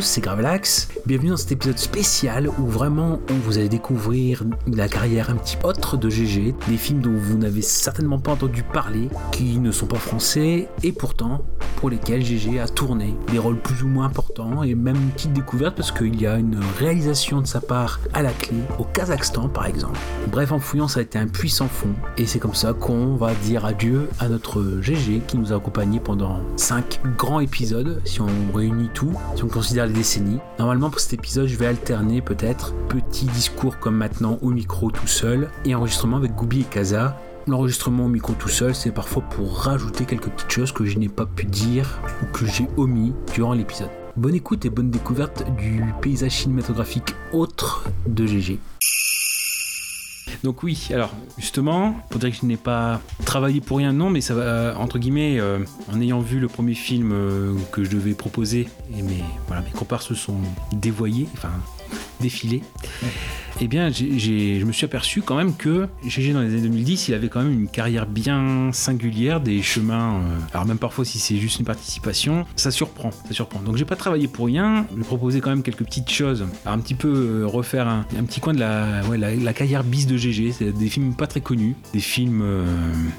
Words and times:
c'est 0.00 0.20
Gravelax. 0.20 0.88
Bienvenue 1.06 1.30
dans 1.30 1.36
cet 1.36 1.52
épisode 1.52 1.78
spécial 1.78 2.48
où 2.48 2.66
vraiment 2.66 3.20
vous 3.28 3.58
allez 3.58 3.68
découvrir 3.68 4.42
la 4.66 4.88
carrière 4.88 5.30
un 5.30 5.36
petit 5.36 5.56
autre 5.62 5.96
de 5.96 6.10
GG, 6.10 6.54
des 6.68 6.76
films 6.76 7.00
dont 7.00 7.14
vous 7.16 7.38
n'avez 7.38 7.62
certainement 7.62 8.18
pas 8.18 8.32
entendu 8.32 8.62
parler, 8.62 9.08
qui 9.30 9.58
ne 9.58 9.70
sont 9.70 9.86
pas 9.86 9.98
français 9.98 10.68
et 10.82 10.92
pourtant 10.92 11.44
pour 11.84 11.90
lesquels 11.90 12.24
GG 12.24 12.60
a 12.60 12.66
tourné 12.66 13.14
des 13.30 13.38
rôles 13.38 13.58
plus 13.58 13.82
ou 13.82 13.88
moins 13.88 14.06
importants 14.06 14.62
et 14.62 14.74
même 14.74 14.96
une 14.96 15.10
petite 15.10 15.34
découverte 15.34 15.76
parce 15.76 15.92
qu'il 15.92 16.18
y 16.18 16.26
a 16.26 16.38
une 16.38 16.58
réalisation 16.78 17.42
de 17.42 17.46
sa 17.46 17.60
part 17.60 18.00
à 18.14 18.22
la 18.22 18.32
clé 18.32 18.56
au 18.78 18.84
Kazakhstan 18.84 19.50
par 19.50 19.66
exemple. 19.66 19.98
Bref, 20.28 20.50
en 20.52 20.58
fouillant, 20.58 20.88
ça 20.88 21.00
a 21.00 21.02
été 21.02 21.18
un 21.18 21.26
puissant 21.26 21.68
fond 21.68 21.90
et 22.16 22.24
c'est 22.24 22.38
comme 22.38 22.54
ça 22.54 22.72
qu'on 22.72 23.16
va 23.16 23.34
dire 23.34 23.66
adieu 23.66 24.08
à 24.18 24.30
notre 24.30 24.80
GG 24.80 25.24
qui 25.28 25.36
nous 25.36 25.52
a 25.52 25.56
accompagnés 25.56 26.00
pendant 26.00 26.40
5 26.56 27.00
grands 27.18 27.40
épisodes 27.40 28.00
si 28.06 28.22
on 28.22 28.28
réunit 28.54 28.88
tout, 28.94 29.12
si 29.36 29.44
on 29.44 29.48
considère 29.48 29.84
les 29.84 29.92
décennies. 29.92 30.38
Normalement 30.58 30.88
pour 30.88 31.00
cet 31.00 31.12
épisode, 31.12 31.48
je 31.48 31.58
vais 31.58 31.66
alterner 31.66 32.22
peut-être 32.22 32.72
petit 32.88 33.26
discours 33.26 33.78
comme 33.78 33.98
maintenant 33.98 34.38
au 34.40 34.48
micro 34.48 34.90
tout 34.90 35.06
seul 35.06 35.50
et 35.66 35.74
enregistrement 35.74 36.16
avec 36.16 36.34
Goubi 36.34 36.62
et 36.62 36.64
Kaza 36.64 37.14
L'enregistrement 37.46 38.06
au 38.06 38.08
micro 38.08 38.32
tout 38.32 38.48
seul, 38.48 38.74
c'est 38.74 38.90
parfois 38.90 39.22
pour 39.22 39.58
rajouter 39.58 40.06
quelques 40.06 40.30
petites 40.30 40.50
choses 40.50 40.72
que 40.72 40.86
je 40.86 40.98
n'ai 40.98 41.10
pas 41.10 41.26
pu 41.26 41.44
dire 41.44 42.00
ou 42.22 42.26
que 42.32 42.46
j'ai 42.46 42.66
omis 42.78 43.12
durant 43.34 43.52
l'épisode. 43.52 43.90
Bonne 44.16 44.34
écoute 44.34 44.64
et 44.64 44.70
bonne 44.70 44.90
découverte 44.90 45.44
du 45.58 45.84
paysage 46.00 46.30
cinématographique 46.30 47.14
autre 47.32 47.84
de 48.06 48.24
GG. 48.26 48.58
Donc 50.42 50.62
oui, 50.62 50.88
alors 50.90 51.10
justement, 51.36 51.96
pour 52.08 52.18
dire 52.18 52.30
que 52.30 52.36
je 52.36 52.46
n'ai 52.46 52.56
pas 52.56 53.02
travaillé 53.26 53.60
pour 53.60 53.76
rien, 53.76 53.92
non, 53.92 54.08
mais 54.08 54.22
ça 54.22 54.34
va, 54.34 54.78
entre 54.78 54.98
guillemets, 54.98 55.38
euh, 55.38 55.58
en 55.92 56.00
ayant 56.00 56.20
vu 56.20 56.40
le 56.40 56.48
premier 56.48 56.74
film 56.74 57.12
euh, 57.12 57.54
que 57.72 57.84
je 57.84 57.90
devais 57.90 58.14
proposer, 58.14 58.68
et 58.96 59.02
mes, 59.02 59.22
voilà, 59.48 59.62
se 60.00 60.14
sont 60.14 60.36
dévoyés, 60.72 61.28
enfin 61.34 61.50
défilés, 62.24 62.62
eh 63.60 63.68
bien 63.68 63.90
je 63.90 64.64
me 64.64 64.72
suis 64.72 64.84
aperçu 64.84 65.22
quand 65.22 65.36
même 65.36 65.54
que 65.54 65.86
GG 66.04 66.32
dans 66.32 66.40
les 66.40 66.48
années 66.48 66.62
2010, 66.62 67.08
il 67.08 67.14
avait 67.14 67.28
quand 67.28 67.42
même 67.42 67.52
une 67.52 67.68
carrière 67.68 68.06
bien 68.06 68.70
singulière, 68.72 69.40
des 69.40 69.62
chemins, 69.62 70.16
euh, 70.16 70.38
alors 70.52 70.66
même 70.66 70.78
parfois 70.78 71.04
si 71.04 71.18
c'est 71.18 71.36
juste 71.36 71.58
une 71.58 71.64
participation, 71.66 72.46
ça 72.56 72.70
surprend, 72.70 73.10
ça 73.10 73.32
surprend. 73.32 73.60
Donc 73.60 73.76
j'ai 73.76 73.84
pas 73.84 73.96
travaillé 73.96 74.26
pour 74.26 74.46
rien, 74.46 74.86
je 74.96 75.02
proposer 75.02 75.40
quand 75.40 75.50
même 75.50 75.62
quelques 75.62 75.84
petites 75.84 76.10
choses, 76.10 76.46
alors, 76.64 76.78
un 76.78 76.80
petit 76.80 76.94
peu 76.94 77.42
euh, 77.42 77.46
refaire 77.46 77.86
un, 77.86 78.06
un 78.18 78.24
petit 78.24 78.40
coin 78.40 78.54
de 78.54 78.60
la, 78.60 79.02
ouais, 79.08 79.18
la, 79.18 79.34
la 79.34 79.52
carrière 79.52 79.84
bis 79.84 80.06
de 80.06 80.16
GG, 80.16 80.52
c'est 80.52 80.72
des 80.72 80.88
films 80.88 81.14
pas 81.14 81.26
très 81.26 81.40
connus, 81.40 81.76
des 81.92 82.00
films 82.00 82.40
euh, 82.42 82.64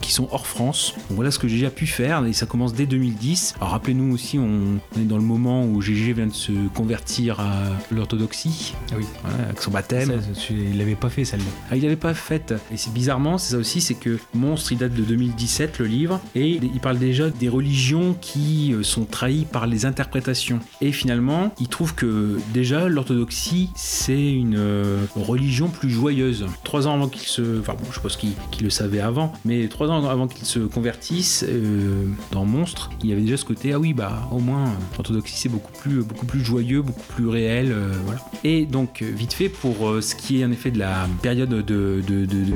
qui 0.01 0.11
sont 0.11 0.27
hors 0.31 0.47
France. 0.47 0.95
Donc 1.09 1.15
voilà 1.15 1.31
ce 1.31 1.39
que 1.39 1.47
GG 1.47 1.67
a 1.67 1.69
pu 1.69 1.85
faire 1.85 2.25
et 2.25 2.33
ça 2.33 2.45
commence 2.45 2.73
dès 2.73 2.85
2010. 2.85 3.55
Alors 3.57 3.69
rappelez-nous 3.69 4.13
aussi, 4.13 4.39
on, 4.39 4.79
on 4.95 4.99
est 4.99 5.05
dans 5.05 5.17
le 5.17 5.23
moment 5.23 5.63
où 5.65 5.81
GG 5.81 6.13
vient 6.13 6.27
de 6.27 6.33
se 6.33 6.51
convertir 6.73 7.39
à 7.39 7.53
l'orthodoxie, 7.91 8.73
Ah 8.95 8.99
oui. 8.99 9.05
voilà, 9.23 9.43
avec 9.45 9.61
son 9.61 9.71
baptême. 9.71 10.09
Ça, 10.09 10.39
tu- 10.39 10.53
il 10.53 10.77
l'avait 10.77 10.95
pas 10.95 11.09
fait 11.09 11.25
celle-là. 11.25 11.45
Ah, 11.71 11.75
il 11.75 11.83
n'avait 11.83 11.95
pas 11.95 12.13
fait. 12.13 12.53
Et 12.71 12.77
c'est 12.77 12.93
bizarrement, 12.93 13.37
c'est 13.37 13.51
ça 13.53 13.57
aussi, 13.57 13.81
c'est 13.81 13.93
que 13.95 14.17
Monstre, 14.33 14.71
il 14.71 14.77
date 14.77 14.93
de 14.93 15.03
2017, 15.03 15.79
le 15.79 15.85
livre, 15.85 16.19
et 16.35 16.59
il 16.61 16.79
parle 16.79 16.97
déjà 16.99 17.29
des 17.29 17.49
religions 17.49 18.15
qui 18.21 18.73
euh, 18.73 18.83
sont 18.83 19.05
trahies 19.05 19.45
par 19.51 19.67
les 19.67 19.85
interprétations. 19.85 20.59
Et 20.81 20.91
finalement, 20.91 21.53
il 21.59 21.67
trouve 21.67 21.95
que 21.95 22.37
déjà 22.53 22.87
l'orthodoxie, 22.87 23.69
c'est 23.75 24.31
une 24.31 24.55
euh, 24.57 25.05
religion 25.15 25.67
plus 25.69 25.89
joyeuse. 25.89 26.45
Trois 26.63 26.87
ans 26.87 26.93
avant 26.95 27.07
qu'il 27.07 27.27
se, 27.27 27.59
enfin 27.59 27.73
bon, 27.73 27.85
je 27.91 27.99
pense 27.99 28.17
qu'il 28.17 28.33
le 28.61 28.69
savait 28.69 28.99
avant, 28.99 29.33
mais 29.45 29.67
trois 29.67 29.89
ans 29.89 30.05
avant 30.07 30.27
qu'il 30.27 30.45
se 30.45 30.59
convertisse 30.59 31.45
euh, 31.47 32.05
dans 32.31 32.45
Monstre, 32.45 32.89
il 33.03 33.09
y 33.09 33.13
avait 33.13 33.21
déjà 33.21 33.37
ce 33.37 33.45
côté, 33.45 33.73
ah 33.73 33.79
oui, 33.79 33.93
bah 33.93 34.27
au 34.31 34.39
moins, 34.39 34.65
l'orthodoxie 34.97 35.35
c'est 35.37 35.49
beaucoup 35.49 35.71
plus, 35.79 36.03
beaucoup 36.03 36.25
plus 36.25 36.43
joyeux, 36.43 36.81
beaucoup 36.81 37.03
plus 37.15 37.27
réel, 37.27 37.71
euh, 37.71 37.91
voilà. 38.05 38.21
Et 38.43 38.65
donc, 38.75 39.01
euh, 39.01 39.09
vite 39.09 39.31
fait, 39.31 39.47
pour 39.47 39.87
euh, 39.87 40.01
ce 40.01 40.15
qui 40.15 40.41
est 40.41 40.45
en 40.45 40.51
effet 40.51 40.69
de 40.69 40.79
la 40.79 41.07
période 41.21 41.47
de, 41.47 42.01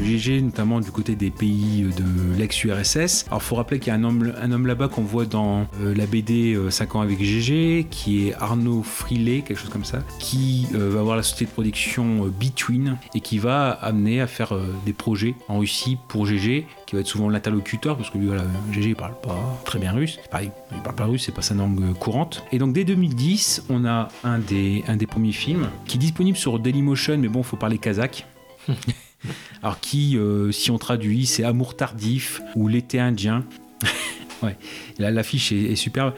GG, 0.02 0.42
notamment 0.42 0.82
du 0.82 0.92
côté 0.92 1.16
des 1.16 1.32
pays 1.32 1.86
euh, 1.86 1.92
de 1.94 2.38
l'ex-URSS, 2.38 3.26
alors 3.28 3.42
faut 3.42 3.56
rappeler 3.56 3.80
qu'il 3.80 3.94
y 3.94 3.96
a 3.96 3.98
un 3.98 4.04
homme, 4.04 4.68
là-bas 4.68 4.90
qu'on 4.90 5.04
voit 5.04 5.24
dans 5.24 5.66
euh, 5.82 5.96
la 5.96 6.06
BD 6.06 6.58
5 6.70 6.96
ans 6.96 7.00
avec 7.00 7.24
GG, 7.24 7.88
qui 7.90 8.28
est 8.28 8.34
Arnaud 8.34 8.84
Frilet, 8.84 9.44
quelque 9.44 9.60
chose 9.60 9.70
comme 9.70 9.86
ça, 9.86 10.00
qui 10.20 10.68
euh, 10.76 10.90
va 10.90 11.00
avoir 11.00 11.16
la 11.16 11.24
société 11.24 11.46
de 11.46 11.52
production 11.52 12.26
euh, 12.26 12.30
Between 12.30 12.98
et 13.16 13.22
qui 13.22 13.38
va 13.38 13.70
amener 13.70 14.20
à 14.20 14.28
faire 14.28 14.54
euh, 14.54 14.68
des 14.86 14.94
projets 14.94 15.36
en 15.48 15.60
Russie 15.60 15.98
pour 16.10 16.26
GG, 16.26 16.68
qui 16.90 16.96
va 16.96 17.02
être 17.02 17.08
souvent 17.08 17.30
l'interlocuteur, 17.30 17.96
parce 17.96 18.10
que 18.10 18.18
lui, 18.18 18.26
voilà, 18.26 18.46
GG 18.72 18.90
il 18.90 18.96
parle 18.96 19.14
pas 19.22 19.38
très 19.64 19.78
bien 19.78 19.92
russe. 19.92 20.18
Pareil, 20.32 20.50
il 20.72 20.82
parle 20.82 20.96
pas 20.96 21.06
russe, 21.06 21.26
c'est 21.28 21.32
pas 21.32 21.44
sa 21.44 21.54
langue 21.54 21.80
euh, 21.84 21.94
courante. 21.94 22.44
Et 22.52 22.58
donc 22.58 22.74
dès 22.74 22.84
2010, 22.84 23.66
on 23.70 23.86
a 23.86 24.08
un 24.24 24.40
des, 24.40 24.84
un 24.88 24.96
des 24.96 25.06
premiers 25.06 25.32
films 25.32 25.70
qui 25.86 25.98
est 25.98 26.00
disponible 26.00 26.36
sur 26.36 26.58
Dailymotion, 26.58 27.20
mais 27.20 27.28
bon, 27.28 27.44
faut 27.44 27.58
parler 27.58 27.78
kazakh. 27.78 28.26
Alors 29.62 29.80
qui, 29.80 30.18
euh, 30.18 30.52
si 30.52 30.72
on 30.72 30.80
traduit, 30.80 31.28
c'est 31.28 31.44
Amour 31.44 31.78
tardif 31.78 32.42
ou 32.56 32.68
L'été 32.68 33.00
indien. 33.00 33.46
ouais, 34.44 34.58
là 34.98 35.12
l'affiche 35.12 35.52
est, 35.52 35.72
est 35.72 35.76
superbe. 35.76 36.14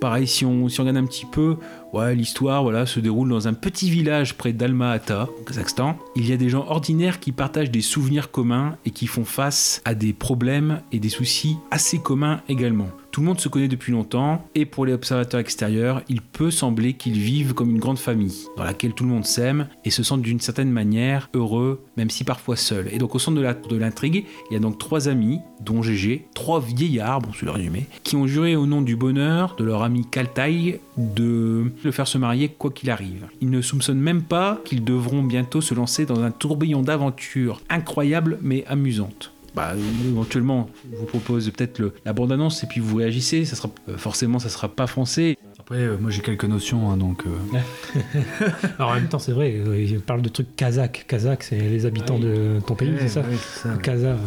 Pareil, 0.00 0.26
si 0.26 0.44
on, 0.44 0.68
si 0.68 0.78
on 0.80 0.82
regarde 0.84 0.98
un 0.98 1.06
petit 1.06 1.24
peu, 1.24 1.56
ouais, 1.92 2.14
l'histoire 2.14 2.62
voilà, 2.62 2.84
se 2.84 3.00
déroule 3.00 3.30
dans 3.30 3.48
un 3.48 3.54
petit 3.54 3.90
village 3.90 4.34
près 4.34 4.52
d'Alma-Ata, 4.52 5.28
au 5.40 5.44
Kazakhstan. 5.44 5.98
Il 6.16 6.28
y 6.28 6.32
a 6.32 6.36
des 6.36 6.50
gens 6.50 6.66
ordinaires 6.68 7.18
qui 7.18 7.32
partagent 7.32 7.70
des 7.70 7.80
souvenirs 7.80 8.30
communs 8.30 8.76
et 8.84 8.90
qui 8.90 9.06
font 9.06 9.24
face 9.24 9.80
à 9.84 9.94
des 9.94 10.12
problèmes 10.12 10.82
et 10.92 10.98
des 10.98 11.08
soucis 11.08 11.56
assez 11.70 11.98
communs 11.98 12.42
également. 12.48 12.88
Tout 13.16 13.22
le 13.22 13.28
monde 13.28 13.40
se 13.40 13.48
connaît 13.48 13.66
depuis 13.66 13.92
longtemps 13.92 14.46
et 14.54 14.66
pour 14.66 14.84
les 14.84 14.92
observateurs 14.92 15.40
extérieurs, 15.40 16.02
il 16.10 16.20
peut 16.20 16.50
sembler 16.50 16.92
qu'ils 16.92 17.18
vivent 17.18 17.54
comme 17.54 17.70
une 17.70 17.78
grande 17.78 17.98
famille 17.98 18.44
dans 18.58 18.64
laquelle 18.64 18.92
tout 18.92 19.04
le 19.04 19.08
monde 19.08 19.24
s'aime 19.24 19.68
et 19.86 19.90
se 19.90 20.02
sentent 20.02 20.20
d'une 20.20 20.38
certaine 20.38 20.70
manière 20.70 21.30
heureux, 21.32 21.82
même 21.96 22.10
si 22.10 22.24
parfois 22.24 22.56
seuls. 22.56 22.88
Et 22.92 22.98
donc 22.98 23.14
au 23.14 23.18
centre 23.18 23.38
de 23.40 23.76
l'intrigue, 23.78 24.26
il 24.50 24.52
y 24.52 24.56
a 24.58 24.60
donc 24.60 24.76
trois 24.76 25.08
amis, 25.08 25.40
dont 25.64 25.80
GG, 25.80 26.26
trois 26.34 26.60
vieillards, 26.60 27.22
bon 27.22 27.30
c'est 27.32 27.46
le 27.46 27.52
résumé, 27.52 27.86
qui 28.04 28.16
ont 28.16 28.26
juré 28.26 28.54
au 28.54 28.66
nom 28.66 28.82
du 28.82 28.96
bonheur 28.96 29.56
de 29.56 29.64
leur 29.64 29.82
ami 29.82 30.04
Kaltai 30.04 30.82
de 30.98 31.72
le 31.82 31.92
faire 31.92 32.08
se 32.08 32.18
marier 32.18 32.50
quoi 32.50 32.70
qu'il 32.70 32.90
arrive. 32.90 33.28
Ils 33.40 33.48
ne 33.48 33.62
soupçonnent 33.62 33.98
même 33.98 34.24
pas 34.24 34.60
qu'ils 34.66 34.84
devront 34.84 35.22
bientôt 35.22 35.62
se 35.62 35.72
lancer 35.72 36.04
dans 36.04 36.22
un 36.22 36.30
tourbillon 36.30 36.82
d'aventures 36.82 37.62
incroyables 37.70 38.38
mais 38.42 38.66
amusantes. 38.66 39.32
Bah, 39.56 39.72
éventuellement, 40.06 40.68
je 40.92 40.96
vous 40.98 41.06
propose 41.06 41.50
peut-être 41.50 41.78
le- 41.78 41.94
la 42.04 42.12
bande-annonce 42.12 42.62
et 42.62 42.66
puis 42.66 42.78
vous 42.80 42.96
réagissez. 42.96 43.46
Ça 43.46 43.56
sera, 43.56 43.70
euh, 43.88 43.96
forcément, 43.96 44.38
ça 44.38 44.50
sera 44.50 44.68
pas 44.68 44.86
français. 44.86 45.38
Après, 45.58 45.78
euh, 45.78 45.96
moi 45.98 46.10
j'ai 46.10 46.20
quelques 46.20 46.44
notions, 46.44 46.90
hein, 46.90 46.98
donc. 46.98 47.24
euh, 47.26 47.58
Alors 48.78 48.90
en 48.90 48.94
même 48.96 49.08
temps, 49.08 49.18
c'est 49.18 49.32
vrai, 49.32 49.54
euh, 49.56 49.80
il 49.82 49.98
parle 50.00 50.20
de 50.20 50.28
trucs 50.28 50.54
kazakhs. 50.56 51.06
Kazakh, 51.08 51.42
c'est 51.42 51.56
les 51.58 51.86
habitants 51.86 52.18
de 52.18 52.60
ton 52.66 52.74
pays, 52.74 52.90
ouais, 52.90 52.96
c'est 53.00 53.08
ça 53.08 53.20
ouais, 53.22 53.28
c'est 53.40 53.60
ça. 53.68 53.74
Kazakh. 53.82 54.18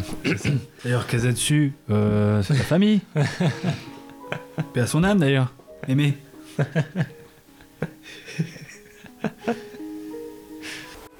D'ailleurs, 0.83 1.05
Kazatsu, 1.05 1.73
euh, 1.91 2.41
c'est 2.43 2.55
ta 2.55 2.63
famille. 2.63 2.99
Paix 4.73 4.81
à 4.81 4.87
son 4.87 5.03
âme 5.03 5.19
d'ailleurs. 5.19 5.53
Aimé. 5.87 6.17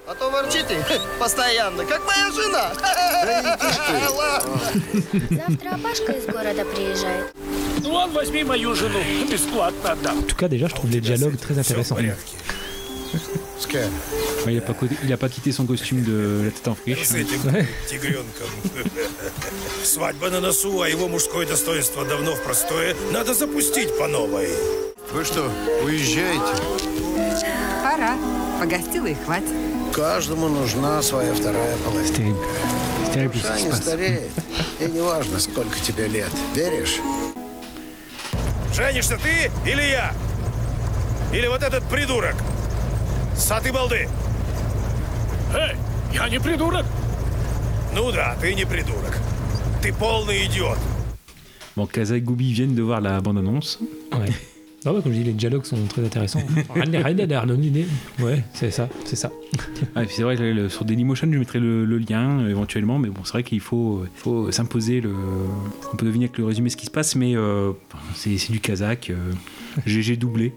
А 0.10 0.16
то 0.16 0.32
ворчите 0.32 0.84
постоянно, 1.20 1.86
как 1.86 2.02
моя 2.04 2.32
жена. 2.32 2.74
Завтра 5.30 5.78
Пашка 5.84 6.14
из 6.14 6.26
города 6.26 6.66
приезжает. 6.66 7.32
Вон, 7.84 8.12
возьми 8.12 8.44
мою 8.44 8.74
жену, 8.74 9.00
бесплатно 9.30 9.92
отдам. 9.92 10.18
En 10.18 10.24
tout 10.24 10.36
cas, 10.36 10.48
déjà, 10.48 10.68
je 10.68 10.74
trouve 10.74 10.90
les 10.90 11.00
dialogues 11.00 11.38
très 11.38 11.60
intéressants. 11.60 11.96
Ouais, 11.96 12.16
il, 14.54 14.58
a 14.58 14.62
pas, 14.62 14.74
il 15.04 15.14
a 15.14 15.18
pas 15.18 15.30
quitté 15.30 15.52
son 15.52 15.68
costume 15.68 16.02
de 16.02 16.46
la 16.46 16.52
tête 16.52 16.68
en 16.68 16.74
friche. 16.74 17.06
С 17.06 17.14
этим 17.14 17.68
тигренком. 17.88 18.50
Свадьба 19.84 20.32
на 20.32 20.42
носу, 20.42 20.82
а 20.82 20.90
его 20.90 21.08
мужское 21.08 21.46
достоинство 21.46 22.04
давно 22.04 22.34
в 22.34 22.42
простое. 22.42 22.96
Надо 23.12 23.36
запустить 23.36 23.96
по 24.00 24.08
новой. 24.08 24.50
Вы 25.12 25.24
что, 25.24 25.52
уезжаете? 25.84 26.64
Пора. 27.84 28.18
Погостила 28.60 29.06
и 29.06 29.14
хватит. 29.14 29.69
Каждому 29.94 30.48
нужна 30.48 31.02
своя 31.02 31.34
вторая 31.34 31.76
половина. 31.78 32.36
Душа 33.34 33.60
не 33.60 33.72
стареет. 33.72 34.32
И 34.80 34.86
не 34.86 35.02
важно, 35.02 35.40
сколько 35.40 35.80
тебе 35.80 36.08
лет. 36.08 36.32
Веришь? 36.56 37.00
Женишься 38.74 39.18
ты 39.18 39.52
или 39.70 39.82
я? 39.82 40.14
Или 41.34 41.48
вот 41.48 41.64
этот 41.64 41.84
придурок? 41.86 42.36
Саты 43.36 43.72
балды! 43.72 44.08
Эй, 45.54 45.76
я 46.14 46.30
не 46.30 46.40
придурок! 46.40 46.86
Ну 47.94 48.12
да, 48.12 48.36
ты 48.40 48.54
не 48.54 48.66
придурок. 48.66 49.18
Ты 49.82 49.94
полный 49.94 50.46
идиот. 50.46 50.78
Bon, 51.76 51.88
Kaza 51.88 52.18
et 52.18 52.22
Goubi 52.22 52.52
viennent 52.52 52.76
de 52.76 52.82
voir 52.82 53.00
la 53.00 53.22
bande-annonce. 53.22 53.80
Ouais. 54.12 54.34
Ah 54.86 54.94
ouais, 54.94 55.02
comme 55.02 55.12
je 55.12 55.18
dis, 55.18 55.24
les 55.26 55.34
dialogues 55.34 55.66
sont 55.66 55.84
très 55.88 56.04
intéressants. 56.06 56.40
ouais, 58.20 58.44
c'est 58.54 58.72
ça, 58.72 58.88
c'est 59.06 59.16
ça. 59.18 59.32
Ah, 59.96 60.04
c'est 60.08 60.24
vrai 60.24 60.38
que 60.38 60.44
le- 60.44 60.70
sur 60.70 60.86
Dailymotion, 60.86 61.30
je 61.32 61.38
mettrai 61.38 61.60
le, 61.60 61.84
le 61.86 61.98
lien 61.98 62.40
euh, 62.40 62.50
éventuellement, 62.50 62.98
mais 62.98 63.10
bon, 63.10 63.22
c'est 63.26 63.34
vrai 63.34 63.44
qu'il 63.44 63.60
faut, 63.60 64.04
il 64.06 64.20
faut 64.20 64.52
s'imposer. 64.52 65.02
Le... 65.02 65.14
On 65.94 65.98
peut 65.98 66.06
deviner 66.06 66.26
avec 66.26 66.38
le 66.38 66.46
résumé 66.46 66.70
ce 66.70 66.78
qui 66.78 66.86
se 66.86 66.92
passe, 66.92 67.16
mais 67.16 67.36
euh, 67.36 67.72
c'est 68.16 68.38
c'est 68.38 68.54
du 68.54 68.60
kazakh, 68.62 69.10
euh, 69.10 69.34
GG 69.86 70.16
doublé. 70.16 70.54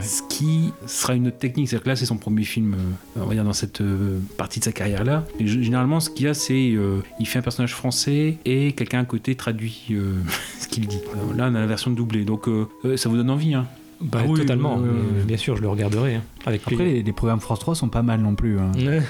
Ce 0.00 0.22
qui 0.28 0.72
sera 0.86 1.14
une 1.14 1.28
autre 1.28 1.38
technique, 1.38 1.68
c'est-à-dire 1.68 1.84
que 1.84 1.88
là, 1.88 1.96
c'est 1.96 2.06
son 2.06 2.18
premier 2.18 2.44
film, 2.44 2.74
euh, 2.74 3.22
on 3.22 3.26
va 3.26 3.34
dire, 3.34 3.44
dans 3.44 3.52
cette 3.52 3.80
euh, 3.80 4.18
partie 4.36 4.58
de 4.58 4.64
sa 4.64 4.72
carrière-là. 4.72 5.24
Généralement, 5.40 6.00
ce 6.00 6.10
qu'il 6.10 6.26
y 6.26 6.28
a, 6.28 6.34
c'est 6.34 6.72
euh, 6.72 7.00
il 7.18 7.26
fait 7.26 7.38
un 7.38 7.42
personnage 7.42 7.74
français 7.74 8.38
et 8.44 8.72
quelqu'un 8.72 9.00
à 9.00 9.04
côté 9.04 9.34
traduit 9.34 9.88
ce 10.60 10.68
qu'il 10.68 10.86
dit. 10.86 11.00
Là, 11.36 11.48
on 11.50 11.54
a 11.54 11.60
la 11.60 11.66
version 11.66 11.90
doublée, 11.90 12.24
donc 12.24 12.48
ça 12.96 13.08
vous 13.08 13.16
donne 13.16 13.30
envie, 13.30 13.54
hein 13.54 13.66
Bah, 14.00 14.20
Ah 14.22 14.26
oui, 14.28 14.40
totalement. 14.40 14.78
mais. 14.78 15.24
Bien 15.24 15.36
sûr, 15.36 15.56
je 15.56 15.62
le 15.62 15.68
regarderai. 15.68 16.16
hein, 16.16 16.22
avec 16.46 16.62
Après, 16.66 16.84
les, 16.84 17.02
les 17.02 17.12
programmes 17.12 17.40
France 17.40 17.58
3 17.60 17.74
sont 17.74 17.88
pas 17.88 18.02
mal 18.02 18.20
non 18.20 18.34
plus. 18.34 18.58
hein. 18.58 18.70
Ouais. 18.78 19.02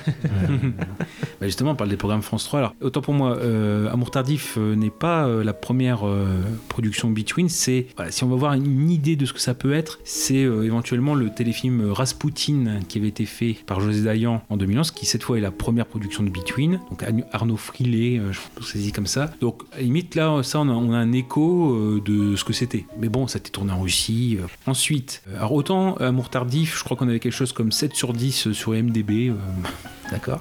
Bah 1.40 1.46
justement, 1.46 1.70
on 1.72 1.74
parle 1.76 1.90
des 1.90 1.96
programmes 1.96 2.22
France 2.22 2.44
3. 2.44 2.58
Alors, 2.58 2.74
autant 2.80 3.00
pour 3.00 3.14
moi, 3.14 3.36
euh, 3.36 3.92
Amour 3.92 4.10
tardif 4.10 4.56
euh, 4.58 4.74
n'est 4.74 4.90
pas 4.90 5.26
euh, 5.26 5.44
la 5.44 5.52
première 5.52 6.06
euh, 6.06 6.26
production 6.68 7.10
Between. 7.10 7.48
C'est, 7.48 7.86
voilà, 7.96 8.10
si 8.10 8.24
on 8.24 8.28
va 8.28 8.36
voir 8.36 8.54
une 8.54 8.90
idée 8.90 9.14
de 9.16 9.24
ce 9.26 9.32
que 9.32 9.40
ça 9.40 9.54
peut 9.54 9.72
être, 9.72 10.00
c'est 10.04 10.42
euh, 10.44 10.64
éventuellement 10.64 11.14
le 11.14 11.30
téléfilm 11.30 11.90
Rasputin 11.92 12.80
qui 12.88 12.98
avait 12.98 13.08
été 13.08 13.24
fait 13.26 13.56
par 13.66 13.80
José 13.80 14.02
Dayan 14.02 14.42
en 14.48 14.56
2011, 14.56 14.90
qui 14.90 15.06
cette 15.06 15.22
fois 15.22 15.38
est 15.38 15.42
la 15.42 15.50
première 15.52 15.86
production 15.86 16.22
de 16.24 16.30
Between. 16.30 16.80
Donc 16.90 17.04
Arnaud 17.32 17.56
Frilé, 17.56 18.18
euh, 18.18 18.32
je 18.32 18.38
pense 18.54 18.66
que 18.66 18.72
c'est 18.72 18.78
dit 18.78 18.92
comme 18.92 19.06
ça. 19.06 19.30
Donc, 19.40 19.62
à 19.72 19.76
la 19.76 19.82
limite, 19.82 20.14
là, 20.14 20.42
ça, 20.42 20.60
on 20.60 20.68
a, 20.68 20.72
on 20.72 20.92
a 20.92 20.96
un 20.98 21.12
écho 21.12 21.72
euh, 21.74 22.02
de 22.04 22.34
ce 22.36 22.44
que 22.44 22.52
c'était. 22.52 22.84
Mais 23.00 23.08
bon, 23.08 23.26
ça 23.28 23.38
a 23.38 23.40
été 23.40 23.50
tourné 23.50 23.72
en 23.72 23.80
Russie. 23.82 24.38
euh. 24.40 24.46
Ensuite, 24.78 25.22
euh, 25.28 25.38
alors 25.38 25.54
autant 25.54 25.96
Amour 25.96 26.28
tardif, 26.28 26.78
je 26.78 26.84
crois 26.84 26.96
qu'on 26.96 27.08
avait 27.08 27.18
quelque 27.18 27.32
chose 27.32 27.52
comme 27.52 27.72
7 27.72 27.96
sur 27.96 28.12
10 28.12 28.52
sur 28.52 28.76
IMDB. 28.76 29.30
euh, 29.30 29.34
D'accord. 30.12 30.40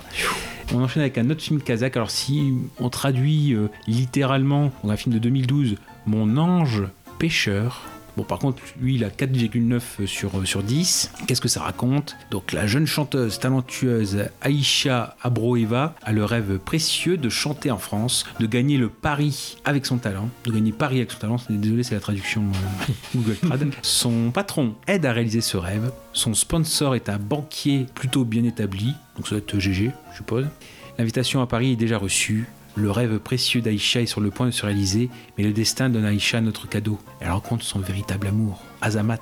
On 0.76 0.84
enchaîne 0.84 1.02
avec 1.02 1.18
un 1.18 1.28
autre 1.32 1.42
film 1.42 1.60
kazakh. 1.60 1.98
Alors 1.98 2.12
si 2.12 2.54
on 2.80 2.92
traduit 2.92 3.56
euh, 3.56 3.68
littéralement, 3.88 4.72
donc 4.84 4.92
un 4.92 4.96
film 4.96 5.16
de 5.16 5.18
2012, 5.18 5.78
Mon 6.06 6.38
ange 6.38 6.84
pêcheur. 7.18 7.82
Bon 8.18 8.24
par 8.24 8.40
contre 8.40 8.64
lui 8.82 8.96
il 8.96 9.04
a 9.04 9.10
4,9 9.10 10.08
sur, 10.08 10.40
euh, 10.40 10.44
sur 10.44 10.64
10. 10.64 11.12
Qu'est-ce 11.28 11.40
que 11.40 11.48
ça 11.48 11.62
raconte? 11.62 12.18
Donc 12.32 12.52
la 12.52 12.66
jeune 12.66 12.88
chanteuse 12.88 13.38
talentueuse 13.38 14.26
Aïcha 14.42 15.16
Abroeva 15.22 15.94
a 16.02 16.12
le 16.12 16.26
rêve 16.26 16.58
précieux 16.58 17.18
de 17.18 17.30
chanter 17.30 17.70
en 17.70 17.78
France, 17.78 18.26
de 18.40 18.48
gagner 18.48 18.78
le 18.78 18.90
pari 18.90 19.58
avec 19.66 19.86
son 19.86 19.98
talent, 19.98 20.30
de 20.46 20.52
gagner 20.52 20.72
Paris 20.72 20.98
avec 20.98 21.12
son 21.12 21.20
talent. 21.20 21.36
Désolé 21.48 21.84
c'est 21.84 21.94
la 21.94 22.02
traduction 22.02 22.42
euh, 22.42 22.94
Google 23.16 23.36
Trad. 23.36 23.68
Son 23.84 24.32
patron 24.32 24.74
aide 24.88 25.06
à 25.06 25.14
réaliser 25.14 25.42
ce 25.42 25.58
rêve. 25.58 25.92
Son 26.14 26.34
sponsor 26.34 26.96
est 26.96 27.10
un 27.10 27.20
banquier 27.20 27.86
plutôt 27.94 28.26
bien 28.26 28.44
établi, 28.44 28.96
donc 29.16 29.28
ça 29.28 29.36
doit 29.36 29.40
être 29.40 29.60
GG 29.60 29.92
je 30.12 30.18
suppose. 30.18 30.48
L'invitation 30.98 31.42
à 31.42 31.46
Paris 31.46 31.74
est 31.74 31.76
déjà 31.76 32.00
reçue. 32.00 32.48
Le 32.78 32.92
rêve 32.92 33.18
précieux 33.20 33.60
d'Aïcha 33.62 34.02
est 34.02 34.06
sur 34.06 34.22
le 34.22 34.30
point 34.30 34.46
de 34.46 34.52
se 34.52 34.64
réaliser, 34.66 35.10
mais 35.38 35.44
le 35.44 35.52
destin 35.52 35.90
donne 35.90 36.06
à 36.06 36.10
Aïcha 36.10 36.40
notre 36.42 36.70
cadeau. 36.70 37.00
Elle 37.20 37.32
rencontre 37.32 37.64
son 37.66 37.80
véritable 37.80 38.28
amour, 38.28 38.62
Azamat. 38.82 39.18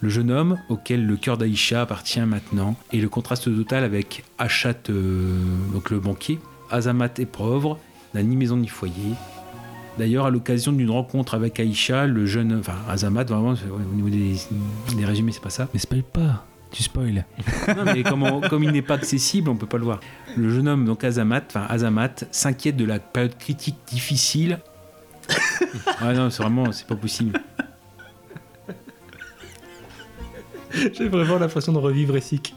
Le 0.00 0.08
jeune 0.08 0.30
homme, 0.30 0.56
auquel 0.68 1.04
le 1.04 1.16
cœur 1.16 1.36
d'Aïcha 1.36 1.82
appartient 1.82 2.20
maintenant, 2.20 2.76
et 2.92 3.00
le 3.00 3.08
contraste 3.08 3.44
total 3.44 3.82
avec 3.82 4.22
Achat, 4.38 4.74
euh, 4.90 5.32
donc 5.72 5.90
le 5.90 5.98
banquier. 5.98 6.38
Azamat 6.70 7.10
est 7.18 7.26
pauvre, 7.26 7.78
n'a 8.14 8.22
ni 8.22 8.36
maison 8.36 8.56
ni 8.56 8.68
foyer. 8.68 9.14
D'ailleurs, 9.98 10.26
à 10.26 10.30
l'occasion 10.30 10.70
d'une 10.70 10.90
rencontre 10.90 11.34
avec 11.34 11.58
Aïcha, 11.58 12.06
le 12.06 12.24
jeune, 12.24 12.56
enfin 12.60 12.76
Azamat, 12.88 13.24
vraiment, 13.24 13.56
c'est- 13.56 13.64
au 13.68 13.94
niveau 13.96 14.10
des, 14.10 14.36
des 14.96 15.04
résumés, 15.04 15.32
c'est 15.32 15.42
pas 15.42 15.50
ça. 15.50 15.66
Mais 15.74 15.80
spoil 15.80 16.04
pas, 16.04 16.46
tu 16.70 16.82
spoil. 16.82 17.24
Non, 17.76 17.84
mais 17.84 18.02
comme, 18.02 18.22
on- 18.22 18.40
comme 18.40 18.64
il 18.64 18.72
n'est 18.72 18.82
pas 18.82 18.94
accessible, 18.94 19.48
on 19.50 19.56
peut 19.56 19.66
pas 19.66 19.78
le 19.78 19.84
voir. 19.84 20.00
Le 20.36 20.50
jeune 20.50 20.68
homme, 20.68 20.84
donc 20.84 21.04
Azamat, 21.04 21.42
enfin 21.48 21.66
Azamat, 21.68 22.10
s'inquiète 22.30 22.76
de 22.76 22.84
la 22.84 22.98
période 22.98 23.36
critique 23.38 23.76
difficile. 23.86 24.58
ah 26.00 26.12
non, 26.14 26.30
c'est 26.30 26.42
vraiment, 26.42 26.72
c'est 26.72 26.86
pas 26.86 26.96
possible. 26.96 27.40
J'ai 30.92 31.08
vraiment 31.08 31.38
l'impression 31.38 31.72
de 31.72 31.78
revivre 31.78 32.16
Essik. 32.16 32.54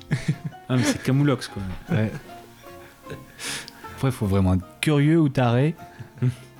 Ah, 0.69 0.75
mais 0.77 0.83
c'est 0.83 1.01
Camoulox, 1.01 1.47
quoi. 1.47 1.61
Ouais. 1.89 2.11
Après, 3.95 4.09
il 4.09 4.11
faut 4.11 4.25
vraiment 4.25 4.53
être 4.55 4.65
curieux 4.81 5.19
ou 5.19 5.29
taré 5.29 5.75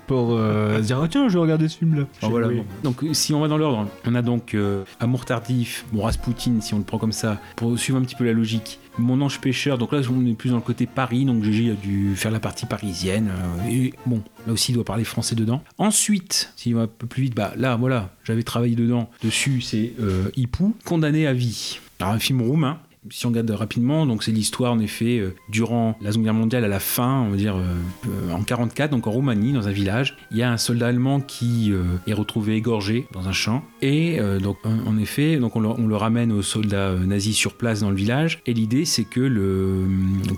pour 0.07 0.33
euh, 0.33 0.79
dire 0.81 0.99
ah, 1.01 1.07
tiens, 1.07 1.27
je 1.29 1.33
vais 1.33 1.39
regarder 1.39 1.67
ce 1.67 1.77
film-là. 1.77 2.03
Bon, 2.21 2.29
voilà, 2.29 2.47
bon. 2.49 2.65
Donc, 2.83 3.03
si 3.13 3.33
on 3.33 3.39
va 3.41 3.47
dans 3.47 3.57
l'ordre, 3.57 3.87
on 4.05 4.15
a 4.15 4.21
donc 4.21 4.53
euh, 4.53 4.83
Amour 4.99 5.25
tardif, 5.25 5.85
bon, 5.91 6.03
Rasputin, 6.03 6.61
si 6.61 6.73
on 6.73 6.77
le 6.77 6.83
prend 6.83 6.97
comme 6.97 7.11
ça, 7.11 7.39
pour 7.55 7.77
suivre 7.77 7.97
un 7.97 8.01
petit 8.01 8.15
peu 8.15 8.25
la 8.25 8.33
logique. 8.33 8.79
Mon 8.97 9.21
ange 9.21 9.39
pêcheur, 9.39 9.77
donc 9.77 9.93
là, 9.93 10.01
on 10.11 10.25
est 10.25 10.33
plus 10.33 10.49
dans 10.49 10.57
le 10.57 10.61
côté 10.61 10.85
Paris, 10.85 11.23
donc 11.23 11.43
GG 11.43 11.71
a 11.71 11.73
dû 11.75 12.13
faire 12.15 12.31
la 12.31 12.41
partie 12.41 12.65
parisienne. 12.65 13.29
euh, 13.29 13.69
et 13.69 13.93
bon, 14.05 14.21
là 14.45 14.53
aussi, 14.53 14.71
il 14.71 14.75
doit 14.75 14.83
parler 14.83 15.05
français 15.05 15.35
dedans. 15.35 15.63
Ensuite, 15.77 16.51
s'il 16.57 16.75
va 16.75 16.81
un 16.81 16.87
peu 16.87 17.07
plus 17.07 17.23
vite, 17.23 17.35
bah 17.35 17.53
là, 17.55 17.77
voilà, 17.77 18.09
j'avais 18.25 18.43
travaillé 18.43 18.75
dedans. 18.75 19.09
Dessus, 19.23 19.61
c'est 19.61 19.93
euh, 20.01 20.29
Ipou, 20.35 20.75
condamné 20.85 21.25
à 21.25 21.33
vie. 21.33 21.79
Alors, 21.99 22.13
un 22.13 22.19
film 22.19 22.41
roumain. 22.41 22.79
Si 23.09 23.25
on 23.25 23.29
regarde 23.29 23.49
rapidement, 23.49 24.05
donc 24.05 24.21
c'est 24.21 24.31
l'histoire 24.31 24.71
en 24.71 24.79
effet 24.79 25.17
euh, 25.17 25.33
durant 25.49 25.97
la 26.01 26.11
Seconde 26.11 26.25
Guerre 26.25 26.33
mondiale 26.35 26.65
à 26.65 26.67
la 26.67 26.79
fin, 26.79 27.21
on 27.21 27.31
va 27.31 27.35
dire 27.35 27.55
euh, 27.55 27.73
euh, 28.05 28.31
en 28.31 28.43
44, 28.43 28.91
donc 28.91 29.07
en 29.07 29.11
Roumanie, 29.11 29.53
dans 29.53 29.67
un 29.67 29.71
village, 29.71 30.17
il 30.29 30.37
y 30.37 30.43
a 30.43 30.51
un 30.51 30.57
soldat 30.57 30.89
allemand 30.89 31.19
qui 31.19 31.73
est 32.05 32.13
retrouvé 32.13 32.55
égorgé 32.55 33.07
dans 33.11 33.27
un 33.27 33.31
champ 33.31 33.63
et 33.81 34.19
donc 34.41 34.57
en 34.65 34.97
effet, 34.97 35.37
donc 35.37 35.55
on 35.55 35.59
le, 35.59 35.95
ramène 35.95 36.31
aux 36.31 36.41
soldats 36.41 36.93
nazis 36.93 37.35
sur 37.35 37.53
place 37.53 37.79
dans 37.79 37.89
le 37.89 37.95
village 37.95 38.41
et 38.45 38.53
l'idée 38.53 38.85
c'est 38.85 39.03
que 39.03 39.19
le 39.19 39.87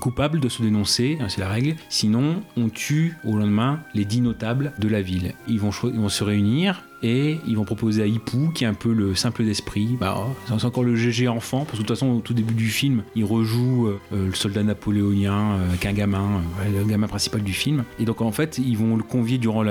coupable 0.00 0.40
doit 0.40 0.50
se 0.50 0.62
dénoncer, 0.62 1.18
hein, 1.20 1.28
c'est 1.28 1.40
la 1.40 1.48
règle, 1.48 1.76
sinon 1.88 2.42
on 2.56 2.68
tue 2.68 3.16
au 3.24 3.36
lendemain 3.36 3.80
les 3.94 4.04
dix 4.04 4.20
notables 4.20 4.72
de 4.78 4.88
la 4.88 5.02
ville. 5.02 5.34
Ils 5.48 5.60
vont, 5.60 5.70
ils 5.84 6.00
vont 6.00 6.08
se 6.08 6.24
réunir 6.24 6.84
et 7.04 7.38
ils 7.46 7.56
vont 7.56 7.64
proposer 7.64 8.02
à 8.02 8.06
Hipou, 8.06 8.50
qui 8.54 8.64
est 8.64 8.66
un 8.66 8.72
peu 8.72 8.92
le 8.92 9.14
simple 9.14 9.44
d'esprit, 9.44 9.96
bah, 10.00 10.16
oh, 10.18 10.30
c'est 10.46 10.64
encore 10.64 10.84
le 10.84 10.96
GG 10.96 11.28
enfant, 11.28 11.66
parce 11.66 11.72
que 11.72 11.76
de 11.76 11.82
toute 11.82 11.94
façon, 11.94 12.08
au 12.08 12.20
tout 12.20 12.32
début 12.32 12.54
du 12.54 12.68
film, 12.68 13.02
il 13.14 13.26
rejoue 13.26 13.88
euh, 13.88 14.00
euh, 14.14 14.26
le 14.28 14.34
soldat 14.34 14.62
napoléonien 14.62 15.34
euh, 15.34 15.68
avec 15.68 15.84
un 15.84 15.92
gamin, 15.92 16.40
euh, 16.60 16.80
le 16.80 16.84
gamin 16.86 17.06
principal 17.06 17.42
du 17.42 17.52
film. 17.52 17.84
Et 17.98 18.06
donc, 18.06 18.22
en 18.22 18.32
fait, 18.32 18.56
ils 18.56 18.78
vont 18.78 18.96
le 18.96 19.02
convier 19.02 19.36
durant 19.36 19.64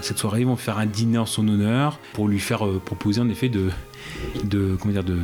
cette 0.00 0.16
soirée, 0.16 0.40
ils 0.40 0.46
vont 0.46 0.56
faire 0.56 0.78
un 0.78 0.86
dîner 0.86 1.18
en 1.18 1.26
son 1.26 1.46
honneur 1.48 1.98
pour 2.14 2.28
lui 2.28 2.38
faire 2.38 2.66
euh, 2.66 2.80
proposer, 2.82 3.20
en 3.20 3.28
effet, 3.28 3.50
de, 3.50 3.68
de, 4.44 4.76
comment 4.80 4.92
dire, 4.92 5.04
de, 5.04 5.16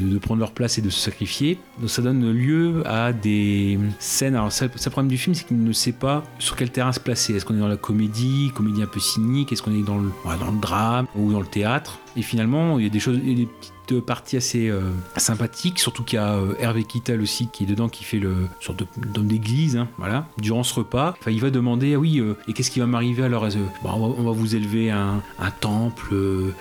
de- 0.00 0.18
prendre 0.18 0.40
leur 0.40 0.52
place 0.52 0.78
et 0.78 0.82
de 0.82 0.90
se 0.90 1.00
sacrifier. 1.00 1.58
Donc 1.78 1.90
ça 1.90 2.02
donne 2.02 2.30
lieu 2.30 2.82
à 2.86 3.12
des 3.12 3.78
scènes. 3.98 4.34
Alors 4.34 4.52
ça, 4.52 4.68
problème 4.68 5.08
du 5.08 5.18
film, 5.18 5.34
c'est 5.34 5.46
qu'il 5.46 5.62
ne 5.62 5.72
sait 5.72 5.92
pas 5.92 6.24
sur 6.38 6.56
quel 6.56 6.70
terrain 6.70 6.92
se 6.92 7.00
placer. 7.00 7.34
Est-ce 7.34 7.44
qu'on 7.44 7.54
est 7.54 7.60
dans 7.60 7.68
la 7.68 7.76
comédie, 7.76 8.50
comédie 8.54 8.82
un 8.82 8.86
peu 8.86 9.00
cynique? 9.00 9.52
Est-ce 9.52 9.62
qu'on 9.62 9.74
est 9.74 9.82
dans 9.84 9.98
le, 9.98 10.10
dans 10.24 10.50
le 10.50 10.60
drame 10.60 11.06
ou 11.16 11.32
dans 11.32 11.40
le 11.40 11.46
théâtre? 11.46 11.98
Et 12.16 12.22
finalement, 12.22 12.78
il 12.78 12.84
y 12.84 12.86
a 12.86 12.90
des 12.90 13.00
choses, 13.00 13.18
il 13.22 13.30
y 13.30 13.32
a 13.32 13.36
des 13.36 13.46
petites 13.46 13.72
parties 13.94 14.36
assez 14.36 14.68
euh, 14.68 14.80
sympathiques, 15.16 15.78
surtout 15.78 16.02
qu'il 16.02 16.16
y 16.16 16.22
a 16.22 16.34
euh, 16.34 16.54
Hervé 16.58 16.84
Kittel 16.84 17.20
aussi 17.20 17.48
qui 17.48 17.64
est 17.64 17.66
dedans, 17.66 17.88
qui 17.88 18.04
fait 18.04 18.18
le 18.18 18.48
sorte 18.60 18.84
d'homme 18.96 19.26
d'église, 19.26 19.76
hein, 19.76 19.88
voilà. 19.98 20.26
Durant 20.38 20.62
ce 20.62 20.74
repas, 20.74 21.14
enfin, 21.18 21.30
il 21.30 21.40
va 21.40 21.50
demander, 21.50 21.94
ah 21.94 21.98
oui, 21.98 22.20
euh, 22.20 22.34
et 22.48 22.52
qu'est-ce 22.52 22.70
qui 22.70 22.80
va 22.80 22.86
m'arriver 22.86 23.22
alors? 23.22 23.48
Bon, 23.82 23.90
on, 23.90 24.08
va, 24.08 24.14
on 24.18 24.22
va 24.24 24.32
vous 24.32 24.54
élever 24.54 24.90
un, 24.90 25.22
temple, 25.60 26.14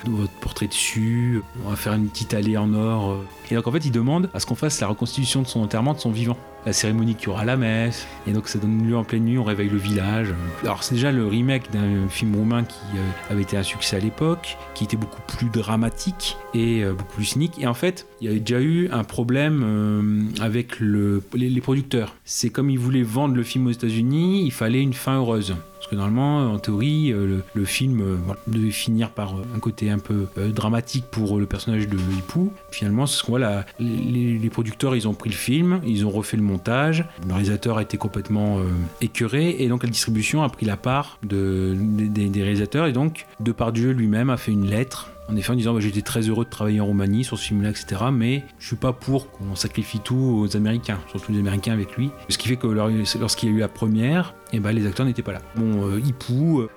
votre 0.08 0.34
portrait 0.42 0.68
dessus, 0.68 1.42
on 1.66 1.70
va 1.70 1.76
faire 1.76 1.94
une 1.94 2.08
petite 2.08 2.34
allée 2.34 2.58
en 2.58 2.74
or. 2.74 3.24
Et 3.52 3.56
donc 3.56 3.68
en 3.68 3.72
fait, 3.72 3.86
il 3.86 3.92
demande 3.92 4.30
à 4.34 4.40
ce 4.40 4.46
qu'on 4.46 4.56
fasse 4.56 4.80
la 4.80 4.88
reconstitution 4.88 5.42
de 5.42 5.48
son 5.48 5.62
enterrement 5.62 5.94
de 5.94 6.00
son 6.00 6.12
vivant. 6.12 6.38
La 6.66 6.74
cérémonie 6.74 7.16
qui 7.16 7.30
aura 7.30 7.42
à 7.42 7.46
la 7.46 7.56
messe, 7.56 8.06
et 8.28 8.34
donc 8.34 8.50
ça 8.50 8.60
donne 8.60 8.86
lieu 8.86 8.98
en 8.98 9.06
pleine 9.06 9.24
nuit, 9.24 9.38
on 9.38 9.46
réveille 9.46 9.70
le 9.70 9.78
village. 9.78 10.34
Alors 10.62 10.84
c'est 10.84 10.96
déjà 10.96 11.12
le 11.12 11.26
remake 11.26 11.72
d'un 11.72 12.10
film 12.10 12.36
roumain 12.36 12.66
qui 12.66 12.80
euh, 12.96 13.32
avait 13.32 13.44
été 13.44 13.56
un 13.56 13.64
succès 13.64 13.96
à 13.96 14.00
l'époque, 14.00 14.58
qui 14.74 14.84
était 14.84 14.98
beaucoup 14.98 15.22
plus 15.26 15.48
dramatique 15.50 16.38
et 16.54 16.84
euh, 16.84 16.92
beaucoup 16.92 17.16
plus 17.16 17.26
cynique. 17.26 17.54
Et 17.60 17.66
en 17.66 17.74
fait, 17.74 18.08
il 18.20 18.28
y 18.28 18.30
avait 18.30 18.42
déjà 18.42 18.62
eu 18.62 18.90
un 18.92 19.06
problème 19.06 19.62
euh, 19.64 20.44
avec 20.44 20.80
le, 20.82 21.24
les, 21.34 21.50
les 21.50 21.62
producteurs. 21.62 22.16
C'est 22.26 22.50
comme 22.50 22.70
ils 22.70 22.80
voulaient 22.80 23.04
vendre 23.04 23.36
le 23.36 23.44
film 23.44 23.68
aux 23.68 23.72
États-Unis, 23.72 24.44
il 24.46 24.52
fallait 24.52 24.82
une 24.82 24.94
fin 24.94 25.16
heureuse. 25.16 25.56
Parce 25.80 25.90
que 25.90 25.96
normalement, 25.96 26.52
en 26.52 26.60
théorie, 26.60 27.14
euh, 27.14 27.40
le, 27.54 27.66
film 27.66 28.02
euh, 28.02 28.18
devait 28.48 28.70
finir 28.70 29.12
par 29.12 29.36
euh, 29.36 29.44
un 29.56 29.60
côté 29.60 29.90
un 29.90 29.98
peu 29.98 30.28
euh, 30.38 30.50
dramatique 30.50 31.06
pour 31.10 31.40
le 31.40 31.46
personnage 31.46 31.88
de 31.88 31.98
Hipou. 31.98 32.52
Finalement, 32.70 33.06
c'est 33.06 33.18
ce 33.18 33.24
qu'on 33.24 33.32
voit 33.34 33.40
là. 33.40 33.66
Les, 33.80 34.50
producteurs, 34.50 34.94
ils 34.96 35.08
ont 35.08 35.14
pris 35.14 35.30
le 35.30 35.36
film, 35.36 35.80
ils 35.86 36.06
ont 36.06 36.10
refait 36.10 36.36
le 36.36 36.44
montage. 36.44 37.06
Le 37.26 37.34
réalisateur 37.34 37.78
a 37.78 37.82
été 37.82 37.98
complètement 37.98 38.60
euh, 38.60 38.64
écœuré 39.00 39.56
et 39.60 39.70
donc 39.70 39.84
la 39.84 39.90
distribution 39.90 40.44
a 40.44 40.50
pris 40.50 40.66
la 40.66 40.76
part 40.76 41.18
de, 41.24 41.76
des, 41.78 42.44
réalisateurs. 42.44 42.88
Et 42.88 42.92
donc, 42.92 43.26
Depardieu 43.40 43.92
lui-même 43.92 44.30
a 44.30 44.38
fait 44.38 44.52
une 44.52 44.66
lettre 44.66 45.12
en 45.30 45.36
effet 45.36 45.52
en 45.52 45.56
disant 45.56 45.74
bah, 45.74 45.80
j'étais 45.80 46.02
très 46.02 46.22
heureux 46.22 46.44
de 46.44 46.50
travailler 46.50 46.82
en 46.82 46.86
Roumanie 46.86 47.24
sur 47.24 47.38
ce 47.38 47.46
film-là, 47.46 47.70
etc. 47.70 48.06
Mais 48.12 48.44
je 48.60 48.68
suis 48.68 48.76
pas 48.76 48.94
pour 48.94 49.32
qu'on 49.32 49.56
sacrifie 49.56 50.00
tout 50.00 50.16
aux 50.16 50.58
Américains, 50.58 51.00
surtout 51.12 51.32
les 51.32 51.40
Américains 51.40 51.74
avec 51.74 51.96
lui. 51.96 52.10
Ce 52.30 52.38
qui 52.38 52.48
fait 52.48 52.58
que 52.58 52.68
lors- 52.68 52.90
lorsqu'il 53.20 53.50
y 53.50 53.52
a 53.52 53.56
eu 53.56 53.60
la 53.60 53.68
première, 53.68 54.34
et 54.52 54.60
ben 54.60 54.72
les 54.72 54.86
acteurs 54.88 55.06
n'étaient 55.06 55.22
pas 55.22 55.34
là. 55.34 55.42
Bon, 55.56 55.88
euh, 55.88 56.00
euh, 56.00 56.68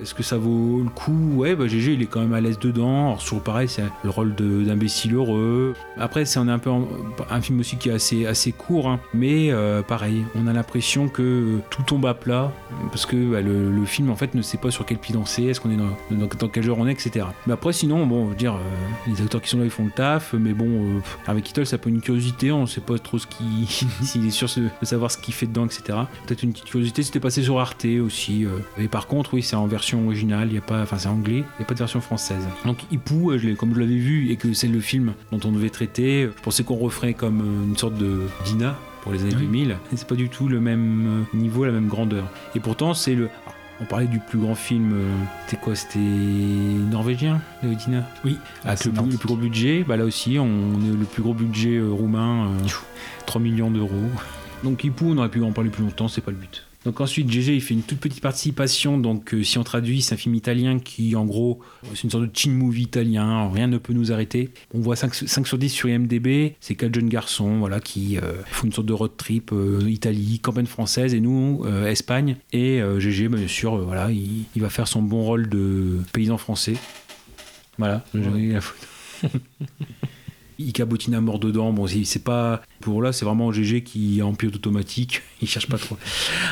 est-ce 0.00 0.14
que 0.14 0.22
ça 0.22 0.36
vaut 0.36 0.82
le 0.82 0.90
coup? 0.90 1.34
Ouais, 1.34 1.54
bah 1.54 1.66
GG 1.66 1.94
il 1.94 2.02
est 2.02 2.06
quand 2.06 2.20
même 2.20 2.32
à 2.32 2.40
l'aise 2.40 2.58
dedans. 2.58 3.08
Alors 3.08 3.22
toujours 3.22 3.42
pareil, 3.42 3.68
c'est 3.68 3.84
le 4.02 4.10
rôle 4.10 4.34
d'imbécile 4.34 5.14
heureux. 5.14 5.74
Après, 5.98 6.24
c'est 6.24 6.38
on 6.38 6.48
est 6.48 6.52
un 6.52 6.58
peu 6.58 6.70
un 7.30 7.40
film 7.40 7.60
aussi 7.60 7.76
qui 7.76 7.88
est 7.88 7.92
assez 7.92 8.26
assez 8.26 8.52
court, 8.52 8.88
hein. 8.88 9.00
mais 9.14 9.50
euh, 9.50 9.82
pareil, 9.82 10.24
on 10.34 10.46
a 10.46 10.52
l'impression 10.52 11.08
que 11.08 11.58
tout 11.70 11.82
tombe 11.82 12.06
à 12.06 12.14
plat 12.14 12.52
parce 12.90 13.06
que 13.06 13.16
bah, 13.16 13.40
le, 13.40 13.70
le 13.70 13.84
film 13.84 14.10
en 14.10 14.16
fait 14.16 14.34
ne 14.34 14.42
sait 14.42 14.58
pas 14.58 14.70
sur 14.70 14.84
quel 14.84 14.98
pied 14.98 15.14
danser, 15.14 15.44
est-ce 15.44 15.60
qu'on 15.60 15.70
est 15.70 15.76
dans, 15.76 16.26
dans, 16.26 16.48
quel 16.48 16.64
genre 16.64 16.78
on 16.78 16.86
est, 16.86 16.92
etc. 16.92 17.26
Mais 17.46 17.52
après, 17.52 17.72
sinon, 17.72 18.06
bon, 18.06 18.26
veux 18.26 18.34
dire, 18.34 18.54
euh, 18.54 18.58
les 19.06 19.20
acteurs 19.22 19.40
qui 19.40 19.50
sont 19.50 19.58
là 19.58 19.64
ils 19.64 19.70
font 19.70 19.84
le 19.84 19.90
taf, 19.90 20.34
mais 20.34 20.52
bon, 20.52 21.00
Harvey 21.26 21.42
Keitel 21.42 21.66
ça 21.66 21.78
peut 21.78 21.90
une 21.90 22.00
curiosité, 22.00 22.50
on 22.50 22.66
sait 22.66 22.80
pas 22.80 22.98
trop 22.98 23.18
ce 23.18 23.26
qui, 23.26 23.66
s'il 24.02 24.26
est 24.26 24.30
sûr 24.30 24.48
de 24.56 24.86
savoir 24.86 25.10
ce 25.10 25.18
qu'il 25.18 25.34
fait 25.34 25.46
dedans, 25.46 25.66
etc. 25.66 25.98
Peut-être 26.26 26.42
une 26.42 26.52
petite 26.52 26.66
curiosité, 26.66 27.02
c'était 27.02 27.19
passé 27.20 27.42
sur 27.42 27.60
Arte 27.60 27.86
aussi. 28.04 28.44
euh. 28.44 28.50
Et 28.78 28.88
par 28.88 29.06
contre, 29.06 29.34
oui, 29.34 29.42
c'est 29.42 29.56
en 29.56 29.66
version 29.66 30.04
originale, 30.06 30.48
il 30.50 30.54
y 30.54 30.58
a 30.58 30.62
pas, 30.62 30.82
enfin 30.82 30.98
c'est 30.98 31.08
anglais, 31.08 31.36
il 31.38 31.58
n'y 31.58 31.62
a 31.62 31.64
pas 31.64 31.74
de 31.74 31.78
version 31.78 32.00
française. 32.00 32.42
Donc 32.64 32.78
Ipou, 32.90 33.30
euh, 33.30 33.38
je 33.38 33.50
comme 33.50 33.74
je 33.74 33.80
l'avais 33.80 33.96
vu 33.96 34.30
et 34.30 34.36
que 34.36 34.52
c'est 34.52 34.68
le 34.68 34.80
film 34.80 35.12
dont 35.32 35.40
on 35.44 35.52
devait 35.52 35.70
traiter, 35.70 36.24
euh, 36.24 36.32
je 36.36 36.42
pensais 36.42 36.64
qu'on 36.64 36.76
referait 36.76 37.14
comme 37.14 37.40
une 37.68 37.76
sorte 37.76 37.94
de 37.94 38.22
Dina 38.44 38.76
pour 39.02 39.12
les 39.12 39.22
années 39.22 39.34
2000. 39.34 39.70
Et 39.92 39.96
c'est 39.96 40.06
pas 40.08 40.14
du 40.16 40.28
tout 40.28 40.48
le 40.48 40.60
même 40.60 41.24
niveau, 41.32 41.64
la 41.64 41.72
même 41.72 41.88
grandeur. 41.88 42.24
Et 42.54 42.60
pourtant, 42.60 42.92
c'est 42.94 43.14
le. 43.14 43.24
alors, 43.46 43.54
on 43.82 43.84
parlait 43.86 44.06
du 44.06 44.18
plus 44.18 44.38
grand 44.38 44.54
film, 44.54 44.92
c'était 45.46 45.60
quoi 45.62 45.74
C'était 45.74 45.98
norvégien, 45.98 47.40
le 47.62 47.74
Dina? 47.74 48.06
Oui. 48.24 48.36
Avec 48.64 48.84
le, 48.84 48.92
plus- 48.92 49.10
le 49.12 49.16
plus 49.16 49.26
gros 49.26 49.36
budget, 49.36 49.84
bah 49.88 49.96
là 49.96 50.04
aussi, 50.04 50.38
on 50.38 50.46
est 50.84 50.98
le 50.98 51.04
plus 51.06 51.22
gros 51.22 51.32
budget 51.34 51.80
roumain, 51.80 52.48
euh, 52.48 52.68
3 53.26 53.40
millions 53.40 53.70
d'euros. 53.70 53.90
Donc 54.64 54.84
Ipou, 54.84 55.06
on 55.12 55.16
aurait 55.18 55.30
pu 55.30 55.42
en 55.42 55.52
parler 55.52 55.70
plus 55.70 55.82
longtemps, 55.82 56.08
c'est 56.08 56.20
pas 56.20 56.30
le 56.30 56.36
but. 56.36 56.66
Donc 56.84 57.00
ensuite, 57.00 57.30
GG, 57.30 57.54
il 57.54 57.60
fait 57.60 57.74
une 57.74 57.82
toute 57.82 57.98
petite 57.98 58.22
participation. 58.22 58.98
Donc 58.98 59.34
euh, 59.34 59.42
si 59.42 59.58
on 59.58 59.64
traduit, 59.64 60.00
c'est 60.00 60.14
un 60.14 60.18
film 60.18 60.34
italien 60.34 60.78
qui, 60.78 61.14
en 61.14 61.26
gros, 61.26 61.60
c'est 61.94 62.04
une 62.04 62.10
sorte 62.10 62.24
de 62.24 62.28
teen 62.28 62.54
movie 62.54 62.82
italien. 62.82 63.50
Rien 63.50 63.66
ne 63.66 63.76
peut 63.76 63.92
nous 63.92 64.12
arrêter. 64.12 64.50
On 64.72 64.80
voit 64.80 64.96
5, 64.96 65.14
5 65.14 65.46
sur 65.46 65.58
10 65.58 65.68
sur 65.68 65.88
IMDb. 65.90 66.54
C'est 66.60 66.74
quatre 66.74 66.94
jeunes 66.94 67.10
garçons, 67.10 67.58
voilà, 67.58 67.80
qui 67.80 68.16
euh, 68.18 68.42
font 68.46 68.66
une 68.66 68.72
sorte 68.72 68.86
de 68.86 68.94
road 68.94 69.12
trip 69.16 69.50
euh, 69.52 69.80
Italie, 69.86 70.40
campagne 70.40 70.66
française, 70.66 71.14
et 71.14 71.20
nous, 71.20 71.64
Espagne. 71.86 72.36
Et 72.52 72.80
GG, 72.98 73.28
bien 73.28 73.48
sûr, 73.48 73.76
voilà, 73.78 74.10
il, 74.10 74.44
il 74.54 74.62
va 74.62 74.70
faire 74.70 74.88
son 74.88 75.02
bon 75.02 75.22
rôle 75.22 75.48
de 75.48 75.98
paysan 76.12 76.38
français. 76.38 76.74
Voilà, 77.78 78.04
j'ai 78.14 78.52
la 78.52 78.60
photo. 78.60 78.86
il 80.58 80.72
cabotine 80.72 81.14
à 81.14 81.20
mort 81.20 81.38
dedans. 81.38 81.72
Bon, 81.72 81.86
c'est 81.86 82.24
pas. 82.24 82.62
Pour 82.80 83.02
là, 83.02 83.12
c'est 83.12 83.24
vraiment 83.24 83.52
GG 83.52 83.82
qui 83.82 84.18
est 84.18 84.22
en 84.22 84.34
pilote 84.34 84.56
automatique. 84.56 85.22
Il 85.42 85.48
cherche 85.48 85.68
pas 85.68 85.78
trop. 85.78 85.96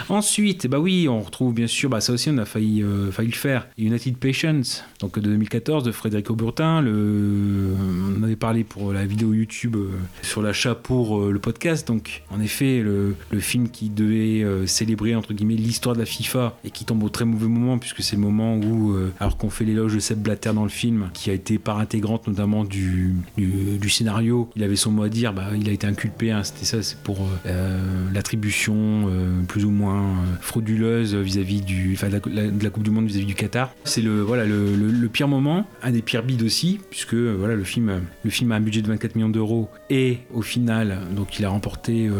Ensuite, 0.08 0.66
bah 0.66 0.78
oui, 0.78 1.08
on 1.08 1.20
retrouve 1.20 1.54
bien 1.54 1.66
sûr, 1.66 1.90
bah 1.90 2.00
ça 2.00 2.12
aussi, 2.12 2.30
on 2.30 2.38
a 2.38 2.44
failli, 2.44 2.82
euh, 2.82 3.10
le 3.18 3.30
faire. 3.32 3.66
United 3.78 4.16
Patience, 4.16 4.84
donc 5.00 5.18
de 5.18 5.28
2014, 5.28 5.84
de 5.84 5.92
Frédéric 5.92 6.30
Auburtin. 6.30 6.80
Le... 6.80 7.74
On 8.18 8.22
avait 8.22 8.36
parlé 8.36 8.64
pour 8.64 8.92
la 8.92 9.04
vidéo 9.04 9.32
YouTube 9.34 9.76
euh, 9.76 9.90
sur 10.22 10.42
l'achat 10.42 10.74
pour 10.74 11.18
euh, 11.18 11.32
le 11.32 11.38
podcast. 11.38 11.86
Donc, 11.86 12.22
en 12.30 12.40
effet, 12.40 12.82
le, 12.82 13.14
film 13.40 13.68
qui 13.68 13.88
devait 13.88 14.44
célébrer, 14.66 15.14
entre 15.14 15.32
guillemets, 15.32 15.54
l'histoire 15.54 15.94
de 15.94 16.00
la 16.00 16.06
FIFA 16.06 16.58
et 16.64 16.70
qui 16.70 16.84
tombe 16.84 17.02
au 17.04 17.08
très 17.08 17.24
mauvais 17.24 17.46
moment, 17.46 17.78
puisque 17.78 18.02
c'est 18.02 18.16
le 18.16 18.22
moment 18.22 18.56
où, 18.56 18.96
alors 19.20 19.36
qu'on 19.36 19.48
fait 19.48 19.64
l'éloge 19.64 19.94
de 19.94 20.00
Seb 20.00 20.18
Blatter 20.18 20.52
dans 20.52 20.64
le 20.64 20.68
film, 20.68 21.10
qui 21.14 21.30
a 21.30 21.32
été 21.32 21.58
part 21.58 21.78
intégrante 21.78 22.26
notamment 22.26 22.64
du, 22.64 23.14
du, 23.36 23.78
du 23.78 23.88
scénario, 23.88 24.50
il 24.56 24.64
avait 24.64 24.76
son 24.76 24.90
mot 24.90 25.04
à 25.04 25.08
dire, 25.08 25.32
bah, 25.32 25.50
il 25.56 25.68
a 25.68 25.72
été 25.72 25.86
inculpé, 25.86 26.17
hein, 26.22 26.42
c'était 26.42 26.64
ça, 26.64 26.82
c'est 26.82 26.98
pour 26.98 27.28
euh, 27.46 27.78
l'attribution 28.12 28.74
euh, 29.08 29.42
plus 29.46 29.64
ou 29.64 29.70
moins 29.70 30.00
euh, 30.00 30.36
frauduleuse 30.40 31.14
vis-à-vis 31.14 31.60
du, 31.60 31.94
de, 31.94 32.64
la, 32.64 32.70
Coupe 32.70 32.82
du 32.82 32.90
Monde 32.90 33.06
vis-à-vis 33.06 33.26
du 33.26 33.34
Qatar. 33.34 33.70
C'est 33.84 34.02
le, 34.02 34.20
voilà, 34.22 34.44
le, 34.44 34.74
le- 34.74 35.08
pire 35.08 35.28
moment, 35.28 35.66
un 35.82 35.90
des 35.90 36.02
pires 36.02 36.22
bides 36.22 36.42
aussi, 36.42 36.80
puisque 36.90 37.14
euh, 37.14 37.34
voilà, 37.38 37.54
le, 37.54 37.64
film, 37.64 38.02
le 38.24 38.30
film 38.30 38.52
a 38.52 38.56
un 38.56 38.60
budget 38.60 38.82
de 38.82 38.88
24 38.88 39.14
millions 39.16 39.28
d'euros 39.28 39.70
et 39.90 40.18
au 40.34 40.42
final, 40.42 40.98
donc 41.16 41.38
il 41.38 41.44
a 41.44 41.48
remporté 41.48 42.08
euh, 42.08 42.12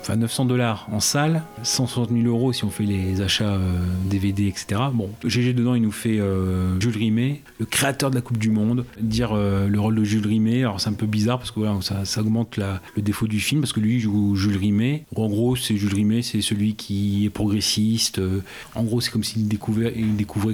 enfin, 0.00 0.16
900 0.16 0.44
dollars 0.44 0.86
en 0.92 1.00
salle, 1.00 1.42
160 1.62 2.10
000 2.10 2.26
euros 2.26 2.52
si 2.52 2.64
on 2.64 2.70
fait 2.70 2.84
les 2.84 3.20
achats 3.20 3.54
euh, 3.54 3.78
DVD, 4.04 4.46
etc. 4.46 4.80
Bon, 4.92 5.10
GG 5.24 5.54
dedans, 5.54 5.74
il 5.74 5.82
nous 5.82 5.92
fait 5.92 6.20
euh, 6.20 6.78
Jules 6.80 6.96
Rimet, 6.96 7.40
le 7.58 7.66
créateur 7.66 8.10
de 8.10 8.14
la 8.14 8.20
Coupe 8.20 8.38
du 8.38 8.50
Monde, 8.50 8.84
dire 9.00 9.30
euh, 9.32 9.66
le 9.66 9.80
rôle 9.80 9.96
de 9.96 10.04
Jules 10.04 10.26
Rimet. 10.26 10.60
Alors 10.60 10.80
c'est 10.80 10.90
un 10.90 10.94
peu 10.94 11.06
bizarre 11.06 11.38
parce 11.38 11.50
que 11.50 11.60
voilà, 11.60 11.76
ça, 11.80 12.20
augmente 12.20 12.56
le 12.56 13.02
défaut 13.02 13.26
du 13.26 13.40
film 13.46 13.60
parce 13.60 13.72
que 13.72 13.80
lui 13.80 14.00
joue 14.00 14.34
Jules 14.34 14.56
Rimet. 14.56 15.04
En 15.14 15.28
gros, 15.28 15.54
c'est 15.56 15.76
Jules 15.76 15.94
Rimet, 15.94 16.22
c'est 16.22 16.40
celui 16.40 16.74
qui 16.74 17.24
est 17.24 17.30
progressiste. 17.30 18.18
Euh, 18.18 18.40
En 18.74 18.82
gros, 18.82 19.00
c'est 19.00 19.10
comme 19.10 19.22
s'il 19.24 19.46
découvrait, 19.48 19.92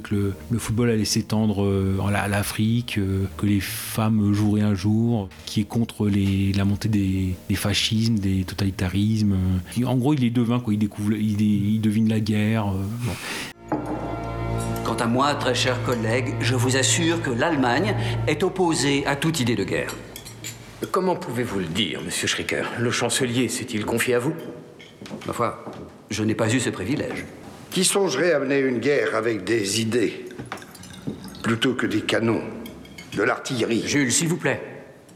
que 0.02 0.32
le, 0.50 0.58
football 0.58 0.90
allait 0.90 1.04
s'étendre 1.04 1.64
euh, 1.64 1.98
à 2.06 2.10
la- 2.10 2.22
à 2.22 2.28
l'Afrique, 2.28 2.98
euh, 2.98 3.24
que 3.38 3.46
les 3.46 3.60
femmes 3.60 4.32
joueraient 4.32 4.62
un 4.62 4.74
jour, 4.74 5.28
qui 5.46 5.60
est 5.60 5.64
contre 5.64 6.08
la 6.08 6.64
montée 6.64 6.88
des, 6.88 7.34
fascismes, 7.54 8.18
des 8.18 8.44
totalitarismes. 8.44 9.36
En 9.84 9.96
gros, 9.96 10.14
il 10.14 10.24
est 10.24 10.30
devin, 10.30 10.60
quoi. 10.60 10.74
Il 10.74 10.78
découvre, 10.78 11.14
il, 11.14 11.80
devine 11.80 12.08
la 12.08 12.20
guerre. 12.20 12.66
Quant 14.84 14.96
à 14.96 15.06
moi, 15.06 15.34
très 15.34 15.54
chers 15.54 15.82
collègues, 15.84 16.34
je 16.40 16.54
vous 16.54 16.76
assure 16.76 17.22
que 17.22 17.30
l'Allemagne 17.30 17.94
est 18.26 18.42
opposée 18.42 19.06
à 19.06 19.16
toute 19.16 19.40
idée 19.40 19.56
de 19.56 19.64
guerre. 19.64 19.94
Comment 20.90 21.14
pouvez-vous 21.14 21.60
le 21.60 21.66
dire, 21.66 22.00
monsieur 22.02 22.26
Schricker? 22.26 22.64
Le 22.78 22.90
chancelier 22.90 23.48
s'est-il 23.48 23.86
confié 23.86 24.14
à 24.16 24.18
vous? 24.18 24.34
Ma 25.26 25.32
foi, 25.32 25.64
je 26.10 26.24
n'ai 26.24 26.34
pas 26.34 26.52
eu 26.52 26.60
ce 26.60 26.70
privilège. 26.70 27.24
Qui 27.70 27.84
songerait 27.84 28.32
à 28.32 28.40
mener 28.40 28.58
une 28.58 28.78
guerre 28.78 29.14
avec 29.14 29.44
des 29.44 29.80
idées 29.80 30.26
plutôt 31.42 31.74
que 31.74 31.86
des 31.86 32.02
canons, 32.02 32.42
de 33.16 33.22
l'artillerie? 33.22 33.86
Jules, 33.86 34.12
s'il 34.12 34.28
vous 34.28 34.36
plaît. 34.36 34.60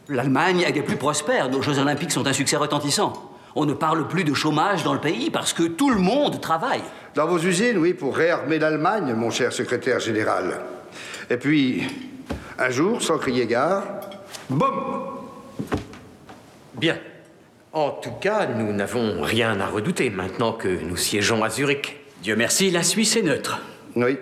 L'Allemagne 0.09 0.61
est 0.61 0.73
des 0.73 0.83
plus 0.83 0.97
prospères. 0.97 1.51
Nos 1.51 1.63
Jeux 1.63 1.79
Olympiques 1.79 2.13
sont 2.13 2.27
un 2.27 2.33
succès 2.33 2.57
retentissant. 2.57 3.33
On 3.57 3.67
ne 3.67 3.75
parle 3.75 4.07
plus 4.07 4.25
de 4.25 4.35
chômage 4.35 4.85
dans 4.85 4.95
le 4.95 5.01
pays 5.01 5.31
parce 5.31 5.53
que 5.53 5.65
tout 5.65 5.91
le 5.91 5.99
monde 5.99 6.41
travaille. 6.41 6.83
Dans 7.15 7.27
vos 7.27 7.39
usines, 7.39 7.79
oui, 7.79 7.93
pour 7.93 8.17
réarmer 8.17 8.59
l'Allemagne, 8.59 9.15
mon 9.15 9.31
cher 9.31 9.53
secrétaire 9.53 9.99
général. 9.99 10.61
Et 11.29 11.37
puis, 11.37 11.83
un 12.59 12.71
jour, 12.71 13.03
sans 13.03 13.19
crier 13.19 13.47
gare, 13.47 13.83
boum 14.49 15.16
Bien. 16.77 16.99
En 17.73 17.91
tout 17.91 18.13
cas, 18.21 18.47
nous 18.47 18.73
n'avons 18.73 19.23
rien 19.23 19.61
à 19.61 19.67
redouter 19.67 20.11
maintenant 20.11 20.53
que 20.53 20.69
nous 20.69 20.97
siégeons 20.97 21.43
à 21.43 21.51
Zurich. 21.51 21.97
Dieu 22.23 22.37
merci, 22.37 22.71
la 22.71 22.83
Suisse 22.83 23.17
est 23.17 23.23
neutre. 23.23 23.61
Oui. 23.95 24.19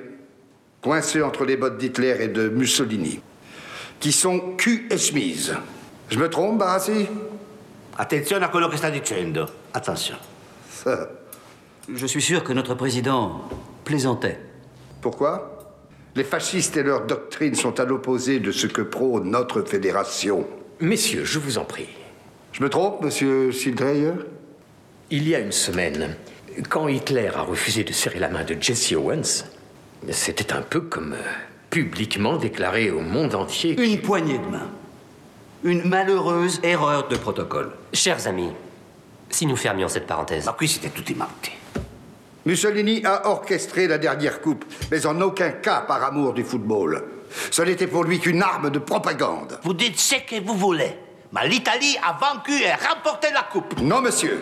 Coincé 0.80 1.23
entre 1.23 1.44
les 1.44 1.56
bottes 1.56 1.78
d'Hitler 1.78 2.16
et 2.20 2.28
de 2.28 2.49
Mussolini. 2.49 3.20
Qui 4.00 4.12
sont 4.12 4.54
cul 4.56 4.87
et 4.90 4.99
chemise. 4.99 5.56
Je 6.11 6.18
me 6.18 6.28
trompe, 6.28 6.58
Barassi? 6.58 7.06
Attenzione 7.96 8.44
a 8.44 8.49
quello 8.49 8.68
che 8.68 8.76
sta 8.76 8.90
dicendo. 8.90 9.49
Attention. 9.73 10.16
Je 11.94 12.06
suis 12.06 12.23
sûr 12.23 12.42
que 12.42 12.52
notre 12.52 12.75
président 12.75 13.49
plaisantait. 13.84 14.38
Pourquoi? 15.00 15.75
Les 16.16 16.25
fascistes 16.25 16.76
et 16.76 16.82
leurs 16.82 17.06
doctrines 17.06 17.54
sont 17.54 17.78
à 17.78 17.84
l'opposé 17.84 18.40
de 18.40 18.52
ce 18.52 18.66
que 18.66 18.82
prône 18.82 19.30
notre 19.30 19.62
fédération. 19.62 20.46
Messieurs, 20.80 21.25
je 21.25 21.38
vous 21.38 21.58
en 21.58 21.64
prie. 21.64 21.88
Je 22.54 22.62
me 22.62 22.70
trompe, 22.70 23.02
monsieur 23.02 23.50
Sildreyer 23.50 24.12
Il 25.11 25.28
y 25.28 25.34
a 25.34 25.40
une 25.40 25.50
semaine, 25.50 26.14
quand 26.68 26.87
Hitler 26.87 27.28
a 27.34 27.42
refusé 27.42 27.82
de 27.82 27.92
serrer 27.92 28.20
la 28.20 28.28
main 28.28 28.44
de 28.44 28.56
Jesse 28.61 28.92
Owens, 28.92 29.44
c'était 30.11 30.52
un 30.52 30.62
peu 30.62 30.80
comme 30.80 31.14
euh, 31.14 31.32
publiquement 31.70 32.37
déclarer 32.37 32.92
au 32.92 33.00
monde 33.00 33.34
entier. 33.34 33.75
Une 33.82 34.00
poignée 34.00 34.38
de 34.38 34.46
main. 34.46 34.70
Une 35.64 35.82
malheureuse 35.82 36.61
erreur 36.62 37.08
de 37.08 37.16
protocole. 37.16 37.73
Chers 37.92 38.28
amis, 38.28 38.52
si 39.30 39.46
nous 39.46 39.56
fermions 39.56 39.88
cette 39.88 40.06
parenthèse. 40.06 40.46
Ma 40.46 40.52
qui 40.52 40.68
c'était 40.68 40.90
tout 40.90 41.11
aimanté. 41.11 41.50
Mussolini 42.46 43.04
a 43.04 43.30
orchestré 43.30 43.88
la 43.88 43.99
dernière 43.99 44.40
coupe, 44.40 44.64
mais 44.92 45.06
en 45.06 45.20
aucun 45.20 45.50
cas 45.50 45.80
par 45.80 46.04
amour 46.04 46.32
du 46.32 46.44
football. 46.44 47.02
Ce 47.50 47.62
n'était 47.62 47.88
pour 47.88 48.04
lui 48.04 48.20
qu'une 48.20 48.42
arme 48.42 48.70
de 48.70 48.78
propagande. 48.78 49.58
Vous 49.64 49.75
dites 49.75 49.99
ce 49.99 50.16
que 50.25 50.40
vous 50.40 50.54
voulez, 50.54 50.94
mais 51.34 51.48
l'Italie 51.48 51.98
a 52.00 52.12
vaincu 52.12 52.62
et 52.62 52.72
remporté 52.74 53.28
la 53.32 53.42
coupe. 53.42 53.80
Non, 53.80 54.00
monsieur. 54.00 54.40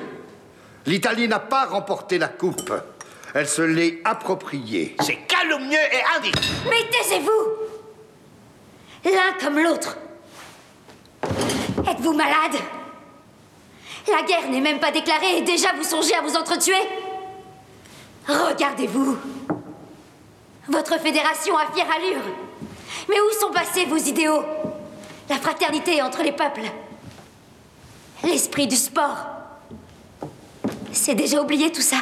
L'Italie 0.84 1.26
n'a 1.26 1.38
pas 1.38 1.64
remporté 1.64 2.18
la 2.18 2.28
coupe. 2.28 2.70
Elle 3.34 3.48
se 3.48 3.62
l'est 3.62 4.00
appropriée. 4.04 4.94
C'est 5.00 5.26
calomnieux 5.26 5.78
et 5.78 6.18
indigne. 6.18 6.32
Mais 6.68 6.86
taisez-vous 6.90 7.30
L'un 9.06 9.32
comme 9.40 9.58
l'autre. 9.58 9.96
Êtes-vous 11.88 12.12
malade? 12.12 12.60
La 14.08 14.22
guerre 14.22 14.50
n'est 14.50 14.60
même 14.60 14.78
pas 14.78 14.90
déclarée 14.90 15.38
et 15.38 15.42
déjà 15.42 15.72
vous 15.74 15.84
songez 15.84 16.14
à 16.14 16.20
vous 16.20 16.36
entretuer 16.36 16.74
Regardez-vous 18.28 19.16
Votre 20.68 21.00
fédération 21.00 21.56
a 21.56 21.72
fière 21.72 21.88
allure. 21.96 22.22
Mais 23.08 23.20
où 23.20 23.40
sont 23.40 23.50
passés 23.50 23.86
vos 23.86 23.96
idéaux? 23.96 24.44
La 25.32 25.38
fraternité 25.38 26.02
entre 26.02 26.22
les 26.22 26.32
peuples. 26.32 26.70
L'esprit 28.22 28.66
du 28.66 28.76
sport. 28.76 29.16
C'est 30.92 31.14
déjà 31.14 31.40
oublié 31.40 31.72
tout 31.72 31.80
ça 31.80 31.96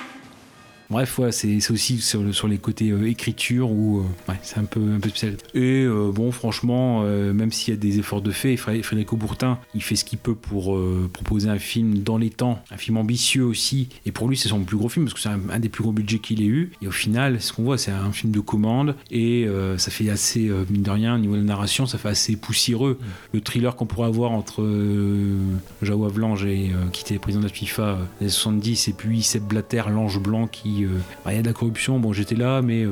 Bref, 0.91 1.19
ouais, 1.21 1.31
c'est 1.31 1.57
aussi 1.71 1.99
sur, 2.01 2.23
le- 2.23 2.33
sur 2.33 2.49
les 2.49 2.59
côtés 2.59 2.91
euh, 2.91 3.09
écriture 3.09 3.71
où 3.71 3.99
euh, 4.01 4.03
ouais, 4.33 4.39
c'est 4.43 4.59
un 4.59 4.65
peu, 4.65 4.81
un 4.81 4.99
peu 4.99 5.09
spécial. 5.09 5.37
Et 5.55 5.85
euh, 5.85 6.11
bon, 6.13 6.33
franchement, 6.33 7.03
même 7.05 7.53
s'il 7.53 7.73
y 7.73 7.77
a 7.77 7.81
des 7.81 7.99
efforts 8.01 8.23
de 8.23 8.31
fait, 8.33 8.57
Fré- 8.57 8.83
Frédéric 8.83 9.15
Bourtin, 9.15 9.59
il 9.75 9.83
fait 9.83 9.95
ce 9.97 10.05
qu'il 10.05 10.19
peut 10.19 10.35
pour 10.35 10.77
proposer 11.13 11.49
un 11.49 11.59
film 11.59 11.99
dans 11.99 12.19
les 12.19 12.31
temps, 12.31 12.63
un 12.73 12.77
film 12.77 12.97
ambitieux 12.97 13.45
aussi. 13.45 13.89
Et 14.07 14.13
pour 14.13 14.29
lui, 14.29 14.37
c'est 14.37 14.49
son 14.49 14.61
plus 14.65 14.77
gros 14.77 14.89
film 14.89 15.05
parce 15.07 15.15
que 15.15 15.21
c'est 15.21 15.29
un, 15.29 15.41
un 15.51 15.59
des 15.61 15.69
plus 15.69 15.83
gros 15.83 15.93
budgets 15.93 16.19
qu'il 16.19 16.43
ait 16.43 16.47
eu. 16.47 16.73
Et 16.83 16.89
au 16.89 16.91
final, 16.93 17.41
ce 17.41 17.53
qu'on 17.53 17.63
voit, 17.63 17.79
c'est 17.79 17.93
un 17.93 18.11
film 18.13 18.33
de 18.33 18.41
commande 18.41 18.97
et 19.11 19.47
ça 19.77 19.91
fait 19.91 20.11
assez, 20.11 20.51
mine 20.71 20.83
de 20.83 20.91
rien, 20.91 21.15
au 21.15 21.19
niveau 21.19 21.35
de 21.35 21.39
la 21.41 21.45
narration, 21.47 21.87
ça 21.87 21.99
fait 21.99 22.09
assez 22.09 22.37
poussiéreux. 22.37 22.99
Le 23.33 23.41
thriller 23.41 23.77
qu'on 23.77 23.87
pourrait 23.87 24.09
avoir 24.09 24.33
entre 24.33 24.63
euh, 24.63 25.37
Jao 25.83 26.05
Avalanche 26.05 26.45
et 26.45 26.71
qui 26.93 27.03
était 27.03 27.19
président 27.19 27.43
de 27.43 27.49
la 27.49 27.53
FIFA 27.53 27.99
des 28.21 28.25
années 28.27 28.31
70 28.31 28.89
et 28.89 28.93
puis 28.93 29.23
Seb 29.23 29.45
Blatter, 29.45 29.83
l'ange 29.91 30.19
blanc 30.21 30.47
qui. 30.47 30.80
Euh, 30.85 30.99
bah, 31.25 31.33
Il 31.33 31.37
y 31.37 31.39
a 31.39 31.43
de 31.43 31.47
la 31.47 31.53
corruption, 31.53 31.99
bon 31.99 32.13
j'étais 32.13 32.35
là, 32.35 32.63
mais 32.63 32.85
euh, 32.85 32.91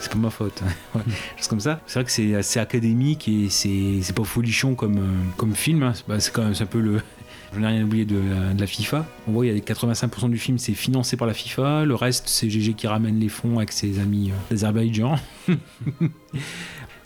c'est 0.00 0.10
pas 0.12 0.18
ma 0.18 0.30
faute. 0.30 0.62
Ouais, 0.94 1.02
comme 1.48 1.60
ça. 1.60 1.80
C'est 1.86 1.94
vrai 2.00 2.04
que 2.04 2.10
c'est 2.10 2.34
assez 2.34 2.58
académique 2.60 3.28
et 3.28 3.48
c'est 3.48 4.12
pas 4.14 4.24
folichon 4.24 4.74
comme, 4.74 4.98
euh, 4.98 5.12
comme 5.36 5.54
film. 5.54 5.82
hein. 5.82 5.92
C'est 5.94 6.08
bah, 6.08 6.20
c'est 6.20 6.32
quand 6.32 6.42
même 6.42 6.54
un 6.58 6.66
peu 6.66 6.80
le. 6.80 7.00
Je 7.52 7.58
n'ai 7.58 7.66
rien 7.66 7.82
oublié 7.82 8.04
de 8.04 8.16
la, 8.16 8.54
de 8.54 8.60
la 8.60 8.66
FIFA. 8.68 9.04
On 9.26 9.32
voit, 9.32 9.44
il 9.44 9.52
y 9.52 9.56
a 9.56 9.60
85% 9.60 10.30
du 10.30 10.38
film, 10.38 10.56
c'est 10.58 10.72
financé 10.72 11.16
par 11.16 11.26
la 11.26 11.34
FIFA. 11.34 11.84
Le 11.84 11.96
reste, 11.96 12.28
c'est 12.28 12.48
GG 12.48 12.74
qui 12.74 12.86
ramène 12.86 13.18
les 13.18 13.28
fonds 13.28 13.56
avec 13.58 13.72
ses 13.72 13.98
amis 13.98 14.30
euh, 14.30 14.34
d'Azerbaïdjan. 14.50 15.16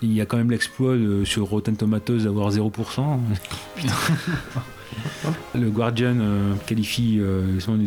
Il 0.03 0.13
y 0.13 0.21
a 0.21 0.27
quand 0.27 0.37
même 0.37 0.51
l'exploit 0.51 0.97
sur 1.25 1.47
Rotten 1.47 1.77
Tomatoes 1.77 2.19
d'avoir 2.25 2.51
0%. 2.51 2.71
Putain. 3.75 3.93
Le 5.55 5.71
Guardian 5.71 6.17
euh, 6.21 6.55
qualifie 6.67 7.19
euh, 7.21 7.59
son 7.61 7.79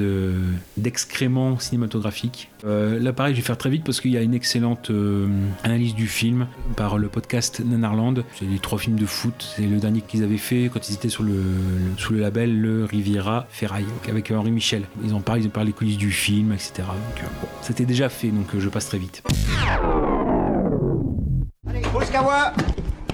euh, 0.00 0.38
d'excrément 0.76 1.58
cinématographique. 1.58 2.50
Euh, 2.64 2.98
là, 2.98 3.12
pareil, 3.12 3.34
je 3.34 3.40
vais 3.40 3.46
faire 3.46 3.58
très 3.58 3.70
vite 3.70 3.84
parce 3.84 4.00
qu'il 4.00 4.12
y 4.12 4.16
a 4.16 4.22
une 4.22 4.34
excellente 4.34 4.90
euh, 4.90 5.28
analyse 5.62 5.94
du 5.94 6.06
film 6.06 6.46
par 6.76 6.98
le 6.98 7.08
podcast 7.08 7.60
Nanarland. 7.64 8.24
C'est 8.38 8.46
les 8.46 8.58
trois 8.58 8.78
films 8.78 8.98
de 8.98 9.06
foot. 9.06 9.54
C'est 9.56 9.66
le 9.66 9.78
dernier 9.78 10.00
qu'ils 10.00 10.22
avaient 10.22 10.36
fait 10.36 10.70
quand 10.72 10.88
ils 10.88 10.94
étaient 10.94 11.08
le, 11.20 11.42
sous 11.96 12.12
le 12.12 12.20
label 12.20 12.60
Le 12.60 12.84
Riviera 12.84 13.46
Ferraille 13.50 13.86
avec 14.08 14.30
Henri 14.30 14.50
Michel. 14.50 14.82
Ils 15.04 15.14
en 15.14 15.20
parlent, 15.20 15.40
ils 15.40 15.46
en 15.46 15.50
parlent 15.50 15.66
des 15.66 15.72
coulisses 15.72 15.98
du 15.98 16.10
film, 16.10 16.52
etc. 16.52 16.82
C'était 17.62 17.84
déjà 17.84 18.08
fait, 18.08 18.28
donc 18.28 18.46
je 18.58 18.68
passe 18.68 18.86
très 18.86 18.98
vite. 18.98 19.22
Pause 21.92 22.10
Kawa 22.10 22.52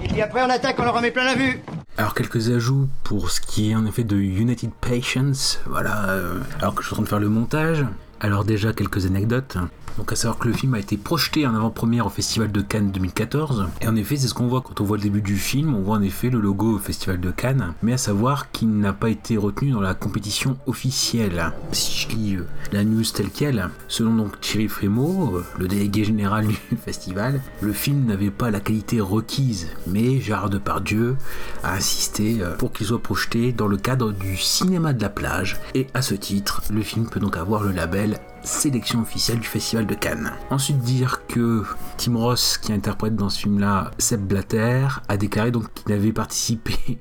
Et 0.03 0.07
puis 0.07 0.21
après 0.21 0.41
on 0.41 0.49
attaque, 0.49 0.77
on 0.79 0.83
leur 0.83 0.95
remet 0.95 1.11
plein 1.11 1.25
la 1.25 1.35
vue 1.35 1.61
Alors 2.01 2.15
quelques 2.15 2.49
ajouts 2.49 2.89
pour 3.03 3.29
ce 3.29 3.39
qui 3.39 3.69
est 3.69 3.75
en 3.75 3.85
effet 3.85 4.03
de 4.03 4.15
United 4.15 4.71
Patience, 4.71 5.59
voilà, 5.67 6.09
euh, 6.09 6.39
alors 6.57 6.73
que 6.73 6.81
je 6.81 6.87
suis 6.87 6.95
en 6.95 6.95
train 6.95 7.03
de 7.03 7.09
faire 7.09 7.19
le 7.19 7.29
montage. 7.29 7.85
Alors 8.19 8.43
déjà 8.43 8.73
quelques 8.73 9.05
anecdotes. 9.05 9.57
Donc 10.01 10.13
à 10.13 10.15
savoir 10.15 10.39
que 10.39 10.47
le 10.47 10.55
film 10.55 10.73
a 10.73 10.79
été 10.79 10.97
projeté 10.97 11.45
en 11.45 11.53
avant-première 11.53 12.07
au 12.07 12.09
Festival 12.09 12.51
de 12.51 12.61
Cannes 12.61 12.89
2014. 12.89 13.67
Et 13.81 13.87
en 13.87 13.95
effet 13.95 14.15
c'est 14.17 14.27
ce 14.27 14.33
qu'on 14.33 14.47
voit 14.47 14.61
quand 14.61 14.81
on 14.81 14.83
voit 14.83 14.97
le 14.97 15.03
début 15.03 15.21
du 15.21 15.37
film, 15.37 15.75
on 15.75 15.81
voit 15.81 15.97
en 15.97 16.01
effet 16.01 16.31
le 16.31 16.39
logo 16.39 16.77
au 16.77 16.79
Festival 16.79 17.19
de 17.19 17.29
Cannes. 17.29 17.75
Mais 17.83 17.93
à 17.93 17.97
savoir 17.99 18.49
qu'il 18.49 18.79
n'a 18.79 18.93
pas 18.93 19.11
été 19.11 19.37
retenu 19.37 19.69
dans 19.69 19.79
la 19.79 19.93
compétition 19.93 20.57
officielle. 20.65 21.51
Si 21.71 21.99
je 21.99 22.15
lis 22.15 22.35
euh, 22.37 22.47
la 22.71 22.83
news 22.83 23.03
telle 23.03 23.29
qu'elle, 23.29 23.69
selon 23.87 24.15
donc 24.15 24.41
Thierry 24.41 24.69
Frémaux, 24.69 25.35
euh, 25.35 25.45
le 25.59 25.67
délégué 25.67 26.03
général 26.03 26.47
du 26.71 26.77
festival, 26.83 27.39
le 27.61 27.71
film 27.71 28.07
n'avait 28.07 28.31
pas 28.31 28.49
la 28.49 28.59
qualité 28.59 29.01
requise. 29.01 29.67
Mais 29.85 30.19
Gérard 30.19 30.49
Depardieu 30.49 31.15
a 31.61 31.75
insisté 31.75 32.37
euh, 32.41 32.55
pour 32.55 32.73
qu'il 32.73 32.87
soit 32.87 33.03
projeté 33.03 33.51
dans 33.51 33.67
le 33.67 33.77
cadre 33.77 34.11
du 34.11 34.35
cinéma 34.35 34.93
de 34.93 35.01
la 35.03 35.09
plage. 35.09 35.59
Et 35.75 35.85
à 35.93 36.01
ce 36.01 36.15
titre, 36.15 36.63
le 36.71 36.81
film 36.81 37.07
peut 37.07 37.19
donc 37.19 37.37
avoir 37.37 37.61
le 37.61 37.71
label 37.71 38.19
sélection 38.43 39.01
officielle 39.01 39.39
du 39.39 39.47
Festival 39.47 39.85
de 39.85 39.93
Cannes. 39.93 40.33
Ensuite 40.49 40.79
dire 40.79 41.25
que 41.27 41.63
Tim 41.97 42.15
Ross, 42.15 42.57
qui 42.57 42.73
interprète 42.73 43.15
dans 43.15 43.29
ce 43.29 43.39
film-là 43.39 43.91
Seb 43.97 44.21
Blatter, 44.21 44.87
a 45.07 45.17
déclaré 45.17 45.51
donc 45.51 45.73
qu'il 45.73 45.93
n'avait 45.93 46.11
participé 46.11 46.99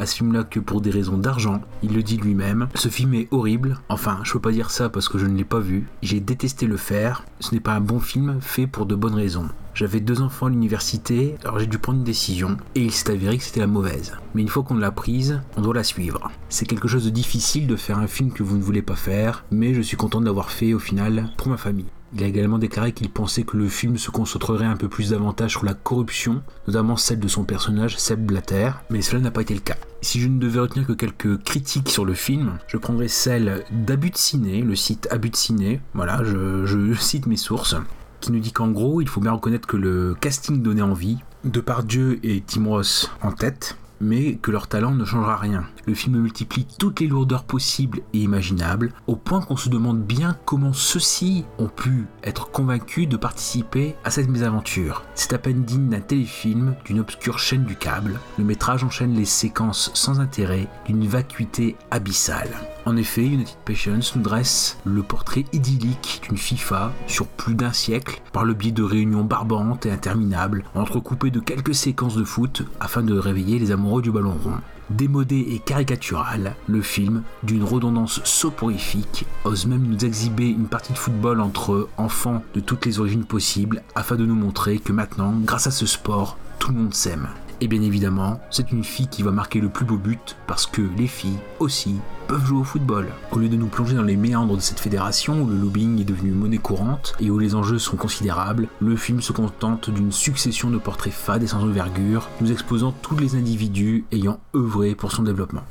à 0.00 0.06
ce 0.06 0.16
film-là 0.16 0.44
que 0.44 0.58
pour 0.58 0.80
des 0.80 0.90
raisons 0.90 1.18
d'argent. 1.18 1.60
Il 1.82 1.94
le 1.94 2.02
dit 2.02 2.16
lui-même. 2.16 2.68
Ce 2.74 2.88
film 2.88 3.12
est 3.14 3.28
horrible. 3.30 3.78
Enfin, 3.90 4.20
je 4.24 4.32
peux 4.32 4.40
pas 4.40 4.50
dire 4.50 4.70
ça 4.70 4.88
parce 4.88 5.08
que 5.08 5.18
je 5.18 5.26
ne 5.26 5.36
l'ai 5.36 5.44
pas 5.44 5.60
vu. 5.60 5.86
J'ai 6.02 6.20
détesté 6.20 6.66
le 6.66 6.78
faire. 6.78 7.24
Ce 7.38 7.54
n'est 7.54 7.60
pas 7.60 7.74
un 7.74 7.80
bon 7.80 8.00
film 8.00 8.38
fait 8.40 8.66
pour 8.66 8.86
de 8.86 8.94
bonnes 8.94 9.14
raisons. 9.14 9.48
J'avais 9.74 10.00
deux 10.00 10.20
enfants 10.20 10.46
à 10.46 10.50
l'université, 10.50 11.36
alors 11.44 11.58
j'ai 11.58 11.66
dû 11.66 11.78
prendre 11.78 11.98
une 11.98 12.04
décision, 12.04 12.56
et 12.74 12.82
il 12.82 12.90
s'est 12.90 13.12
avéré 13.12 13.38
que 13.38 13.44
c'était 13.44 13.60
la 13.60 13.68
mauvaise. 13.68 14.12
Mais 14.34 14.42
une 14.42 14.48
fois 14.48 14.64
qu'on 14.64 14.74
l'a 14.74 14.90
prise, 14.90 15.40
on 15.56 15.62
doit 15.62 15.74
la 15.74 15.84
suivre. 15.84 16.30
C'est 16.48 16.66
quelque 16.66 16.88
chose 16.88 17.04
de 17.04 17.10
difficile 17.10 17.66
de 17.66 17.76
faire 17.76 17.98
un 17.98 18.08
film 18.08 18.32
que 18.32 18.42
vous 18.42 18.56
ne 18.56 18.62
voulez 18.62 18.82
pas 18.82 18.96
faire, 18.96 19.44
mais 19.50 19.72
je 19.72 19.80
suis 19.80 19.96
content 19.96 20.20
de 20.20 20.26
l'avoir 20.26 20.50
fait 20.50 20.74
au 20.74 20.80
final 20.80 21.30
pour 21.36 21.48
ma 21.48 21.56
famille. 21.56 21.86
Il 22.12 22.24
a 22.24 22.26
également 22.26 22.58
déclaré 22.58 22.92
qu'il 22.92 23.08
pensait 23.08 23.44
que 23.44 23.56
le 23.56 23.68
film 23.68 23.96
se 23.96 24.10
concentrerait 24.10 24.66
un 24.66 24.76
peu 24.76 24.88
plus 24.88 25.10
davantage 25.10 25.52
sur 25.52 25.64
la 25.64 25.74
corruption, 25.74 26.42
notamment 26.66 26.96
celle 26.96 27.20
de 27.20 27.28
son 27.28 27.44
personnage 27.44 27.98
Seb 27.98 28.26
Blatter, 28.26 28.72
mais 28.90 29.00
cela 29.00 29.20
n'a 29.20 29.30
pas 29.30 29.42
été 29.42 29.54
le 29.54 29.60
cas. 29.60 29.76
Si 30.02 30.20
je 30.20 30.26
ne 30.26 30.40
devais 30.40 30.58
retenir 30.58 30.86
que 30.86 30.92
quelques 30.92 31.42
critiques 31.44 31.88
sur 31.88 32.04
le 32.04 32.14
film, 32.14 32.58
je 32.66 32.78
prendrais 32.78 33.08
celle 33.08 33.64
d'Abut 33.70 34.10
de 34.10 34.16
Ciné, 34.16 34.60
le 34.60 34.74
site 34.74 35.06
Abut 35.10 35.30
de 35.30 35.36
Ciné, 35.36 35.80
voilà, 35.94 36.24
je, 36.24 36.66
je 36.66 36.94
cite 37.00 37.26
mes 37.26 37.36
sources, 37.36 37.76
qui 38.20 38.32
nous 38.32 38.40
dit 38.40 38.52
qu'en 38.52 38.68
gros, 38.68 39.00
il 39.00 39.08
faut 39.08 39.20
bien 39.20 39.32
reconnaître 39.32 39.68
que 39.68 39.76
le 39.76 40.16
casting 40.20 40.62
donnait 40.62 40.82
envie, 40.82 41.18
Depardieu 41.44 42.18
et 42.22 42.42
Tim 42.46 42.66
Ross 42.66 43.10
en 43.22 43.32
tête, 43.32 43.76
mais 44.00 44.36
que 44.36 44.50
leur 44.50 44.66
talent 44.66 44.94
ne 44.94 45.04
changera 45.04 45.36
rien. 45.36 45.64
Le 45.86 45.94
film 45.94 46.18
multiplie 46.18 46.66
toutes 46.78 47.00
les 47.00 47.06
lourdeurs 47.06 47.44
possibles 47.44 48.00
et 48.12 48.18
imaginables, 48.18 48.92
au 49.06 49.16
point 49.16 49.40
qu'on 49.40 49.56
se 49.56 49.68
demande 49.68 50.02
bien 50.02 50.36
comment 50.44 50.72
ceux-ci 50.72 51.44
ont 51.58 51.68
pu 51.68 52.06
être 52.24 52.50
convaincus 52.50 53.08
de 53.08 53.16
participer 53.16 53.94
à 54.04 54.10
cette 54.10 54.28
mésaventure. 54.28 55.04
C'est 55.14 55.32
à 55.32 55.38
peine 55.38 55.64
digne 55.64 55.88
d'un 55.88 56.00
téléfilm, 56.00 56.74
d'une 56.84 57.00
obscure 57.00 57.38
chaîne 57.38 57.64
du 57.64 57.76
câble. 57.76 58.18
Le 58.38 58.44
métrage 58.44 58.84
enchaîne 58.84 59.14
les 59.14 59.24
séquences 59.24 59.90
sans 59.94 60.20
intérêt, 60.20 60.68
d'une 60.86 61.06
vacuité 61.06 61.76
abyssale. 61.90 62.50
En 62.86 62.96
effet, 62.96 63.24
United 63.24 63.56
Patience 63.64 64.16
nous 64.16 64.22
dresse 64.22 64.78
le 64.84 65.02
portrait 65.02 65.44
idyllique 65.52 66.22
d'une 66.26 66.38
FIFA 66.38 66.92
sur 67.06 67.26
plus 67.26 67.54
d'un 67.54 67.72
siècle 67.72 68.22
par 68.32 68.44
le 68.44 68.54
biais 68.54 68.72
de 68.72 68.82
réunions 68.82 69.22
barbantes 69.22 69.84
et 69.86 69.90
interminables, 69.90 70.64
entrecoupées 70.74 71.30
de 71.30 71.40
quelques 71.40 71.74
séquences 71.74 72.16
de 72.16 72.24
foot 72.24 72.62
afin 72.80 73.02
de 73.02 73.18
réveiller 73.18 73.58
les 73.58 73.70
amoureux 73.70 74.02
du 74.02 74.10
ballon 74.10 74.34
rond. 74.42 74.58
Démodé 74.88 75.46
et 75.50 75.60
caricatural, 75.60 76.56
le 76.66 76.82
film, 76.82 77.22
d'une 77.44 77.62
redondance 77.62 78.20
soporifique, 78.24 79.24
ose 79.44 79.66
même 79.66 79.86
nous 79.86 80.04
exhiber 80.04 80.48
une 80.48 80.66
partie 80.66 80.92
de 80.92 80.98
football 80.98 81.40
entre 81.40 81.88
enfants 81.96 82.42
de 82.54 82.60
toutes 82.60 82.86
les 82.86 82.98
origines 82.98 83.24
possibles 83.24 83.82
afin 83.94 84.16
de 84.16 84.26
nous 84.26 84.34
montrer 84.34 84.78
que 84.78 84.92
maintenant, 84.92 85.32
grâce 85.44 85.68
à 85.68 85.70
ce 85.70 85.86
sport, 85.86 86.38
tout 86.58 86.72
le 86.72 86.78
monde 86.78 86.94
s'aime. 86.94 87.28
Et 87.62 87.68
bien 87.68 87.82
évidemment, 87.82 88.40
c'est 88.50 88.72
une 88.72 88.84
fille 88.84 89.08
qui 89.08 89.22
va 89.22 89.32
marquer 89.32 89.60
le 89.60 89.68
plus 89.68 89.84
beau 89.84 89.98
but 89.98 90.36
parce 90.46 90.66
que 90.66 90.80
les 90.96 91.06
filles 91.06 91.38
aussi 91.58 91.96
peuvent 92.26 92.44
jouer 92.44 92.60
au 92.60 92.64
football. 92.64 93.08
Au 93.32 93.38
lieu 93.38 93.50
de 93.50 93.56
nous 93.56 93.66
plonger 93.66 93.94
dans 93.94 94.02
les 94.02 94.16
méandres 94.16 94.56
de 94.56 94.62
cette 94.62 94.80
fédération 94.80 95.42
où 95.42 95.46
le 95.46 95.56
lobbying 95.56 96.00
est 96.00 96.04
devenu 96.04 96.30
monnaie 96.30 96.56
courante 96.58 97.14
et 97.20 97.30
où 97.30 97.38
les 97.38 97.54
enjeux 97.54 97.78
sont 97.78 97.98
considérables, 97.98 98.68
le 98.80 98.96
film 98.96 99.20
se 99.20 99.32
contente 99.32 99.90
d'une 99.90 100.10
succession 100.10 100.70
de 100.70 100.78
portraits 100.78 101.12
fades 101.12 101.42
et 101.42 101.46
sans 101.46 101.62
envergure, 101.62 102.28
nous 102.40 102.50
exposant 102.50 102.92
tous 103.02 103.18
les 103.18 103.36
individus 103.36 104.06
ayant 104.10 104.40
œuvré 104.56 104.94
pour 104.94 105.12
son 105.12 105.22
développement. 105.22 105.64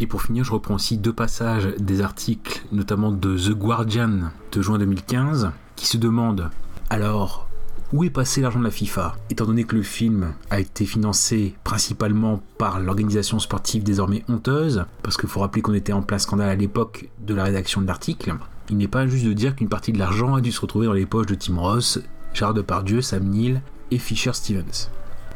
Et 0.00 0.06
pour 0.08 0.22
finir, 0.22 0.42
je 0.42 0.52
reprends 0.52 0.74
aussi 0.74 0.98
deux 0.98 1.12
passages 1.12 1.68
des 1.78 2.00
articles, 2.00 2.66
notamment 2.72 3.12
de 3.12 3.36
The 3.36 3.52
Guardian 3.52 4.30
de 4.50 4.62
juin 4.62 4.78
2015, 4.78 5.52
qui 5.76 5.86
se 5.86 5.96
demandent 5.96 6.50
alors 6.90 7.45
où 7.92 8.04
est 8.04 8.10
passé 8.10 8.40
l'argent 8.40 8.58
de 8.58 8.64
la 8.64 8.70
FIFA 8.70 9.16
Étant 9.30 9.46
donné 9.46 9.64
que 9.64 9.76
le 9.76 9.82
film 9.82 10.34
a 10.50 10.60
été 10.60 10.84
financé 10.86 11.54
principalement 11.64 12.42
par 12.58 12.80
l'organisation 12.80 13.38
sportive 13.38 13.84
désormais 13.84 14.24
honteuse, 14.28 14.84
parce 15.02 15.16
qu'il 15.16 15.28
faut 15.28 15.40
rappeler 15.40 15.62
qu'on 15.62 15.74
était 15.74 15.92
en 15.92 16.02
plein 16.02 16.18
scandale 16.18 16.48
à 16.50 16.56
l'époque 16.56 17.08
de 17.20 17.34
la 17.34 17.44
rédaction 17.44 17.80
de 17.80 17.86
l'article, 17.86 18.34
il 18.68 18.76
n'est 18.76 18.88
pas 18.88 19.06
juste 19.06 19.24
de 19.24 19.32
dire 19.32 19.54
qu'une 19.54 19.68
partie 19.68 19.92
de 19.92 19.98
l'argent 19.98 20.34
a 20.34 20.40
dû 20.40 20.50
se 20.50 20.60
retrouver 20.60 20.86
dans 20.86 20.92
les 20.92 21.06
poches 21.06 21.26
de 21.26 21.34
Tim 21.34 21.58
Ross, 21.58 22.00
Gérard 22.34 22.54
Depardieu, 22.54 23.00
Sam 23.00 23.24
Neill 23.24 23.62
et 23.90 23.98
Fisher 23.98 24.32
Stevens. 24.32 24.90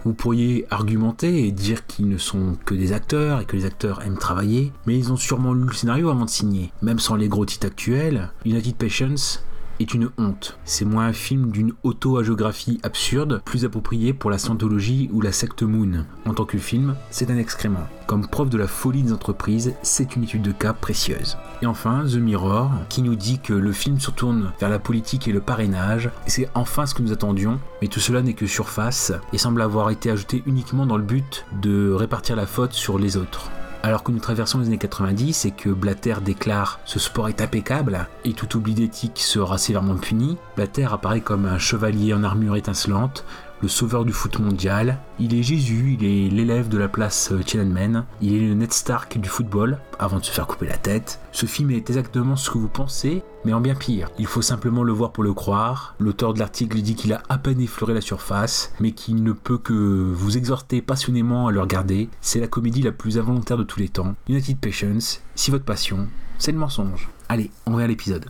Vous 0.05 0.15
pourriez 0.15 0.67
argumenter 0.71 1.47
et 1.47 1.53
dire 1.53 1.87
qu'ils 1.87 2.09
ne 2.09 2.17
sont 2.17 2.57
que 2.65 2.75
des 2.75 2.93
acteurs 2.93 3.41
et 3.41 3.45
que 3.45 3.57
les 3.57 3.67
acteurs 3.67 4.03
aiment 4.03 4.19
travailler, 4.19 4.73
mais 4.87 4.99
ils 4.99 5.13
ont 5.13 5.17
sûrement 5.17 5.53
lu 5.53 5.67
le 5.67 5.75
scénario 5.75 6.09
avant 6.09 6.25
de 6.25 6.31
signer. 6.31 6.73
Même 6.81 6.99
sans 6.99 7.17
les 7.17 7.29
gros 7.29 7.45
titres 7.45 7.67
actuels, 7.67 8.31
United 8.47 8.77
Patience 8.77 9.45
est 9.81 9.95
une 9.95 10.11
honte. 10.19 10.59
C'est 10.65 10.85
moins 10.85 11.07
un 11.07 11.13
film 11.13 11.51
d'une 11.51 11.73
auto-agiographie 11.83 12.79
absurde, 12.83 13.43
plus 13.45 13.65
approprié 13.65 14.13
pour 14.13 14.31
la 14.31 14.39
scientologie 14.39 15.09
ou 15.13 15.21
la 15.21 15.33
secte 15.33 15.63
Moon. 15.63 16.05
En 16.27 16.35
tant 16.35 16.45
que 16.45 16.59
film, 16.59 16.95
c'est 17.11 17.31
un 17.31 17.39
excrément. 17.39 17.87
Comme 18.07 18.29
preuve 18.29 18.51
de 18.51 18.59
la 18.59 18.67
folie 18.67 19.03
des 19.03 19.13
entreprises, 19.13 19.75
c'est 19.83 20.17
une 20.17 20.25
étude 20.25 20.43
de 20.43 20.53
cas 20.53 20.73
précieuse. 20.73 21.37
Et 21.63 21.67
enfin, 21.67 22.05
The 22.05 22.17
Mirror, 22.17 22.71
qui 22.89 23.03
nous 23.03 23.17
dit 23.17 23.39
que 23.39 23.55
le 23.55 23.73
film 23.73 23.99
se 23.99 24.11
tourne 24.11 24.53
vers 24.61 24.69
la 24.69 24.79
politique 24.79 25.29
et 25.29 25.33
le 25.33 25.41
parrainage, 25.41 26.11
et 26.27 26.31
c'est 26.31 26.49
enfin 26.55 26.87
ce 26.87 26.95
que 26.95 27.03
nous 27.03 27.13
attendions, 27.13 27.59
mais 27.81 27.89
tout 27.89 28.01
cela 28.01 28.23
n'est 28.23 28.35
que 28.35 28.47
surface, 28.47 29.13
et 29.33 29.39
semble 29.39 29.63
avoir 29.63 29.91
été 29.91 30.11
ajouté 30.11 30.43
uniquement 30.47 30.87
dans 30.87 30.97
le 30.97 31.03
but 31.03 31.47
de 31.63 31.91
répartir 31.93 32.37
la 32.37 32.47
faute 32.47 32.73
sur 32.73 32.99
les 32.99 33.17
autres. 33.17 33.51
Alors 33.83 34.03
que 34.03 34.13
nous 34.13 34.19
traversons 34.19 34.59
les 34.59 34.67
années 34.67 34.79
90 34.79 35.47
et 35.47 35.51
que 35.53 35.71
Blatter 35.71 36.17
déclare 36.23 36.81
ce 36.85 36.99
sport 36.99 37.31
est 37.31 37.41
impeccable 37.41 38.07
et 38.25 38.35
tout 38.35 38.57
oubli 38.57 38.75
d'éthique 38.75 39.19
sera 39.19 39.57
sévèrement 39.57 39.97
puni, 39.97 40.37
Blatter 40.55 40.89
apparaît 40.93 41.23
comme 41.23 41.47
un 41.47 41.59
chevalier 41.59 42.13
en 42.13 42.23
armure 42.23 42.57
étincelante, 42.57 43.25
le 43.63 43.69
sauveur 43.69 44.05
du 44.05 44.13
foot 44.13 44.39
mondial. 44.39 44.99
Il 45.19 45.35
est 45.35 45.43
Jésus, 45.43 45.97
il 46.01 46.05
est 46.05 46.31
l'élève 46.31 46.69
de 46.69 46.79
la 46.79 46.89
place 46.89 47.33
Tiananmen, 47.45 48.05
il 48.21 48.35
est 48.35 48.49
le 48.49 48.55
Ned 48.55 48.73
Stark 48.73 49.19
du 49.19 49.29
football, 49.29 49.79
avant 49.99 50.19
de 50.19 50.25
se 50.25 50.31
faire 50.31 50.47
couper 50.47 50.67
la 50.67 50.77
tête. 50.77 51.21
Ce 51.33 51.47
film 51.47 51.71
est 51.71 51.77
exactement 51.77 52.37
ce 52.37 52.51
que 52.51 52.59
vous 52.59 52.69
pensez, 52.69 53.23
mais 53.45 53.53
en 53.53 53.61
bien 53.61 53.75
pire. 53.75 54.11
Il 54.19 54.27
faut 54.27 54.43
simplement 54.43 54.83
le 54.83 54.93
voir 54.93 55.13
pour 55.13 55.25
le 55.25 55.35
croire. 55.35 55.95
L'auteur 55.99 56.35
de 56.35 56.39
l'article 56.39 56.81
dit 56.81 56.95
qu'il 56.95 57.13
a 57.13 57.23
à 57.29 57.39
peine 57.39 57.61
effleuré 57.61 57.95
la 57.95 58.01
surface, 58.01 58.73
mais 58.81 58.93
qu'il 58.93 59.23
ne 59.23 59.33
peut 59.33 59.59
que 59.59 59.73
vous 59.73 60.37
exhorter 60.37 60.83
passionnément 60.83 61.49
à 61.49 61.53
le 61.53 61.61
regarder. 61.61 62.09
C'est 62.21 62.41
la 62.41 62.49
comédie 62.49 62.83
la 62.83 62.93
plus 62.93 63.19
involontaire 63.19 63.59
de 63.59 63.65
tous 63.65 63.81
les 63.81 63.89
temps. 63.89 64.15
United 64.29 64.59
Patience, 64.59 65.23
si 65.35 65.51
votre 65.51 65.65
passion, 65.65 66.09
c'est 66.39 66.53
le 66.53 66.59
mensonge. 66.59 67.09
Allez, 67.29 67.51
on 67.67 67.73
va 67.73 67.87
l'épisode. 67.87 68.27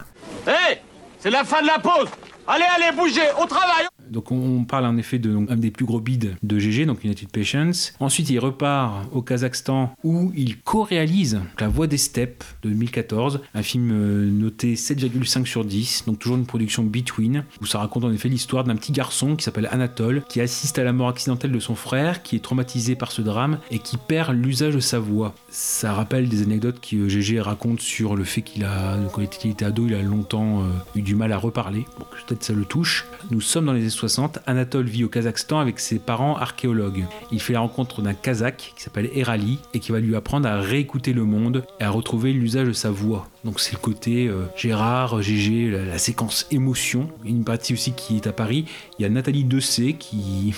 Hé 0.47 0.79
C'est 1.19 1.31
la 1.31 1.45
fin 1.45 1.62
de 1.62 1.66
la 1.66 1.79
pause 1.79 2.09
Allez, 2.47 2.64
allez, 2.77 2.97
bougez, 2.97 3.31
au 3.40 3.47
travail 3.47 3.87
Donc 4.11 4.33
on 4.33 4.64
parle 4.64 4.87
en 4.87 4.96
effet 4.96 5.18
de 5.18 5.37
un 5.49 5.57
des 5.57 5.70
plus 5.70 5.85
gros 5.85 6.01
bids 6.01 6.31
de 6.42 6.59
GG, 6.59 6.87
donc 6.87 7.05
United 7.05 7.29
Patience. 7.29 7.94
Ensuite 8.01 8.31
il 8.31 8.38
repart 8.38 9.07
au 9.12 9.23
Kazakhstan 9.23 9.94
où 10.05 10.33
il 10.37 10.59
co-réalise 10.59 11.40
La 11.59 11.68
Voix 11.68 11.87
des 11.87 11.99
Steppes 11.99 12.44
de 12.62 12.70
2014, 12.70 13.40
un 13.55 13.62
film 13.62 13.90
euh, 13.92 14.31
noté 14.31 14.75
7,5 14.75 15.46
sur 15.46 15.64
10, 15.64 16.05
donc 16.07 16.18
toujours 16.18 16.37
une 16.37 16.46
production 16.46 16.83
Between, 16.83 17.44
où 17.61 17.66
ça 17.66 17.79
raconte 17.79 18.05
en 18.05 18.12
effet 18.12 18.29
l'histoire 18.29 18.64
d'un 18.64 18.77
petit 18.77 18.92
garçon 18.92 19.37
qui 19.37 19.44
s'appelle 19.44 19.68
Anatole, 19.70 20.23
qui 20.29 20.40
assiste 20.40 20.79
à 20.79 20.85
la 20.85 20.92
mort 20.92 21.09
accidentelle 21.09 21.53
de 21.53 21.61
son 21.61 21.75
frère, 21.75 22.23
qui 22.23 22.37
est 22.37 22.40
traumatisé 22.40 22.96
par 22.96 23.12
ce 23.12 23.23
drame 23.23 23.59
et 23.70 23.79
qui 23.79 23.96
perd 23.96 24.35
l'usage 24.35 24.75
de 24.75 24.81
sa 24.81 24.99
voix. 24.99 25.35
Ça 25.49 25.92
rappelle 25.92 26.29
des 26.29 26.42
anecdotes 26.42 26.81
que 26.81 27.09
GG 27.09 27.40
raconte 27.40 27.81
sur 27.81 28.16
le 28.16 28.25
fait 28.25 28.42
qu'il 28.42 28.64
a, 28.64 28.99
quand 29.12 29.23
il 29.23 29.51
était 29.51 29.64
ado, 29.64 29.87
il 29.87 29.94
a 29.94 30.03
longtemps 30.03 30.61
euh, 30.61 30.64
eu 30.96 31.03
du 31.03 31.14
mal 31.14 31.33
à 31.33 31.38
reparler. 31.38 31.85
Bon, 31.99 32.07
peut-être 32.27 32.42
ça 32.42 32.53
le 32.53 32.64
touche. 32.64 33.07
Nous 33.31 33.40
sommes 33.40 33.66
dans 33.66 33.73
les 33.73 33.87
60. 34.01 34.39
Anatole 34.47 34.87
vit 34.87 35.05
au 35.05 35.09
Kazakhstan 35.09 35.61
avec 35.61 35.79
ses 35.79 35.99
parents 35.99 36.37
archéologues. 36.37 37.05
Il 37.33 37.41
fait 37.41 37.53
la 37.53 37.61
rencontre 37.61 38.01
d'un 38.01 38.15
Kazakh 38.15 38.73
qui 38.75 38.83
s'appelle 38.83 39.11
Erali 39.15 39.59
et 39.75 39.79
qui 39.79 39.93
va 39.93 40.01
lui 40.01 40.17
apprendre 40.17 40.49
à 40.49 40.59
réécouter 40.59 41.13
le 41.13 41.25
monde 41.25 41.65
et 41.81 41.85
à 41.85 41.91
retrouver 41.91 42.33
l'usage 42.33 42.69
de 42.69 42.73
sa 42.73 42.91
voix. 42.91 43.29
Donc 43.45 43.61
c'est 43.61 43.73
le 43.73 43.79
côté 43.79 44.27
euh, 44.27 44.47
Gérard, 44.57 45.21
GG, 45.21 45.71
la, 45.71 45.85
la 45.85 45.99
séquence 45.99 46.47
émotion. 46.51 47.11
Une 47.25 47.45
partie 47.45 47.75
aussi 47.75 47.93
qui 47.93 48.17
est 48.17 48.27
à 48.27 48.33
Paris. 48.33 48.65
Il 48.99 49.03
y 49.03 49.05
a 49.05 49.11
Nathalie 49.11 49.45
Dessay 49.45 49.93
qui 49.93 50.55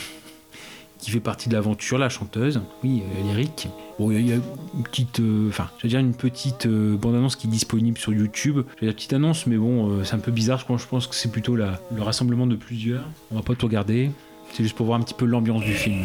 qui 1.02 1.10
fait 1.10 1.20
partie 1.20 1.48
de 1.48 1.54
l'aventure, 1.54 1.98
la 1.98 2.08
chanteuse, 2.08 2.60
oui, 2.84 3.02
euh, 3.02 3.32
lyrique. 3.32 3.68
Bon, 3.98 4.10
il 4.12 4.26
y 4.26 4.32
a 4.32 4.36
une 4.36 4.82
petite, 4.84 5.18
euh, 5.20 5.48
enfin, 5.48 5.68
je 5.78 5.82
veux 5.82 5.88
dire 5.88 5.98
une 5.98 6.14
petite 6.14 6.66
euh, 6.66 6.96
bande-annonce 6.96 7.34
qui 7.36 7.48
est 7.48 7.50
disponible 7.50 7.98
sur 7.98 8.12
YouTube. 8.12 8.60
Je 8.80 8.86
dire 8.86 8.94
petite 8.94 9.12
annonce, 9.12 9.46
mais 9.46 9.56
bon, 9.56 9.90
euh, 9.90 10.04
c'est 10.04 10.14
un 10.14 10.18
peu 10.20 10.30
bizarre. 10.30 10.60
Je 10.60 10.64
pense, 10.66 10.82
je 10.82 10.86
pense 10.86 11.06
que 11.08 11.14
c'est 11.16 11.30
plutôt 11.30 11.56
la, 11.56 11.80
le 11.94 12.02
rassemblement 12.02 12.46
de 12.46 12.54
plusieurs. 12.54 13.02
On 13.32 13.36
va 13.36 13.42
pas 13.42 13.54
tout 13.56 13.66
regarder. 13.66 14.12
C'est 14.52 14.62
juste 14.62 14.76
pour 14.76 14.86
voir 14.86 14.98
un 14.98 15.02
petit 15.02 15.14
peu 15.14 15.24
l'ambiance 15.24 15.64
du 15.64 15.74
film. 15.74 16.04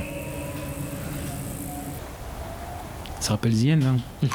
Ça 3.19 3.33
rappelle 3.33 3.53
The 3.53 3.67
End, 3.67 3.79
hein 3.86 4.27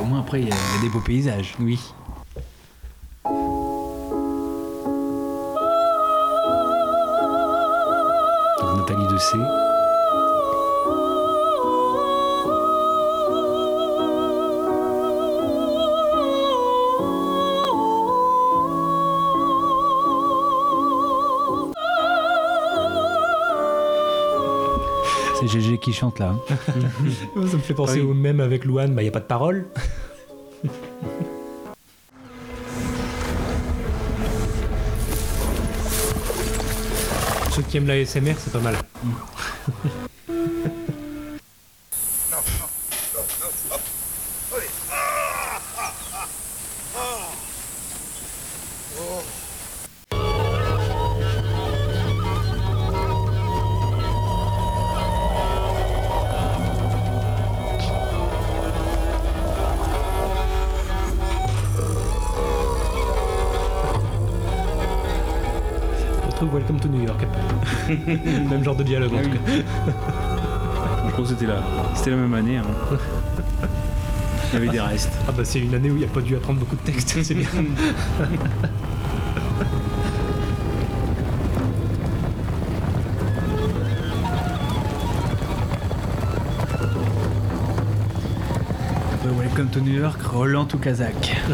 au 0.00 0.04
moins 0.04 0.20
après, 0.20 0.40
il 0.40 0.48
y, 0.48 0.52
a- 0.52 0.54
il 0.54 0.76
y 0.76 0.78
a 0.78 0.82
des 0.82 0.88
beaux 0.88 1.00
paysages. 1.00 1.54
Oui. 1.60 1.78
C'est 25.38 25.48
GG 25.48 25.78
qui 25.78 25.92
chante 25.92 26.18
là. 26.18 26.34
hein. 26.48 26.54
Ça 27.48 27.56
me 27.56 27.62
fait 27.62 27.74
penser 27.74 28.00
Oui. 28.00 28.10
au 28.10 28.14
même 28.14 28.40
avec 28.40 28.64
Louane, 28.64 28.94
il 28.98 29.02
n'y 29.02 29.08
a 29.08 29.12
pas 29.12 29.20
de 29.20 29.24
parole. 29.24 29.66
Qui 37.74 37.78
aiment 37.78 37.88
la 37.88 38.06
SMR, 38.06 38.36
c'est 38.38 38.52
pas 38.52 38.60
mal. 38.60 38.76
On 39.04 40.03
même 68.50 68.62
genre 68.64 68.76
de 68.76 68.82
dialogue 68.82 69.14
en 69.14 69.22
tout 69.22 69.30
cas. 69.30 69.38
Je 71.06 71.10
crois 71.12 71.24
que 71.24 71.30
c'était 71.30 71.46
la, 71.46 71.62
c'était 71.94 72.10
la 72.10 72.16
même 72.16 72.34
année. 72.34 72.56
hein. 72.58 72.64
Il 74.52 74.58
y 74.58 74.62
avait 74.62 74.68
des 74.72 74.80
restes. 74.80 75.12
Ah 75.28 75.32
bah 75.32 75.44
c'est 75.44 75.58
une 75.60 75.74
année 75.74 75.90
où 75.90 75.94
il 75.96 76.00
n'y 76.00 76.04
a 76.04 76.08
pas 76.08 76.20
dû 76.20 76.36
apprendre 76.36 76.58
beaucoup 76.60 76.76
de 76.76 76.82
textes, 76.82 77.16
c'est 77.22 77.34
bien. 77.34 77.48
Euh, 89.24 89.32
Welcome 89.38 89.70
to 89.70 89.80
New 89.80 89.98
York, 90.00 90.20
Roland 90.22 90.68
ou 90.74 90.78
Kazakh. 90.78 91.36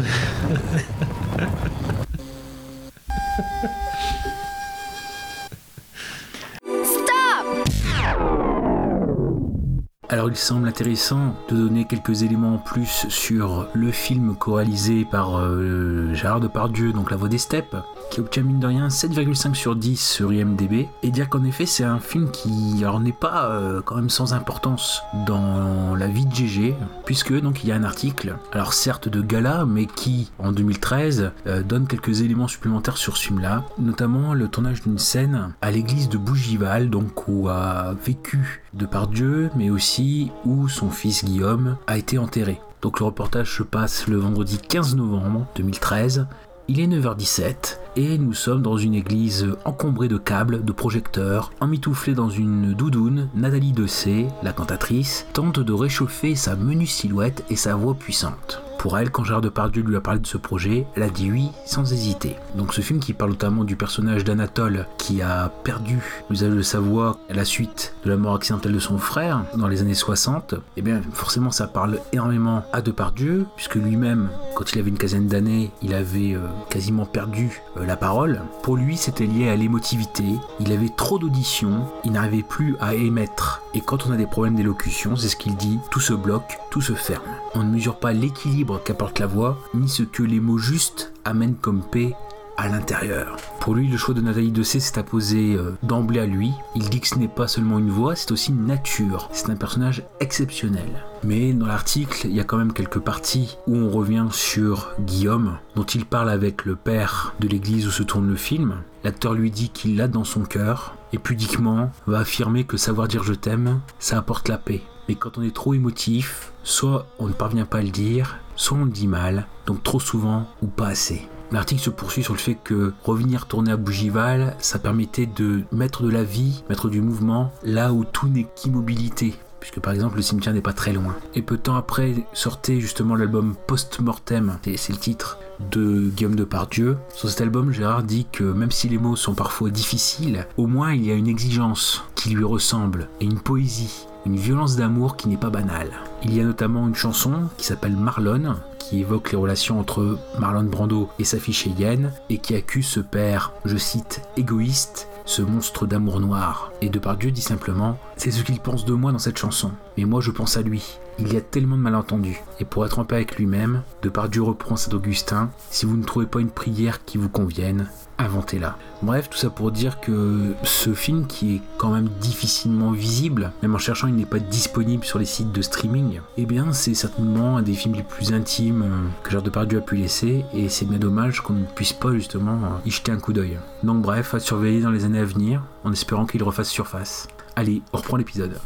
Il 10.27 10.37
semble 10.37 10.67
intéressant 10.67 11.33
de 11.49 11.55
donner 11.55 11.85
quelques 11.85 12.21
éléments 12.21 12.55
en 12.55 12.57
plus 12.57 13.07
sur 13.09 13.67
le 13.73 13.91
film 13.91 14.35
co-réalisé 14.35 15.03
par 15.03 15.39
euh, 15.39 16.13
Gérard 16.13 16.39
Depardieu, 16.39 16.93
donc 16.93 17.11
La 17.11 17.17
Voix 17.17 17.27
des 17.27 17.39
Steppes, 17.39 17.75
qui 18.11 18.19
obtient 18.19 18.43
mine 18.43 18.59
de 18.59 18.67
rien 18.67 18.89
7,5 18.89 19.55
sur 19.55 19.75
10 19.75 19.95
sur 19.95 20.33
IMDB, 20.33 20.87
et 21.01 21.11
dire 21.11 21.29
qu'en 21.29 21.43
effet 21.45 21.65
c'est 21.65 21.85
un 21.85 21.99
film 21.99 22.29
qui 22.29 22.83
n'est 23.01 23.11
pas 23.11 23.45
euh, 23.45 23.81
quand 23.83 23.95
même 23.95 24.09
sans 24.09 24.33
importance 24.33 25.01
dans 25.25 25.95
la 25.95 26.07
vie 26.07 26.25
de 26.25 26.35
GG, 26.35 26.75
puisque 27.05 27.33
donc 27.39 27.63
il 27.63 27.69
y 27.69 27.71
a 27.71 27.75
un 27.75 27.83
article, 27.83 28.35
alors 28.51 28.73
certes 28.73 29.07
de 29.07 29.21
gala, 29.21 29.65
mais 29.65 29.85
qui 29.85 30.29
en 30.39 30.51
2013 30.51 31.31
euh, 31.47 31.63
donne 31.63 31.87
quelques 31.87 32.21
éléments 32.21 32.49
supplémentaires 32.49 32.97
sur 32.97 33.15
ce 33.17 33.23
film-là, 33.27 33.63
notamment 33.79 34.33
le 34.33 34.49
tournage 34.49 34.81
d'une 34.81 34.99
scène 34.99 35.53
à 35.61 35.71
l'église 35.71 36.09
de 36.09 36.17
Bougival, 36.17 36.89
donc 36.89 37.27
où 37.29 37.47
a 37.47 37.95
vécu 38.05 38.61
Depardieu, 38.73 39.49
mais 39.55 39.69
aussi 39.69 40.31
où 40.45 40.67
son 40.67 40.89
fils 40.89 41.23
Guillaume 41.23 41.77
a 41.87 41.97
été 41.97 42.17
enterré. 42.17 42.59
Donc 42.81 42.99
le 42.99 43.05
reportage 43.05 43.57
se 43.57 43.63
passe 43.63 44.07
le 44.07 44.17
vendredi 44.17 44.57
15 44.57 44.95
novembre 44.95 45.45
2013. 45.55 46.25
Il 46.67 46.79
est 46.79 46.87
9h17 46.87 47.77
et 47.97 48.17
nous 48.17 48.33
sommes 48.33 48.61
dans 48.61 48.77
une 48.77 48.93
église 48.93 49.47
encombrée 49.65 50.07
de 50.07 50.17
câbles, 50.17 50.63
de 50.63 50.71
projecteurs, 50.71 51.51
emmitouflée 51.59 52.13
dans 52.13 52.29
une 52.29 52.73
doudoune. 52.73 53.29
Nathalie 53.35 53.73
Dessay, 53.73 54.27
la 54.43 54.53
cantatrice, 54.53 55.25
tente 55.33 55.59
de 55.59 55.73
réchauffer 55.73 56.35
sa 56.35 56.55
menue 56.55 56.87
silhouette 56.87 57.43
et 57.49 57.55
sa 57.55 57.75
voix 57.75 57.95
puissante. 57.95 58.61
Pour 58.81 58.97
elle, 58.97 59.11
quand 59.11 59.23
Gérard 59.23 59.41
Depardieu 59.41 59.83
lui 59.83 59.95
a 59.95 60.01
parlé 60.01 60.19
de 60.19 60.25
ce 60.25 60.37
projet, 60.37 60.87
elle 60.95 61.03
a 61.03 61.09
dit 61.11 61.31
oui 61.31 61.51
sans 61.67 61.93
hésiter. 61.93 62.35
Donc 62.55 62.73
ce 62.73 62.81
film 62.81 62.99
qui 62.99 63.13
parle 63.13 63.29
notamment 63.29 63.63
du 63.63 63.75
personnage 63.75 64.23
d'Anatole 64.23 64.87
qui 64.97 65.21
a 65.21 65.49
perdu 65.63 65.99
l'usage 66.31 66.55
de 66.55 66.63
sa 66.63 66.79
voix 66.79 67.19
à 67.29 67.35
la 67.35 67.45
suite 67.45 67.93
de 68.03 68.09
la 68.09 68.17
mort 68.17 68.33
accidentelle 68.33 68.73
de 68.73 68.79
son 68.79 68.97
frère 68.97 69.43
dans 69.55 69.67
les 69.67 69.81
années 69.81 69.93
60, 69.93 70.55
eh 70.77 70.81
bien 70.81 70.99
forcément 71.13 71.51
ça 71.51 71.67
parle 71.67 71.99
énormément 72.11 72.63
à 72.73 72.81
Depardieu, 72.81 73.45
puisque 73.55 73.75
lui-même, 73.75 74.29
quand 74.55 74.73
il 74.73 74.79
avait 74.79 74.89
une 74.89 74.97
quinzaine 74.97 75.27
d'années, 75.27 75.69
il 75.83 75.93
avait 75.93 76.33
euh, 76.33 76.47
quasiment 76.71 77.05
perdu 77.05 77.61
euh, 77.77 77.85
la 77.85 77.97
parole. 77.97 78.41
Pour 78.63 78.77
lui, 78.77 78.97
c'était 78.97 79.27
lié 79.27 79.47
à 79.47 79.55
l'émotivité, 79.55 80.23
il 80.59 80.71
avait 80.71 80.89
trop 80.89 81.19
d'auditions, 81.19 81.85
il 82.03 82.13
n'arrivait 82.13 82.41
plus 82.41 82.75
à 82.79 82.95
émettre. 82.95 83.61
Et 83.75 83.81
quand 83.81 84.07
on 84.07 84.11
a 84.11 84.17
des 84.17 84.25
problèmes 84.25 84.55
d'élocution, 84.55 85.15
c'est 85.15 85.29
ce 85.29 85.35
qu'il 85.35 85.55
dit, 85.55 85.77
tout 85.91 85.99
se 85.99 86.13
bloque, 86.13 86.57
tout 86.71 86.81
se 86.81 86.93
ferme. 86.93 87.21
On 87.53 87.63
ne 87.63 87.69
mesure 87.69 87.97
pas 87.97 88.11
l'équilibre 88.11 88.70
qu'apporte 88.79 89.19
la 89.19 89.27
voix, 89.27 89.57
ni 89.73 89.89
ce 89.89 90.03
que 90.03 90.23
les 90.23 90.39
mots 90.39 90.57
justes 90.57 91.13
amènent 91.25 91.55
comme 91.55 91.83
paix 91.83 92.15
à 92.57 92.67
l'intérieur. 92.67 93.37
Pour 93.59 93.75
lui, 93.75 93.87
le 93.87 93.97
choix 93.97 94.13
de 94.13 94.21
Nathalie 94.21 94.51
Dessay 94.51 94.79
s'est 94.79 94.99
apposé 94.99 95.55
euh, 95.55 95.71
d'emblée 95.83 96.19
à 96.19 96.25
lui. 96.25 96.51
Il 96.75 96.89
dit 96.89 96.99
que 96.99 97.07
ce 97.07 97.15
n'est 97.15 97.27
pas 97.27 97.47
seulement 97.47 97.79
une 97.79 97.89
voix, 97.89 98.15
c'est 98.15 98.31
aussi 98.31 98.51
une 98.51 98.65
nature. 98.65 99.29
C'est 99.31 99.49
un 99.49 99.55
personnage 99.55 100.03
exceptionnel. 100.19 101.03
Mais 101.23 101.53
dans 101.53 101.65
l'article, 101.65 102.27
il 102.27 102.35
y 102.35 102.39
a 102.39 102.43
quand 102.43 102.57
même 102.57 102.73
quelques 102.73 102.99
parties 102.99 103.57
où 103.67 103.75
on 103.75 103.89
revient 103.89 104.27
sur 104.31 104.91
Guillaume, 104.99 105.57
dont 105.75 105.83
il 105.83 106.05
parle 106.05 106.29
avec 106.29 106.65
le 106.65 106.75
père 106.75 107.33
de 107.39 107.47
l'église 107.47 107.87
où 107.87 107.91
se 107.91 108.03
tourne 108.03 108.27
le 108.27 108.35
film. 108.35 108.75
L'acteur 109.03 109.33
lui 109.33 109.49
dit 109.49 109.69
qu'il 109.69 109.97
l'a 109.97 110.07
dans 110.07 110.23
son 110.23 110.41
cœur, 110.41 110.95
et 111.13 111.17
pudiquement 111.17 111.91
va 112.05 112.19
affirmer 112.19 112.63
que 112.63 112.77
savoir 112.77 113.07
dire 113.07 113.23
je 113.23 113.33
t'aime, 113.33 113.81
ça 113.99 114.17
apporte 114.17 114.49
la 114.49 114.57
paix. 114.57 114.81
Mais 115.11 115.15
quand 115.15 115.37
on 115.37 115.41
est 115.41 115.53
trop 115.53 115.73
émotif, 115.73 116.53
soit 116.63 117.05
on 117.19 117.27
ne 117.27 117.33
parvient 117.33 117.65
pas 117.65 117.79
à 117.79 117.81
le 117.81 117.89
dire, 117.89 118.37
soit 118.55 118.77
on 118.77 118.85
le 118.85 118.91
dit 118.91 119.09
mal, 119.09 119.45
donc 119.65 119.83
trop 119.83 119.99
souvent 119.99 120.47
ou 120.61 120.67
pas 120.67 120.87
assez. 120.87 121.27
L'article 121.51 121.81
se 121.81 121.89
poursuit 121.89 122.23
sur 122.23 122.33
le 122.33 122.39
fait 122.39 122.55
que 122.55 122.93
revenir 123.03 123.45
tourner 123.45 123.73
à 123.73 123.75
Bougival, 123.75 124.55
ça 124.59 124.79
permettait 124.79 125.25
de 125.25 125.63
mettre 125.73 126.03
de 126.03 126.09
la 126.09 126.23
vie, 126.23 126.63
mettre 126.69 126.87
du 126.87 127.01
mouvement 127.01 127.51
là 127.61 127.91
où 127.91 128.05
tout 128.05 128.29
n'est 128.29 128.47
qu'immobilité. 128.55 129.33
Puisque 129.59 129.81
par 129.81 129.91
exemple 129.91 130.15
le 130.15 130.21
cimetière 130.21 130.53
n'est 130.53 130.61
pas 130.61 130.71
très 130.71 130.93
loin. 130.93 131.13
Et 131.35 131.41
peu 131.41 131.57
de 131.57 131.61
temps 131.61 131.75
après 131.75 132.15
sortait 132.31 132.79
justement 132.79 133.15
l'album 133.15 133.55
Post-Mortem, 133.67 134.59
c'est 134.63 134.93
le 134.93 134.97
titre 134.97 135.39
de 135.71 136.09
Guillaume 136.09 136.35
Depardieu. 136.35 136.97
Sur 137.13 137.29
cet 137.29 137.41
album, 137.41 137.73
Gérard 137.73 138.03
dit 138.03 138.27
que 138.31 138.45
même 138.45 138.71
si 138.71 138.87
les 138.87 138.97
mots 138.97 139.17
sont 139.17 139.35
parfois 139.35 139.71
difficiles, 139.71 140.47
au 140.55 140.67
moins 140.67 140.93
il 140.93 141.05
y 141.05 141.11
a 141.11 141.15
une 141.15 141.27
exigence 141.27 142.05
qui 142.15 142.29
lui 142.29 142.45
ressemble, 142.45 143.09
et 143.19 143.25
une 143.25 143.39
poésie, 143.39 144.07
une 144.25 144.35
violence 144.35 144.75
d'amour 144.75 145.17
qui 145.17 145.27
n'est 145.27 145.37
pas 145.37 145.49
banale. 145.49 145.91
Il 146.23 146.35
y 146.35 146.39
a 146.39 146.43
notamment 146.43 146.87
une 146.87 146.95
chanson 146.95 147.43
qui 147.57 147.65
s'appelle 147.65 147.95
Marlon, 147.95 148.55
qui 148.77 148.99
évoque 148.99 149.31
les 149.31 149.37
relations 149.37 149.79
entre 149.79 150.17
Marlon 150.39 150.63
Brando 150.63 151.09
et 151.19 151.23
sa 151.23 151.39
fille 151.39 151.53
Cheyenne, 151.53 152.11
et 152.29 152.37
qui 152.37 152.55
accuse 152.55 152.87
ce 152.87 152.99
père, 152.99 153.53
je 153.65 153.77
cite, 153.77 154.21
égoïste, 154.37 155.07
ce 155.25 155.41
monstre 155.41 155.87
d'amour 155.87 156.19
noir. 156.19 156.71
Et 156.81 156.89
Depardieu 156.89 157.31
dit 157.31 157.41
simplement 157.41 157.97
C'est 158.23 158.29
ce 158.29 158.43
qu'il 158.43 158.59
pense 158.59 158.85
de 158.85 158.93
moi 158.93 159.11
dans 159.11 159.17
cette 159.17 159.39
chanson, 159.39 159.71
mais 159.97 160.05
moi 160.05 160.21
je 160.21 160.29
pense 160.29 160.55
à 160.55 160.61
lui. 160.61 160.99
Il 161.17 161.33
y 161.33 161.37
a 161.37 161.41
tellement 161.41 161.75
de 161.75 161.81
malentendus. 161.81 162.39
Et 162.59 162.65
pour 162.65 162.85
être 162.85 162.99
en 162.99 163.03
paix 163.03 163.15
avec 163.15 163.35
lui-même, 163.35 163.81
Depardieu 164.03 164.43
reprend 164.43 164.75
Saint 164.75 164.91
Augustin 164.91 165.49
Si 165.71 165.87
vous 165.87 165.97
ne 165.97 166.03
trouvez 166.03 166.27
pas 166.27 166.39
une 166.39 166.51
prière 166.51 167.03
qui 167.03 167.17
vous 167.17 167.29
convienne, 167.29 167.87
inventez-la. 168.19 168.77
Bref, 169.01 169.27
tout 169.27 169.39
ça 169.39 169.49
pour 169.49 169.71
dire 169.71 169.99
que 170.01 170.53
ce 170.61 170.93
film 170.93 171.25
qui 171.25 171.55
est 171.55 171.61
quand 171.79 171.89
même 171.89 172.09
difficilement 172.19 172.91
visible, 172.91 173.53
même 173.63 173.73
en 173.73 173.79
cherchant 173.79 174.05
il 174.05 174.15
n'est 174.15 174.25
pas 174.25 174.37
disponible 174.37 175.03
sur 175.03 175.17
les 175.17 175.25
sites 175.25 175.51
de 175.51 175.63
streaming, 175.63 176.21
eh 176.37 176.45
bien 176.45 176.73
c'est 176.73 176.93
certainement 176.93 177.57
un 177.57 177.63
des 177.63 177.73
films 177.73 177.95
les 177.95 178.03
plus 178.03 178.33
intimes 178.33 178.83
euh, 178.83 179.23
que 179.23 179.31
Gérard 179.31 179.41
Depardieu 179.41 179.79
a 179.79 179.81
pu 179.81 179.95
laisser 179.95 180.45
et 180.53 180.69
c'est 180.69 180.85
bien 180.85 180.99
dommage 180.99 181.41
qu'on 181.41 181.53
ne 181.53 181.65
puisse 181.65 181.93
pas 181.93 182.13
justement 182.13 182.59
euh, 182.63 182.85
y 182.85 182.91
jeter 182.91 183.11
un 183.11 183.17
coup 183.17 183.33
d'œil. 183.33 183.57
Donc 183.81 184.03
bref, 184.03 184.35
à 184.35 184.39
surveiller 184.39 184.81
dans 184.81 184.91
les 184.91 185.05
années 185.05 185.17
à 185.17 185.25
venir 185.25 185.63
en 185.83 185.91
espérant 185.91 186.27
qu'il 186.27 186.43
refasse 186.43 186.69
surface. 186.69 187.27
Allez, 187.55 187.81
on 187.93 187.97
reprend 187.97 188.17
l'épisode. 188.17 188.59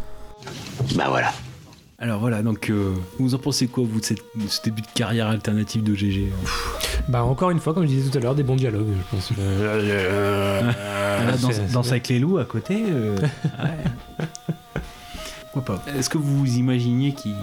Bah 0.96 1.06
voilà. 1.10 1.32
Alors 1.98 2.20
voilà, 2.20 2.44
donc 2.44 2.70
euh, 2.70 2.94
vous 3.20 3.36
en 3.36 3.38
pensez 3.38 3.68
quoi 3.68 3.86
vous 3.90 4.00
de, 4.02 4.06
cette- 4.06 4.20
de 4.36 4.48
ce 4.48 4.62
début 4.62 4.82
de 4.82 4.88
carrière 4.94 5.28
alternative 5.30 5.82
de 5.82 5.96
GG 5.96 6.30
Bah 7.08 7.24
encore 7.24 7.52
une 7.52 7.60
fois, 7.62 7.74
comme 7.74 7.84
je 7.84 7.90
disais 7.90 8.10
tout 8.12 8.18
à 8.18 8.22
l'heure, 8.22 8.36
des 8.36 8.44
bons 8.44 8.58
dialogues, 8.58 8.88
je 8.98 9.16
pense. 9.16 9.30
Euh, 9.40 10.62
Ah, 10.62 11.26
là, 11.26 11.38
dans, 11.38 11.52
c'est- 11.52 11.72
Danse 11.72 11.92
avec 11.92 12.08
les 12.10 12.20
loups 12.20 12.38
à 12.38 12.44
côté. 12.46 12.84
euh, 12.90 13.16
ouais. 13.18 14.26
Pourquoi 15.54 15.78
pas? 15.78 15.84
Est-ce 15.98 16.10
que 16.10 16.18
vous 16.18 16.38
vous 16.40 16.58
imaginiez 16.58 17.14
qu'il... 17.14 17.34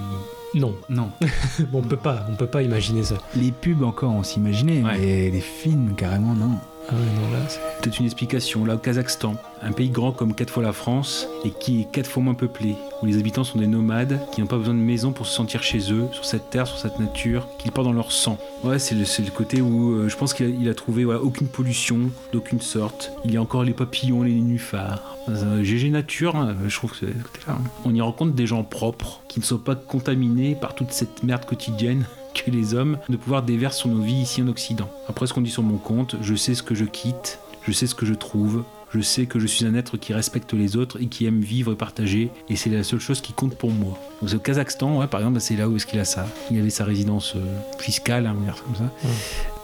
Non. 0.55 0.75
Non. 0.91 1.11
Bon, 1.73 1.79
on 1.79 1.83
peut 1.83 1.97
pas, 1.97 2.27
on 2.31 2.35
peut 2.35 2.47
pas 2.47 2.61
imaginer 2.63 3.03
ça. 3.05 3.15
Les 3.35 3.53
pubs 3.53 3.83
encore, 3.83 4.13
on 4.13 4.23
s'imaginait, 4.23 4.83
mais 4.83 5.31
les 5.31 5.41
films, 5.41 5.95
carrément, 5.97 6.35
non. 6.35 6.59
Ah 6.93 6.95
ouais, 6.95 7.07
non, 7.23 7.31
là, 7.33 7.39
c'est- 7.49 7.99
une 7.99 8.05
explication. 8.05 8.65
Là, 8.67 8.75
au 8.75 8.79
Kazakhstan, 8.79 9.35
un 9.63 9.73
pays 9.73 9.89
grand 9.89 10.13
comme 10.13 10.35
quatre 10.35 10.51
fois 10.51 10.63
la 10.63 10.73
France 10.75 11.27
et 11.45 11.51
qui 11.51 11.81
est 11.81 11.85
quatre 11.91 12.07
fois 12.07 12.23
moins 12.23 12.35
peuplé, 12.35 12.75
où 13.03 13.07
les 13.07 13.19
habitants 13.19 13.45
sont 13.45 13.59
des 13.59 13.67
nomades 13.67 14.21
qui 14.33 14.41
n'ont 14.41 14.47
pas 14.47 14.59
besoin 14.59 14.75
de 14.75 14.79
maison 14.79 15.13
pour 15.13 15.27
se 15.27 15.35
sentir 15.35 15.63
chez 15.63 15.91
eux, 15.93 16.05
sur 16.13 16.25
cette 16.25 16.51
terre, 16.51 16.67
sur 16.67 16.79
cette 16.79 16.99
nature, 16.99 17.49
qu'ils 17.59 17.73
portent 17.73 17.87
dans 17.87 17.93
leur 17.95 18.13
sang. 18.13 18.39
Ouais, 18.63 18.79
c'est 18.79 18.95
le, 18.95 19.03
le 19.03 19.31
côté 19.31 19.63
où 19.63 19.93
euh, 19.95 20.09
je 20.09 20.17
pense 20.17 20.35
qu'il 20.35 20.69
a, 20.69 20.75
trouvé 20.75 21.05
aucune 21.05 21.49
pollution 21.49 21.99
d'aucune 22.33 22.61
sorte. 22.61 23.13
Il 23.25 23.33
y 23.33 23.37
a 23.39 23.43
encore 23.43 23.65
les 23.65 23.73
papillons, 23.73 24.23
les 24.23 24.33
nénuphars. 24.35 25.17
GG 25.63 25.91
Nature, 25.91 26.37
hein, 26.37 26.57
je 26.67 26.77
trouve 26.77 26.91
que 26.93 26.97
c'est 27.07 27.51
hein. 27.51 27.59
On 27.85 27.95
y 27.95 28.01
rencontre 28.01 28.33
des 28.33 28.47
gens 28.47 28.65
propres 28.65 29.21
qui 29.29 29.39
ne 29.41 29.45
sont 29.45 29.59
pas 29.59 29.77
contaminés 29.77 30.57
par 30.57 30.75
toute 30.75 30.93
cette 30.93 31.23
merde 31.23 31.45
quotidienne 31.45 32.05
les 32.51 32.75
hommes 32.75 32.99
de 33.09 33.17
pouvoir 33.17 33.43
déversent 33.43 33.79
sur 33.79 33.89
nos 33.89 34.03
vies 34.03 34.23
ici 34.23 34.43
en 34.43 34.49
Occident. 34.49 34.91
Après 35.09 35.27
ce 35.27 35.33
qu'on 35.33 35.41
dit 35.41 35.51
sur 35.51 35.63
mon 35.63 35.79
compte, 35.79 36.17
je 36.21 36.35
sais 36.35 36.55
ce 36.55 36.63
que 36.63 36.75
je 36.75 36.85
quitte, 36.85 37.39
je 37.67 37.73
sais 37.73 37.87
ce 37.87 37.95
que 37.95 38.07
je 38.07 38.15
trouve, 38.15 38.65
je 38.95 39.01
sais 39.01 39.27
que 39.27 39.39
je 39.39 39.47
suis 39.47 39.65
un 39.65 39.75
être 39.75 39.97
qui 39.97 40.13
respecte 40.13 40.53
les 40.53 40.77
autres 40.77 41.01
et 41.01 41.07
qui 41.07 41.25
aime 41.25 41.41
vivre 41.41 41.73
et 41.73 41.77
partager, 41.77 42.31
et 42.49 42.57
c'est 42.57 42.71
la 42.71 42.83
seule 42.83 43.01
chose 43.01 43.21
qui 43.21 43.33
compte 43.33 43.57
pour 43.57 43.71
moi. 43.71 43.99
Donc 44.21 44.35
au 44.35 44.39
Kazakhstan, 44.39 45.07
par 45.07 45.21
exemple, 45.21 45.41
c'est 45.41 45.57
là 45.57 45.69
où 45.69 45.77
est-ce 45.77 45.87
qu'il 45.87 46.01
a 46.01 46.05
ça. 46.05 46.27
Il 46.51 46.59
avait 46.59 46.71
sa 46.71 46.85
résidence 46.85 47.35
euh, 47.37 47.41
fiscale, 47.79 48.27
hein, 48.27 48.37
dire 48.45 48.57
ça 48.57 48.63
comme 48.65 48.77
ça. 48.77 49.11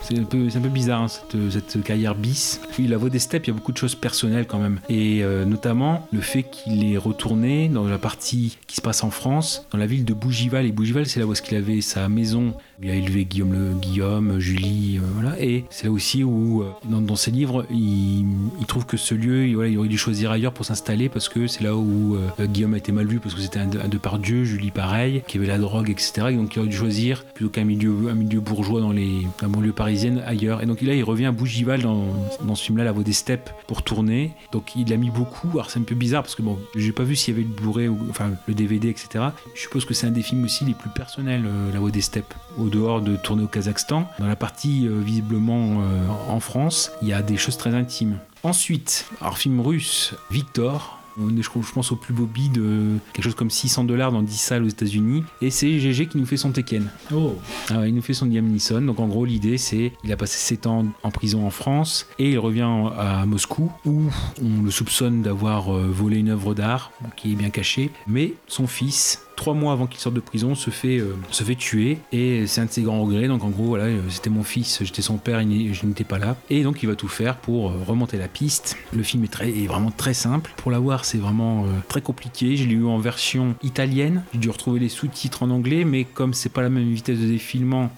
C'est 0.02 0.18
un, 0.18 0.24
peu, 0.24 0.48
un 0.54 0.60
peu 0.60 0.68
bizarre 0.68 1.02
hein, 1.02 1.08
cette, 1.08 1.70
cette 1.70 1.82
carrière 1.84 2.14
bis. 2.14 2.60
La 2.78 2.96
voix 2.96 3.10
des 3.10 3.18
steppes, 3.18 3.46
il 3.46 3.50
y 3.50 3.52
a 3.52 3.54
beaucoup 3.54 3.72
de 3.72 3.76
choses 3.76 3.94
personnelles 3.94 4.46
quand 4.46 4.58
même. 4.58 4.80
Et 4.88 5.22
euh, 5.22 5.44
notamment 5.44 6.06
le 6.12 6.20
fait 6.20 6.44
qu'il 6.44 6.90
est 6.92 6.96
retourné 6.96 7.68
dans 7.68 7.86
la 7.86 7.98
partie 7.98 8.58
qui 8.66 8.76
se 8.76 8.80
passe 8.80 9.04
en 9.04 9.10
France, 9.10 9.66
dans 9.70 9.78
la 9.78 9.86
ville 9.86 10.04
de 10.04 10.14
Bougival. 10.14 10.64
Et 10.66 10.72
Bougival, 10.72 11.06
c'est 11.06 11.20
là 11.20 11.26
où 11.26 11.32
est-ce 11.32 11.42
qu'il 11.42 11.56
avait 11.56 11.80
sa 11.80 12.08
maison. 12.08 12.54
Il 12.80 12.90
a 12.90 12.94
élevé 12.94 13.24
Guillaume, 13.24 13.52
le, 13.52 13.74
Guillaume 13.74 14.38
Julie, 14.38 14.98
euh, 14.98 15.06
voilà. 15.14 15.40
Et 15.42 15.64
c'est 15.68 15.86
là 15.86 15.90
aussi 15.90 16.22
où, 16.22 16.62
euh, 16.62 16.70
dans, 16.84 17.16
ses 17.16 17.32
livres, 17.32 17.66
il, 17.70 18.24
trouve 18.68 18.86
que 18.86 18.96
ce 18.96 19.16
lieu, 19.16 19.48
il, 19.48 19.56
aurait 19.56 19.88
dû 19.88 19.98
choisir 19.98 20.30
ailleurs 20.30 20.52
pour 20.52 20.64
s'installer 20.64 21.08
parce 21.08 21.28
que 21.28 21.48
c'est 21.48 21.64
là 21.64 21.74
où 21.74 22.14
euh, 22.14 22.46
Guillaume 22.46 22.74
a 22.74 22.76
été 22.76 22.92
mal 22.92 23.08
vu 23.08 23.18
parce 23.18 23.34
que 23.34 23.40
c'était 23.40 23.58
un, 23.58 23.66
de- 23.66 23.98
par 23.98 24.20
Dieu, 24.20 24.44
Julie 24.44 24.70
pareil, 24.70 25.24
qui 25.26 25.38
avait 25.38 25.48
la 25.48 25.58
drogue, 25.58 25.90
etc. 25.90 26.28
Et 26.30 26.34
donc 26.34 26.54
il 26.54 26.60
aurait 26.60 26.68
dû 26.68 26.76
choisir 26.76 27.24
plutôt 27.24 27.50
qu'un 27.50 27.64
milieu, 27.64 27.90
bourgeois 28.38 28.80
dans 28.80 28.92
les, 28.92 29.26
la 29.42 29.48
banlieue 29.48 29.72
parisienne 29.72 30.22
ailleurs. 30.24 30.62
Et 30.62 30.66
donc 30.66 30.80
là, 30.80 30.94
il 30.94 31.02
revient 31.02 31.26
à 31.26 31.32
Bougival 31.32 31.82
dans, 31.82 32.54
ce 32.54 32.62
film-là, 32.62 32.84
La 32.84 32.92
Voix 32.92 33.02
des 33.02 33.12
Steppes, 33.12 33.50
pour 33.66 33.82
tourner. 33.82 34.30
Donc 34.52 34.76
il 34.76 34.92
a 34.92 34.96
mis 34.96 35.10
beaucoup. 35.10 35.48
Alors 35.50 35.70
c'est 35.70 35.80
un 35.80 35.84
peu 35.84 35.96
bizarre 35.96 36.22
parce 36.22 36.36
que 36.36 36.42
bon, 36.42 36.56
j'ai 36.76 36.92
pas 36.92 37.02
vu 37.02 37.16
s'il 37.16 37.34
y 37.34 37.38
avait 37.38 37.48
le 37.48 37.54
Blu-ray, 37.54 37.88
ou, 37.88 37.98
enfin 38.08 38.30
le 38.46 38.54
DVD, 38.54 38.88
etc. 38.88 39.24
Je 39.56 39.62
suppose 39.62 39.84
que 39.84 39.94
c'est 39.94 40.06
un 40.06 40.12
des 40.12 40.22
films 40.22 40.44
aussi 40.44 40.64
les 40.64 40.74
plus 40.74 40.90
personnels, 40.90 41.42
La 41.72 41.80
Voix 41.80 41.90
des 41.90 42.02
Steppes. 42.02 42.34
Dehors 42.68 43.00
de 43.00 43.16
tourner 43.16 43.44
au 43.44 43.48
Kazakhstan, 43.48 44.08
dans 44.18 44.26
la 44.26 44.36
partie 44.36 44.86
euh, 44.86 45.00
visiblement 45.00 45.82
euh, 45.82 46.08
en 46.28 46.40
France, 46.40 46.92
il 47.02 47.08
y 47.08 47.12
a 47.12 47.22
des 47.22 47.36
choses 47.36 47.56
très 47.56 47.74
intimes. 47.74 48.18
Ensuite, 48.42 49.06
alors 49.20 49.38
film 49.38 49.60
russe, 49.60 50.14
Victor. 50.30 50.94
On 51.20 51.36
est, 51.36 51.42
je 51.42 51.72
pense, 51.72 51.90
au 51.90 51.96
plus 51.96 52.14
beau 52.14 52.26
bid 52.26 52.52
de 52.52 52.98
quelque 53.12 53.24
chose 53.24 53.34
comme 53.34 53.50
600 53.50 53.84
dollars 53.84 54.12
dans 54.12 54.22
10 54.22 54.36
salles 54.36 54.62
aux 54.62 54.68
États-Unis. 54.68 55.24
Et 55.42 55.50
c'est 55.50 55.80
GG 55.80 56.06
qui 56.06 56.16
nous 56.16 56.26
fait 56.26 56.36
son 56.36 56.52
Tekken. 56.52 56.88
Oh. 57.12 57.34
Ah 57.70 57.88
il 57.88 57.94
nous 57.94 58.02
fait 58.02 58.14
son 58.14 58.26
Liam 58.26 58.46
Neeson. 58.46 58.82
Donc 58.82 59.00
en 59.00 59.08
gros, 59.08 59.24
l'idée, 59.24 59.58
c'est 59.58 59.92
il 60.04 60.12
a 60.12 60.16
passé 60.16 60.38
7 60.38 60.68
ans 60.68 60.86
en 61.02 61.10
prison 61.10 61.44
en 61.44 61.50
France 61.50 62.06
et 62.20 62.30
il 62.30 62.38
revient 62.38 62.68
à 62.96 63.26
Moscou 63.26 63.72
où 63.84 64.02
on 64.40 64.62
le 64.62 64.70
soupçonne 64.70 65.22
d'avoir 65.22 65.74
euh, 65.74 65.88
volé 65.90 66.18
une 66.18 66.28
œuvre 66.28 66.54
d'art 66.54 66.92
qui 67.16 67.32
est 67.32 67.36
bien 67.36 67.50
cachée. 67.50 67.90
Mais 68.06 68.34
son 68.46 68.68
fils, 68.68 69.24
trois 69.38 69.54
mois 69.54 69.72
avant 69.72 69.86
qu'il 69.86 70.00
sorte 70.00 70.16
de 70.16 70.20
prison, 70.20 70.54
se 70.54 70.68
fait, 70.70 70.98
euh, 70.98 71.14
se 71.30 71.44
fait 71.44 71.54
tuer 71.54 71.98
et 72.12 72.46
c'est 72.46 72.60
un 72.60 72.66
de 72.66 72.70
ses 72.70 72.82
grands 72.82 73.00
regrets. 73.02 73.28
Donc 73.28 73.44
en 73.44 73.48
gros, 73.48 73.66
voilà, 73.66 73.84
euh, 73.84 74.00
c'était 74.10 74.30
mon 74.30 74.42
fils, 74.42 74.82
j'étais 74.82 75.00
son 75.00 75.16
père, 75.16 75.40
je 75.40 75.86
n'étais 75.86 76.04
pas 76.04 76.18
là. 76.18 76.36
Et 76.50 76.64
donc 76.64 76.82
il 76.82 76.86
va 76.86 76.96
tout 76.96 77.08
faire 77.08 77.36
pour 77.36 77.70
euh, 77.70 77.74
remonter 77.86 78.18
la 78.18 78.26
piste. 78.26 78.76
Le 78.92 79.02
film 79.02 79.24
est, 79.24 79.28
très, 79.28 79.48
est 79.50 79.66
vraiment 79.66 79.92
très 79.92 80.12
simple. 80.12 80.52
Pour 80.56 80.72
la 80.72 80.80
voir, 80.80 81.04
c'est 81.04 81.18
vraiment 81.18 81.66
très 81.86 82.00
compliqué. 82.00 82.56
Je 82.56 82.64
l'ai 82.64 82.74
eu 82.74 82.84
en 82.84 82.98
version 82.98 83.54
italienne. 83.62 84.24
J'ai 84.32 84.40
dû 84.40 84.50
retrouver 84.50 84.80
les 84.80 84.88
sous-titres 84.88 85.44
en 85.44 85.50
anglais, 85.50 85.84
mais 85.84 86.04
comme 86.04 86.34
c'est 86.34 86.48
pas 86.48 86.62
la 86.62 86.68
même 86.68 86.90
vitesse 86.90 87.18
de 87.20 87.26
défilement, 87.26 87.90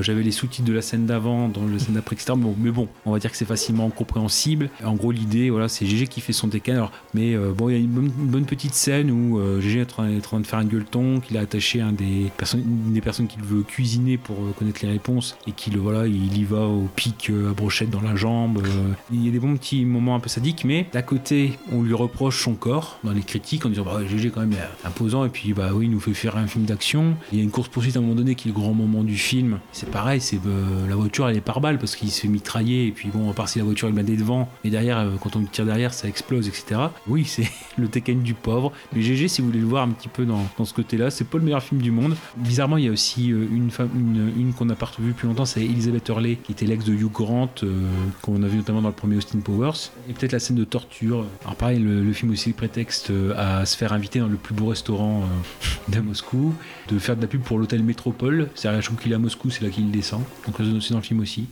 j'avais 0.00 0.22
les 0.22 0.30
sous-titres 0.30 0.66
de 0.66 0.72
la 0.72 0.82
scène 0.82 1.04
d'avant, 1.04 1.48
dans 1.48 1.66
la 1.66 1.78
scène 1.78 1.94
d'après, 1.94 2.14
etc. 2.14 2.32
Bon, 2.36 2.54
mais 2.58 2.70
bon, 2.70 2.88
on 3.04 3.12
va 3.12 3.18
dire 3.18 3.30
que 3.30 3.36
c'est 3.36 3.44
facilement 3.44 3.90
compréhensible. 3.90 4.70
En 4.82 4.94
gros, 4.94 5.12
l'idée, 5.12 5.50
voilà, 5.50 5.68
c'est 5.68 5.84
GG 5.84 6.06
qui 6.06 6.22
fait 6.22 6.32
son. 6.32 6.48
Alors, 6.68 6.92
mais 7.12 7.36
bon, 7.36 7.68
il 7.68 7.72
y 7.72 7.76
a 7.76 7.78
une 7.78 7.88
bonne, 7.88 8.12
une 8.18 8.28
bonne 8.28 8.46
petite 8.46 8.74
scène 8.74 9.10
où 9.10 9.40
GG 9.60 9.80
est 9.80 9.98
en 9.98 10.20
train, 10.20 10.40
de 10.40 10.46
faire 10.46 10.58
un 10.58 10.64
gueule 10.64 10.85
feuilleton, 10.86 11.20
qu'il 11.20 11.36
a 11.36 11.40
attaché 11.40 11.80
un 11.80 11.92
des 11.92 12.30
personnes, 12.36 12.60
une 12.60 12.92
des 12.92 13.00
personnes 13.00 13.26
qu'il 13.26 13.42
veut 13.42 13.62
cuisiner 13.62 14.16
pour 14.16 14.36
euh, 14.36 14.52
connaître 14.56 14.80
les 14.82 14.90
réponses 14.90 15.36
et 15.46 15.52
qu'il 15.52 15.78
voilà, 15.78 16.06
il 16.06 16.36
y 16.36 16.44
va 16.44 16.60
au 16.66 16.88
pic 16.94 17.30
euh, 17.30 17.50
à 17.50 17.54
brochette 17.54 17.90
dans 17.90 18.00
la 18.00 18.16
jambe. 18.16 18.62
euh. 18.64 18.92
Il 19.12 19.24
y 19.24 19.28
a 19.28 19.32
des 19.32 19.38
bons 19.38 19.56
petits 19.56 19.84
moments 19.84 20.14
un 20.14 20.20
peu 20.20 20.28
sadiques, 20.28 20.64
mais 20.64 20.86
d'à 20.92 21.02
côté, 21.02 21.58
on 21.72 21.82
lui 21.82 21.94
reproche 21.94 22.42
son 22.42 22.54
corps 22.54 22.98
dans 23.04 23.12
les 23.12 23.22
critiques 23.22 23.66
en 23.66 23.68
disant 23.68 23.84
bah 23.84 24.00
GG 24.06 24.30
quand 24.30 24.40
même 24.40 24.56
imposant 24.84 25.24
et 25.24 25.28
puis 25.28 25.52
bah 25.52 25.70
oui, 25.74 25.86
il 25.86 25.90
nous 25.90 26.00
fait 26.00 26.14
faire 26.14 26.36
un 26.36 26.46
film 26.46 26.64
d'action. 26.64 27.16
Il 27.32 27.38
y 27.38 27.40
a 27.40 27.44
une 27.44 27.50
course 27.50 27.68
poursuite 27.68 27.96
à 27.96 27.98
un 27.98 28.02
moment 28.02 28.14
donné 28.14 28.34
qui 28.34 28.48
est 28.48 28.52
le 28.52 28.58
grand 28.58 28.74
moment 28.74 29.02
du 29.02 29.16
film. 29.16 29.58
C'est 29.72 29.90
pareil, 29.90 30.20
c'est 30.20 30.38
euh, 30.46 30.88
la 30.88 30.96
voiture 30.96 31.28
elle 31.28 31.36
est 31.36 31.40
par 31.40 31.60
balle 31.60 31.78
parce 31.78 31.96
qu'il 31.96 32.10
se 32.10 32.20
fait 32.20 32.28
mitrailler 32.28 32.86
et 32.86 32.92
puis 32.92 33.08
bon, 33.12 33.30
à 33.30 33.34
part 33.34 33.48
si 33.48 33.58
la 33.58 33.64
voiture 33.64 33.88
est 33.88 33.92
blindée 33.92 34.16
devant, 34.16 34.48
mais 34.64 34.70
derrière, 34.70 34.98
euh, 34.98 35.10
quand 35.20 35.36
on 35.36 35.42
tire 35.44 35.64
derrière, 35.64 35.92
ça 35.94 36.08
explose, 36.08 36.48
etc. 36.48 36.80
Oui, 37.06 37.24
c'est 37.24 37.48
le 37.76 37.88
Tekken 37.88 38.22
du 38.22 38.34
pauvre. 38.34 38.72
Mais 38.92 39.02
GG, 39.02 39.28
si 39.28 39.40
vous 39.40 39.48
voulez 39.48 39.60
le 39.60 39.66
voir 39.66 39.82
un 39.84 39.90
petit 39.90 40.08
peu 40.08 40.24
dans, 40.24 40.46
dans 40.58 40.64
ce 40.64 40.74
côté-là, 40.76 41.10
c'est 41.10 41.24
pas 41.24 41.38
le 41.38 41.44
meilleur 41.44 41.62
film 41.62 41.80
du 41.80 41.90
monde. 41.90 42.16
Bizarrement, 42.36 42.76
il 42.76 42.84
y 42.84 42.88
a 42.88 42.92
aussi 42.92 43.32
euh, 43.32 43.48
une 43.50 43.70
femme, 43.70 43.90
une, 43.94 44.32
une 44.40 44.52
qu'on 44.54 44.66
n'a 44.66 44.76
pas 44.76 44.86
revue 44.86 45.12
depuis 45.12 45.26
longtemps, 45.26 45.44
c'est 45.44 45.62
Elizabeth 45.64 46.08
Hurley, 46.08 46.36
qui 46.36 46.52
était 46.52 46.66
l'ex 46.66 46.84
de 46.84 46.92
Hugh 46.92 47.10
Grant, 47.10 47.50
euh, 47.62 47.88
qu'on 48.22 48.42
a 48.42 48.46
vu 48.46 48.58
notamment 48.58 48.82
dans 48.82 48.88
le 48.88 48.94
premier 48.94 49.16
Austin 49.16 49.40
Powers. 49.40 49.90
Et 50.08 50.12
peut-être 50.12 50.32
la 50.32 50.38
scène 50.38 50.56
de 50.56 50.64
torture. 50.64 51.24
Alors 51.42 51.56
pareil, 51.56 51.80
le, 51.80 52.02
le 52.04 52.12
film 52.12 52.30
aussi 52.30 52.52
prétexte 52.52 53.10
euh, 53.10 53.34
à 53.36 53.66
se 53.66 53.76
faire 53.76 53.92
inviter 53.92 54.20
dans 54.20 54.28
le 54.28 54.36
plus 54.36 54.54
beau 54.54 54.66
restaurant 54.66 55.22
euh, 55.24 55.92
de 55.92 56.00
Moscou, 56.00 56.54
de 56.88 56.98
faire 56.98 57.16
de 57.16 57.22
la 57.22 57.28
pub 57.28 57.42
pour 57.42 57.58
l'hôtel 57.58 57.82
Métropole. 57.82 58.50
C'est-à-dire, 58.54 58.80
je 58.82 58.86
trouve 58.86 58.98
qu'il 58.98 59.12
est 59.12 59.16
à 59.16 59.18
Moscou, 59.18 59.50
c'est 59.50 59.62
là 59.62 59.70
qu'il 59.70 59.90
descend. 59.90 60.22
Donc 60.46 60.56
c'est 60.82 60.90
dans 60.90 60.98
le 60.98 61.02
film 61.02 61.20
aussi. 61.20 61.46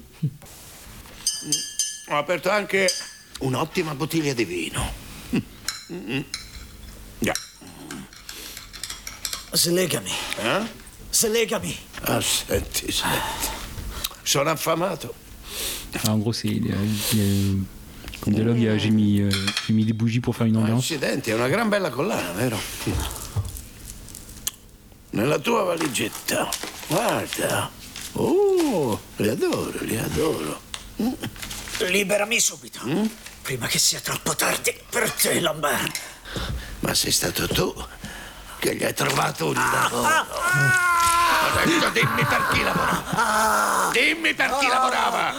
Ho 2.10 2.14
aperto 2.16 2.50
anche 2.50 2.86
un'ottima 3.40 3.94
bottiglia 3.94 4.34
di 4.34 4.44
vino. 4.44 4.82
Slegami. 9.54 10.10
Eh? 10.38 10.66
Slegami. 11.10 11.78
Ah, 12.02 12.20
senti, 12.20 12.90
senti. 12.90 13.48
Sono 14.22 14.50
affamato. 14.50 15.14
Alors, 15.92 16.16
en 16.16 16.18
gros, 16.18 16.32
c'est 16.32 16.48
il 16.48 16.66
il 17.12 17.62
comme 18.20 18.34
dialogue, 18.34 18.58
il 18.58 18.78
j'ai 18.80 18.90
mis, 18.90 19.20
euh, 19.20 19.30
j'ai 19.66 19.72
mis 19.72 19.84
des 19.84 19.92
bougies 19.92 20.20
pour 20.20 20.34
faire 20.34 20.46
une 20.46 20.56
ambiance. 20.56 20.80
Accidenti, 20.80 21.30
è 21.30 21.34
una 21.34 21.48
gran 21.48 21.68
bella 21.68 21.90
collana, 21.90 22.32
vero? 22.32 22.58
Nella 25.10 25.38
tua 25.38 25.62
valigetta. 25.62 26.48
Guarda. 26.88 27.70
Oh, 28.14 29.00
li 29.16 29.28
adoro, 29.28 29.78
li 29.82 29.96
adoro. 29.96 30.60
Liberami 31.78 32.40
subito. 32.40 32.80
Prima 33.42 33.68
che 33.68 33.78
sia 33.78 34.00
troppo 34.00 34.34
tardi 34.34 34.74
per 34.90 35.12
te, 35.12 35.38
Lambert. 35.38 36.00
Ma 36.80 36.92
sei 36.92 37.12
stato 37.12 37.46
tu 37.46 37.72
che 38.64 38.76
gli 38.76 38.82
hai 38.82 38.94
trovato 38.94 39.48
un 39.48 39.52
lavoro. 39.54 40.08
Adesso 40.08 41.90
dimmi 41.90 42.24
per 42.24 42.48
chi 42.50 42.62
lavorava. 42.62 43.90
Dimmi 43.92 44.32
per 44.34 44.56
chi 44.58 44.66
lavorava. 44.66 45.34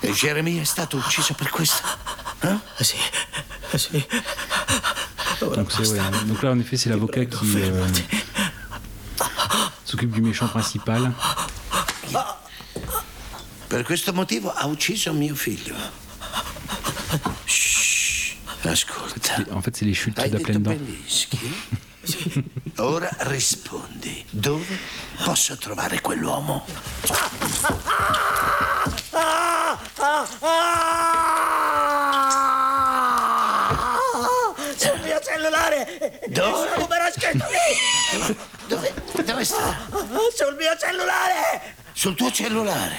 E 0.00 0.10
Jeremy 0.10 0.60
è 0.60 0.64
stato 0.64 0.96
ucciso 0.96 1.34
per 1.34 1.48
questo? 1.50 1.80
Eh? 2.40 2.58
Sì, 2.82 2.96
sì. 3.76 4.04
Donc, 5.38 5.70
c'est- 5.70 5.92
ouais, 5.92 6.10
donc 6.26 6.42
là, 6.42 6.50
en 6.50 6.58
effet, 6.58 6.76
c'est 6.76 6.88
l'avocat 6.90 7.26
qui 7.26 7.62
euh, 7.62 7.86
s'occupe 9.84 10.10
du 10.10 10.22
méchant 10.22 10.48
principal. 10.48 11.12
Per 13.68 13.84
questo 13.84 14.12
motivo 14.12 14.52
ha 14.52 14.66
ucciso 14.66 15.12
mio 15.12 15.34
figlio. 15.36 15.74
Ascolta. 18.66 19.36
En 19.52 19.60
fait, 19.62 19.76
c'est 19.76 19.84
les 19.84 19.94
chutes 19.94 20.18
Hai 20.18 20.28
da 20.30 20.38
dent. 20.38 20.60
Bellinsky? 20.60 21.38
Ora 22.78 23.08
rispondi. 23.20 24.24
Dove 24.30 24.78
posso 25.24 25.56
trovare 25.56 26.00
quell'uomo? 26.00 26.64
Sul 34.76 35.00
mio 35.02 35.20
cellulare! 35.20 36.20
Dove? 36.28 36.68
Il 36.68 36.80
numero 36.80 37.10
scritto 37.12 37.46
lì! 37.50 38.36
Dove, 38.68 38.94
dove 39.24 39.44
sta? 39.44 39.78
Sul 40.34 40.54
mio 40.56 40.76
cellulare! 40.78 41.74
Sul 41.92 42.14
tuo 42.14 42.30
cellulare. 42.30 42.96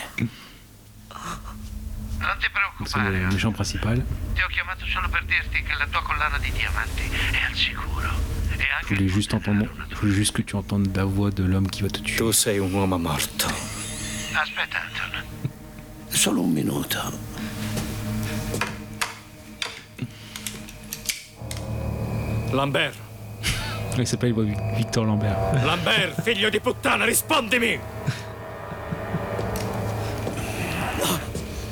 Non 2.20 2.36
ti 2.40 2.48
Donc, 2.80 2.88
C'est 2.88 3.00
le 3.00 3.28
méchant 3.28 3.52
principal. 3.52 4.04
Ti 4.36 4.42
ho 4.42 4.48
chiamato 4.48 4.86
solo 4.86 5.10
per 5.10 5.24
dirti 5.26 5.64
che 5.64 5.74
la 5.78 5.88
tua 5.88 6.02
collana 6.04 6.38
di 6.38 6.52
diamanti 6.52 7.10
è 7.32 7.46
al 7.50 7.56
sicuro. 7.56 8.10
E 8.52 8.66
Je 8.88 8.96
voulais 8.96 9.10
juste 9.10 9.34
entendre, 9.34 9.68
je 9.90 9.96
voulais 9.96 10.14
juste 10.16 10.34
que 10.36 10.44
tu 10.44 10.56
entendes 10.56 10.96
la 10.96 11.04
voix 11.04 11.32
de 11.32 11.44
l'homme 11.44 11.68
qui 11.70 11.82
va 11.82 11.90
te 11.90 12.00
tuer. 12.02 12.18
Tu 12.18 12.32
sei 12.32 12.60
un 12.60 12.72
uomo 12.72 12.98
morto. 13.00 13.48
Aspetta, 14.34 14.78
Anton. 14.80 15.24
Solo 16.10 16.42
un 16.42 16.52
minuto. 16.52 17.00
Lambert! 22.52 22.96
Il 23.98 24.08
s'appelle 24.08 24.34
Victor 24.76 25.06
Lambert. 25.06 25.64
Lambert, 25.64 26.22
figlio 26.22 26.50
di 26.50 26.60
puttana, 26.60 27.06
rispondimi! 27.06 27.80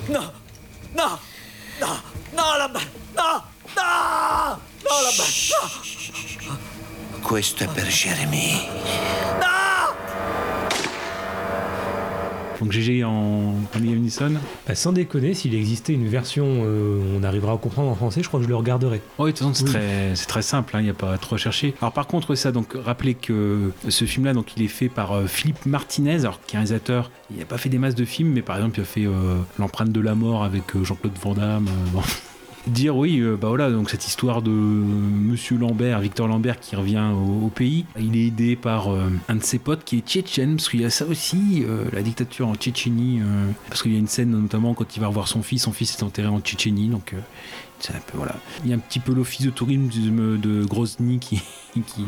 No! 0.08 0.32
No! 0.94 1.20
No! 1.80 2.00
No, 2.34 2.58
Lambert! 2.58 2.88
No! 3.16 3.44
No! 3.76 4.60
No, 4.84 5.02
Lambert! 5.02 5.34
No! 6.44 7.20
Questo 7.22 7.64
è 7.64 7.68
per 7.68 7.88
Jeremy. 7.88 8.70
Donc 12.60 12.72
GG 12.72 13.04
en, 13.04 13.56
Liam 13.76 14.00
Neeson. 14.00 14.34
Bah, 14.68 14.76
sans 14.76 14.94
déconner, 14.94 15.34
s'il 15.34 15.56
existait 15.56 15.94
une 15.94 16.08
version 16.08 16.46
euh, 16.48 17.00
on 17.18 17.24
arrivera 17.24 17.54
à 17.54 17.58
comprendre 17.58 17.90
en 17.90 17.96
français, 17.96 18.22
je 18.24 18.28
crois 18.28 18.40
que 18.40 18.46
je 18.46 18.50
le 18.50 18.56
regarderais. 18.56 19.02
Oui, 19.20 19.32
de 19.32 19.38
toute 19.38 19.48
façon, 19.48 19.68
c'est 20.14 20.28
très, 20.28 20.42
simple, 20.42 20.76
il 20.80 20.84
n'y 20.84 20.90
a 20.90 20.94
pas 20.94 21.18
trop 21.18 21.36
à 21.36 21.38
chercher. 21.38 21.74
Alors, 21.82 21.94
par 21.94 22.08
contre, 22.08 22.36
ça, 22.36 22.52
donc, 22.52 22.74
rappelez 22.76 23.14
que 23.14 23.72
ce 23.88 24.06
film-là, 24.06 24.34
donc, 24.34 24.56
il 24.58 24.64
est 24.64 24.68
fait 24.68 24.90
par 24.90 25.12
euh, 25.14 25.28
Philippe 25.28 25.66
Martinez, 25.66 26.20
alors, 26.22 26.40
qui 26.46 26.56
est 26.56 26.60
réalisateur. 26.60 27.12
Il 27.32 27.38
n'a 27.38 27.46
pas 27.46 27.58
fait 27.58 27.70
des 27.70 27.78
masses 27.78 27.96
de 27.96 28.06
films, 28.06 28.34
mais 28.34 28.42
par 28.42 28.58
exemple, 28.58 28.80
il 28.80 28.82
a 28.82 28.86
fait 28.86 29.06
euh, 29.06 29.38
L'empreinte 29.58 29.92
de 29.92 30.02
la 30.02 30.16
mort 30.16 30.44
avec 30.44 30.76
euh, 30.76 30.84
Jean-Claude 30.84 31.18
Van 31.22 31.34
Damme. 31.34 31.68
euh, 31.68 31.92
bon. 31.94 32.02
Dire 32.68 32.98
oui, 32.98 33.20
euh, 33.20 33.38
bah 33.40 33.50
voilà, 33.50 33.70
donc 33.70 33.92
cette 33.92 34.08
histoire 34.08 34.42
de 34.42 34.50
Monsieur 34.50 35.56
Lambert, 35.58 36.00
Victor 36.00 36.28
Lambert 36.28 36.60
qui 36.60 36.76
revient 36.76 37.12
au, 37.14 37.50
pays. 37.50 37.86
Il 38.00 38.18
est 38.18 38.28
aidé 38.28 38.56
par 38.56 38.92
euh, 38.92 39.10
un 39.30 39.36
de 39.36 39.44
ses 39.44 39.60
potes 39.60 39.84
qui 39.84 39.98
est 40.00 40.08
tchétchène, 40.08 40.56
parce 40.56 40.70
qu'il 40.70 40.82
y 40.82 40.86
a 40.86 40.90
ça 40.90 41.06
aussi, 41.06 41.64
euh, 41.68 41.86
la 41.94 42.02
dictature 42.02 42.48
en 42.48 42.56
Tchétchénie. 42.56 43.20
euh, 43.22 43.52
parce 43.70 43.84
qu'il 43.84 43.94
y 43.94 43.96
a 43.96 44.00
une 44.00 44.08
scène 44.08 44.32
notamment 44.32 44.74
quand 44.74 44.96
il 44.96 45.00
va 45.00 45.08
revoir 45.08 45.28
son 45.28 45.44
fils, 45.44 45.62
son 45.62 45.74
fils 45.74 45.96
est 45.96 46.04
enterré 46.04 46.28
en 46.28 46.40
Tchétchénie, 46.40 46.88
donc 46.88 47.14
euh, 47.14 47.20
un 47.90 48.00
peu 48.12 48.18
voilà. 48.18 48.36
Il 48.64 48.70
y 48.70 48.74
a 48.74 48.76
un 48.76 48.80
petit 48.80 49.00
peu 49.00 49.14
l'office 49.14 49.46
de 49.46 49.52
tourisme 49.52 50.38
de 50.38 50.64
Grozny 50.66 51.20
qui, 51.20 51.42
qui, 51.74 52.06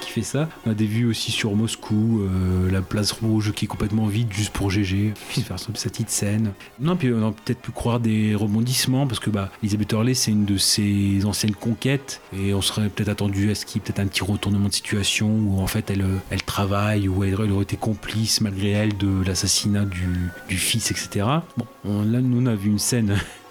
qui 0.00 0.10
fait 0.10 0.22
ça. 0.22 0.48
On 0.66 0.70
a 0.70 0.74
des 0.74 0.86
vues 0.86 1.06
aussi 1.06 1.30
sur 1.30 1.54
Moscou, 1.54 2.22
euh, 2.22 2.70
la 2.70 2.82
place 2.82 3.12
rouge 3.12 3.52
qui 3.52 3.64
est 3.66 3.68
complètement 3.68 4.06
vide 4.06 4.32
juste 4.32 4.52
pour 4.52 4.70
GG, 4.70 5.14
faire 5.16 5.58
sa 5.58 5.72
petite 5.72 6.10
scène. 6.10 6.52
Non, 6.80 6.96
puis 6.96 7.12
on 7.12 7.28
a 7.28 7.32
peut-être 7.32 7.60
pu 7.60 7.72
croire 7.72 8.00
des 8.00 8.34
rebondissements 8.34 9.06
parce 9.06 9.20
que 9.20 9.30
bah, 9.30 9.50
Elisabeth 9.62 9.92
Hurley 9.92 10.14
c'est 10.14 10.30
une 10.30 10.44
de 10.44 10.56
ses 10.56 11.24
anciennes 11.24 11.54
conquêtes 11.54 12.20
et 12.36 12.54
on 12.54 12.62
serait 12.62 12.88
peut-être 12.88 13.08
attendu 13.08 13.50
à 13.50 13.54
ce 13.54 13.66
qu'il 13.66 13.80
y 13.80 13.82
ait 13.82 13.84
peut-être 13.84 14.00
un 14.00 14.06
petit 14.06 14.24
retournement 14.24 14.68
de 14.68 14.74
situation 14.74 15.28
où 15.28 15.60
en 15.60 15.66
fait 15.66 15.90
elle, 15.90 16.02
euh, 16.02 16.18
elle 16.30 16.42
travaille 16.42 17.08
ou 17.08 17.24
elle, 17.24 17.34
aurait 17.34 17.62
été 17.62 17.76
complice 17.76 18.40
malgré 18.40 18.70
elle 18.70 18.96
de 18.96 19.22
l'assassinat 19.24 19.84
du, 19.84 20.56
fils, 20.56 20.90
etc. 20.90 21.26
Bon, 21.56 21.66
on- 21.84 22.02
là 22.02 22.20
nous 22.20 22.42
on 22.42 22.46
a 22.46 22.54
vu 22.54 22.70
une 22.70 22.78
scène 22.78 23.16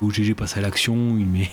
où 0.00 0.10
GG 0.10 0.34
passe 0.34 0.56
à 0.56 0.60
l'action, 0.60 1.16
il 1.18 1.26
met, 1.26 1.50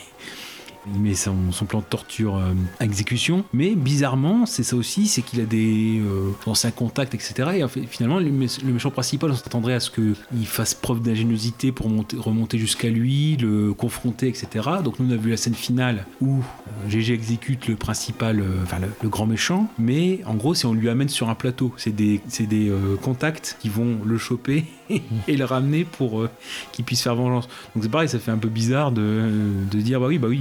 il 0.94 1.02
met 1.02 1.16
son, 1.16 1.36
plan 1.68 1.80
de 1.80 1.86
torture 1.86 2.38
euh, 2.38 2.54
à 2.80 2.86
exécution. 2.86 3.44
Mais 3.54 3.76
bizarrement, 3.76 4.46
c'est 4.46 4.64
ça 4.64 4.76
aussi, 4.76 5.08
c'est 5.08 5.22
qu'il 5.22 5.42
a 5.42 5.46
des 5.46 6.00
euh, 6.00 6.32
anciens 6.46 6.72
contacts, 6.72 7.14
etc. 7.14 7.34
Et 7.76 7.88
finalement, 7.88 8.20
le, 8.20 8.30
mé- 8.30 8.64
le 8.64 8.74
méchant 8.74 8.92
principal, 8.92 9.32
on 9.32 9.36
s'attendrait 9.36 9.74
à 9.74 9.80
ce 9.80 9.90
qu'il 9.90 10.46
fasse 10.48 10.74
preuve 10.74 11.02
d'ingéniosité 11.02 11.72
pour 11.72 11.90
monter- 11.90 12.18
remonter 12.18 12.58
jusqu'à 12.58 12.90
lui, 12.90 13.38
le 13.38 13.74
confronter, 13.74 14.28
etc. 14.28 14.48
Donc 14.84 15.00
nous, 15.00 15.10
on 15.10 15.14
a 15.14 15.18
vu 15.18 15.30
la 15.32 15.38
scène 15.38 15.56
finale 15.56 16.06
où 16.22 16.40
euh, 16.40 16.90
GG 16.90 17.14
exécute 17.14 17.68
le 17.68 17.76
principal, 17.76 18.40
euh, 18.40 18.64
enfin 18.64 18.78
le, 19.02 19.10
grand 19.10 19.26
méchant. 19.26 19.68
Mais 19.80 20.20
en 20.26 20.36
gros, 20.36 20.54
c'est 20.54 20.66
on 20.68 20.74
lui 20.74 20.90
amène 20.90 21.10
sur 21.10 21.30
un 21.30 21.36
plateau. 21.36 21.74
C'est 21.78 21.96
des, 21.96 22.22
des 22.40 22.70
euh, 22.70 22.96
contacts 23.02 23.58
qui 23.60 23.70
vont 23.70 23.98
le 24.06 24.18
choper 24.18 24.66
et 25.28 25.36
le 25.38 25.46
ramener 25.46 25.84
pour 25.84 26.28
qu'il 26.72 26.86
puisse 26.86 27.02
faire 27.02 27.16
vengeance. 27.16 27.48
Donc 27.76 27.84
c'est 27.84 27.90
pareil, 27.92 28.10
ça 28.10 28.20
fait 28.20 28.32
un 28.32 28.38
peu 28.38 28.50
bizarre 28.50 28.92
de, 28.92 29.30
de 29.72 29.80
dire 29.82 30.00
bah 30.00 30.08
oui, 30.08 30.18
bah 30.20 30.28
oui, 30.30 30.40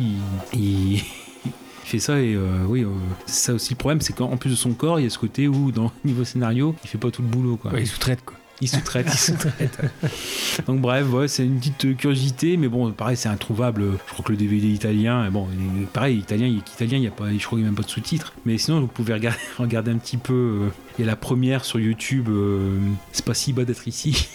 il, 0.53 1.01
fait 1.85 1.99
ça 1.99 2.21
et 2.21 2.35
euh, 2.35 2.65
oui, 2.67 2.83
euh, 2.85 2.89
c'est 3.27 3.47
ça 3.47 3.55
aussi 3.55 3.75
le 3.75 3.79
problème, 3.79 4.01
c'est 4.01 4.15
qu'en 4.15 4.37
plus 4.37 4.51
de 4.51 4.57
son 4.57 4.73
corps, 4.73 5.01
il 5.01 5.05
y 5.05 5.07
a 5.07 5.11
ce 5.11 5.19
côté 5.19 5.49
où 5.49 5.73
dans 5.73 5.93
niveau 6.05 6.25
scénario, 6.25 6.75
il 6.85 6.89
fait 6.89 6.99
pas 6.99 7.11
tout 7.11 7.23
le 7.23 7.29
boulot 7.29 7.57
quoi. 7.57 7.73
Ouais, 7.73 7.83
il 7.83 7.87
sous-traite 7.87 8.25
quoi. 8.25 8.37
Il 8.61 8.69
sous-traite, 8.69 9.07
il 9.13 9.19
sous-traite. 9.19 9.79
Donc 10.67 10.81
bref, 10.81 11.09
ouais, 11.11 11.29
c'est 11.29 11.45
une 11.45 11.59
petite 11.59 11.85
euh, 11.87 11.95
curiosité, 11.95 12.57
mais 12.57 12.69
bon, 12.69 12.93
pareil, 12.93 13.17
c'est 13.17 13.29
introuvable. 13.29 13.83
Je 14.07 14.13
crois 14.13 14.25
que 14.25 14.31
le 14.31 14.39
DVD 14.39 14.69
italien, 14.69 15.29
bon, 15.31 15.49
pareil, 15.93 16.19
italien, 16.19 16.47
italien, 16.47 16.99
il 16.99 17.05
y 17.05 17.09
a 17.09 17.11
pas, 17.11 17.31
je 17.31 17.45
crois 17.45 17.57
qu'il 17.57 17.59
n'y 17.59 17.65
a 17.65 17.71
même 17.71 17.75
pas 17.75 17.83
de 17.83 17.91
sous-titres. 17.91 18.33
Mais 18.47 18.57
sinon, 18.57 18.81
vous 18.81 18.87
pouvez 18.87 19.13
regarder, 19.13 19.39
regarder 19.59 19.91
un 19.91 19.99
petit 19.99 20.17
peu. 20.17 20.71
Il 20.99 21.05
y 21.05 21.09
a 21.09 21.11
la 21.11 21.17
première 21.17 21.65
sur 21.65 21.81
YouTube. 21.81 22.29
euh, 22.29 22.79
c'est 23.13 23.25
pas 23.25 23.35
si 23.35 23.53
bas 23.53 23.65
d'être 23.65 23.89
ici. 23.89 24.29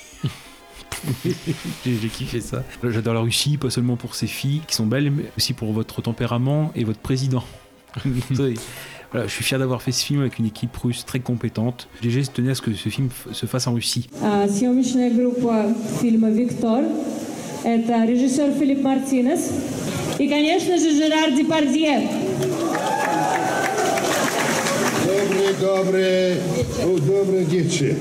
J'ai 1.84 1.96
j'ai 2.00 2.08
kiffé 2.08 2.40
ça. 2.40 2.62
J'adore 2.82 3.14
la 3.14 3.20
Russie, 3.20 3.56
pas 3.58 3.68
seulement 3.70 3.96
pour 3.96 4.14
ses 4.14 4.26
filles 4.26 4.62
qui 4.66 4.74
sont 4.74 4.86
belles, 4.86 5.10
mais 5.10 5.24
aussi 5.36 5.52
pour 5.52 5.72
votre 5.72 6.00
tempérament 6.02 6.72
et 6.74 6.84
votre 6.84 7.00
président. 7.00 7.44
Ça, 8.34 8.42
voilà, 9.12 9.26
je 9.28 9.32
suis 9.32 9.44
fier 9.44 9.58
d'avoir 9.58 9.82
fait 9.82 9.92
ce 9.92 10.04
film 10.04 10.20
avec 10.20 10.38
une 10.38 10.46
équipe 10.46 10.74
russe 10.76 11.04
très 11.04 11.20
compétente. 11.20 11.88
GG 12.02 12.22
tenait 12.32 12.50
à 12.50 12.54
ce 12.54 12.62
que 12.62 12.72
ce 12.74 12.88
film 12.88 13.08
f- 13.08 13.32
se 13.34 13.46
fasse 13.46 13.66
en 13.66 13.74
Russie. 13.74 14.08
А, 14.22 14.48
Съемочная 14.48 15.10
группа 15.10 15.66
фильма 16.00 16.30
«Виктор» — 16.30 17.64
это 17.64 18.04
режиссер 18.06 18.50
Филипп 18.58 18.82
Мартинес 18.82 19.50
и, 20.18 20.26
конечно 20.28 20.76
же, 20.78 20.90
Жерар 20.90 21.30
Депардье. 21.36 22.08
Dobre, 25.06 25.52
dobre, 25.60 26.36
o, 26.84 26.98
dobre 26.98 27.44
dzieci. 27.48 27.94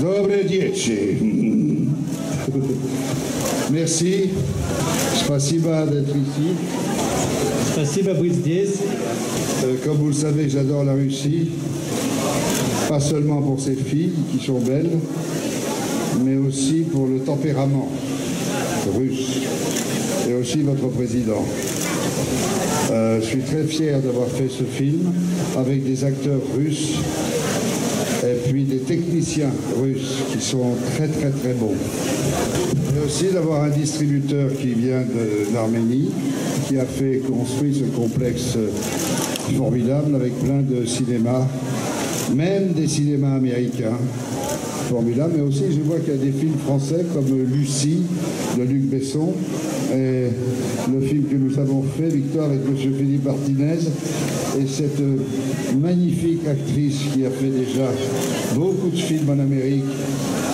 Dobre 0.00 0.44
dzieci. 0.48 1.57
Merci. 3.72 4.30
Spasiba 5.16 5.86
d'être 5.86 6.10
ici. 6.10 6.54
Spasiba 7.72 8.14
быть 8.14 8.34
здесь. 8.34 8.78
Comme 9.84 9.96
vous 9.96 10.08
le 10.08 10.12
savez, 10.12 10.48
j'adore 10.48 10.84
la 10.84 10.92
Russie. 10.92 11.50
Pas 12.88 13.00
seulement 13.00 13.40
pour 13.40 13.60
ses 13.60 13.74
filles 13.74 14.12
qui 14.30 14.44
sont 14.44 14.58
belles, 14.58 14.90
mais 16.24 16.36
aussi 16.36 16.84
pour 16.92 17.06
le 17.06 17.20
tempérament 17.20 17.90
russe 18.98 19.40
et 20.28 20.34
aussi 20.34 20.62
votre 20.62 20.88
président. 20.88 21.44
Euh, 22.90 23.20
je 23.20 23.26
suis 23.26 23.40
très 23.40 23.64
fier 23.64 24.00
d'avoir 24.00 24.28
fait 24.28 24.48
ce 24.48 24.64
film 24.64 25.12
avec 25.58 25.84
des 25.84 26.04
acteurs 26.04 26.40
russes 26.56 26.92
et 26.92 27.57
des 28.53 28.77
techniciens 28.77 29.51
russes 29.79 30.23
qui 30.31 30.43
sont 30.43 30.73
très 30.95 31.07
très 31.07 31.29
très 31.29 31.53
bons. 31.53 31.75
Et 32.95 33.05
aussi 33.05 33.27
d'avoir 33.31 33.63
un 33.63 33.69
distributeur 33.69 34.49
qui 34.59 34.69
vient 34.69 35.03
d'Arménie, 35.53 36.09
qui 36.67 36.77
a 36.77 36.85
fait 36.85 37.21
construire 37.27 37.75
ce 37.75 37.83
complexe 37.95 38.57
formidable 39.55 40.15
avec 40.15 40.33
plein 40.39 40.61
de 40.61 40.85
cinémas, 40.85 41.47
même 42.35 42.73
des 42.73 42.87
cinémas 42.87 43.35
américains 43.35 43.97
formidables, 44.89 45.33
mais 45.37 45.43
aussi 45.43 45.65
je 45.71 45.81
vois 45.81 45.99
qu'il 45.99 46.15
y 46.15 46.17
a 46.17 46.19
des 46.19 46.31
films 46.31 46.57
français 46.65 47.05
comme 47.13 47.25
Lucie 47.43 48.03
de 48.57 48.63
Luc 48.63 48.81
Besson 48.89 49.33
et 49.93 50.27
le 50.91 51.01
film 51.01 51.23
que 51.23 51.35
nous 51.35 51.57
avons 51.59 51.83
fait, 51.83 52.09
Victoire, 52.09 52.45
avec 52.45 52.59
M. 52.59 52.75
Philippe 52.77 53.25
Martinez, 53.25 53.79
et 54.59 54.67
cette 54.67 54.99
euh, 54.99 55.17
magnifique 55.79 56.47
actrice 56.47 56.99
qui 57.13 57.25
a 57.25 57.29
fait 57.29 57.49
déjà 57.49 57.89
beaucoup 58.55 58.89
de 58.89 58.97
films 58.97 59.29
en 59.29 59.39
Amérique, 59.39 59.83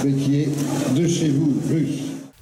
mais 0.03 0.11
qui 0.11 0.41
est 0.41 0.49
de 0.95 1.07
chez. 1.07 1.31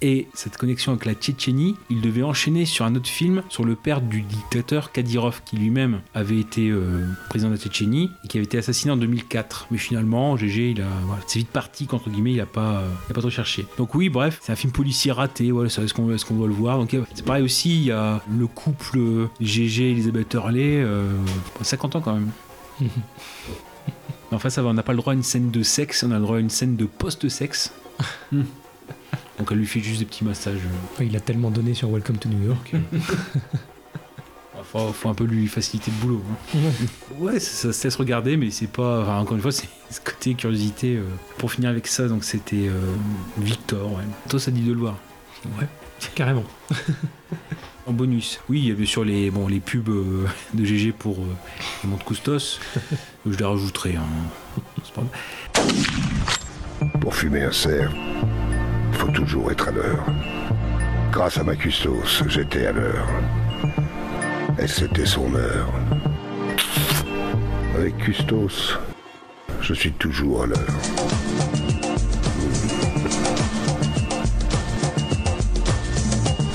Et 0.06 0.28
cette 0.34 0.58
connexion 0.58 0.92
avec 0.92 1.06
la 1.06 1.14
Tchétchénie, 1.14 1.76
il 1.88 2.02
devait 2.02 2.22
enchaîner 2.22 2.66
sur 2.66 2.84
un 2.84 2.94
autre 2.94 3.08
film 3.08 3.42
sur 3.48 3.64
le 3.64 3.74
père 3.74 4.02
du 4.02 4.20
dictateur 4.20 4.92
Kadyrov, 4.92 5.40
qui 5.46 5.56
lui-même 5.56 6.02
avait 6.12 6.38
été 6.38 6.68
euh, 6.68 7.06
président 7.30 7.48
de 7.48 7.54
la 7.54 7.58
Tchétchénie 7.58 8.10
et 8.22 8.28
qui 8.28 8.36
avait 8.36 8.44
été 8.44 8.58
assassiné 8.58 8.92
en 8.92 8.98
2004. 8.98 9.68
Mais 9.70 9.78
finalement, 9.78 10.36
GG, 10.36 10.72
il 10.72 10.82
a, 10.82 10.88
voilà, 11.06 11.22
c'est 11.26 11.38
vite 11.38 11.48
parti 11.48 11.86
qu'entre 11.86 12.10
guillemets, 12.10 12.34
il 12.34 12.40
a 12.42 12.44
pas, 12.44 12.80
euh, 12.80 12.90
il 13.08 13.12
a 13.12 13.14
pas 13.14 13.22
trop 13.22 13.30
cherché. 13.30 13.64
Donc 13.78 13.94
oui, 13.94 14.10
bref, 14.10 14.40
c'est 14.42 14.52
un 14.52 14.56
film 14.56 14.74
policier 14.74 15.10
raté. 15.10 15.50
Voilà, 15.50 15.70
ça, 15.70 15.80
est-ce 15.80 15.94
qu'on, 15.94 16.12
est-ce 16.12 16.26
qu'on 16.26 16.34
doit 16.34 16.48
le 16.48 16.52
voir? 16.52 16.76
Donc 16.76 16.92
euh, 16.92 17.02
c'est 17.14 17.24
pareil 17.24 17.42
aussi, 17.42 17.74
il 17.74 17.84
y 17.84 17.90
a 17.90 18.20
le 18.30 18.46
couple 18.46 18.98
GG 19.40 19.92
Elisabeth 19.92 20.34
Hurley, 20.34 20.82
euh, 20.82 21.14
50 21.62 21.96
ans 21.96 22.00
quand 22.02 22.12
même. 22.12 22.30
Enfin, 24.32 24.50
ça 24.50 24.62
va, 24.62 24.70
on 24.70 24.74
n'a 24.74 24.82
pas 24.82 24.92
le 24.92 24.98
droit 24.98 25.12
à 25.12 25.16
une 25.16 25.22
scène 25.22 25.52
de 25.52 25.62
sexe, 25.62 26.02
on 26.02 26.10
a 26.10 26.16
le 26.16 26.22
droit 26.22 26.38
à 26.38 26.40
une 26.40 26.50
scène 26.50 26.74
de 26.74 26.86
post-sexe. 26.86 27.72
Donc 29.38 29.48
elle 29.50 29.58
lui 29.58 29.66
fait 29.66 29.80
juste 29.80 29.98
des 30.00 30.04
petits 30.04 30.24
massages. 30.24 30.60
Il 31.00 31.14
a 31.16 31.20
tellement 31.20 31.50
donné 31.50 31.74
sur 31.74 31.90
Welcome 31.90 32.18
to 32.18 32.28
New 32.28 32.46
York. 32.46 32.72
Faut, 34.72 34.92
faut 34.92 35.08
un 35.10 35.14
peu 35.14 35.24
lui 35.24 35.46
faciliter 35.46 35.90
le 35.90 35.96
boulot. 36.06 36.22
hein. 36.56 36.58
Ouais, 37.18 37.38
ça, 37.38 37.50
ça 37.70 37.72
se 37.78 37.84
laisse 37.84 37.96
regarder, 37.96 38.36
mais 38.36 38.50
c'est 38.50 38.66
pas. 38.66 39.02
Enfin, 39.02 39.18
encore 39.18 39.36
une 39.36 39.42
fois, 39.42 39.52
c'est 39.52 39.68
ce 39.90 40.00
côté 40.00 40.34
curiosité. 40.34 40.96
euh. 40.96 41.02
Pour 41.38 41.52
finir 41.52 41.68
avec 41.70 41.86
ça, 41.86 42.08
donc 42.08 42.24
c'était 42.24 42.68
euh, 42.68 42.80
Victor. 43.38 43.92
Ouais. 43.92 44.02
Toi, 44.28 44.40
ça 44.40 44.50
dit 44.50 44.62
de 44.62 44.72
le 44.72 44.78
voir? 44.80 44.96
Ouais, 45.60 45.66
carrément. 46.14 46.44
En 47.86 47.92
bonus, 47.92 48.40
oui, 48.48 48.60
il 48.60 48.68
y 48.68 48.70
a 48.70 48.74
bien 48.74 48.86
sûr 48.86 49.04
les, 49.04 49.30
bon, 49.30 49.46
les 49.46 49.60
pubs 49.60 49.90
euh, 49.90 50.26
de 50.54 50.64
GG 50.64 50.92
pour 50.92 51.18
euh, 51.18 51.26
les 51.82 51.90
montres 51.90 52.06
Custos. 52.06 52.58
Je 53.26 53.36
les 53.36 53.44
rajouterai. 53.44 53.96
hein. 53.96 54.62
C'est 54.82 54.94
pas 54.94 55.02
grave. 55.52 56.90
Pour 57.02 57.14
fumer 57.14 57.42
un 57.42 57.52
cerf, 57.52 57.92
faut 58.94 59.08
toujours 59.08 59.50
être 59.50 59.68
à 59.68 59.70
l'heure. 59.72 60.04
Grâce 61.12 61.38
à 61.38 61.44
ma 61.44 61.54
custos, 61.54 62.22
j'étais 62.28 62.66
à 62.66 62.72
l'heure. 62.72 63.08
Et 64.58 64.66
c'était 64.66 65.06
son 65.06 65.34
heure. 65.34 65.68
Avec 67.76 67.96
custos, 67.98 68.78
je 69.60 69.74
suis 69.74 69.92
toujours 69.92 70.44
à 70.44 70.46
l'heure. 70.46 70.58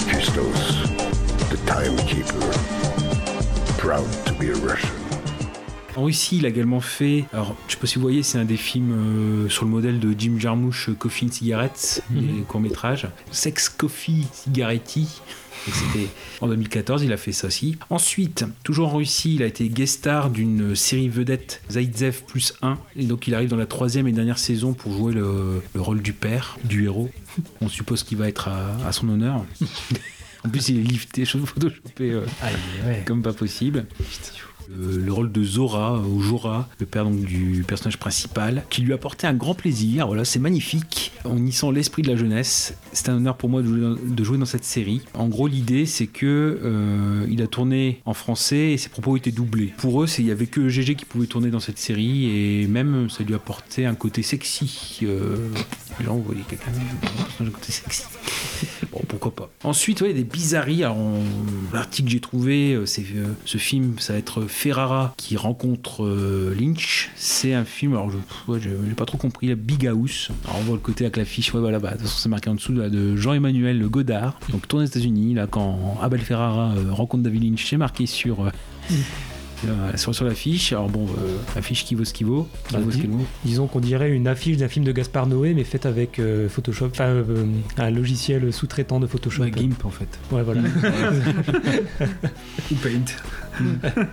Custos, 0.08 0.84
the 1.50 1.58
timekeeper. 1.66 2.52
Proud 3.78 4.08
to 4.26 4.34
be 4.34 4.50
a 4.50 4.56
Russian. 4.56 4.99
En 5.96 6.04
Russie, 6.04 6.38
il 6.38 6.46
a 6.46 6.50
également 6.50 6.80
fait. 6.82 7.26
Alors, 7.34 7.56
je 7.68 7.74
sais 7.74 7.80
pas 7.80 7.88
si 7.88 7.96
vous 7.96 8.02
voyez, 8.02 8.24
c'est 8.24 8.38
un 8.38 8.46
des 8.46 8.58
films 8.58 8.92
euh, 9.46 9.50
sur 9.50 9.66
le 9.66 9.72
modèle 9.72 10.00
de 10.00 10.14
Jim 10.18 10.36
Jarmusch, 10.38 10.90
euh, 10.90 10.94
Coffee 10.94 11.26
and 11.26 11.32
Cigarettes, 11.32 12.04
Mhm. 12.10 12.22
les 12.38 12.42
courts-métrages. 12.44 13.08
Sex 13.32 13.70
Coffee 13.70 14.26
Cigaretti. 14.34 15.08
Et 15.68 15.72
C'était 15.72 16.08
en 16.40 16.48
2014, 16.48 17.04
il 17.04 17.12
a 17.12 17.18
fait 17.18 17.34
ça 17.34 17.48
aussi. 17.48 17.78
Ensuite, 17.90 18.46
toujours 18.64 18.94
en 18.94 18.98
Russie, 18.98 19.36
il 19.36 19.44
a 19.44 19.46
été 19.46 19.68
guest 19.68 19.98
star 20.00 20.30
d'une 20.30 20.74
série 20.74 21.10
vedette 21.10 21.62
Zaitsev 21.70 22.22
plus 22.26 22.54
1. 22.62 22.78
Et 22.96 23.04
donc, 23.04 23.28
il 23.28 23.36
arrive 23.36 23.50
dans 23.50 23.58
la 23.58 23.66
troisième 23.66 24.08
et 24.08 24.14
dernière 24.14 24.40
saison 24.40 24.72
pour 24.74 24.94
jouer 24.96 25.14
le, 25.14 25.62
le 25.74 25.82
rôle 25.82 26.02
du 26.02 26.14
père, 26.14 26.58
du 26.64 26.86
héros. 26.86 27.10
On 27.60 27.68
suppose 27.68 28.04
qu'il 28.04 28.18
va 28.18 28.30
être 28.30 28.48
à, 28.48 28.78
à 28.88 28.94
son 28.94 29.10
honneur. 29.10 29.44
en 30.46 30.50
plus, 30.50 30.70
il 30.70 30.80
est 30.80 30.84
lifté, 30.84 31.26
photoshopé 31.26 32.12
euh, 32.12 32.22
comme 33.06 33.22
pas 33.22 33.34
possible. 33.34 33.86
Euh, 34.72 35.04
le 35.04 35.12
rôle 35.12 35.32
de 35.32 35.44
Zora, 35.44 35.96
euh, 35.96 36.08
ou 36.08 36.22
Jora, 36.22 36.68
le 36.80 36.86
père 36.86 37.06
du 37.06 37.64
personnage 37.68 37.98
principal, 37.98 38.64
qui 38.70 38.82
lui 38.82 38.92
a 38.92 38.96
apporté 38.96 39.26
un 39.26 39.34
grand 39.34 39.56
plaisir. 39.56 40.08
Voilà, 40.08 40.26
c'est 40.26 40.40
magnifique. 40.40 41.12
On 41.26 41.44
y 41.46 41.52
sent 41.52 41.72
l'esprit 41.74 42.02
de 42.02 42.10
la 42.10 42.16
jeunesse. 42.16 42.76
C'est 42.94 43.10
un 43.10 43.16
honneur 43.16 43.38
pour 43.38 43.50
moi 43.50 43.62
de 43.62 44.24
jouer 44.24 44.38
dans, 44.38 44.46
cette 44.46 44.64
série. 44.64 45.02
En 45.14 45.28
gros, 45.28 45.48
l'idée, 45.48 45.86
c'est 45.86 46.08
que 46.08 46.60
euh, 46.64 47.26
il 47.30 47.42
a 47.42 47.48
tourné 47.48 48.02
en 48.06 48.14
français 48.14 48.72
et 48.72 48.78
ses 48.78 48.90
propos 48.90 49.18
étaient 49.18 49.32
doublés. 49.32 49.74
Pour 49.78 50.04
eux, 50.04 50.08
il 50.18 50.26
y 50.26 50.32
avait 50.32 50.48
que 50.48 50.70
GG 50.70 50.96
qui 50.96 51.06
pouvait 51.06 51.28
tourner 51.28 51.50
dans 51.50 51.60
cette 51.60 51.78
série 51.78 52.30
et 52.30 52.68
même 52.68 53.10
ça 53.10 53.24
lui 53.24 53.34
apportait 53.34 53.86
un 53.86 53.96
côté 53.96 54.24
sexy. 54.24 55.02
Genre, 56.04 56.16
vous 56.16 56.24
voyez 56.24 56.42
quelqu'un, 56.48 56.72
côté 57.52 57.72
sexy. 57.72 58.04
Bon, 58.92 59.02
pourquoi 59.08 59.36
pas. 59.36 59.50
Ensuite, 59.64 60.02
ouais, 60.02 60.14
des 60.14 60.24
bizarreries. 60.24 60.86
On- 60.86 61.24
l'article 61.74 62.08
que 62.08 62.12
j'ai 62.12 62.20
trouvé, 62.20 62.74
euh, 62.74 62.86
c'est 62.86 63.06
euh, 63.16 63.28
ce 63.46 63.58
film, 63.58 63.96
ça 64.00 64.14
va 64.14 64.20
être 64.20 64.46
Ferrara 64.48 65.14
qui 65.18 65.38
rencontre 65.38 66.04
euh, 66.06 66.56
Lynch. 66.60 67.12
C'est 67.16 67.54
un 67.54 67.66
film, 67.66 67.94
alors 67.94 68.10
je 68.12 68.18
ouais, 68.52 68.60
j'ai 68.62 68.94
pas 68.96 69.06
trop 69.06 69.18
compris, 69.18 69.48
la 69.48 69.56
Big 69.56 69.86
House. 69.88 70.30
Alors, 70.46 70.58
on 70.60 70.64
voit 70.64 70.76
le 70.76 70.82
côté 70.82 71.06
avec 71.06 71.18
l'affiche, 71.18 71.54
ouais, 71.54 71.60
voilà, 71.60 71.80
bah, 71.80 71.92
de 71.92 71.94
toute 71.98 72.04
façon, 72.04 72.18
c'est 72.20 72.30
marqué 72.30 72.50
en 72.50 72.56
dessous 72.56 72.74
là, 72.74 72.90
de 72.90 73.16
Jean-Emmanuel 73.16 73.82
Godard. 73.88 74.40
Donc, 74.50 74.68
tourné 74.68 74.86
aux 74.86 74.88
États-Unis, 74.90 75.34
là, 75.36 75.48
quand 75.48 75.98
Abel 76.02 76.22
Ferrara 76.22 76.74
euh, 76.76 76.92
rencontre 76.92 77.24
David 77.24 77.44
Lynch, 77.44 77.66
c'est 77.70 77.78
marqué 77.78 78.06
sur. 78.06 78.50
Euh, 79.68 79.98
sur, 79.98 80.14
sur 80.16 80.26
l'affiche, 80.26 80.72
alors 80.74 80.90
bon, 80.90 81.06
euh, 81.06 81.38
affiche 81.58 81.86
qui 81.86 81.96
vaut 81.96 82.06
ce 82.06 82.14
qui 82.14 82.24
vaut, 82.24 82.48
qui 82.68 82.74
Bah, 82.76 82.80
vaut 82.82 82.92
dis- 82.92 83.08
vaut. 83.08 83.26
disons 83.46 83.68
qu'on 83.68 83.80
dirait 83.80 84.12
une 84.12 84.28
affiche 84.28 84.58
d'un 84.58 84.68
film 84.68 84.86
de 84.86 84.92
Gaspard 84.92 85.28
Noé, 85.28 85.54
mais 85.54 85.64
faite 85.64 85.86
avec 85.86 86.20
euh, 86.20 86.50
Photoshop, 86.50 86.88
enfin 86.92 87.06
euh, 87.08 87.46
un 87.78 87.90
logiciel 87.90 88.52
sous-traitant 88.54 89.00
de 89.00 89.08
Photoshop. 89.08 89.44
Ouais, 89.44 89.52
GIMP 89.56 89.86
en 89.86 89.90
fait. 89.90 90.20
Ouais, 90.32 90.44
voilà. 90.44 90.62
Ou 92.72 92.76
Paint. 92.76 93.60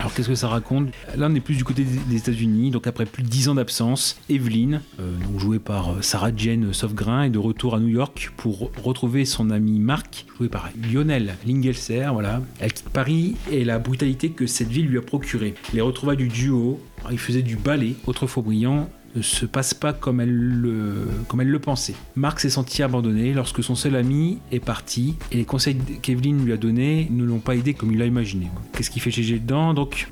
Alors 0.00 0.14
qu'est-ce 0.14 0.28
que 0.28 0.34
ça 0.34 0.48
raconte? 0.48 0.88
Là 1.14 1.28
on 1.30 1.34
est 1.34 1.40
plus 1.40 1.56
du 1.56 1.62
côté 1.62 1.84
des 1.84 2.16
États-Unis, 2.16 2.70
donc 2.70 2.86
après 2.86 3.04
plus 3.04 3.22
de 3.22 3.28
10 3.28 3.50
ans 3.50 3.54
d'absence, 3.56 4.18
Evelyn, 4.30 4.80
euh, 4.98 5.12
jouée 5.36 5.58
par 5.58 5.90
euh, 5.90 6.00
Sarah 6.00 6.30
Jane 6.34 6.72
Saufgrain, 6.72 7.24
est 7.24 7.30
de 7.30 7.38
retour 7.38 7.74
à 7.74 7.80
New 7.80 7.88
York 7.88 8.32
pour 8.38 8.70
retrouver 8.82 9.26
son 9.26 9.50
ami 9.50 9.78
Mark, 9.78 10.24
joué 10.38 10.48
par 10.48 10.70
Lionel 10.90 11.36
Lingelser, 11.46 12.08
voilà. 12.14 12.40
Elle 12.60 12.72
quitte 12.72 12.88
Paris 12.88 13.36
et 13.52 13.62
la 13.62 13.78
brutalité 13.78 14.30
que 14.30 14.46
cette 14.46 14.68
ville 14.68 14.86
lui 14.86 14.96
a 14.96 15.02
procurée. 15.02 15.54
Les 15.74 15.82
retrouvailles 15.82 16.16
du 16.16 16.28
duo, 16.28 16.80
il 17.10 17.18
faisait 17.18 17.42
du 17.42 17.56
ballet, 17.56 17.94
autrefois 18.06 18.42
brillant, 18.42 18.88
ne 19.16 19.22
se 19.22 19.46
passe 19.46 19.74
pas 19.74 19.92
comme 19.92 20.20
elle 20.20 20.32
le, 20.32 21.58
pensait. 21.58 21.94
Marc 22.16 22.40
s'est 22.40 22.50
senti 22.50 22.82
abandonné 22.82 23.32
lorsque 23.32 23.62
son 23.62 23.74
seul 23.74 23.96
ami 23.96 24.38
est 24.52 24.60
parti 24.60 25.16
et 25.32 25.36
les 25.36 25.44
conseils 25.44 25.76
qu'Evelyne 26.02 26.44
lui 26.44 26.52
a 26.52 26.56
donnés 26.56 27.08
ne 27.10 27.24
l'ont 27.24 27.40
pas 27.40 27.56
aidé 27.56 27.74
comme 27.74 27.92
il 27.92 27.98
l'a 27.98 28.06
imaginé. 28.06 28.48
Qu'est-ce 28.72 28.90
qu'il 28.90 29.02
fait 29.02 29.10
GG 29.10 29.40
dedans 29.40 29.74
Donc, 29.74 30.08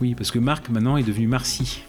oui, 0.00 0.14
parce 0.14 0.30
que 0.30 0.38
Marc 0.38 0.68
maintenant 0.70 0.96
est 0.96 1.02
devenu 1.02 1.26
Marcy. 1.26 1.82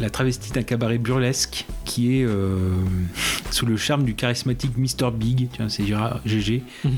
La 0.00 0.08
travestie 0.08 0.50
d'un 0.52 0.62
cabaret 0.62 0.96
burlesque 0.96 1.66
qui 1.84 2.16
est 2.16 2.24
euh, 2.24 2.74
sous 3.50 3.66
le 3.66 3.76
charme 3.76 4.04
du 4.04 4.14
charismatique 4.14 4.76
Mr. 4.78 5.10
Big, 5.12 5.48
tiens, 5.52 5.68
c'est 5.68 5.84
GG. 6.24 6.62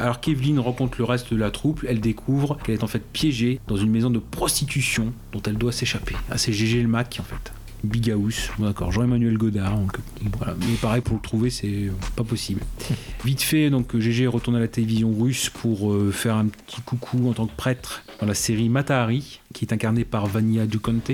Alors 0.00 0.20
qu'Evelyne 0.20 0.58
rencontre 0.58 0.96
le 0.98 1.04
reste 1.04 1.32
de 1.32 1.38
la 1.38 1.50
troupe, 1.50 1.84
elle 1.86 2.00
découvre 2.00 2.56
qu'elle 2.64 2.76
est 2.76 2.84
en 2.84 2.86
fait 2.86 3.04
piégée 3.12 3.60
dans 3.68 3.76
une 3.76 3.90
maison 3.90 4.08
de 4.08 4.18
prostitution 4.18 5.12
dont 5.32 5.42
elle 5.46 5.58
doit 5.58 5.72
s'échapper. 5.72 6.14
Ah, 6.30 6.38
c'est 6.38 6.54
GG 6.54 6.80
le 6.80 6.88
Mac 6.88 7.18
en 7.20 7.24
fait. 7.24 7.52
Big 7.84 8.10
House, 8.10 8.50
bon, 8.58 8.66
d'accord, 8.66 8.92
Jean-Emmanuel 8.92 9.38
Godard, 9.38 9.78
donc, 9.78 9.96
voilà. 10.36 10.54
mais 10.58 10.74
pareil 10.74 11.00
pour 11.00 11.16
le 11.16 11.22
trouver, 11.22 11.48
c'est 11.48 11.90
pas 12.14 12.24
possible. 12.24 12.60
Vite 13.24 13.40
fait, 13.42 13.70
donc 13.70 13.96
GG 13.96 14.26
retourne 14.26 14.56
à 14.56 14.60
la 14.60 14.68
télévision 14.68 15.14
russe 15.18 15.50
pour 15.50 15.92
euh, 15.92 16.10
faire 16.10 16.36
un 16.36 16.46
petit 16.46 16.80
coucou 16.82 17.28
en 17.28 17.32
tant 17.32 17.46
que 17.46 17.56
prêtre 17.56 18.02
dans 18.20 18.26
la 18.26 18.34
série 18.34 18.68
Matahari, 18.68 19.40
qui 19.54 19.64
est 19.64 19.72
incarnée 19.72 20.04
par 20.04 20.26
Vania 20.26 20.66
Duconte. 20.66 21.10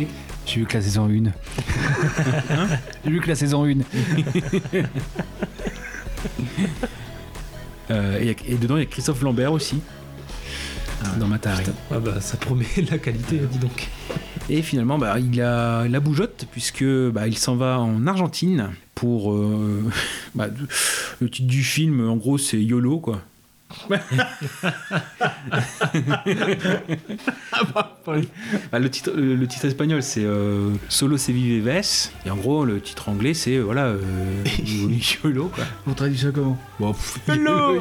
J'ai 0.47 0.61
vu 0.61 0.67
que 0.67 0.75
la 0.75 0.83
saison 0.83 1.09
1. 1.09 1.09
J'ai 3.05 3.11
vu 3.11 3.21
que 3.21 3.29
la 3.29 3.37
saison 3.37 3.65
1. 3.65 3.75
Euh, 7.91 8.21
et, 8.21 8.37
et 8.49 8.57
dedans, 8.57 8.77
il 8.77 8.81
y 8.81 8.83
a 8.83 8.87
Christophe 8.87 9.23
Lambert 9.23 9.53
aussi. 9.53 9.81
dans 11.19 11.29
Matahari. 11.29 11.65
Ah 11.91 11.99
bah, 11.99 12.21
ça 12.21 12.37
promet 12.37 12.67
la 12.91 12.99
qualité, 12.99 13.39
dis 13.51 13.59
donc. 13.59 13.89
Et 14.49 14.63
finalement, 14.63 14.99
bah, 14.99 15.19
il 15.19 15.41
a 15.41 15.89
la 15.89 16.01
bougeotte 16.01 16.47
puisque 16.53 16.85
bah, 16.85 17.27
il 17.27 17.37
s'en 17.37 17.57
va 17.57 17.81
en 17.81 18.07
Argentine 18.07 18.71
pour 18.95 19.33
euh, 19.33 19.85
bah, 20.35 20.49
le 21.21 21.31
titre 21.31 21.49
du 21.49 21.65
film. 21.65 22.09
En 22.09 22.17
gros, 22.17 22.39
c'est 22.39 22.63
YOLO 22.63 23.01
quoi. 23.01 23.23
Bah, 28.71 28.79
le, 28.79 28.89
titre, 28.89 29.11
le, 29.17 29.35
le 29.35 29.47
titre 29.49 29.65
espagnol 29.65 30.03
c'est 30.03 30.25
euh, 30.25 30.71
Solo 30.89 31.17
se 31.19 31.33
vive 31.33 31.65
ves 31.65 32.11
et 32.25 32.31
en 32.31 32.37
gros 32.37 32.65
le 32.65 32.81
titre 32.81 33.09
anglais 33.09 33.35
c'est 33.35 33.57
euh, 33.57 33.63
voilà 33.63 33.87
euh, 33.87 34.01
YOLO 35.25 35.49
quoi. 35.49 35.65
On 35.87 35.95
traduit 35.95 36.19
ça 36.19 36.31
comment? 36.33 36.57
Bon, 36.79 36.93
pff, 36.93 37.19
YOLO, 37.29 37.81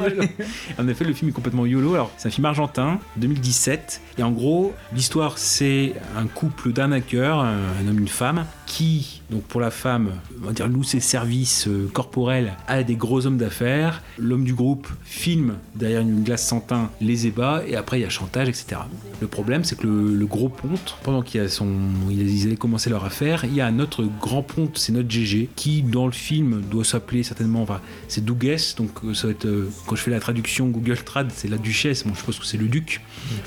En 0.78 0.88
effet, 0.88 1.04
le 1.04 1.12
film 1.12 1.30
est 1.30 1.32
complètement 1.32 1.66
YOLO. 1.66 1.94
Alors, 1.94 2.10
c'est 2.16 2.28
un 2.28 2.30
film 2.30 2.46
argentin, 2.46 2.98
2017. 3.16 4.00
Et 4.18 4.22
en 4.22 4.30
gros, 4.30 4.74
l'histoire, 4.94 5.38
c'est 5.38 5.94
un 6.16 6.26
couple 6.26 6.72
d'arnaqueurs, 6.72 7.40
un, 7.40 7.58
un 7.80 7.88
homme 7.88 7.98
et 7.98 8.02
une 8.02 8.08
femme, 8.08 8.46
qui, 8.66 9.22
donc 9.30 9.42
pour 9.42 9.60
la 9.60 9.70
femme, 9.70 10.10
on 10.42 10.46
va 10.46 10.52
dire, 10.52 10.68
loue 10.68 10.84
ses 10.84 11.00
services 11.00 11.66
euh, 11.66 11.88
corporels 11.92 12.54
à 12.68 12.82
des 12.84 12.94
gros 12.94 13.26
hommes 13.26 13.38
d'affaires. 13.38 14.02
L'homme 14.18 14.44
du 14.44 14.54
groupe 14.54 14.88
filme 15.04 15.54
derrière 15.74 16.00
une 16.00 16.22
glace 16.22 16.46
sans 16.46 16.60
teint 16.60 16.90
les 17.00 17.26
ébats, 17.26 17.62
et 17.66 17.74
après, 17.74 17.98
il 17.98 18.02
y 18.02 18.04
a 18.04 18.08
chantage, 18.08 18.48
etc. 18.48 18.82
Le 19.20 19.26
problème, 19.26 19.64
c'est 19.64 19.76
que 19.76 19.86
le, 19.86 20.14
le 20.14 20.26
gros 20.26 20.48
ponte, 20.48 20.96
pendant 21.02 21.22
qu'il 21.22 21.40
a 21.40 21.48
son, 21.48 21.68
ils 22.08 22.46
avaient 22.46 22.56
commencé 22.56 22.88
leur 22.88 23.04
affaire, 23.04 23.44
il 23.44 23.54
y 23.54 23.60
a 23.60 23.66
un 23.66 23.80
autre 23.80 24.04
grand 24.20 24.42
ponte, 24.42 24.78
c'est 24.78 24.92
notre 24.92 25.10
GG, 25.10 25.48
qui, 25.56 25.82
dans 25.82 26.06
le 26.06 26.12
film, 26.12 26.62
doit 26.70 26.84
s'appeler 26.84 27.22
certainement, 27.22 27.62
enfin, 27.62 27.80
c'est 28.06 28.24
Dougues, 28.24 28.58
donc 28.76 28.90
euh, 29.04 29.14
ça 29.14 29.26
va 29.26 29.32
être, 29.32 29.46
euh, 29.46 29.68
quand 29.86 29.96
je 29.96 30.02
fais 30.02 30.10
la 30.10 30.20
traduction 30.20 30.68
Google 30.68 30.98
Trad, 30.98 31.30
c'est 31.34 31.48
la 31.48 31.58
duchesse, 31.58 32.04
bon, 32.04 32.14
je 32.14 32.20
suppose 32.20 32.38
que 32.38 32.46
c'est 32.46 32.58
le 32.58 32.68
duc, 32.68 33.00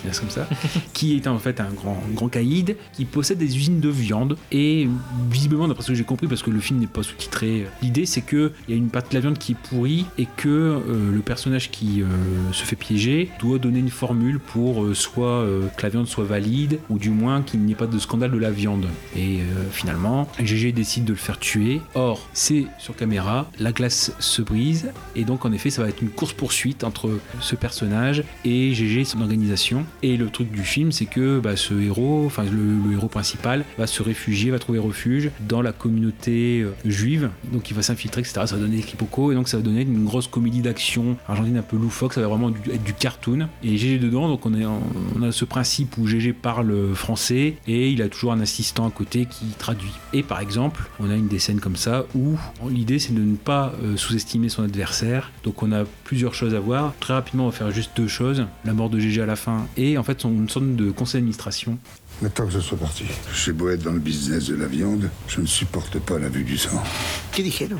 c'est 0.03 0.19
comme 0.19 0.29
ça, 0.29 0.47
qui 0.93 1.15
est 1.15 1.27
en 1.27 1.39
fait 1.39 1.61
un 1.61 1.71
grand, 1.71 2.03
un 2.09 2.13
grand 2.13 2.27
caïd, 2.27 2.75
qui 2.93 3.05
possède 3.05 3.37
des 3.37 3.55
usines 3.55 3.79
de 3.79 3.89
viande, 3.89 4.37
et 4.51 4.89
visiblement, 5.29 5.68
d'après 5.69 5.83
ce 5.83 5.89
que 5.89 5.95
j'ai 5.95 6.03
compris, 6.03 6.27
parce 6.27 6.43
que 6.43 6.49
le 6.49 6.59
film 6.59 6.79
n'est 6.79 6.87
pas 6.87 7.03
sous-titré, 7.03 7.65
l'idée 7.81 8.05
c'est 8.05 8.21
qu'il 8.21 8.51
y 8.67 8.73
a 8.73 8.75
une 8.75 8.89
partie 8.89 9.09
de 9.11 9.15
la 9.15 9.21
viande 9.21 9.37
qui 9.37 9.53
est 9.53 9.57
pourrie, 9.69 10.05
et 10.17 10.27
que 10.37 10.49
euh, 10.49 11.11
le 11.11 11.21
personnage 11.21 11.71
qui 11.71 12.01
euh, 12.01 12.05
se 12.51 12.63
fait 12.63 12.75
piéger 12.75 13.29
doit 13.39 13.57
donner 13.57 13.79
une 13.79 13.89
formule 13.89 14.39
pour 14.39 14.83
euh, 14.83 14.93
soit 14.93 15.45
que 15.77 15.83
la 15.83 15.89
viande 15.89 16.07
soit 16.07 16.23
valide, 16.23 16.79
ou 16.89 16.97
du 16.97 17.09
moins 17.09 17.41
qu'il 17.41 17.61
n'y 17.61 17.71
ait 17.71 17.75
pas 17.75 17.87
de 17.87 17.99
scandale 17.99 18.31
de 18.31 18.37
la 18.37 18.51
viande. 18.51 18.87
Et 19.15 19.39
finalement, 19.71 20.27
GG 20.39 20.71
décide 20.71 21.05
de 21.05 21.13
le 21.13 21.17
faire 21.17 21.39
tuer. 21.39 21.81
Or, 21.95 22.27
c'est 22.33 22.65
sur 22.77 22.95
caméra, 22.95 23.49
la 23.59 23.71
glace 23.71 24.13
se 24.19 24.41
brise, 24.41 24.91
et 25.15 25.23
donc 25.23 25.45
en 25.45 25.51
effet, 25.51 25.69
ça 25.69 25.81
va 25.81 25.89
être 25.89 26.01
une 26.01 26.09
course-poursuite 26.09 26.83
entre 26.83 27.19
ce 27.39 27.55
personnage 27.55 28.23
et 28.45 28.73
GG, 28.73 29.05
son 29.05 29.21
organisation. 29.21 29.85
Et 30.03 30.17
le 30.17 30.29
truc 30.29 30.51
du 30.51 30.63
film, 30.63 30.91
c'est 30.91 31.05
que 31.05 31.39
bah, 31.39 31.55
ce 31.55 31.73
héros, 31.73 32.23
enfin 32.25 32.43
le, 32.43 32.89
le 32.89 32.93
héros 32.93 33.07
principal, 33.07 33.65
va 33.77 33.87
se 33.87 34.01
réfugier, 34.03 34.51
va 34.51 34.59
trouver 34.59 34.79
refuge 34.79 35.31
dans 35.47 35.58
la 35.61 35.71
communauté 35.71 36.61
euh, 36.61 36.71
juive. 36.85 37.29
Donc 37.51 37.69
il 37.69 37.75
va 37.75 37.81
s'infiltrer, 37.81 38.21
etc. 38.21 38.41
Ça 38.45 38.55
va 38.55 38.61
donner 38.61 38.77
des 38.77 38.83
quiproquos, 38.83 39.31
et 39.31 39.35
donc 39.35 39.47
ça 39.47 39.57
va 39.57 39.63
donner 39.63 39.81
une 39.81 40.05
grosse 40.05 40.27
comédie 40.27 40.61
d'action 40.61 41.17
argentine 41.27 41.57
un 41.57 41.61
peu 41.61 41.77
loufoque. 41.77 42.13
Ça 42.13 42.21
va 42.21 42.27
vraiment 42.27 42.49
être 42.49 42.83
du 42.83 42.93
cartoon. 42.93 43.47
Et 43.63 43.77
GG 43.77 43.99
dedans, 43.99 44.27
donc 44.27 44.45
on, 44.45 45.23
a 45.23 45.31
ce 45.31 45.45
principe 45.45 45.97
où 45.97 46.07
GG 46.07 46.33
parle 46.33 46.93
français 46.93 47.57
et 47.67 47.89
il 47.89 48.01
a 48.01 48.09
toujours 48.09 48.31
un 48.31 48.39
assistant 48.39 48.87
à 48.87 48.91
côté 48.91 49.25
qui 49.25 49.45
traduit. 49.57 49.91
Et 50.13 50.23
par 50.23 50.39
exemple, 50.39 50.89
on 50.99 51.09
a 51.09 51.15
une 51.15 51.27
des 51.27 51.39
scènes 51.39 51.59
comme 51.59 51.75
ça 51.75 52.05
où 52.15 52.37
l'idée 52.69 52.99
c'est 52.99 53.13
de 53.13 53.21
ne 53.21 53.35
pas 53.35 53.73
euh, 53.83 53.97
sous-estimer 53.97 54.49
son 54.49 54.63
adversaire. 54.63 55.31
Donc 55.43 55.63
on 55.63 55.71
a 55.71 55.83
plusieurs 56.03 56.33
choses 56.33 56.55
à 56.55 56.59
voir. 56.59 56.93
Très 56.99 57.13
rapidement, 57.13 57.45
on 57.45 57.49
va 57.49 57.55
faire 57.55 57.71
juste 57.71 57.91
deux 57.95 58.07
choses 58.07 58.45
la 58.65 58.73
mort 58.73 58.89
de 58.89 58.99
GG 58.99 59.21
à 59.21 59.25
la 59.25 59.35
fin 59.35 59.67
et 59.77 59.97
en 59.97 60.03
fait 60.03 60.21
son, 60.21 60.31
une 60.31 60.49
sorte 60.49 60.75
de 60.75 60.91
conseil 60.91 61.21
d'administration. 61.21 61.77
Maintenant 62.21 62.47
que 62.47 62.51
je 62.51 62.59
sois 62.59 62.77
parti, 62.77 63.05
j'ai 63.33 63.53
beau 63.53 63.69
être 63.69 63.83
dans 63.83 63.93
le 63.93 63.99
business 63.99 64.47
de 64.47 64.55
la 64.55 64.67
viande, 64.67 65.09
je 65.27 65.39
ne 65.39 65.45
supporte 65.45 65.99
pas 65.99 66.19
la 66.19 66.27
vue 66.27 66.43
du 66.43 66.57
sang. 66.57 66.83
¿Qué 67.31 67.41
dijeron? 67.43 67.77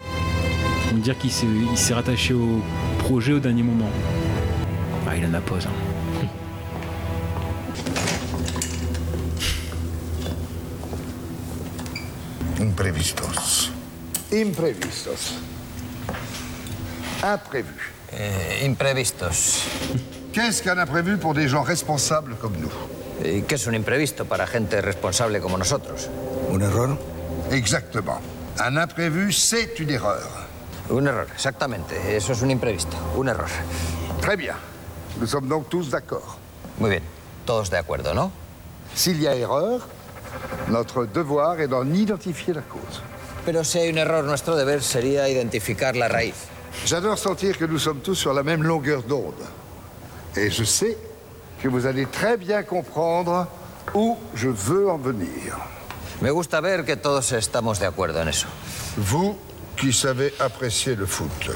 On 0.00 0.94
peut 0.94 1.00
dire 1.00 1.16
qu'il 1.16 1.32
s'est 1.32 1.46
il 1.72 1.78
s'est 1.78 1.94
rattaché 1.94 2.34
au 2.34 2.60
projet 2.98 3.32
au 3.32 3.40
dernier 3.40 3.62
moment. 3.62 3.88
Ah, 5.08 5.16
il 5.16 5.24
en 5.24 5.32
a 5.34 5.40
pause. 5.40 5.66
hein. 5.66 6.26
Imprevistos. 12.60 13.70
Imprevistos. 14.32 15.34
Imprévu. 17.22 17.92
imprevistos. 18.62 19.64
Qu'est-ce 20.32 20.62
qu'un 20.62 20.78
imprévu 20.78 21.16
pour 21.16 21.34
des 21.34 21.48
gens 21.48 21.62
responsables 21.62 22.36
comme 22.40 22.54
nous? 22.60 22.70
¿Y 23.22 23.42
qué 23.42 23.54
es 23.54 23.66
un 23.66 23.74
imprevisto 23.74 24.24
para 24.24 24.46
gente 24.46 24.80
responsable 24.80 25.40
como 25.40 25.56
nosotros? 25.56 26.08
Un 26.48 26.62
error 26.62 26.98
Exactement. 27.50 28.20
Un 28.58 28.78
imprévu, 28.78 29.32
c'est 29.32 29.78
une 29.80 29.90
erreur. 29.90 30.28
Un 30.90 31.06
error, 31.06 31.26
exactamente. 31.32 32.16
Eso 32.16 32.32
es 32.32 32.42
un 32.42 32.50
imprevisto. 32.50 32.96
Un 33.16 33.28
error. 33.28 33.48
Très 34.20 34.36
bien. 34.36 34.56
Nous 35.20 35.28
sommes 35.28 35.48
donc 35.48 35.68
tous 35.68 35.90
d'accord. 35.90 36.38
Muy 36.78 36.90
bien. 36.90 37.02
Todos 37.46 37.70
de 37.70 37.78
acuerdo, 37.78 38.14
¿no? 38.14 38.30
S'il 38.94 39.20
y 39.20 39.26
a 39.26 39.34
erreur, 39.34 39.80
notre 40.68 41.06
devoir 41.06 41.60
est 41.60 41.68
d'en 41.68 41.92
identifier 41.94 42.54
la 42.54 42.62
cause. 42.62 43.02
Pero 43.44 43.62
si 43.64 43.78
hay 43.78 43.90
un 43.90 43.98
error, 43.98 44.24
nuestro 44.24 44.56
deber 44.56 44.82
sería 44.82 45.28
identificar 45.28 45.96
la 45.96 46.08
raíz. 46.08 46.34
J'adore 46.86 47.18
sentir 47.18 47.58
que 47.58 47.66
nous 47.66 47.78
sommes 47.78 48.00
tous 48.00 48.14
sur 48.14 48.32
la 48.32 48.42
même 48.42 48.62
longueur 48.62 49.02
d'onde. 49.02 49.42
Et 50.36 50.50
je 50.50 50.64
sais 50.64 50.96
que 51.62 51.68
vous 51.68 51.86
allez 51.86 52.06
très 52.06 52.36
bien 52.36 52.62
comprendre 52.62 53.46
où 53.94 54.16
je 54.34 54.48
veux 54.48 54.90
en 54.90 54.98
venir. 54.98 55.56
Me 56.20 56.30
gusta 56.32 56.60
ver 56.60 56.84
que 56.84 56.96
todos 56.96 57.32
estamos 57.32 57.80
de 57.80 57.86
acuerdo 57.86 58.20
en 58.20 58.28
eso. 58.28 58.46
Vous 58.96 59.36
qui 59.76 59.92
savez 59.92 60.32
apprécier 60.38 60.96
le 60.96 61.06
foot. 61.06 61.50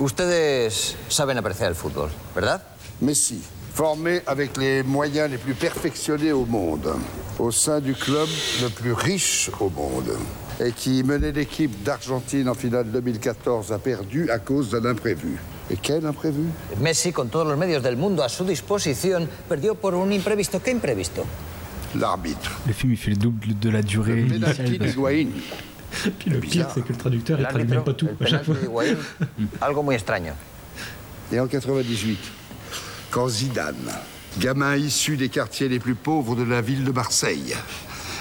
Ustedes 0.00 0.96
saben 1.08 1.38
apreciar 1.38 1.68
el 1.68 1.76
fútbol, 1.76 2.10
¿verdad? 2.34 2.62
Messi, 3.00 3.42
formé 3.74 4.22
avec 4.26 4.56
les 4.56 4.82
moyens 4.82 5.30
les 5.30 5.38
plus 5.38 5.54
perfectionnés 5.54 6.32
au 6.32 6.46
monde, 6.46 6.94
au 7.38 7.50
sein 7.52 7.80
du 7.80 7.94
club 7.94 8.28
le 8.62 8.68
plus 8.70 8.92
riche 8.92 9.50
au 9.60 9.68
monde, 9.68 10.16
et 10.60 10.72
qui 10.72 11.02
menait 11.02 11.32
l'équipe 11.32 11.82
d'Argentine 11.82 12.48
en 12.48 12.54
finale 12.54 12.90
2014, 12.90 13.72
a 13.72 13.78
perdu 13.78 14.30
à 14.30 14.38
cause 14.38 14.70
d'un 14.70 14.84
imprévu. 14.84 15.38
Et 15.70 15.76
quel 15.76 16.04
imprévu? 16.06 16.44
Messi, 16.80 17.12
con 17.12 17.28
todos 17.28 17.46
los 17.46 17.56
medios 17.56 17.82
del 17.82 17.96
mundo 17.96 18.22
a 18.22 18.28
su 18.28 18.44
disposición, 18.44 19.28
perdió 19.48 19.74
por 19.74 19.94
un 19.94 20.12
imprevisto. 20.12 20.62
¿Qué 20.62 20.70
imprevisto? 20.70 21.24
L'arbitre. 21.94 22.50
Le 22.66 22.72
film, 22.72 22.92
il 22.92 22.98
fait 22.98 23.10
le 23.10 23.16
double 23.16 23.58
de 23.58 23.70
la 23.70 23.82
durée 23.82 24.20
initiale. 24.20 24.54
Penalty 24.54 24.78
d'Higuaín. 24.78 25.30
Puis 26.18 26.30
le 26.30 26.40
pire, 26.40 26.68
c'est 26.74 26.82
que 26.82 26.92
le 26.92 26.98
traducteur, 26.98 27.38
il 27.40 27.46
traduit 27.46 27.68
même 27.68 27.84
pas 27.84 27.94
tout 27.94 28.08
à 28.20 28.26
chaque 28.26 28.44
fois. 28.44 28.56
Higuaín, 28.62 28.96
algo 29.60 29.82
muy 29.82 29.94
extraño. 29.94 30.32
Et 31.32 31.40
en 31.40 31.46
98, 31.46 32.18
quand 33.10 33.28
Zidane, 33.28 33.90
gamin 34.38 34.76
issu 34.76 35.16
des 35.16 35.30
quartiers 35.30 35.68
les 35.68 35.78
plus 35.78 35.94
pauvres 35.94 36.36
de 36.36 36.42
la 36.42 36.60
ville 36.60 36.84
de 36.84 36.92
Marseille, 36.92 37.54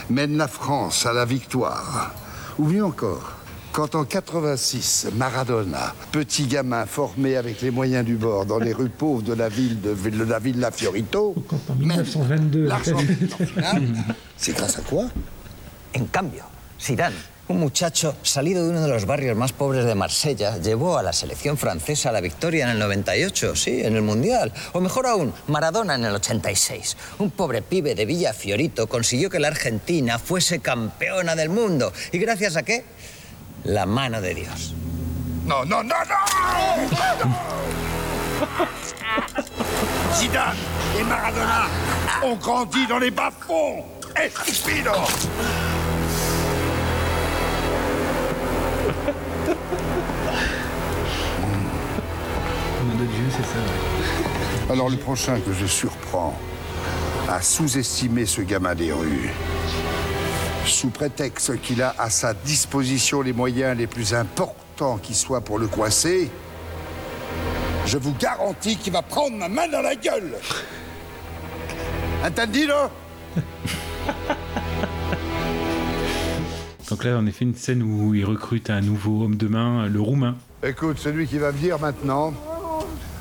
mène 0.10 0.38
la 0.38 0.48
France 0.48 1.06
à 1.06 1.14
la 1.14 1.26
victoire, 1.26 2.14
ou 2.60 2.66
mieux 2.66 2.84
encore, 2.84 3.34
Quand 3.72 3.96
en 3.96 4.04
86, 4.06 5.08
Maradona, 5.16 5.96
petit 6.12 6.46
gamin 6.46 6.86
formé 6.86 7.38
avec 7.38 7.62
les 7.62 7.72
moyens 7.72 8.06
du 8.06 8.16
bord 8.16 8.46
dans 8.46 8.60
les 8.60 8.72
rues 8.72 8.90
pauvres 8.90 9.24
de 9.24 9.34
la 9.34 9.50
ville 9.50 9.82
de, 9.82 9.94
de 9.96 10.24
la 10.24 10.38
Villa 10.40 10.70
Fiorito, 10.70 11.34
En 11.70 11.76
1922. 11.76 12.66
l'argent 12.68 12.98
c'est 14.38 14.54
grâce 14.56 14.78
à 14.78 14.82
quoi? 14.84 15.06
En 15.98 16.06
cambio, 16.12 16.44
Zidane, 16.80 17.14
un 17.54 17.60
muchacho 17.60 18.16
salido 18.24 18.64
de 18.64 18.72
uno 18.72 18.82
de 18.82 18.88
los 18.88 19.06
barrios 19.06 19.38
más 19.38 19.54
pobres 19.54 19.86
de 19.86 19.94
Marsella, 19.94 20.58
llevó 20.58 20.98
a 20.98 21.04
la 21.04 21.14
selección 21.14 21.56
francesa 21.56 22.10
a 22.10 22.12
la 22.12 22.20
victoria 22.20 22.66
en 22.66 22.72
el 22.72 22.80
98, 22.80 23.56
sí, 23.56 23.82
en 23.84 23.96
el 23.96 24.02
Mundial. 24.02 24.52
O 24.74 24.82
mejor 24.82 25.06
aún, 25.06 25.34
Maradona 25.48 25.94
en 25.96 26.06
el 26.06 26.16
86. 26.16 26.98
Un 27.20 27.30
pobre 27.30 27.62
pibe 27.62 27.94
de 27.94 28.06
Villa 28.06 28.34
Fiorito 28.34 28.88
consiguió 28.88 29.30
que 29.30 29.40
la 29.40 29.50
Argentina 29.50 30.18
fuese 30.18 30.60
campeona 30.60 31.36
del 31.36 31.50
mundo. 31.50 31.94
¿Y 32.12 32.18
gracias 32.18 32.56
a 32.58 32.64
qué? 32.64 32.86
La 33.64 33.86
mano 33.86 34.20
de 34.20 34.34
Dios. 34.34 34.74
Non, 35.46 35.68
non, 35.70 35.88
non, 35.88 35.98
non 36.08 36.18
Zidane 40.14 40.58
et 41.00 41.04
Maradona 41.04 41.68
ont 42.24 42.36
grandi 42.36 42.88
dans 42.88 43.00
les 43.00 43.12
bas-fonds 43.12 43.86
Et 44.22 44.32
c'est 53.36 53.44
ça, 53.44 53.60
ouais. 53.60 54.72
Alors 54.72 54.90
le 54.90 54.98
prochain 54.98 55.40
que 55.40 55.52
je 55.54 55.66
surprends 55.66 56.38
à 57.30 57.42
sous-estimer 57.42 58.26
ce 58.26 58.42
gamin 58.42 58.76
des 58.76 58.92
rues, 58.92 59.30
sous 60.66 60.90
prétexte 60.90 61.60
qu'il 61.62 61.82
a 61.82 61.96
à 61.98 62.10
sa 62.10 62.34
disposition 62.34 63.22
les 63.22 63.34
moyens 63.34 63.78
les 63.78 63.88
plus 63.88 64.14
importants 64.14 64.98
qui 64.98 65.14
soient 65.14 65.42
pour 65.42 65.60
le 65.60 65.68
coincer, 65.68 66.30
je 67.86 67.98
vous 67.98 68.14
garantis 68.14 68.78
qu'il 68.78 68.94
va 68.94 69.02
prendre 69.02 69.36
ma 69.38 69.50
main 69.50 69.68
dans 69.68 69.82
la 69.82 69.96
gueule. 69.96 70.36
Entendido 72.26 72.74
Donc 76.90 77.04
là, 77.04 77.18
on 77.20 77.28
a 77.28 77.32
fait 77.32 77.46
une 77.46 77.56
scène 77.56 77.82
où 77.82 78.14
il 78.14 78.24
recrute 78.24 78.70
un 78.70 78.82
nouveau 78.82 79.24
homme 79.24 79.36
de 79.36 79.48
main, 79.48 79.88
le 79.88 80.00
roumain. 80.00 80.36
Écoute, 80.64 81.00
celui 81.00 81.28
qui 81.28 81.38
va 81.40 81.52
venir 81.52 81.80
maintenant, 81.80 82.34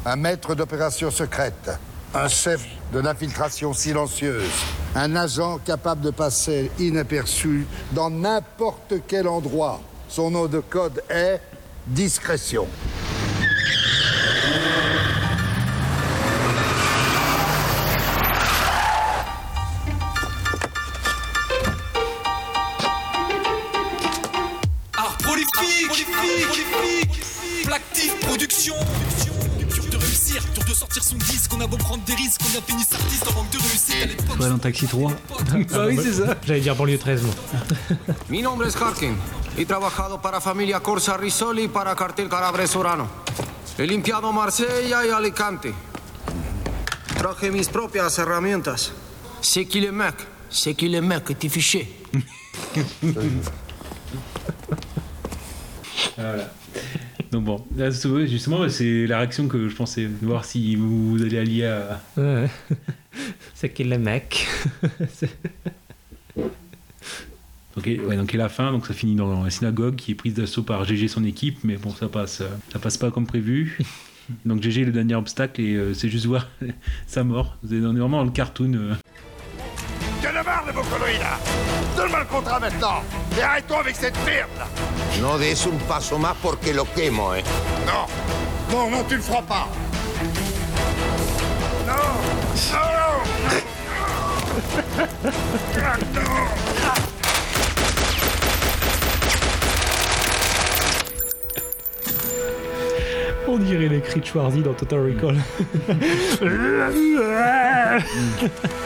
un 0.04 0.16
maître 0.16 0.54
d'opération 0.54 1.10
secrète, 1.10 1.70
un 2.14 2.28
chef 2.28 2.64
de 2.92 2.98
l'infiltration 2.98 3.72
silencieuse, 3.72 4.50
un 4.94 5.14
agent 5.16 5.58
capable 5.58 6.02
de 6.02 6.10
passer 6.10 6.70
inaperçu 6.78 7.66
dans 7.92 8.10
n'importe 8.10 8.94
quel 9.06 9.28
endroit. 9.28 9.80
Son 10.08 10.30
nom 10.30 10.46
de 10.46 10.60
code 10.60 11.02
est 11.08 11.40
discrétion. 11.86 12.66
Art 24.98 25.16
prolifique, 25.18 25.86
prolifique, 25.86 26.70
prolifique. 26.70 27.24
Plactif, 27.64 28.20
production. 28.20 28.74
Sortir 30.82 31.02
son 31.04 31.16
disque. 31.16 31.52
On 31.54 31.60
a 31.60 31.66
beau 31.66 31.76
prendre 31.76 32.02
des 32.04 32.14
risques, 32.14 32.40
on 32.42 32.58
a 32.58 32.62
fini 32.62 32.82
artiste 32.82 33.28
en 33.28 33.34
manque 33.34 33.50
de 33.50 33.58
réussite 33.58 34.02
à 34.02 34.06
l'époque. 34.06 34.40
Ouais, 34.40 34.48
dans 34.48 34.58
Taxi 34.58 34.86
3. 34.86 35.12
Ah 35.74 35.86
oui, 35.86 35.98
c'est 36.02 36.12
ça. 36.14 36.36
J'allais 36.44 36.60
dire 36.60 36.74
banlieue 36.74 36.98
13, 36.98 37.22
moi. 37.22 37.34
Mi 38.28 38.42
nombre 38.42 38.66
es 38.66 38.76
Harkin. 38.76 39.14
He 39.56 39.64
trabajado 39.64 40.20
para 40.20 40.40
familia 40.40 40.80
Corsa 40.80 41.16
Risoli 41.16 41.64
y 41.64 41.68
para 41.68 41.94
cartel 41.94 42.28
Calabres 42.28 42.74
Urano. 42.74 43.08
He 43.78 43.86
limpiado 43.86 44.32
Marsella 44.32 45.06
y 45.06 45.10
Alicante. 45.10 45.72
Traje 47.16 47.50
mis 47.50 47.68
propias 47.68 48.18
herramientas. 48.18 48.90
C'est 49.40 49.66
qui 49.66 49.80
le 49.80 49.92
mec 49.92 50.14
C'est 50.50 50.74
qui 50.74 50.88
le 50.88 51.00
mec 51.00 51.24
que 51.24 51.32
tu 51.34 51.48
fiché 51.48 51.88
Voilà. 56.16 56.52
Donc 57.32 57.44
bon, 57.44 57.64
là, 57.76 57.90
c'est- 57.90 58.26
justement, 58.26 58.68
c'est 58.68 59.06
la 59.06 59.18
réaction 59.18 59.48
que 59.48 59.68
je 59.68 59.74
pensais, 59.74 60.06
voir 60.20 60.44
si 60.44 60.76
vous, 60.76 61.16
allez 61.22 61.38
allier 61.38 61.64
à... 61.64 62.00
Ouais. 62.16 62.46
C'est 63.54 63.70
qui 63.72 63.84
le 63.84 63.98
mec 63.98 64.46
Donc, 66.36 67.86
ouais, 67.86 68.16
donc 68.16 68.34
et 68.34 68.36
la 68.36 68.50
fin, 68.50 68.70
donc 68.70 68.86
ça 68.86 68.92
finit 68.92 69.14
dans 69.14 69.42
la 69.44 69.50
synagogue 69.50 69.96
qui 69.96 70.10
est 70.12 70.14
prise 70.14 70.34
d'assaut 70.34 70.62
par 70.62 70.84
GG 70.84 71.04
et 71.04 71.08
son 71.08 71.24
équipe, 71.24 71.58
mais 71.64 71.76
bon, 71.76 71.90
ça 71.90 72.06
passe, 72.08 72.42
ça 72.70 72.78
passe 72.78 72.98
pas 72.98 73.10
comme 73.10 73.26
prévu. 73.26 73.78
Donc 74.44 74.62
GG 74.62 74.82
est 74.82 74.84
le 74.84 74.92
dernier 74.92 75.14
obstacle 75.14 75.60
et 75.60 75.74
euh, 75.74 75.94
c'est 75.94 76.08
juste 76.08 76.26
voir 76.26 76.48
sa 77.06 77.24
mort. 77.24 77.56
On 77.68 77.72
est 77.74 77.98
vraiment 77.98 78.18
dans 78.18 78.24
le 78.24 78.30
cartoon. 78.30 78.72
euh. 78.74 78.94
J'en 80.22 80.30
ai 80.30 80.42
marre 80.44 80.64
de 80.66 80.72
vos 80.72 80.82
conneries 80.82 81.18
là. 81.18 81.38
Donne-moi 81.96 82.20
le 82.20 82.24
contrat 82.26 82.60
maintenant 82.60 83.02
Et 83.36 83.42
arrêtons 83.42 83.78
avec 83.80 83.96
cette 83.96 84.16
merde 84.24 84.50
là. 84.58 84.66
No 85.20 85.36
des 85.38 85.66
un 85.66 85.76
paso 85.88 86.18
más 86.18 86.34
porque 86.40 86.72
lo 86.72 86.84
quemo, 86.84 87.34
eh. 87.34 87.42
Non. 87.86 88.06
Non, 88.70 88.90
non, 88.90 89.04
tu 89.08 89.16
le 89.16 89.22
feras 89.22 89.42
pas. 89.42 89.66
Non. 91.86 91.94
Non 92.72 92.78
Ah, 95.82 95.96
Non. 96.14 97.02
On 103.48 103.58
dirait 103.58 103.88
les 103.88 104.00
cris 104.00 104.20
de 104.20 104.24
Schwarzy 104.24 104.62
dans 104.62 104.72
Total 104.72 105.00
Recall. 105.00 105.36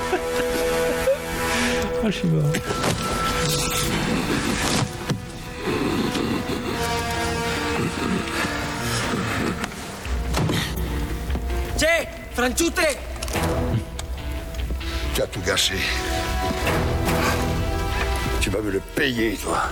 Ah, 2.06 2.10
je 2.12 2.18
suis 2.18 2.28
mort. 2.28 2.52
Che, 11.76 12.06
Franchute 12.32 12.80
Tu 15.14 15.20
as 15.20 15.26
tout 15.26 15.40
gâché. 15.44 15.74
Tu 18.40 18.50
vas 18.50 18.60
me 18.60 18.70
le 18.70 18.80
payer, 18.94 19.36
toi. 19.42 19.62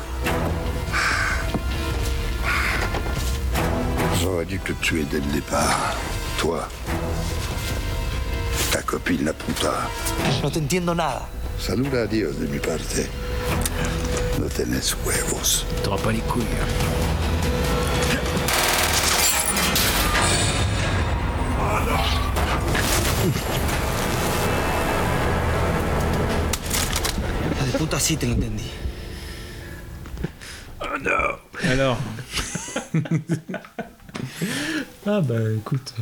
J'aurais 4.21 4.45
dû 4.45 4.59
te 4.59 4.73
tuer 4.73 5.05
dès 5.09 5.19
le 5.21 5.33
départ. 5.33 5.95
Toi. 6.39 6.69
Ta 8.73 8.83
copine, 8.83 9.25
la 9.25 9.33
puta. 9.33 9.89
No 10.43 10.51
te 10.51 10.59
entiendo 10.59 10.97
nada. 10.97 11.29
Saluda 11.59 12.03
a 12.03 12.07
Dios 12.07 12.39
de 12.39 12.47
mi 12.49 12.59
parte. 12.59 13.09
No 14.39 14.47
tenés 14.47 14.95
huevos. 15.05 15.67
T'auras 15.83 16.03
pas 16.03 16.13
les 16.13 16.21
couilles. 16.21 16.45
La 27.59 27.65
de 27.67 27.79
puta 27.79 27.99
sí 28.01 28.17
te 28.17 28.27
lo 28.27 28.33
entendí. 28.35 28.71
Oh 30.81 30.99
non 31.01 31.39
Alors 31.71 31.99
Ah 35.07 35.21
bah 35.21 35.35
écoute. 35.57 35.95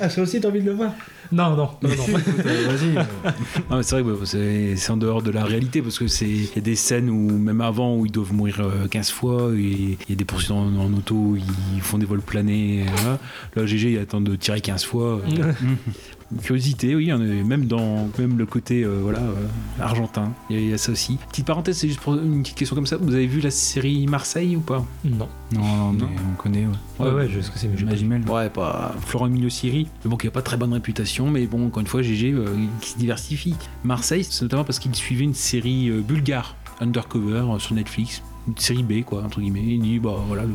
Ah, 0.00 0.10
ça 0.10 0.20
aussi, 0.22 0.40
t'as 0.40 0.48
envie 0.48 0.60
de 0.60 0.66
le 0.66 0.74
voir? 0.74 0.92
Non, 1.32 1.50
non, 1.50 1.68
non, 1.82 1.88
non. 1.88 2.18
Vas-y. 2.18 2.94
Non, 3.70 3.76
mais 3.76 3.82
c'est 3.84 4.00
vrai, 4.00 4.18
que 4.18 4.24
c'est 4.24 4.74
c'est 4.76 4.90
en 4.90 4.96
dehors 4.96 5.22
de 5.22 5.30
la 5.30 5.44
réalité 5.44 5.80
parce 5.80 5.98
que 5.98 6.08
c'est 6.08 6.28
il 6.28 6.50
y 6.54 6.58
a 6.58 6.60
des 6.60 6.74
scènes 6.74 7.08
où 7.08 7.38
même 7.38 7.60
avant 7.60 7.96
où 7.96 8.04
ils 8.06 8.10
doivent 8.12 8.32
mourir 8.32 8.60
euh, 8.60 8.88
15 8.88 9.10
fois 9.10 9.50
et 9.54 9.58
il 9.60 9.96
y 10.08 10.12
a 10.12 10.16
des 10.16 10.24
poursuites 10.24 10.50
en, 10.50 10.66
en 10.76 10.92
auto 10.92 11.14
où 11.14 11.36
ils 11.36 11.80
font 11.80 11.98
des 11.98 12.06
vols 12.06 12.20
planés. 12.22 12.80
et 12.80 12.84
voilà. 12.96 13.18
Là, 13.54 13.66
GG 13.66 13.92
il 13.92 13.98
attend 13.98 14.20
de 14.20 14.34
tirer 14.34 14.60
15 14.60 14.84
fois. 14.84 15.20
Une 16.32 16.38
Curiosité, 16.38 16.94
oui, 16.94 17.12
on 17.12 17.20
est 17.20 17.42
même 17.42 17.66
dans 17.66 18.08
même 18.18 18.38
le 18.38 18.46
côté 18.46 18.84
euh, 18.84 19.00
voilà 19.02 19.18
euh, 19.18 19.34
argentin, 19.80 20.32
il 20.48 20.56
y, 20.56 20.58
a- 20.58 20.62
il 20.62 20.68
y 20.70 20.72
a 20.72 20.78
ça 20.78 20.92
aussi. 20.92 21.18
Petite 21.28 21.46
parenthèse, 21.46 21.78
c'est 21.78 21.88
juste 21.88 22.00
pour 22.00 22.14
une 22.14 22.42
petite 22.42 22.54
question 22.56 22.76
comme 22.76 22.86
ça. 22.86 22.96
Vous 22.98 23.14
avez 23.14 23.26
vu 23.26 23.40
la 23.40 23.50
série 23.50 24.06
Marseille 24.06 24.54
ou 24.54 24.60
pas? 24.60 24.84
Non. 25.04 25.28
Non, 25.52 25.92
mais 25.92 26.04
on 26.32 26.36
connaît. 26.36 26.66
Ouais, 27.00 27.06
Ouais, 27.06 27.12
ouais, 27.14 27.28
je 27.28 27.40
sais 27.40 27.46
ce 27.46 27.50
que 27.50 27.58
c'est, 27.58 27.70
J'imagine. 27.76 28.24
Ouais, 28.28 28.48
pas 28.48 28.94
Florent 29.06 29.26
Emilio 29.26 29.48
Siri, 29.48 29.88
bon, 30.04 30.16
qui 30.16 30.28
a 30.28 30.30
pas 30.30 30.42
très 30.42 30.56
bonne 30.56 30.72
réputation, 30.72 31.28
mais 31.30 31.46
bon, 31.46 31.66
encore 31.66 31.80
une 31.80 31.86
fois, 31.88 32.02
GG 32.02 32.32
euh, 32.32 32.46
qui 32.80 32.90
se 32.90 32.98
diversifie. 32.98 33.56
Marseille, 33.82 34.22
c'est 34.22 34.42
notamment 34.42 34.62
parce 34.64 34.78
qu'il 34.78 34.94
suivait 34.94 35.24
une 35.24 35.34
série 35.34 35.88
euh, 35.88 36.00
bulgare, 36.00 36.54
Undercover, 36.80 37.44
euh, 37.54 37.58
sur 37.58 37.74
Netflix, 37.74 38.22
une 38.46 38.56
série 38.56 38.84
B, 38.84 39.02
quoi, 39.04 39.24
entre 39.24 39.40
guillemets. 39.40 39.64
Il 39.66 39.80
dit, 39.80 39.98
bah 39.98 40.14
voilà, 40.28 40.44
le, 40.44 40.54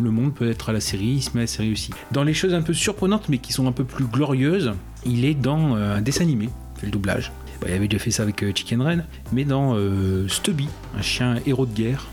le 0.00 0.10
monde 0.12 0.32
peut 0.34 0.48
être 0.48 0.68
à 0.68 0.72
la 0.72 0.80
série, 0.80 1.06
il 1.06 1.22
se 1.22 1.30
met 1.34 1.40
à 1.40 1.42
la 1.42 1.46
série 1.48 1.72
aussi. 1.72 1.90
Dans 2.12 2.22
les 2.22 2.34
choses 2.34 2.54
un 2.54 2.62
peu 2.62 2.72
surprenantes, 2.74 3.28
mais 3.28 3.38
qui 3.38 3.52
sont 3.52 3.66
un 3.66 3.72
peu 3.72 3.84
plus 3.84 4.04
glorieuses, 4.06 4.72
il 5.06 5.24
est 5.24 5.34
dans 5.34 5.76
euh, 5.76 5.96
un 5.96 6.00
dessin 6.02 6.22
animé, 6.24 6.48
il 6.76 6.80
fait 6.80 6.86
le 6.86 6.92
doublage. 6.92 7.32
Bah, 7.60 7.68
il 7.70 7.74
avait 7.74 7.88
déjà 7.88 8.02
fait 8.02 8.10
ça 8.10 8.22
avec 8.22 8.42
euh, 8.42 8.52
Chicken 8.54 8.82
Run, 8.82 8.98
mais 9.32 9.44
dans 9.44 9.74
euh, 9.74 10.28
Stubby, 10.28 10.68
un 10.98 11.02
chien 11.02 11.36
héros 11.46 11.64
de 11.66 11.74
guerre. 11.74 12.06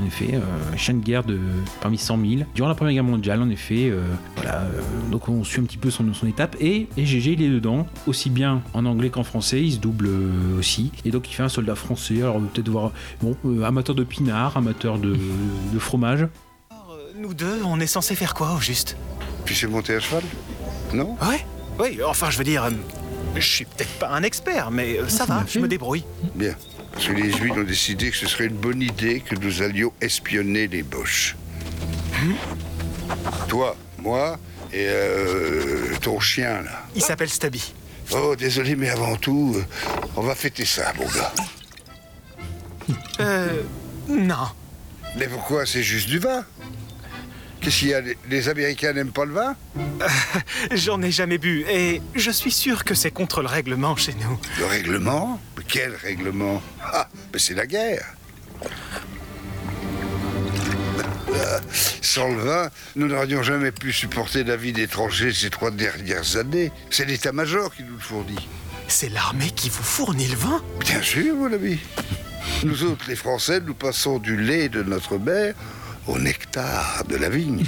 En 0.00 0.06
effet, 0.06 0.30
euh, 0.32 0.40
chien 0.78 0.94
de 0.94 1.04
guerre 1.04 1.22
de 1.22 1.38
parmi 1.82 1.98
100 1.98 2.18
000. 2.26 2.42
Durant 2.54 2.68
la 2.68 2.74
Première 2.74 2.94
Guerre 2.94 3.04
mondiale, 3.04 3.42
en 3.42 3.50
effet, 3.50 3.90
euh, 3.90 4.00
voilà. 4.36 4.60
euh, 4.60 4.80
donc 5.10 5.28
on 5.28 5.44
suit 5.44 5.60
un 5.60 5.64
petit 5.64 5.76
peu 5.76 5.90
son, 5.90 6.14
son 6.14 6.26
étape. 6.26 6.56
Et, 6.60 6.88
et 6.96 7.04
GG, 7.04 7.32
il 7.34 7.42
est 7.42 7.50
dedans, 7.50 7.86
aussi 8.06 8.30
bien 8.30 8.62
en 8.72 8.86
anglais 8.86 9.10
qu'en 9.10 9.22
français. 9.22 9.60
Il 9.62 9.72
se 9.72 9.78
double 9.78 10.06
euh, 10.08 10.58
aussi. 10.58 10.92
Et 11.04 11.10
donc 11.10 11.28
il 11.30 11.34
fait 11.34 11.42
un 11.42 11.50
soldat 11.50 11.74
français. 11.74 12.22
Alors 12.22 12.40
peut-être 12.40 12.70
voir, 12.70 12.92
bon, 13.20 13.36
euh, 13.44 13.64
amateur 13.64 13.94
de 13.94 14.02
pinard, 14.04 14.56
amateur 14.56 14.98
de, 14.98 15.14
de 15.74 15.78
fromage. 15.78 16.26
Nous 17.18 17.34
deux, 17.34 17.60
on 17.66 17.78
est 17.78 17.86
censé 17.86 18.14
faire 18.14 18.32
quoi 18.32 18.54
au 18.54 18.60
juste? 18.60 18.96
Tu 19.44 19.54
sais 19.54 19.66
monter 19.66 19.94
à 19.96 20.00
cheval? 20.00 20.22
Non? 20.94 21.18
Ouais, 21.28 21.44
oui, 21.78 22.00
enfin 22.06 22.30
je 22.30 22.38
veux 22.38 22.44
dire, 22.44 22.64
euh, 22.64 22.70
je 23.36 23.40
suis 23.40 23.64
peut-être 23.64 23.98
pas 23.98 24.08
un 24.08 24.22
expert, 24.22 24.70
mais 24.70 24.98
euh, 24.98 25.08
ça 25.08 25.24
va, 25.24 25.44
je 25.48 25.58
me 25.58 25.68
débrouille. 25.68 26.04
Bien. 26.34 26.54
Parce 26.92 27.06
que 27.06 27.12
les 27.12 27.32
Juifs 27.32 27.52
ont 27.52 27.62
décidé 27.62 28.10
que 28.10 28.16
ce 28.16 28.26
serait 28.26 28.46
une 28.46 28.56
bonne 28.56 28.82
idée 28.82 29.20
que 29.20 29.34
nous 29.34 29.62
allions 29.62 29.92
espionner 30.00 30.66
les 30.68 30.82
Boches. 30.82 31.36
Toi, 33.48 33.76
moi 33.98 34.38
et 34.72 34.86
euh, 34.88 35.96
ton 36.00 36.20
chien, 36.20 36.62
là. 36.62 36.82
Il 36.94 37.02
s'appelle 37.02 37.28
Stubby. 37.28 37.74
Oh, 38.12 38.36
désolé, 38.36 38.76
mais 38.76 38.90
avant 38.90 39.16
tout, 39.16 39.56
on 40.16 40.22
va 40.22 40.34
fêter 40.34 40.64
ça, 40.64 40.92
mon 40.98 41.06
gars. 41.06 41.32
Euh. 43.20 43.62
Non. 44.08 44.48
Mais 45.16 45.26
pourquoi? 45.28 45.66
C'est 45.66 45.82
juste 45.82 46.08
du 46.08 46.18
vin 46.18 46.44
Qu'est-ce 47.62 47.78
qu'il 47.78 47.88
y 47.88 47.94
a 47.94 48.00
les- 48.28 48.48
Américains 48.48 48.92
n'aiment 48.92 49.12
pas 49.12 49.24
le 49.24 49.32
vin? 49.34 49.56
J'en 50.74 51.00
ai 51.00 51.10
jamais 51.12 51.38
bu, 51.38 51.64
et 51.70 52.02
je 52.14 52.30
suis 52.30 52.50
sûr 52.50 52.84
que 52.84 52.94
c'est 52.94 53.12
contre 53.12 53.40
le 53.40 53.46
règlement 53.48 53.94
chez 53.96 54.14
nous. 54.14 54.38
Le 54.58 54.66
règlement? 54.66 55.40
Quel 55.68 55.94
règlement? 55.94 56.60
Ah, 56.82 57.08
mais 57.32 57.38
c'est 57.38 57.54
la 57.54 57.66
guerre. 57.66 58.14
Euh, 61.34 61.60
Sans 62.02 62.28
le 62.28 62.40
vin, 62.42 62.70
nous 62.96 63.06
n'aurions 63.06 63.42
jamais 63.42 63.70
pu 63.72 63.92
supporter 63.92 64.44
la 64.44 64.56
vie 64.56 64.72
d'étrangers 64.72 65.32
ces 65.32 65.48
trois 65.50 65.70
dernières 65.70 66.36
années. 66.36 66.70
C'est 66.90 67.04
l'état-major 67.06 67.74
qui 67.74 67.84
nous 67.84 67.94
le 67.94 67.98
fournit. 68.00 68.48
C'est 68.88 69.08
l'armée 69.08 69.50
qui 69.50 69.70
vous 69.70 69.82
fournit 69.82 70.28
le 70.28 70.36
vin? 70.36 70.62
Bien 70.80 71.00
sûr, 71.00 71.34
mon 71.36 71.50
ami. 71.52 71.78
Nous 72.64 72.82
autres, 72.84 73.04
les 73.08 73.16
Français, 73.16 73.60
nous 73.60 73.72
passons 73.74 74.18
du 74.18 74.36
lait 74.36 74.68
de 74.68 74.82
notre 74.82 75.16
mère 75.16 75.54
au 76.06 76.18
nectar 76.18 77.04
de 77.08 77.16
la 77.16 77.28
vigne. 77.28 77.64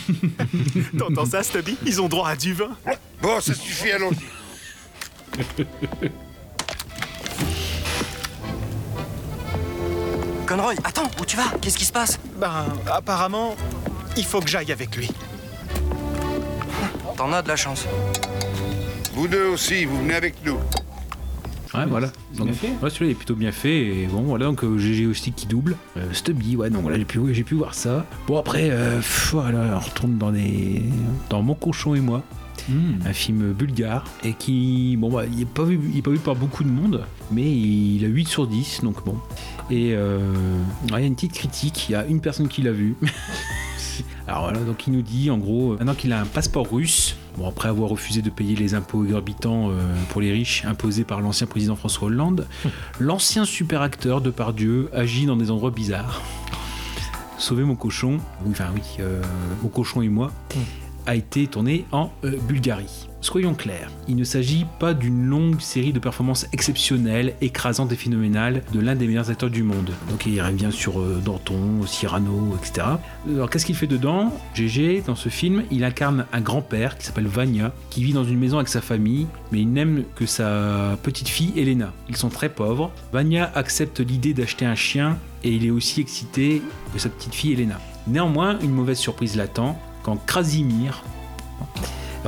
T'entends 0.98 1.26
ça, 1.26 1.42
Stubby 1.42 1.76
Ils 1.84 2.00
ont 2.00 2.08
droit 2.08 2.28
à 2.28 2.36
du 2.36 2.54
vin. 2.54 2.70
Bon, 3.22 3.40
ça 3.40 3.54
suffit, 3.54 3.90
allons-y. 3.92 4.24
Conroy, 10.46 10.74
attends, 10.84 11.10
où 11.20 11.24
tu 11.24 11.36
vas? 11.36 11.52
Qu'est-ce 11.60 11.78
qui 11.78 11.86
se 11.86 11.92
passe? 11.92 12.18
Ben, 12.38 12.66
apparemment, 12.92 13.56
il 14.16 14.24
faut 14.24 14.40
que 14.40 14.48
j'aille 14.48 14.72
avec 14.72 14.94
lui. 14.94 15.10
T'en 17.16 17.32
as 17.32 17.42
de 17.42 17.48
la 17.48 17.56
chance. 17.56 17.86
Vous 19.14 19.26
deux 19.26 19.46
aussi, 19.46 19.84
vous 19.84 19.98
venez 19.98 20.14
avec 20.14 20.34
nous. 20.44 20.58
Ouais, 21.74 21.86
voilà. 21.86 22.12
Donc, 22.36 22.48
ouais, 22.82 22.90
celui-là 22.90 23.10
est 23.10 23.14
plutôt 23.14 23.34
bien 23.34 23.52
fait. 23.52 23.86
Et 24.02 24.06
bon, 24.06 24.22
voilà, 24.22 24.46
donc 24.46 24.62
euh, 24.64 24.78
GG 24.78 25.06
aussi 25.06 25.32
qui 25.32 25.46
double. 25.46 25.76
Euh, 25.96 26.12
Stubby, 26.12 26.56
ouais, 26.56 26.70
donc 26.70 26.82
voilà, 26.82 26.96
j'ai 26.98 27.04
pu, 27.04 27.20
j'ai 27.32 27.44
pu 27.44 27.54
voir 27.54 27.74
ça. 27.74 28.06
Bon, 28.26 28.38
après, 28.38 28.68
euh, 28.70 28.96
pff, 28.98 29.30
voilà, 29.32 29.76
on 29.76 29.78
retourne 29.80 30.18
dans 30.18 30.30
des. 30.32 30.82
dans 31.30 31.42
Mon 31.42 31.54
cochon 31.54 31.94
et 31.94 32.00
moi. 32.00 32.22
Un 33.04 33.12
film 33.12 33.52
bulgare 33.52 34.04
et 34.22 34.32
qui, 34.32 34.96
bon, 34.98 35.10
bah, 35.12 35.24
il 35.30 35.38
n'est 35.38 35.44
pas, 35.44 35.64
vu- 35.64 35.78
il 35.92 35.98
est 35.98 36.02
pas 36.02 36.12
vu 36.12 36.18
par 36.18 36.34
beaucoup 36.34 36.64
de 36.64 36.70
monde, 36.70 37.02
mais 37.30 37.42
il 37.42 38.02
a 38.04 38.08
8 38.08 38.26
sur 38.26 38.46
10, 38.46 38.80
donc 38.82 39.04
bon. 39.04 39.16
Et 39.70 39.90
euh, 39.94 40.18
il 40.86 40.92
y 40.92 40.94
a 40.94 41.00
une 41.00 41.14
petite 41.14 41.32
critique, 41.34 41.90
il 41.90 41.92
y 41.92 41.94
a 41.94 42.06
une 42.06 42.20
personne 42.20 42.48
qui 42.48 42.62
l'a 42.62 42.72
vu. 42.72 42.94
Alors 44.26 44.44
voilà, 44.44 44.60
donc 44.60 44.86
il 44.86 44.94
nous 44.94 45.02
dit 45.02 45.30
en 45.30 45.36
gros, 45.36 45.72
euh, 45.72 45.76
maintenant 45.78 45.92
qu'il 45.94 46.12
a 46.14 46.20
un 46.20 46.24
passeport 46.24 46.66
russe, 46.70 47.16
bon 47.36 47.48
après 47.48 47.68
avoir 47.68 47.90
refusé 47.90 48.22
de 48.22 48.30
payer 48.30 48.56
les 48.56 48.74
impôts 48.74 49.04
exorbitants 49.04 49.70
euh, 49.70 49.74
pour 50.10 50.20
les 50.20 50.32
riches 50.32 50.64
imposés 50.64 51.04
par 51.04 51.20
l'ancien 51.20 51.46
président 51.46 51.76
François 51.76 52.08
Hollande, 52.08 52.46
l'ancien 53.00 53.44
super 53.44 53.82
acteur 53.82 54.20
de 54.20 54.30
Pardieu 54.30 54.88
agit 54.92 55.26
dans 55.26 55.36
des 55.36 55.50
endroits 55.50 55.70
bizarres. 55.70 56.22
Sauver 57.38 57.64
mon 57.64 57.76
cochon, 57.76 58.18
oui, 58.44 58.50
enfin 58.52 58.68
oui, 58.74 58.82
euh, 59.00 59.20
mon 59.62 59.68
cochon 59.68 60.02
et 60.02 60.08
moi, 60.08 60.32
a 61.06 61.14
été 61.14 61.46
tourné 61.46 61.84
en 61.92 62.10
euh, 62.24 62.36
Bulgarie. 62.48 63.08
Soyons 63.24 63.54
clairs, 63.54 63.90
il 64.06 64.16
ne 64.16 64.22
s'agit 64.22 64.66
pas 64.78 64.92
d'une 64.92 65.24
longue 65.24 65.58
série 65.58 65.94
de 65.94 65.98
performances 65.98 66.46
exceptionnelles, 66.52 67.32
écrasantes 67.40 67.90
et 67.90 67.96
phénoménales 67.96 68.62
de 68.74 68.80
l'un 68.80 68.94
des 68.94 69.06
meilleurs 69.06 69.30
acteurs 69.30 69.48
du 69.48 69.62
monde. 69.62 69.92
Donc 70.10 70.26
il 70.26 70.38
revient 70.42 70.68
sur 70.70 71.00
euh, 71.00 71.22
Danton, 71.24 71.86
Cyrano, 71.86 72.54
etc. 72.60 72.86
Alors 73.26 73.48
qu'est-ce 73.48 73.64
qu'il 73.64 73.76
fait 73.76 73.86
dedans? 73.86 74.30
GG, 74.54 75.04
dans 75.06 75.14
ce 75.14 75.30
film, 75.30 75.62
il 75.70 75.84
incarne 75.84 76.26
un 76.34 76.42
grand-père 76.42 76.98
qui 76.98 77.06
s'appelle 77.06 77.26
Vania, 77.26 77.72
qui 77.88 78.04
vit 78.04 78.12
dans 78.12 78.24
une 78.24 78.38
maison 78.38 78.58
avec 78.58 78.68
sa 78.68 78.82
famille, 78.82 79.26
mais 79.52 79.62
il 79.62 79.72
n'aime 79.72 80.04
que 80.16 80.26
sa 80.26 80.98
petite 81.02 81.28
fille 81.28 81.54
Elena. 81.56 81.94
Ils 82.10 82.16
sont 82.16 82.28
très 82.28 82.50
pauvres. 82.50 82.92
Vania 83.14 83.50
accepte 83.54 84.00
l'idée 84.00 84.34
d'acheter 84.34 84.66
un 84.66 84.74
chien 84.74 85.16
et 85.44 85.50
il 85.50 85.64
est 85.64 85.70
aussi 85.70 86.02
excité 86.02 86.60
de 86.92 86.98
sa 86.98 87.08
petite 87.08 87.34
fille 87.34 87.54
Elena. 87.54 87.80
Néanmoins, 88.06 88.58
une 88.60 88.72
mauvaise 88.72 88.98
surprise 88.98 89.34
l'attend 89.34 89.80
quand 90.02 90.18
Krasimir 90.26 91.02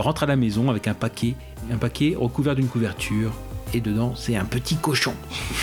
rentre 0.00 0.22
à 0.22 0.26
la 0.26 0.36
maison 0.36 0.70
avec 0.70 0.88
un 0.88 0.94
paquet, 0.94 1.34
un 1.70 1.76
paquet 1.76 2.14
recouvert 2.18 2.54
d'une 2.54 2.68
couverture, 2.68 3.32
et 3.74 3.80
dedans 3.80 4.14
c'est 4.16 4.36
un 4.36 4.44
petit 4.44 4.76
cochon. 4.76 5.14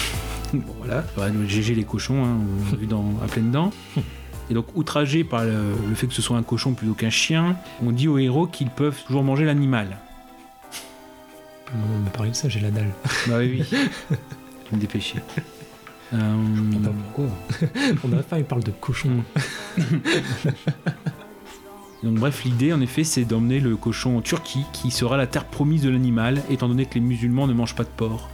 bon 0.53 0.73
voilà, 0.79 1.03
GG 1.47 1.75
les 1.75 1.84
cochons, 1.84 2.23
hein, 2.25 2.38
on 2.67 2.71
l'a 2.71 2.77
vu 2.77 2.88
dans 2.88 3.05
à 3.23 3.27
pleines 3.27 3.51
dents. 3.51 3.71
Et 4.49 4.53
donc 4.53 4.65
outragé 4.75 5.23
par 5.23 5.45
le, 5.45 5.53
le 5.88 5.95
fait 5.95 6.05
que 6.05 6.13
ce 6.13 6.21
soit 6.21 6.36
un 6.36 6.43
cochon 6.43 6.73
plutôt 6.73 6.93
qu'un 6.93 7.09
chien, 7.09 7.55
on 7.81 7.91
dit 7.93 8.09
aux 8.09 8.17
héros 8.17 8.45
qu'ils 8.45 8.69
peuvent 8.69 9.01
toujours 9.07 9.23
manger 9.23 9.45
l'animal. 9.45 9.97
On 11.73 11.99
me 11.99 12.09
parler 12.09 12.31
de 12.31 12.36
ça, 12.36 12.49
j'ai 12.49 12.59
la 12.59 12.69
dalle. 12.69 12.91
Bah 13.27 13.38
oui, 13.39 13.59
oui. 13.59 13.63
Je 13.71 14.15
vais 14.69 14.75
me 14.75 14.81
dépêcher. 14.81 15.19
Euh, 16.13 16.36
Pas 16.84 16.89
pourquoi. 16.89 17.25
On 18.03 18.07
n'arrête 18.09 18.27
pas, 18.27 18.38
il 18.38 18.43
parle 18.45 18.63
de 18.63 18.71
cochon. 18.71 19.23
Donc 22.04 22.16
bref, 22.16 22.43
l'idée 22.43 22.74
en 22.74 22.82
effet 22.82 23.04
c'est 23.04 23.24
d'emmener 23.24 23.60
le 23.60 23.78
cochon 23.78 24.18
en 24.18 24.22
Turquie, 24.22 24.66
qui 24.74 24.91
sera 24.91 25.16
la 25.16 25.26
terre 25.26 25.45
promise 25.45 25.82
de 25.82 25.89
l'animal, 25.89 26.43
étant 26.49 26.68
donné 26.68 26.86
que 26.86 26.95
les 26.95 27.01
musulmans 27.01 27.47
ne 27.47 27.54
mangent 27.54 27.76
pas 27.76 27.84
de 27.84 27.89
porc. 27.89 28.30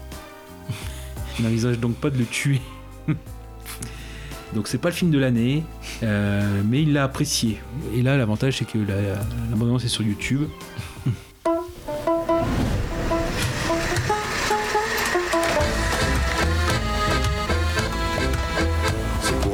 On 1.40 1.44
n'envisage 1.44 1.80
donc 1.80 1.96
pas 1.96 2.10
de 2.10 2.18
le 2.18 2.26
tuer. 2.26 2.62
donc 4.56 4.68
c'est 4.68 4.80
pas 4.80 4.90
le 4.90 4.96
film 4.96 5.12
de 5.12 5.20
l'année, 5.20 5.64
euh, 6.02 6.62
mais 6.68 6.82
il 6.82 6.94
l'a 6.94 7.04
apprécié. 7.04 7.62
Et 7.94 8.02
là 8.02 8.18
l'avantage 8.18 8.58
c'est 8.58 8.66
que 8.66 8.80
la, 8.80 9.20
la 9.56 9.80
sur 9.80 10.04
YouTube. 10.04 10.42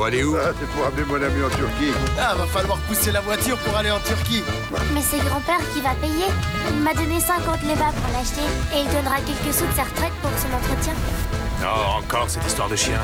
Pour 0.05 0.13
aller 0.13 0.23
où 0.23 0.37
C'est 0.59 0.67
pour 0.69 0.85
amener 0.85 1.03
mon 1.05 1.15
ami 1.15 1.43
en 1.43 1.49
Turquie. 1.49 1.91
Ah, 2.19 2.35
va 2.35 2.45
falloir 2.45 2.77
pousser 2.79 3.11
la 3.11 3.21
voiture 3.21 3.57
pour 3.57 3.75
aller 3.75 3.89
en 3.89 3.99
Turquie. 3.99 4.43
Mais 4.93 5.01
c'est 5.01 5.17
grand-père 5.17 5.59
qui 5.73 5.81
va 5.81 5.95
payer. 5.95 6.25
Il 6.69 6.81
m'a 6.81 6.93
donné 6.93 7.19
50 7.19 7.63
levas 7.63 7.91
pour 7.91 8.13
l'acheter 8.13 8.45
et 8.75 8.81
il 8.81 8.87
donnera 8.93 9.17
quelques 9.21 9.51
sous 9.51 9.65
de 9.65 9.73
sa 9.75 9.83
retraite 9.83 10.13
pour 10.21 10.29
son 10.37 10.53
entretien. 10.53 10.93
Oh, 11.63 12.03
encore 12.03 12.29
cette 12.29 12.45
histoire 12.45 12.69
de 12.69 12.75
chien. 12.75 12.99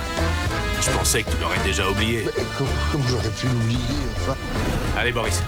Je 0.79 0.91
pensais 0.91 1.23
que 1.23 1.31
tu 1.31 1.37
l'aurais 1.41 1.57
déjà 1.63 1.89
oublié. 1.89 2.29
Comment 2.57 3.07
j'aurais 3.07 3.29
pu 3.29 3.47
l'oublier, 3.47 3.79
enfin? 4.17 4.37
Allez, 4.95 5.11
Boris, 5.11 5.41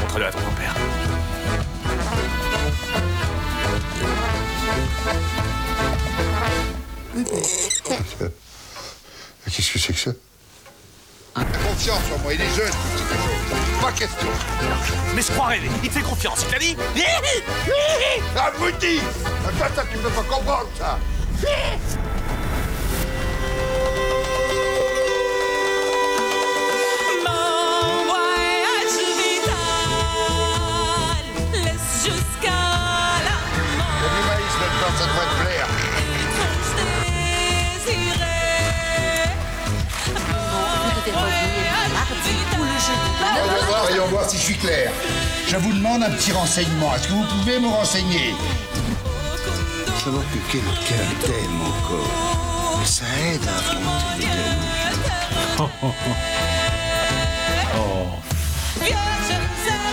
montre-le 0.00 0.24
à 0.24 0.32
ton 0.32 0.38
grand-père. 0.38 0.74
Qu'est-ce 9.50 9.72
que 9.72 9.78
c'est 9.78 9.92
que 9.92 9.98
ça? 9.98 10.10
Confiance 11.34 12.02
en 12.14 12.22
moi, 12.22 12.32
il 12.32 12.40
est 12.40 12.54
jeune. 12.56 12.72
Pas 13.80 13.90
question. 13.90 14.28
Mais 15.14 15.22
je 15.22 15.32
crois 15.32 15.46
rêver. 15.46 15.68
Il 15.82 15.88
te 15.88 15.94
fait 15.94 16.02
confiance, 16.02 16.44
il 16.46 16.52
t'a 16.52 16.58
dit 16.58 16.76
Abruti 18.36 19.00
Ça, 19.58 19.68
ça, 19.74 19.84
tu 19.90 19.98
peux 19.98 20.10
pas 20.10 20.22
comprendre, 20.22 20.68
ça 20.78 20.98
clair. 44.64 44.90
Je 45.46 45.56
vous 45.56 45.72
demande 45.72 46.02
un 46.02 46.10
petit 46.10 46.32
renseignement. 46.32 46.94
Est-ce 46.94 47.08
que 47.08 47.12
vous 47.12 47.24
pouvez 47.24 47.60
me 47.60 47.68
renseigner? 47.68 48.34
Savoir 50.02 50.24
que 50.32 50.38
quelqu'un 50.52 51.06
t'aime 51.24 51.60
encore. 51.62 52.78
Mais 52.78 52.86
ça 52.86 53.04
aide 53.26 53.46
à 53.46 53.56
affronter 53.58 54.20
les 54.20 54.34
ne 59.70 59.83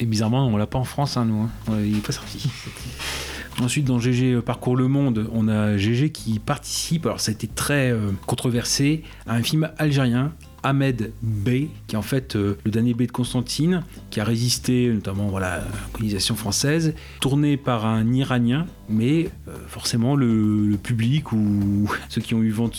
Et 0.00 0.04
bizarrement, 0.06 0.46
on 0.46 0.56
l'a 0.56 0.66
pas 0.66 0.78
en 0.78 0.84
France, 0.84 1.16
hein, 1.16 1.24
nous. 1.24 1.42
hein. 1.42 1.50
Ouais, 1.68 1.88
Il 1.88 1.96
est 1.98 2.06
pas 2.06 2.12
sorti. 2.12 2.48
Ensuite, 3.62 3.86
dans 3.86 3.98
GG 3.98 4.34
euh, 4.34 4.42
Parcours 4.42 4.76
le 4.76 4.86
Monde, 4.86 5.30
on 5.32 5.48
a 5.48 5.78
GG 5.78 6.10
qui 6.10 6.38
participe, 6.38 7.06
alors 7.06 7.20
ça 7.20 7.30
a 7.30 7.34
été 7.34 7.46
très 7.46 7.90
euh, 7.90 8.10
controversé, 8.26 9.02
à 9.26 9.34
un 9.34 9.42
film 9.42 9.70
algérien, 9.78 10.32
Ahmed 10.62 11.12
Bey, 11.22 11.68
qui 11.86 11.94
est 11.94 11.98
en 11.98 12.02
fait 12.02 12.36
euh, 12.36 12.58
le 12.66 12.70
dernier 12.70 12.92
Bey 12.92 13.06
de 13.06 13.12
Constantine, 13.12 13.82
qui 14.10 14.20
a 14.20 14.24
résisté 14.24 14.92
notamment 14.92 15.28
voilà, 15.28 15.54
à 15.54 15.58
la 15.60 15.64
colonisation 15.92 16.34
française, 16.36 16.94
tourné 17.20 17.56
par 17.56 17.86
un 17.86 18.12
Iranien, 18.12 18.66
mais 18.88 19.28
euh, 19.48 19.56
forcément 19.68 20.16
le, 20.16 20.76
public 20.82 21.32
ou 21.32 21.90
ceux 22.08 22.20
qui 22.20 22.34
ont 22.34 22.42
eu 22.42 22.50
vent 22.50 22.68
de 22.68 22.74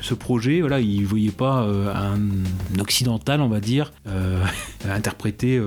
ce, 0.00 0.14
projet, 0.14 0.60
voilà, 0.60 0.80
ils 0.80 1.02
ne 1.02 1.06
voyaient 1.06 1.30
pas 1.30 1.62
euh, 1.62 1.92
un 1.94 2.80
occidental, 2.80 3.40
on 3.40 3.48
va 3.48 3.60
dire, 3.60 3.92
euh, 4.06 4.42
interpréter 4.88 5.60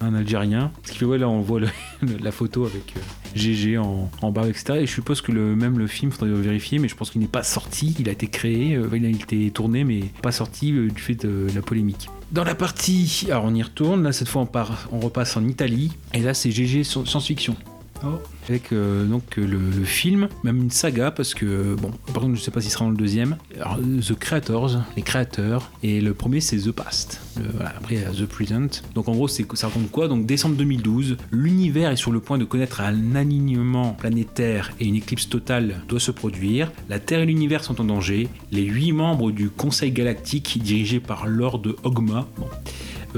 un 0.00 0.14
Algérien. 0.14 0.72
Ce 0.84 0.92
qui 0.92 0.98
fait, 0.98 1.18
là, 1.18 1.28
on 1.28 1.40
voit 1.40 1.60
la 2.22 2.32
photo 2.32 2.66
avec 2.66 2.94
GG 3.34 3.78
en, 3.78 4.08
bas, 4.32 4.48
etc. 4.48 4.80
Et 4.80 4.86
je 4.86 4.92
suppose 4.92 5.20
que 5.20 5.32
le, 5.32 5.54
même 5.54 5.78
le 5.78 5.86
film, 5.86 6.10
faudrait 6.10 6.34
vérifier, 6.40 6.78
mais 6.78 6.88
je 6.88 6.96
pense 6.96 7.10
qu'il 7.10 7.20
n'est 7.20 7.26
pas 7.28 7.42
sorti. 7.42 7.94
Il 7.98 8.08
a 8.08 8.12
été 8.12 8.26
créé, 8.26 8.78
il 8.92 9.06
a 9.06 9.08
été 9.08 9.50
tourné, 9.50 9.84
mais 9.84 10.04
pas 10.22 10.32
sorti 10.32 10.72
du 10.72 11.00
fait 11.00 11.14
de 11.14 11.46
la 11.54 11.62
polémique. 11.62 12.08
Dans 12.32 12.44
la 12.44 12.54
partie, 12.54 13.26
alors 13.28 13.44
on 13.44 13.54
y 13.54 13.62
retourne, 13.62 14.02
là 14.02 14.12
cette 14.12 14.28
fois 14.28 14.42
on, 14.42 14.96
on 14.96 15.00
repasse 15.00 15.36
en 15.36 15.46
Italie, 15.46 15.92
et 16.14 16.20
là 16.20 16.32
c'est 16.32 16.50
GG 16.50 16.82
sci- 16.82 17.54
science-fiction. 18.02 18.20
Avec 18.48 18.72
euh, 18.72 19.04
donc 19.06 19.38
euh, 19.38 19.46
le, 19.46 19.84
film, 19.84 20.28
même 20.42 20.62
une 20.62 20.70
saga, 20.70 21.10
parce 21.10 21.32
que, 21.34 21.76
bon, 21.80 21.90
par 22.12 22.22
contre, 22.22 22.34
je 22.34 22.40
sais 22.40 22.50
pas 22.50 22.60
s'il 22.60 22.70
sera 22.70 22.84
dans 22.84 22.90
le 22.90 22.96
deuxième. 22.96 23.36
Alors, 23.56 23.78
The 23.78 24.14
Creators, 24.18 24.78
les 24.96 25.02
créateurs, 25.02 25.70
et 25.82 26.00
le 26.00 26.12
premier 26.12 26.40
c'est 26.40 26.56
The 26.56 26.72
Past. 26.72 27.20
Voilà, 27.54 27.72
après, 27.76 27.96
The 27.96 28.26
Present. 28.26 28.82
Donc, 28.94 29.08
en 29.08 29.12
gros, 29.12 29.28
ça 29.28 29.44
raconte 29.62 29.90
quoi? 29.90 30.08
Donc, 30.08 30.26
décembre 30.26 30.56
2012, 30.56 31.16
l'univers 31.30 31.90
est 31.90 31.96
sur 31.96 32.10
le 32.10 32.20
point 32.20 32.38
de 32.38 32.44
connaître 32.44 32.80
un 32.80 33.14
alignement 33.14 33.92
planétaire 33.92 34.72
et 34.80 34.86
une 34.86 34.96
éclipse 34.96 35.28
totale 35.28 35.76
doit 35.88 36.00
se 36.00 36.10
produire. 36.10 36.72
La 36.88 36.98
Terre 36.98 37.20
et 37.20 37.26
l'univers 37.26 37.62
sont 37.62 37.80
en 37.80 37.84
danger. 37.84 38.28
Les 38.50 38.64
huit 38.64 38.92
membres 38.92 39.30
du 39.30 39.50
Conseil 39.50 39.92
galactique, 39.92 40.60
dirigé 40.62 41.00
par 41.00 41.26
Lord 41.26 41.62
Ogma, 41.84 42.26
bon, 42.36 42.48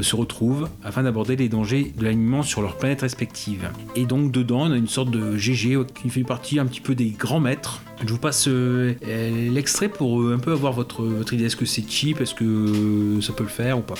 se 0.03 0.17
retrouvent 0.17 0.69
afin 0.83 1.03
d'aborder 1.03 1.37
les 1.37 1.49
dangers 1.49 1.93
de 1.97 2.05
l'alignement 2.05 2.43
sur 2.43 2.63
leurs 2.63 2.77
planètes 2.77 3.03
respectives. 3.03 3.69
Et 3.97 4.07
donc 4.07 4.33
dedans, 4.33 4.63
on 4.63 4.73
a 4.73 4.77
une 4.77 4.89
sorte 4.89 5.11
de 5.11 5.37
GG 5.37 5.79
qui 6.01 6.11
fait 6.11 6.25
partie 6.25 6.59
un 6.59 6.67
petit 6.67 6.81
peu 6.81 6.95
des 6.95 7.11
grands 7.11 7.41
maîtres. 7.41 7.83
Je 8.05 8.13
vous 8.13 8.19
passe 8.19 8.49
euh, 8.49 8.95
euh, 9.07 9.51
l'extrait 9.51 9.89
pour 9.89 10.21
euh, 10.21 10.35
un 10.35 10.39
peu 10.39 10.53
avoir 10.53 10.73
votre, 10.73 11.03
votre 11.03 11.33
idée. 11.33 11.45
Est-ce 11.45 11.57
que 11.57 11.67
c'est 11.67 11.89
cheap? 11.89 12.21
Est-ce 12.21 12.35
que 12.35 12.45
euh, 12.45 13.21
ça 13.21 13.33
peut 13.33 13.45
le 13.45 13.49
faire 13.49 13.79
ou 13.79 13.83
pas? 13.83 13.95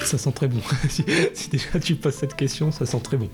Ça 0.00 0.16
sent 0.16 0.32
très 0.32 0.48
bon. 0.48 0.60
si, 0.88 1.04
si 1.34 1.50
déjà 1.50 1.80
tu 1.80 1.94
passes 1.96 2.16
cette 2.16 2.36
question, 2.36 2.70
ça 2.70 2.86
sent 2.86 3.00
très 3.00 3.16
bon. 3.16 3.28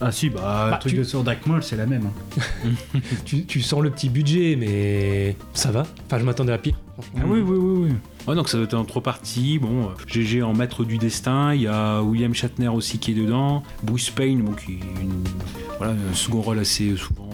Ah 0.00 0.12
si, 0.12 0.30
bah, 0.30 0.40
Bah, 0.42 0.70
le 0.74 0.78
truc 0.80 0.92
tu- 0.92 0.98
de 0.98 1.02
sur 1.04 1.24
Dark 1.24 1.40
c'est 1.62 1.76
la 1.76 1.86
même. 1.86 2.08
hein. 2.36 2.70
tu, 3.24 3.44
tu 3.46 3.60
sens 3.60 3.82
le 3.82 3.90
petit 3.90 4.08
budget, 4.08 4.54
mais 4.56 5.36
ça 5.54 5.72
va. 5.72 5.84
Enfin, 6.06 6.20
je 6.20 6.24
m'attendais 6.24 6.52
à 6.52 6.58
pire. 6.58 6.76
Ah 7.16 7.22
oui, 7.26 7.40
oui, 7.40 7.56
oui, 7.58 7.88
oui. 7.88 7.92
Ouais, 8.28 8.34
donc 8.36 8.48
ça 8.48 8.58
doit 8.58 8.66
être 8.66 8.74
en 8.74 8.84
trois 8.84 9.02
parties. 9.02 9.58
Bon, 9.58 9.86
euh, 9.88 9.92
GG 10.06 10.42
en 10.42 10.54
maître 10.54 10.84
du 10.84 10.98
destin. 10.98 11.52
Il 11.52 11.62
y 11.62 11.66
a 11.66 12.00
William 12.02 12.32
Shatner 12.32 12.68
aussi 12.68 12.98
qui 13.00 13.10
est 13.10 13.14
dedans. 13.14 13.64
Bruce 13.82 14.10
Payne, 14.10 14.42
bon, 14.42 14.52
qui 14.52 14.74
est 14.74 15.02
une, 15.02 15.24
voilà, 15.78 15.94
un 15.94 16.14
second 16.14 16.42
rôle 16.42 16.60
assez 16.60 16.96
souvent 16.96 17.28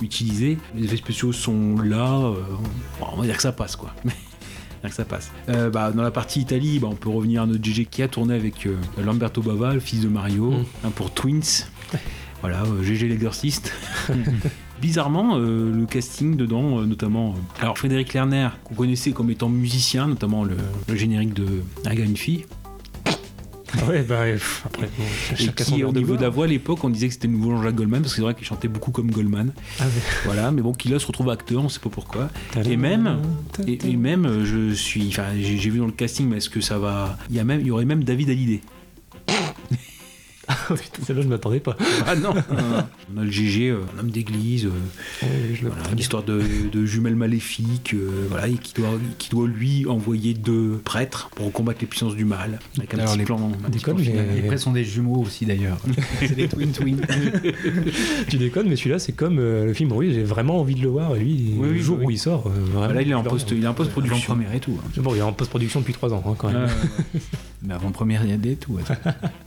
utilisé. 0.00 0.56
Les 0.74 0.84
effets 0.86 0.96
spéciaux 0.96 1.32
sont 1.32 1.76
là. 1.82 2.08
euh, 2.20 2.34
bon, 3.00 3.06
on 3.12 3.20
va 3.20 3.26
dire 3.26 3.36
que 3.36 3.42
ça 3.42 3.52
passe, 3.52 3.76
quoi. 3.76 3.92
Dire 4.80 4.90
que 4.90 4.96
ça 4.96 5.04
passe. 5.04 5.30
Euh, 5.48 5.70
bah, 5.70 5.90
dans 5.92 6.02
la 6.02 6.10
partie 6.10 6.40
Italie, 6.40 6.78
bah, 6.78 6.88
on 6.90 6.94
peut 6.94 7.08
revenir 7.10 7.42
à 7.42 7.46
notre 7.46 7.64
GG 7.64 7.86
qui 7.86 8.02
a 8.02 8.08
tourné 8.08 8.34
avec 8.34 8.66
euh, 8.66 8.76
Lamberto 9.02 9.42
Bava, 9.42 9.74
le 9.74 9.80
fils 9.80 10.00
de 10.02 10.08
Mario, 10.08 10.52
hein, 10.84 10.90
pour 10.94 11.10
Twins. 11.12 11.42
Voilà, 12.40 12.62
euh, 12.62 12.82
GG 12.84 13.08
l'exorciste. 13.08 13.72
Bizarrement, 14.80 15.36
euh, 15.38 15.72
le 15.74 15.86
casting 15.86 16.36
dedans, 16.36 16.78
euh, 16.78 16.84
notamment. 16.86 17.30
euh, 17.30 17.62
alors, 17.62 17.76
Frédéric 17.76 18.14
Lerner, 18.14 18.48
qu'on 18.62 18.74
connaissait 18.76 19.10
comme 19.10 19.28
étant 19.30 19.48
musicien, 19.48 20.06
notamment 20.06 20.44
le, 20.44 20.56
le 20.88 20.94
générique 20.94 21.34
de 21.34 21.46
gars, 21.84 22.04
une 22.04 22.16
fille. 22.16 22.46
Ah 23.74 23.84
ouais, 23.86 24.02
bah 24.02 24.24
pff, 24.24 24.62
après, 24.64 24.88
bon, 24.96 25.04
Et 25.38 25.48
qui, 25.48 25.84
au 25.84 25.92
niveau 25.92 26.16
de 26.16 26.22
la 26.22 26.28
voix, 26.28 26.44
à 26.46 26.48
l'époque, 26.48 26.82
on 26.84 26.90
disait 26.90 27.08
que 27.08 27.14
c'était 27.14 27.26
le 27.26 27.34
nouveau 27.34 27.50
Jean-Jacques 27.56 27.74
Goldman, 27.74 28.00
parce 28.00 28.12
que 28.12 28.16
c'est 28.16 28.22
vrai 28.22 28.34
qu'il 28.34 28.46
chantait 28.46 28.68
beaucoup 28.68 28.90
comme 28.92 29.10
Goldman. 29.10 29.52
Ah 29.78 29.84
ouais. 29.84 29.90
Voilà, 30.24 30.50
mais 30.50 30.62
bon, 30.62 30.72
qui 30.72 30.88
là 30.88 30.98
se 30.98 31.06
retrouve 31.06 31.28
acteur, 31.30 31.62
on 31.62 31.68
sait 31.68 31.80
pas 31.80 31.90
pourquoi. 31.90 32.30
Et 32.64 32.76
même, 32.76 33.20
et, 33.66 33.78
et 33.90 33.96
même, 33.96 34.44
je 34.44 34.72
suis, 34.72 35.08
enfin, 35.08 35.26
j'ai 35.38 35.58
j'ai 35.58 35.70
vu 35.70 35.78
dans 35.78 35.86
le 35.86 35.92
casting, 35.92 36.28
mais 36.28 36.38
est-ce 36.38 36.50
que 36.50 36.60
ça 36.60 36.78
va 36.78 37.18
Il 37.30 37.36
y 37.36 37.40
a 37.40 37.44
même, 37.44 37.60
il 37.60 37.66
y 37.66 37.70
aurait 37.70 37.84
même 37.84 38.04
David 38.04 38.30
Hallyday. 38.30 38.60
Putain, 40.68 41.02
celle-là, 41.06 41.22
je 41.22 41.28
m'attendais 41.28 41.60
pas. 41.60 41.76
Ah 42.06 42.16
non, 42.16 42.34
On 43.14 43.20
a 43.20 43.24
le 43.24 43.30
GG, 43.30 43.68
euh, 43.70 43.78
un 43.96 44.00
homme 44.00 44.10
d'église, 44.10 44.66
euh, 44.66 45.24
voilà, 45.62 45.76
une 45.92 45.98
histoire 45.98 46.22
de, 46.22 46.42
de 46.72 46.86
jumelles 46.86 47.16
maléfiques, 47.16 47.94
euh, 47.94 48.26
voilà, 48.30 48.48
et 48.48 48.54
qui 48.54 48.74
doit, 48.74 48.88
qui 49.18 49.30
doit 49.30 49.46
lui 49.46 49.86
envoyer 49.86 50.34
deux 50.34 50.80
prêtres 50.84 51.28
pour 51.34 51.52
combattre 51.52 51.78
les 51.82 51.86
puissances 51.86 52.16
du 52.16 52.24
mal. 52.24 52.58
Avec 52.78 52.94
un 52.94 52.98
Alors, 52.98 53.10
petit 53.12 53.18
les- 53.18 53.24
plan. 53.24 53.36
un 53.38 53.68
petit 53.68 53.78
déconnes, 53.78 53.96
plan 53.96 54.04
final. 54.04 54.26
mais- 54.28 54.40
Les 54.40 54.46
prêts 54.46 54.58
sont 54.58 54.72
des 54.72 54.84
jumeaux 54.84 55.22
aussi 55.22 55.44
d'ailleurs. 55.46 55.78
c'est 56.20 56.34
des 56.36 56.48
twin 56.48 56.70
twin. 56.72 57.00
tu 58.28 58.36
déconnes, 58.38 58.68
mais 58.68 58.76
celui-là, 58.76 58.98
c'est 58.98 59.12
comme 59.12 59.38
euh, 59.38 59.66
le 59.66 59.74
film. 59.74 59.92
Oui, 59.92 60.12
j'ai 60.14 60.22
vraiment 60.22 60.60
envie 60.60 60.74
de 60.74 60.82
le 60.82 60.88
voir. 60.88 61.14
Et 61.16 61.20
lui, 61.20 61.54
Oui, 61.56 61.68
le 61.74 61.78
jour 61.78 61.98
oui. 61.98 62.04
où 62.06 62.10
il 62.10 62.18
sort, 62.18 62.46
euh, 62.46 62.50
vraiment. 62.72 62.94
Là, 62.94 63.02
il 63.02 63.10
est 63.10 63.14
en 63.14 63.20
je 63.20 63.24
le 63.24 63.30
post, 63.30 63.44
regarde. 63.50 63.58
il 63.60 63.64
est 63.64 63.68
en 63.68 63.74
post-production. 63.74 64.16
Avant-première 64.32 64.54
et 64.54 64.60
tout. 64.60 64.78
hein. 64.82 64.90
Bon, 65.02 65.14
il 65.14 65.18
est 65.18 65.22
en 65.22 65.32
post-production 65.32 65.80
depuis 65.80 65.92
3 65.92 66.12
ans, 66.14 66.22
hein, 66.26 66.34
quand 66.38 66.50
même. 66.52 66.68
Mais 67.62 67.74
avant 67.74 67.90
première, 67.90 68.24
il 68.24 68.30
y 68.30 68.32
a 68.32 68.36
des 68.36 68.56
tout. 68.56 68.78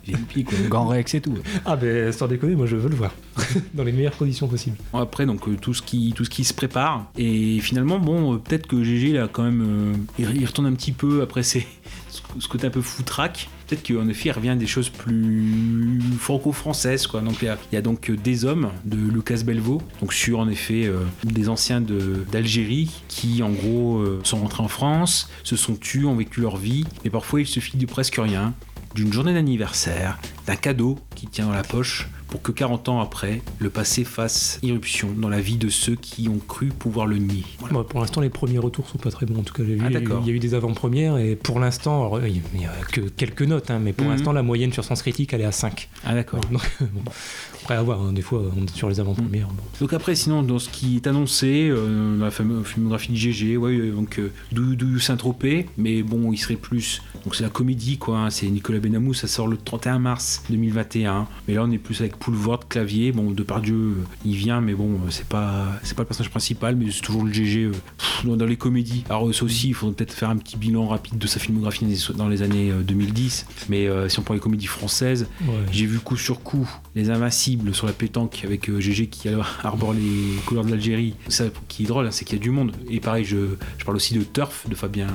J'ai 0.05 0.13
une 0.13 0.19
pique, 0.19 0.47
quoi. 0.49 0.57
Grand 0.69 0.85
Rex 0.91 1.13
et 1.13 1.21
tout. 1.21 1.33
Ah, 1.65 1.75
ben 1.75 2.11
sans 2.11 2.27
déconner, 2.27 2.55
moi 2.55 2.65
je 2.65 2.75
veux 2.75 2.89
le 2.89 2.95
voir. 2.95 3.13
Dans 3.73 3.83
les 3.83 3.91
meilleures 3.91 4.17
conditions 4.17 4.47
possibles. 4.47 4.77
Après, 4.93 5.25
donc 5.25 5.47
euh, 5.47 5.55
tout 5.59 5.73
ce 5.73 5.81
qui 5.81 6.13
tout 6.15 6.25
ce 6.25 6.29
qui 6.29 6.43
se 6.43 6.53
prépare 6.53 7.11
et 7.17 7.59
finalement, 7.59 7.99
bon, 7.99 8.33
euh, 8.33 8.37
peut-être 8.37 8.67
que 8.67 8.83
GG 8.83 9.13
là 9.13 9.27
quand 9.31 9.43
même, 9.43 9.95
euh, 10.19 10.23
il, 10.33 10.45
retourne 10.45 10.67
un 10.67 10.73
petit 10.73 10.91
peu 10.91 11.21
après 11.21 11.43
c'est 11.51 11.65
ce, 12.11 12.47
côté 12.47 12.67
un 12.67 12.69
peu 12.69 12.81
foutraque. 12.81 13.49
Peut-être 13.67 13.87
qu'en 13.87 14.07
effet, 14.09 14.29
il 14.29 14.31
revient 14.33 14.49
à 14.49 14.55
des 14.55 14.67
choses 14.67 14.89
plus 14.89 16.01
franco-françaises, 16.19 17.07
quoi. 17.07 17.21
Donc 17.21 17.37
il 17.41 17.45
y 17.45 17.47
a, 17.47 17.57
il 17.71 17.75
y 17.75 17.77
a 17.77 17.81
donc 17.81 18.11
des 18.11 18.45
hommes 18.45 18.69
de 18.85 18.97
Lucas 18.97 19.43
Belvaux, 19.45 19.81
donc 20.01 20.13
sur 20.13 20.39
en 20.39 20.49
effet 20.49 20.85
euh, 20.85 20.99
des 21.23 21.49
anciens 21.49 21.81
de- 21.81 22.25
d'Algérie 22.31 22.89
qui 23.07 23.41
en 23.43 23.49
gros 23.49 23.99
euh, 23.99 24.19
sont 24.23 24.37
rentrés 24.37 24.63
en 24.63 24.67
France, 24.67 25.29
se 25.43 25.55
sont 25.55 25.75
tués, 25.75 26.05
ont 26.05 26.15
vécu 26.15 26.41
leur 26.41 26.57
vie, 26.57 26.85
mais 27.03 27.09
parfois 27.09 27.41
il 27.41 27.47
suffit 27.47 27.77
de 27.77 27.85
presque 27.85 28.15
rien, 28.17 28.53
d'une 28.95 29.11
journée 29.13 29.33
d'anniversaire, 29.33 30.19
d'un 30.47 30.55
cadeau 30.55 30.99
qui 31.15 31.27
tient 31.27 31.45
dans 31.45 31.53
la 31.53 31.63
poche 31.63 32.07
pour 32.27 32.41
que 32.41 32.51
40 32.53 32.87
ans 32.87 33.01
après, 33.01 33.41
le 33.59 33.69
passé 33.69 34.05
fasse 34.05 34.57
irruption 34.63 35.09
dans 35.17 35.27
la 35.27 35.41
vie 35.41 35.57
de 35.57 35.67
ceux 35.67 35.95
qui 35.95 36.29
ont 36.29 36.39
cru 36.39 36.67
pouvoir 36.67 37.05
le 37.05 37.17
nier. 37.17 37.43
Pour 37.89 37.99
l'instant, 37.99 38.21
les 38.21 38.29
premiers 38.29 38.57
retours 38.57 38.87
sont 38.89 38.97
pas 38.97 39.11
très 39.11 39.25
bons. 39.25 39.39
En 39.41 39.43
tout 39.43 39.53
cas, 39.53 39.63
j'ai 39.65 39.75
vu, 39.75 39.81
Ah, 39.83 39.87
il 39.89 39.93
y 39.93 39.97
a 39.97 39.99
eu- 39.99 40.03
d'accord. 40.03 40.21
il 40.23 40.29
y 40.29 40.31
a 40.31 40.35
eu 40.35 40.39
des 40.39 40.53
avant-premières 40.53 41.17
et 41.17 41.35
pour 41.35 41.59
l'instant, 41.59 42.17
il 42.25 42.41
n'y 42.57 42.65
a 42.65 42.71
que 42.91 43.01
quelques 43.01 43.41
notes, 43.41 43.69
hein, 43.69 43.79
mais 43.83 43.91
pour 43.91 44.05
Mhm. 44.07 44.11
l'instant, 44.13 44.31
la 44.31 44.43
moyenne 44.43 44.71
sur 44.71 44.85
Sens 44.85 45.01
Critique, 45.01 45.33
elle 45.33 45.41
est 45.41 45.45
à 45.45 45.51
5. 45.51 45.89
Ah 46.05 46.13
d'accord. 46.13 46.39
Bon, 46.51 47.01
après, 47.61 47.75
à 47.75 47.81
voir, 47.83 48.01
hein, 48.01 48.13
des 48.13 48.21
fois, 48.21 48.41
on 48.57 48.63
est 48.65 48.75
sur 48.75 48.89
les 48.89 48.99
avant-premières. 48.99 49.47
bon. 49.47 49.63
Donc 49.79 49.93
après, 49.93 50.15
sinon, 50.15 50.43
dans 50.43 50.59
ce 50.59 50.69
qui 50.69 50.95
est 50.95 51.07
annoncé, 51.07 51.69
euh, 51.69 52.17
la 52.19 52.31
fameuse 52.31 52.65
filmographie 52.65 53.11
de 53.11 53.17
GG, 53.17 53.57
ouais, 53.57 53.71
euh, 53.77 53.91
donc 53.91 54.19
euh, 54.19 54.31
Dou 54.51 54.75
Dou 54.75 54.99
Saint-Tropez, 54.99 55.67
mais 55.77 56.03
bon, 56.03 56.31
il 56.33 56.37
serait 56.37 56.55
plus... 56.55 57.01
Donc 57.23 57.35
c'est 57.35 57.43
la 57.43 57.49
comédie, 57.49 57.97
quoi, 57.97 58.17
hein, 58.19 58.29
c'est 58.29 58.47
Nicolas 58.47 58.79
Benamou, 58.79 59.13
ça 59.13 59.27
sort 59.27 59.47
le 59.47 59.57
31 59.57 59.99
mars 59.99 60.43
2021, 60.49 61.27
mais 61.47 61.53
là 61.53 61.63
on 61.63 61.71
est 61.71 61.77
plus 61.77 61.99
avec 62.01 62.17
Poulvord, 62.17 62.67
Clavier, 62.67 63.11
bon, 63.11 63.29
Depardieu, 63.31 63.75
euh, 63.75 63.93
il 64.25 64.35
vient, 64.35 64.59
mais 64.61 64.73
bon, 64.73 64.97
c'est 65.09 65.27
pas, 65.27 65.67
c'est 65.83 65.95
pas 65.95 66.01
le 66.03 66.07
personnage 66.07 66.31
principal, 66.31 66.75
mais 66.75 66.89
c'est 66.91 67.01
toujours 67.01 67.23
le 67.23 67.31
GG 67.31 67.65
euh, 67.65 67.71
pff, 67.71 68.25
dans, 68.25 68.35
dans 68.37 68.45
les 68.45 68.55
comédies. 68.57 69.03
Alors 69.09 69.33
ça 69.35 69.43
aussi, 69.45 69.67
il 69.69 69.73
faudrait 69.75 69.95
peut-être 69.95 70.13
faire 70.13 70.29
un 70.31 70.37
petit 70.37 70.57
bilan 70.57 70.87
rapide 70.87 71.17
de 71.19 71.27
sa 71.27 71.39
filmographie 71.39 71.85
dans 72.15 72.27
les- 72.27 72.41
années 72.41 72.71
euh, 72.71 72.81
2010, 72.81 73.45
mais 73.69 73.87
si 74.09 74.17
on 74.19 74.23
prend 74.23 74.33
les 74.33 74.39
comédies 74.39 74.65
françaises, 74.65 75.27
Ouais. 75.47 75.53
j'ai 75.71 75.85
vu 75.85 75.99
coup 75.99 76.17
sur 76.17 76.41
coup 76.41 76.67
Les 76.95 77.09
Invincibles 77.11 77.50
sur 77.73 77.87
la 77.87 77.93
pétanque 77.93 78.41
avec 78.43 78.69
euh, 78.69 78.79
GG 78.79 79.07
qui 79.07 79.29
arbore 79.63 79.93
les 79.93 80.37
couleurs 80.45 80.65
de 80.65 80.71
l'Algérie. 80.71 81.15
Ça 81.27 81.45
qui 81.67 81.83
est 81.83 81.87
drôle, 81.87 82.07
hein, 82.07 82.11
c'est 82.11 82.25
qu'il 82.25 82.37
y 82.37 82.41
a 82.41 82.43
du 82.43 82.51
monde. 82.51 82.71
Et 82.89 82.99
pareil, 82.99 83.25
je, 83.25 83.55
je 83.77 83.85
parle 83.85 83.97
aussi 83.97 84.13
de 84.13 84.23
Turf 84.23 84.67
de 84.69 84.75
Fabien. 84.75 85.07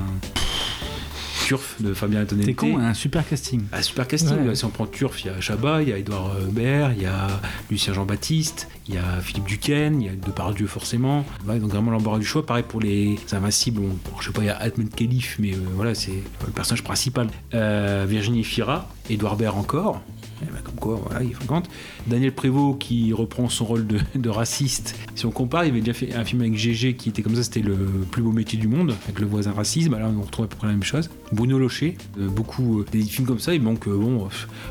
Turf 1.46 1.80
de 1.80 1.94
Fabien 1.94 2.22
Antonelli. 2.22 2.46
T'es 2.46 2.54
con, 2.54 2.78
un 2.78 2.92
super 2.92 3.26
casting. 3.28 3.62
Ah, 3.70 3.80
super 3.80 4.08
casting. 4.08 4.36
Ouais. 4.36 4.46
là, 4.46 4.54
Si 4.56 4.64
on 4.64 4.70
prend 4.70 4.86
Turf, 4.86 5.22
il 5.24 5.28
y 5.28 5.30
a 5.30 5.40
Chabat, 5.40 5.82
il 5.82 5.90
y 5.90 5.92
a 5.92 5.98
Edouard 5.98 6.34
Baird, 6.50 6.94
il 6.96 7.04
y 7.04 7.06
a 7.06 7.28
Lucien 7.70 7.92
Jean-Baptiste, 7.92 8.68
il 8.88 8.94
y 8.94 8.98
a 8.98 9.20
Philippe 9.20 9.44
Duquesne, 9.44 10.00
il 10.02 10.06
y 10.06 10.08
a 10.08 10.12
Depardieu 10.16 10.66
forcément. 10.66 11.24
Ouais, 11.46 11.60
donc 11.60 11.70
vraiment 11.70 11.92
l'embarras 11.92 12.18
du 12.18 12.24
choix. 12.24 12.44
Pareil 12.44 12.64
pour 12.66 12.80
les 12.80 13.16
Invincibles. 13.30 13.80
On, 13.80 13.88
bon, 13.88 14.20
je 14.20 14.26
sais 14.26 14.32
pas, 14.32 14.42
il 14.42 14.46
y 14.46 14.50
a 14.50 14.56
Atman 14.56 14.88
Khalif, 14.88 15.36
mais 15.38 15.52
euh, 15.52 15.58
voilà, 15.74 15.94
c'est 15.94 16.20
le 16.44 16.52
personnage 16.52 16.82
principal. 16.82 17.28
Euh, 17.54 18.06
Virginie 18.08 18.42
Fira, 18.42 18.88
Edouard 19.08 19.36
Baird 19.36 19.56
encore. 19.56 20.02
Eh 20.42 20.46
ben, 20.46 20.60
comme 20.62 20.74
quoi, 20.74 21.00
voilà, 21.04 21.22
il 21.22 21.34
fréquente. 21.34 21.68
Daniel 22.06 22.32
Prévost 22.32 22.78
qui 22.78 23.12
reprend 23.12 23.48
son 23.48 23.64
rôle 23.64 23.86
de, 23.86 24.28
raciste. 24.28 24.96
Si 25.14 25.24
on 25.24 25.30
compare, 25.30 25.64
il 25.64 25.70
avait 25.70 25.80
déjà 25.80 25.94
fait 25.94 26.14
un 26.14 26.24
film 26.24 26.42
avec 26.42 26.56
GG 26.56 26.96
qui 26.96 27.08
était 27.08 27.22
comme 27.22 27.36
ça, 27.36 27.42
c'était 27.42 27.60
le 27.60 27.76
plus 28.10 28.22
beau 28.22 28.32
métier 28.32 28.58
du 28.58 28.68
monde, 28.68 28.94
avec 29.04 29.20
le 29.20 29.26
voisin 29.26 29.52
racisme. 29.52 29.98
Là, 29.98 30.10
on 30.14 30.22
retrouve 30.22 30.44
à 30.44 30.48
peu 30.48 30.56
près 30.56 30.66
la 30.66 30.72
même 30.72 30.82
chose. 30.82 31.10
Bruno 31.32 31.58
Locher, 31.58 31.96
euh, 32.18 32.28
beaucoup 32.28 32.80
euh, 32.80 32.86
des 32.92 33.02
films 33.02 33.26
comme 33.26 33.38
ça, 33.40 33.52
il 33.54 33.60
manque, 33.62 33.86
euh, 33.88 33.96
bon, 33.96 34.28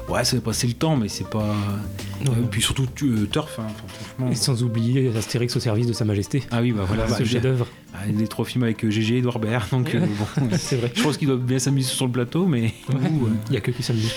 ouais, 0.09 0.23
ça 0.23 0.35
va 0.37 0.41
passer 0.41 0.67
le 0.67 0.73
temps, 0.73 0.95
mais 0.95 1.07
c'est 1.09 1.29
pas. 1.29 1.53
Euh, 2.27 2.31
puis 2.49 2.61
surtout, 2.61 2.85
tu- 2.95 3.27
Turf, 3.31 3.59
hein, 3.59 3.67
franchement. 3.77 4.31
Et 4.31 4.35
sans 4.35 4.63
oublier 4.63 5.11
Astérix 5.15 5.55
au 5.55 5.59
service 5.59 5.87
de 5.87 5.93
Sa 5.93 6.05
Majesté. 6.05 6.43
Ah 6.51 6.61
oui, 6.61 6.71
bah 6.71 6.83
voilà, 6.87 7.07
ce 7.07 7.19
bah, 7.19 7.25
chef-d'œuvre. 7.25 7.67
Ah, 7.93 7.99
les 8.07 8.27
trois 8.27 8.43
films 8.43 8.63
avec 8.63 8.87
GG 8.89 9.15
et 9.15 9.17
Edouard 9.19 9.39
Baird, 9.39 9.69
donc 9.71 9.95
bon, 9.95 10.47
C'est 10.57 10.75
vrai. 10.77 10.91
Je 10.93 11.01
pense 11.01 11.17
qu'ils 11.17 11.27
doivent 11.27 11.39
bien 11.45 11.59
s'amuser 11.59 11.87
sur 11.89 12.05
le 12.05 12.11
plateau, 12.11 12.45
mais 12.45 12.73
Il 13.49 13.53
y 13.53 13.57
a 13.57 13.61
que 13.61 13.71
qui 13.71 13.83
s'amuse. 13.83 14.11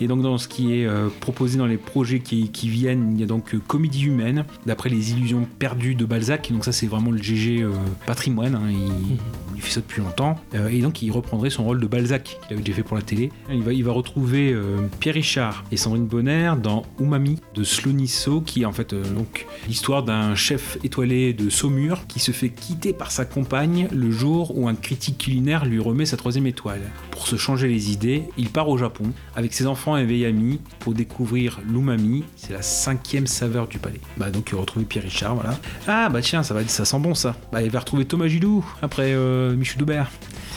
et 0.00 0.06
donc 0.06 0.20
dans 0.22 0.36
ce 0.36 0.46
qui 0.46 0.74
est 0.74 0.86
proposé 1.20 1.56
dans 1.58 1.64
les 1.66 1.78
projets 1.78 2.20
qui, 2.20 2.50
qui 2.50 2.68
viennent, 2.68 3.12
il 3.14 3.20
y 3.20 3.22
a 3.22 3.26
donc 3.26 3.56
Comédie 3.66 4.04
humaine, 4.04 4.44
d'après 4.66 4.90
les 4.90 5.12
illusions 5.12 5.46
perdues 5.58 5.94
de 5.94 6.04
Balzac. 6.04 6.50
Donc 6.52 6.64
ça 6.66 6.72
c'est 6.72 6.86
vraiment 6.86 7.10
le 7.10 7.18
GG 7.22 7.62
euh, 7.62 7.70
patrimoine, 8.06 8.54
hein, 8.56 8.68
il, 8.70 9.16
il 9.56 9.62
fait 9.62 9.70
ça 9.70 9.80
depuis 9.80 10.02
longtemps. 10.02 10.38
Et 10.70 10.80
donc 10.82 11.00
il 11.00 11.10
reprendrait 11.10 11.48
son 11.50 11.64
rôle 11.64 11.73
de 11.80 11.86
Balzac 11.86 12.38
qu'il 12.42 12.54
avait 12.54 12.62
déjà 12.62 12.76
fait 12.76 12.82
pour 12.82 12.96
la 12.96 13.02
télé. 13.02 13.30
Il 13.50 13.62
va, 13.62 13.72
il 13.72 13.84
va 13.84 13.92
retrouver 13.92 14.52
euh, 14.52 14.78
Pierre 15.00 15.14
Richard 15.14 15.64
et 15.70 15.76
Sandrine 15.76 16.06
Bonner 16.06 16.52
dans 16.62 16.84
Umami 16.98 17.40
de 17.54 17.64
Slonisso, 17.64 18.40
qui 18.40 18.62
est 18.62 18.64
en 18.64 18.72
fait 18.72 18.92
euh, 18.92 19.02
donc 19.14 19.46
l'histoire 19.68 20.02
d'un 20.02 20.34
chef 20.34 20.78
étoilé 20.84 21.32
de 21.32 21.50
Saumur 21.50 22.06
qui 22.06 22.20
se 22.20 22.32
fait 22.32 22.48
quitter 22.48 22.92
par 22.92 23.10
sa 23.10 23.24
compagne 23.24 23.88
le 23.92 24.10
jour 24.10 24.56
où 24.56 24.68
un 24.68 24.74
critique 24.74 25.18
culinaire 25.18 25.64
lui 25.64 25.78
remet 25.78 26.06
sa 26.06 26.16
troisième 26.16 26.46
étoile. 26.46 26.80
Pour 27.10 27.26
se 27.26 27.36
changer 27.36 27.68
les 27.68 27.92
idées, 27.92 28.24
il 28.36 28.48
part 28.48 28.68
au 28.68 28.78
Japon 28.78 29.04
avec 29.36 29.52
ses 29.52 29.66
enfants 29.66 29.96
et 29.96 30.04
vieilles 30.04 30.26
amis 30.26 30.60
pour 30.80 30.94
découvrir 30.94 31.60
l'umami, 31.66 32.24
c'est 32.36 32.52
la 32.52 32.62
cinquième 32.62 33.26
saveur 33.26 33.68
du 33.68 33.78
palais. 33.78 34.00
Bah 34.16 34.30
donc 34.30 34.48
il 34.50 34.54
va 34.54 34.62
retrouver 34.62 34.84
Pierre 34.84 35.04
Richard, 35.04 35.34
voilà. 35.34 35.58
Ah 35.86 36.08
bah 36.08 36.20
tiens, 36.20 36.42
ça 36.42 36.54
va, 36.54 36.66
ça 36.66 36.84
sent 36.84 36.98
bon 36.98 37.14
ça. 37.14 37.36
Bah 37.52 37.62
il 37.62 37.70
va 37.70 37.80
retrouver 37.80 38.04
Thomas 38.04 38.26
Gilou 38.26 38.64
après 38.82 39.12
euh, 39.12 39.54
Michel 39.54 39.84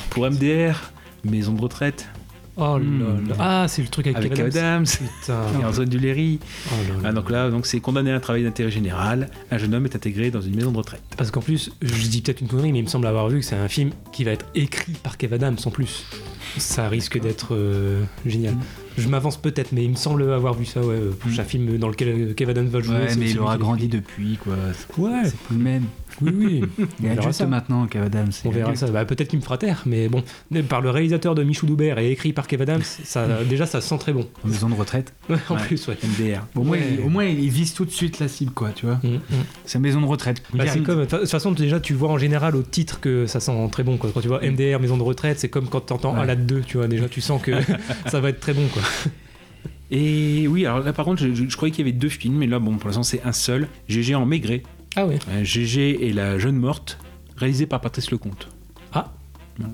pour 0.09 0.29
MDR, 0.29 0.91
maison 1.23 1.53
de 1.53 1.61
retraite. 1.61 2.07
Oh 2.59 2.79
là 2.79 2.83
Hmm. 2.83 3.27
là. 3.29 3.35
Ah, 3.37 3.65
c'est 3.67 3.83
le 3.83 3.87
truc 3.87 4.07
avec, 4.07 4.17
Avec 4.17 4.33
Kev 4.33 4.47
Adams, 4.47 4.85
Putain. 4.85 5.41
et 5.61 5.65
Antoine 5.65 5.89
Duléry. 5.89 6.39
Oh 6.67 6.75
là 6.89 6.93
là. 6.95 7.09
Ah, 7.09 7.11
donc 7.13 7.29
là, 7.29 7.49
donc 7.51 7.67
c'est 7.67 7.79
condamné 7.79 8.11
à 8.11 8.15
un 8.15 8.19
travail 8.19 8.43
d'intérêt 8.43 8.71
général. 8.71 9.29
Un 9.51 9.57
jeune 9.59 9.75
homme 9.75 9.85
est 9.85 9.95
intégré 9.95 10.31
dans 10.31 10.41
une 10.41 10.55
maison 10.55 10.71
de 10.71 10.77
retraite. 10.77 11.03
Parce 11.17 11.29
qu'en 11.29 11.41
plus, 11.41 11.71
je 11.83 12.07
dis 12.07 12.21
peut-être 12.23 12.41
une 12.41 12.47
connerie, 12.47 12.71
mais 12.71 12.79
il 12.79 12.83
me 12.85 12.87
semble 12.89 13.05
avoir 13.05 13.29
vu 13.29 13.39
que 13.41 13.45
c'est 13.45 13.55
un 13.55 13.67
film 13.67 13.91
qui 14.11 14.23
va 14.23 14.31
être 14.31 14.47
écrit 14.55 14.93
par 14.93 15.17
Kev 15.17 15.35
Adams 15.35 15.57
en 15.65 15.69
plus. 15.69 16.05
Ça 16.57 16.89
risque 16.89 17.19
d'être 17.21 17.49
euh, 17.53 18.03
génial. 18.25 18.55
Je 18.97 19.07
m'avance 19.07 19.37
peut-être, 19.37 19.71
mais 19.71 19.83
il 19.83 19.91
me 19.91 19.95
semble 19.95 20.23
avoir 20.31 20.53
vu 20.53 20.65
ça, 20.65 20.81
ouais. 20.81 20.95
euh, 20.95 21.11
prochain 21.11 21.43
film 21.43 21.77
dans 21.77 21.87
lequel 21.89 22.33
Kev 22.35 22.49
Adams 22.51 22.67
va 22.67 22.79
jouer. 22.81 22.95
Ouais, 22.95 23.15
mais 23.17 23.29
il 23.29 23.39
aura 23.39 23.57
grandi 23.57 23.87
depuis, 23.87 24.37
quoi. 24.43 24.53
Ouais. 24.97 25.21
C'est 25.25 25.37
plus 25.37 25.55
le 25.57 25.63
même. 25.63 25.83
Oui, 26.21 26.31
oui. 26.35 26.63
Il 26.99 27.05
est 27.05 27.09
adulte 27.11 27.41
maintenant, 27.41 27.85
Kev 27.85 28.05
Adams. 28.05 28.31
On 28.45 28.49
verra 28.49 28.75
ça. 28.75 28.87
Bah, 28.87 29.05
peut-être 29.05 29.27
qu'il 29.27 29.37
me 29.37 29.43
fera 29.43 29.57
taire, 29.59 29.83
mais 29.85 30.09
bon, 30.09 30.23
par 30.67 30.81
le 30.81 30.89
réalisateur 30.89 31.35
de 31.35 31.43
Michou 31.43 31.67
Doubert 31.67 31.99
et 31.99 32.11
écrit 32.11 32.33
par 32.33 32.47
Kev 32.47 32.63
Adams, 32.63 32.81
ça, 32.81 33.27
déjà 33.49 33.65
ça 33.67 33.81
sent 33.81 33.97
très 33.99 34.13
bon. 34.13 34.25
En 34.43 34.47
maison 34.47 34.69
de 34.69 34.73
retraite. 34.73 35.13
Ouais, 35.29 35.35
en 35.49 35.55
Ouais. 35.55 35.61
plus, 35.61 35.87
ouais. 35.89 35.97
MDR. 36.03 36.45
Au 36.55 36.63
moins, 36.63 36.77
il, 36.77 37.01
au 37.05 37.09
moins, 37.09 37.25
il 37.25 37.49
vise 37.49 37.73
tout 37.73 37.85
de 37.85 37.91
suite 37.91 38.19
la 38.19 38.27
cible, 38.29 38.51
quoi, 38.51 38.69
tu 38.73 38.85
vois. 38.87 38.99
C'est 39.65 39.77
maison 39.79 40.01
de 40.01 40.05
retraite. 40.07 40.41
Bah, 40.53 40.63
c'est 40.67 40.81
comme, 40.81 41.01
de 41.01 41.05
toute 41.05 41.27
façon, 41.29 41.51
déjà, 41.51 41.79
tu 41.79 41.93
vois 41.93 42.09
en 42.09 42.17
général 42.17 42.55
au 42.55 42.63
titre 42.63 42.99
que 42.99 43.27
ça 43.27 43.39
sent 43.39 43.51
très 43.71 43.83
bon. 43.83 43.97
Quoi. 43.97 44.09
Quand 44.13 44.21
tu 44.21 44.27
vois 44.29 44.39
MDR, 44.41 44.79
maison 44.79 44.97
de 44.97 45.03
retraite, 45.03 45.39
c'est 45.39 45.49
comme 45.49 45.67
quand 45.67 45.81
tu 45.87 45.93
entends 45.93 46.15
Ouais. 46.15 46.21
Alad 46.21 46.45
2, 46.45 46.61
tu 46.61 46.77
vois. 46.77 46.87
Déjà, 46.87 47.07
tu 47.09 47.21
sens 47.21 47.41
que 47.41 47.51
ça 48.07 48.19
va 48.21 48.29
être 48.29 48.39
très 48.39 48.53
bon. 48.53 48.65
Quoi. 48.73 48.81
Et 49.91 50.47
oui, 50.49 50.65
alors 50.65 50.81
là 50.81 50.91
par 50.91 51.05
contre, 51.05 51.21
je, 51.23 51.33
je- 51.33 51.47
je 51.47 51.55
croyais 51.55 51.71
qu'il 51.73 51.85
y 51.85 51.89
avait 51.89 51.97
deux 51.97 52.09
films, 52.09 52.35
mais 52.35 52.47
là, 52.47 52.59
bon, 52.59 52.75
pour 52.77 52.87
l'instant, 52.89 53.03
c'est 53.03 53.21
un 53.23 53.31
seul. 53.31 53.67
GG 53.87 54.15
en 54.15 54.25
Maigret. 54.25 54.63
Ah 54.95 55.05
ouais. 55.05 55.17
Euh, 55.29 55.43
GG 55.43 56.05
et 56.07 56.11
la 56.13 56.37
jeune 56.39 56.57
morte, 56.57 56.97
réalisé 57.37 57.65
par 57.67 57.79
Patrice 57.81 58.11
Lecomte. 58.11 58.49
Ah, 58.93 59.11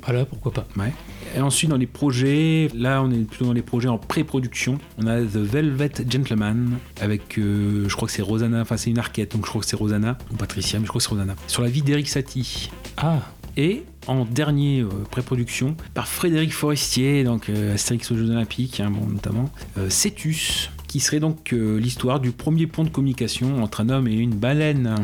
voilà, 0.06 0.24
pourquoi 0.26 0.54
pas. 0.54 0.66
Ouais. 0.78 0.94
Et 1.36 1.42
ensuite, 1.42 1.70
dans 1.70 1.76
les 1.78 1.88
projets, 1.88 2.70
là, 2.74 3.02
on 3.04 3.12
est 3.12 3.18
plutôt 3.28 3.44
dans 3.46 3.52
les 3.54 3.62
projets 3.62 3.90
en 3.90 3.98
pré-production. 3.98 4.78
On 4.98 5.08
a 5.08 5.20
The 5.22 5.36
Velvet 5.38 5.92
Gentleman 6.10 6.78
avec, 7.02 7.38
euh, 7.38 7.86
je 7.90 7.96
crois 7.96 8.08
que 8.08 8.14
c'est 8.14 8.22
Rosanna, 8.22 8.62
enfin, 8.62 8.78
c'est 8.78 8.92
une 8.92 9.00
arquette, 9.00 9.34
donc 9.34 9.44
je 9.46 9.50
crois 9.50 9.62
que 9.62 9.68
c'est 9.68 9.76
Rosanna, 9.76 10.18
ou 10.32 10.36
Patricia, 10.36 10.80
mais 10.80 10.86
je 10.86 10.90
crois 10.90 11.00
que 11.00 11.04
c'est 11.04 11.10
Rosanna. 11.10 11.36
Sur 11.48 11.64
la 11.64 11.70
vie 11.70 11.82
d'Eric 11.82 12.08
Satie. 12.08 12.70
Ah. 12.98 13.20
Et 13.56 13.84
en 14.08 14.26
dernier 14.26 14.82
euh, 14.82 14.90
pré-production, 15.10 15.76
par 15.94 16.08
Frédéric 16.08 16.54
Forestier, 16.54 17.24
donc 17.24 17.50
euh, 17.50 17.76
Astérix 17.76 18.12
aux 18.12 18.18
Jeux 18.18 18.30
Olympiques, 18.30 18.80
hein, 18.80 18.90
bon, 18.92 19.06
notamment, 19.06 19.50
euh, 19.78 19.90
Cetus, 19.90 20.72
qui 20.88 21.00
serait 21.00 21.20
donc 21.20 21.54
euh, 21.54 21.80
l'histoire 21.80 22.20
du 22.20 22.32
premier 22.32 22.68
pont 22.68 22.84
de 22.84 22.90
communication 22.90 23.64
entre 23.64 23.82
un 23.82 23.90
homme 23.90 24.08
et 24.08 24.14
une 24.14 24.36
baleine. 24.36 24.96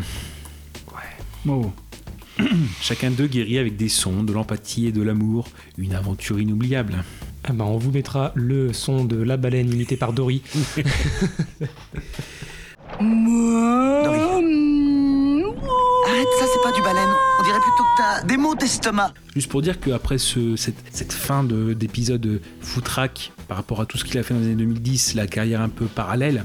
Oh. 1.47 1.71
Chacun 2.81 3.11
d'eux 3.11 3.27
guérit 3.27 3.57
avec 3.57 3.77
des 3.77 3.89
sons, 3.89 4.23
de 4.23 4.33
l'empathie 4.33 4.87
et 4.87 4.91
de 4.91 5.01
l'amour, 5.01 5.47
une 5.77 5.93
aventure 5.93 6.39
inoubliable. 6.39 7.03
Ah 7.43 7.53
bah, 7.53 7.65
on 7.65 7.77
vous 7.77 7.91
mettra 7.91 8.31
le 8.35 8.73
son 8.73 9.05
de 9.05 9.15
la 9.15 9.37
baleine 9.37 9.71
imité 9.71 9.95
par 9.95 10.13
Dory. 10.13 10.41
Arrête, 16.19 16.27
ça 16.37 16.45
c'est 16.53 16.61
pas 16.61 16.73
du 16.75 16.81
baleine. 16.81 17.07
On 17.39 17.43
dirait 17.43 17.59
plutôt 17.61 17.83
que 17.83 17.97
t'as 17.97 18.23
des 18.25 18.35
maux 18.35 18.53
d'estomac. 18.53 19.13
Juste 19.35 19.49
pour 19.49 19.61
dire 19.61 19.79
qu'après 19.79 20.17
ce, 20.17 20.57
cette, 20.57 20.75
cette 20.91 21.13
fin 21.13 21.45
de- 21.45 21.71
d'épisode 21.71 22.41
footrack, 22.59 23.31
par 23.47 23.55
rapport 23.55 23.79
à 23.79 23.85
tout 23.85 23.97
ce 23.97 24.03
qu'il 24.03 24.17
a 24.17 24.23
fait 24.23 24.33
dans 24.33 24.41
les 24.41 24.47
années 24.47 24.55
2010, 24.57 25.13
la 25.15 25.27
carrière 25.27 25.61
un 25.61 25.69
peu 25.69 25.85
parallèle, 25.85 26.43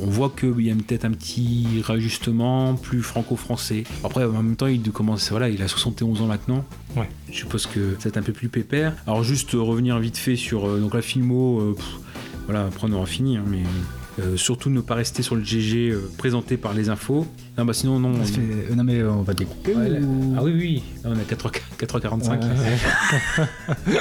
on 0.00 0.06
voit 0.06 0.30
qu'il 0.38 0.60
y 0.64 0.70
a 0.70 0.74
peut-être 0.74 1.04
un 1.04 1.10
petit 1.10 1.66
réajustement 1.84 2.76
plus 2.76 3.02
franco-français. 3.02 3.82
Après, 4.04 4.24
en 4.24 4.30
même 4.40 4.54
temps, 4.54 4.68
il 4.68 4.80
commence, 4.92 5.30
voilà, 5.32 5.48
il 5.48 5.60
a 5.62 5.68
71 5.68 6.22
ans 6.22 6.26
maintenant. 6.26 6.64
Ouais. 6.96 7.08
Je 7.28 7.38
suppose 7.38 7.66
que 7.66 7.96
c'est 7.98 8.16
un 8.16 8.22
peu 8.22 8.32
plus 8.32 8.48
pépère. 8.48 8.94
Alors 9.08 9.24
juste 9.24 9.50
revenir 9.54 9.98
vite 9.98 10.16
fait 10.16 10.36
sur 10.36 10.68
euh, 10.68 10.78
donc 10.78 10.94
la 10.94 11.02
filmo, 11.02 11.58
euh, 11.60 11.74
pff, 11.74 11.86
voilà, 12.44 12.66
après 12.66 12.86
on 12.88 12.92
aura 12.92 13.06
fini, 13.06 13.36
hein, 13.36 13.44
mais 13.48 13.62
euh, 14.20 14.36
surtout 14.36 14.68
ne 14.70 14.80
pas 14.82 14.94
rester 14.94 15.22
sur 15.22 15.34
le 15.36 15.42
GG 15.42 15.88
euh, 15.90 16.10
présenté 16.18 16.56
par 16.58 16.72
les 16.74 16.88
infos. 16.90 17.26
Non, 17.58 17.64
bah 17.66 17.72
sinon 17.74 17.98
non. 17.98 18.12
On- 18.20 18.24
fait- 18.24 18.40
euh, 18.40 18.74
Non, 18.74 18.82
mais 18.84 19.02
on 19.02 19.22
va 19.22 19.34
découper. 19.34 19.74
Ouais, 19.74 19.88
là- 19.90 19.98
ou- 20.00 20.34
Ah 20.38 20.42
oui, 20.42 20.52
oui, 20.56 20.82
Là, 21.04 21.10
on 21.12 21.18
est 21.18 21.20
à 21.20 21.24
4h, 21.24 21.50
4h45. 21.78 22.40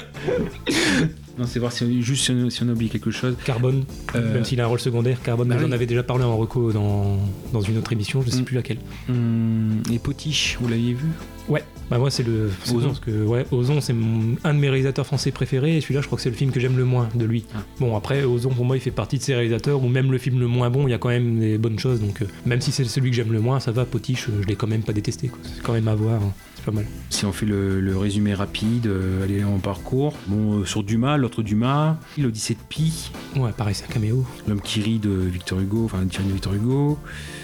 non, 1.38 1.46
c'est 1.46 1.60
voir 1.60 1.72
si 1.72 1.84
on, 1.84 2.02
juste 2.02 2.26
si 2.26 2.32
on, 2.32 2.50
si 2.50 2.64
on 2.64 2.70
oublie 2.70 2.90
quelque 2.90 3.12
chose. 3.12 3.36
Carbone, 3.46 3.84
Euh, 4.16 4.34
même 4.34 4.46
s'il 4.46 4.60
a 4.62 4.66
un 4.66 4.68
rôle 4.68 4.80
secondaire, 4.80 5.22
Carbone, 5.22 5.48
bah 5.48 5.56
mais 5.56 5.62
j'en 5.62 5.68
oui. 5.68 5.74
avais 5.74 5.86
déjà 5.86 6.04
parlé 6.04 6.24
en 6.24 6.38
reco 6.38 6.72
dans, 6.72 7.18
dans 7.54 7.62
une 7.62 7.78
autre 7.78 7.92
émission, 7.94 8.22
je 8.22 8.30
sais 8.30 8.42
Mm. 8.42 8.46
plus 8.46 8.56
laquelle. 8.56 8.78
Hum, 9.10 9.82
et 9.92 10.00
Potiche, 10.00 10.58
vous 10.62 10.68
l'aviez 10.68 10.94
vu? 10.94 11.08
Ouais, 11.50 11.64
bah 11.90 11.98
moi 11.98 12.12
c'est 12.12 12.24
le. 12.24 12.52
c'est 12.64 12.74
Ozon. 12.76 12.88
parce 12.90 13.00
que 13.00 13.26
ouais, 13.26 13.46
Ozon 13.52 13.82
c'est 13.82 13.96
un 14.44 14.54
de 14.54 14.60
mes 14.60 14.70
réalisateurs 14.70 15.06
français 15.06 15.32
préférés 15.32 15.78
et 15.78 15.82
celui-là 15.82 16.00
je 16.02 16.06
crois 16.06 16.16
que 16.18 16.22
c'est 16.22 16.30
le 16.30 16.36
film 16.36 16.52
que 16.52 16.60
j'aime 16.60 16.78
le 16.78 16.86
moins 16.86 17.10
de 17.16 17.26
lui. 17.26 17.46
Ah. 17.54 17.58
Bon 17.80 17.98
après 17.98 18.24
Ozon 18.24 18.52
pour 18.52 18.64
moi 18.64 18.78
il 18.78 18.80
fait 18.80 18.92
partie 18.92 19.18
de 19.18 19.24
ces 19.24 19.34
réalisateurs 19.34 19.84
où 19.84 19.88
même 19.90 20.12
le 20.12 20.18
film 20.20 20.40
le 20.40 20.48
moins 20.48 20.70
bon 20.70 20.88
il 20.88 20.92
y 20.92 20.94
a 20.94 20.98
quand 21.00 21.10
même 21.10 21.40
des 21.40 21.58
bonnes 21.58 21.80
choses 21.80 22.00
donc 22.00 22.22
euh, 22.22 22.26
même 22.46 22.62
si 22.62 22.72
c'est 22.72 22.86
celui 22.86 23.10
que 23.10 23.16
j'aime 23.16 23.34
le 23.34 23.41
moins 23.42 23.60
ça 23.60 23.72
va 23.72 23.86
Potiche 23.86 24.28
je 24.42 24.48
l'ai 24.48 24.56
quand 24.56 24.68
même 24.68 24.84
pas 24.84 24.94
détesté 24.94 25.28
quoi. 25.28 25.40
C'est 25.44 25.62
quand 25.62 25.74
même 25.74 25.88
à 25.88 25.96
voir, 25.96 26.22
hein. 26.22 26.34
c'est 26.56 26.66
pas 26.66 26.72
mal. 26.72 26.86
Si 27.10 27.26
on 27.26 27.32
fait 27.32 27.46
le, 27.46 27.82
le 27.82 27.98
résumé 27.98 28.34
rapide, 28.34 28.88
euh, 28.88 29.24
allez 29.24 29.44
en 29.44 29.58
parcours. 29.60 30.14
Bon, 30.28 30.60
euh, 30.60 30.66
sur 30.66 30.84
Dumas, 30.84 31.18
l'autre 31.18 31.42
Dumas, 31.44 31.98
l'Odyssée 32.18 32.54
de 32.54 32.60
Pi, 32.70 33.12
Ouais 33.36 33.52
pareil 33.52 33.76
c'est 33.76 33.86
un 33.86 33.94
caméo. 33.94 34.26
l'homme 34.48 34.62
qui 34.62 34.82
rit 34.82 35.00
de 35.00 35.10
Victor 35.10 35.60
Hugo, 35.60 35.86
enfin 35.86 36.04
de 36.04 36.32
Victor 36.34 36.54
Hugo, 36.54 36.98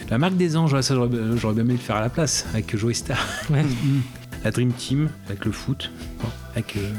la 0.09 0.17
marque 0.17 0.37
des 0.37 0.55
anges, 0.55 0.79
ça 0.81 0.95
j'aurais 0.95 1.53
bien 1.53 1.63
aimé 1.63 1.73
le 1.73 1.79
faire 1.79 1.97
à 1.97 2.01
la 2.01 2.09
place, 2.09 2.45
avec 2.53 2.75
Joe 2.77 2.93
Star. 2.95 3.19
Ouais. 3.49 3.65
La 4.43 4.51
Dream 4.51 4.71
Team, 4.71 5.09
avec 5.27 5.45
le 5.45 5.51
foot, 5.51 5.91
bon, 6.21 6.29
avec 6.53 6.77
euh. 6.77 6.91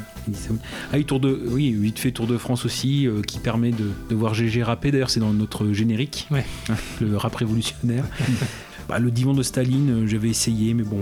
Ah 0.91 0.95
oui, 0.95 1.05
tour 1.05 1.21
de, 1.21 1.41
oui, 1.47 1.71
vite 1.71 1.97
fait 1.97 2.11
Tour 2.11 2.27
de 2.27 2.37
France 2.37 2.65
aussi, 2.65 3.07
euh, 3.07 3.21
qui 3.21 3.39
permet 3.39 3.71
de, 3.71 3.89
de 4.09 4.13
voir 4.15 4.33
GG 4.33 4.61
rapper. 4.61 4.91
D'ailleurs, 4.91 5.09
c'est 5.09 5.21
dans 5.21 5.31
notre 5.33 5.71
générique, 5.71 6.27
Ouais. 6.31 6.45
le 7.01 7.15
rap 7.15 7.33
révolutionnaire. 7.35 8.03
Bah, 8.89 8.97
le 8.99 9.11
divan 9.11 9.33
de 9.35 9.43
Staline, 9.43 9.91
euh, 10.03 10.07
j'avais 10.07 10.29
essayé, 10.29 10.73
mais 10.73 10.81
bon, 10.83 10.99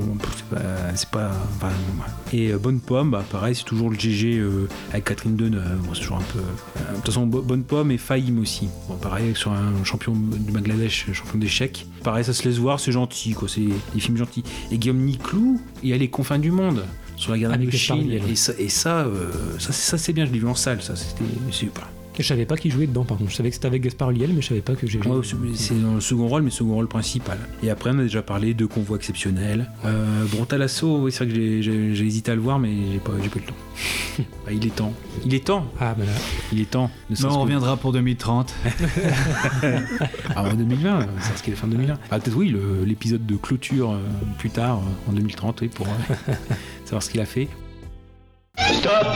c'est 0.95 1.09
pas. 1.09 1.31
enfin. 1.55 1.69
Et 2.33 2.51
euh, 2.51 2.57
Bonne 2.57 2.81
Pomme, 2.81 3.11
bah, 3.11 3.23
pareil, 3.31 3.55
c'est 3.55 3.63
toujours 3.63 3.89
le 3.89 3.97
GG 3.97 4.37
euh, 4.39 4.67
avec 4.91 5.05
Catherine 5.05 5.37
Deneuve. 5.37 5.77
Bon, 5.85 5.93
c'est 5.93 6.01
toujours 6.01 6.17
un 6.17 6.33
peu. 6.33 6.39
de 6.39 6.95
toute 6.97 7.05
façon, 7.05 7.25
Bo- 7.25 7.41
Bonne 7.41 7.63
Pomme 7.63 7.91
et 7.91 7.97
Fahim 7.97 8.39
aussi. 8.39 8.67
Bon, 8.89 8.95
pareil, 8.97 9.33
sur 9.35 9.53
un 9.53 9.83
champion 9.85 10.13
du 10.13 10.51
Bangladesh, 10.51 11.07
champion 11.13 11.39
d'échecs. 11.39 11.87
Pareil, 12.03 12.25
ça 12.25 12.33
se 12.33 12.43
laisse 12.47 12.57
voir, 12.57 12.79
c'est 12.81 12.91
gentil, 12.91 13.31
quoi. 13.31 13.47
C'est 13.47 13.61
des 13.93 13.99
films 14.01 14.17
gentils. 14.17 14.43
Et 14.71 14.77
Guillaume 14.77 14.99
Niclou, 14.99 15.61
il 15.81 15.89
y 15.89 15.93
a 15.93 15.97
Les 15.97 16.09
Confins 16.09 16.39
du 16.39 16.51
Monde. 16.51 16.83
sur 17.15 17.31
la 17.31 17.37
guerre 17.39 17.49
Avec 17.51 17.61
d'Indochine. 17.69 18.11
Et 18.11 18.35
ça, 18.35 18.53
et 18.59 18.69
ça, 18.69 18.99
euh, 19.05 19.31
ça, 19.59 19.97
c'est 19.97 20.11
bien, 20.13 20.25
je 20.25 20.31
l'ai 20.33 20.39
vu 20.39 20.47
en 20.47 20.55
salle, 20.55 20.81
ça 20.81 20.95
c'était 20.95 21.23
super. 21.51 21.87
Je 22.23 22.23
savais 22.27 22.45
pas 22.45 22.57
qui 22.57 22.69
jouait 22.69 22.87
dedans, 22.87 23.03
par 23.03 23.17
contre. 23.17 23.29
Je 23.31 23.35
savais 23.35 23.49
que 23.49 23.55
c'était 23.55 23.67
avec 23.67 23.81
Gaspard 23.83 24.09
Ulliel, 24.11 24.31
mais 24.33 24.41
je 24.41 24.47
savais 24.47 24.61
pas 24.61 24.73
que 24.75 24.87
j'ai. 24.87 24.99
Ouais, 24.99 25.21
c'est- 25.55 25.73
dans 25.75 25.95
le 25.95 26.01
second 26.01 26.27
rôle, 26.27 26.41
mais 26.41 26.49
second 26.49 26.73
rôle 26.73 26.87
principal. 26.87 27.37
Et 27.63 27.69
après, 27.69 27.91
on 27.93 27.99
a 27.99 28.03
déjà 28.03 28.21
parlé 28.21 28.53
de 28.53 28.65
convoi 28.65 28.97
exceptionnel. 28.97 29.69
Euh, 29.85 30.25
Brontalasso, 30.31 30.99
oui, 31.03 31.11
c'est 31.11 31.25
vrai 31.25 31.33
que 31.33 31.61
j'ai- 31.61 32.05
hésité 32.05 32.31
à 32.31 32.35
le 32.35 32.41
voir, 32.41 32.57
mais 32.59 32.69
j'ai 32.93 32.99
pas, 32.99 33.11
j'ai 33.21 33.29
pas 33.29 33.37
eu 33.39 33.41
le 33.41 33.47
temps. 33.47 34.25
Bah, 34.45 34.51
il 34.51 34.65
est 34.65 34.75
temps. 34.75 34.93
Il 35.25 35.33
est 35.35 35.45
temps. 35.45 35.65
Ah, 35.79 35.93
bah 35.97 36.05
là. 36.05 36.11
Il 36.51 36.59
est 36.61 36.69
temps. 36.69 36.89
Ne 37.09 37.15
Non, 37.21 37.29
on 37.29 37.33
que- 37.35 37.39
reviendra 37.41 37.77
pour 37.77 37.91
2030. 37.93 38.53
Ah, 40.35 40.43
en 40.43 40.53
2020, 40.53 41.07
c'est 41.21 41.37
ce 41.37 41.43
qu'il 41.43 41.53
est 41.53 41.55
fin 41.55 41.67
2020. 41.67 41.95
Ah, 42.11 42.19
peut-être 42.19 42.35
oui, 42.37 42.55
l'épisode 42.85 43.25
de 43.25 43.35
clôture 43.35 43.91
euh, 43.91 43.99
plus 44.37 44.49
tard, 44.49 44.79
euh, 44.79 45.09
en 45.09 45.13
2030, 45.13 45.61
oui, 45.61 45.67
pour 45.69 45.87
euh, 45.87 46.33
savoir 46.85 47.01
ce 47.03 47.09
qu'il 47.09 47.19
a 47.21 47.25
fait. 47.25 47.47
Stop 48.57 49.07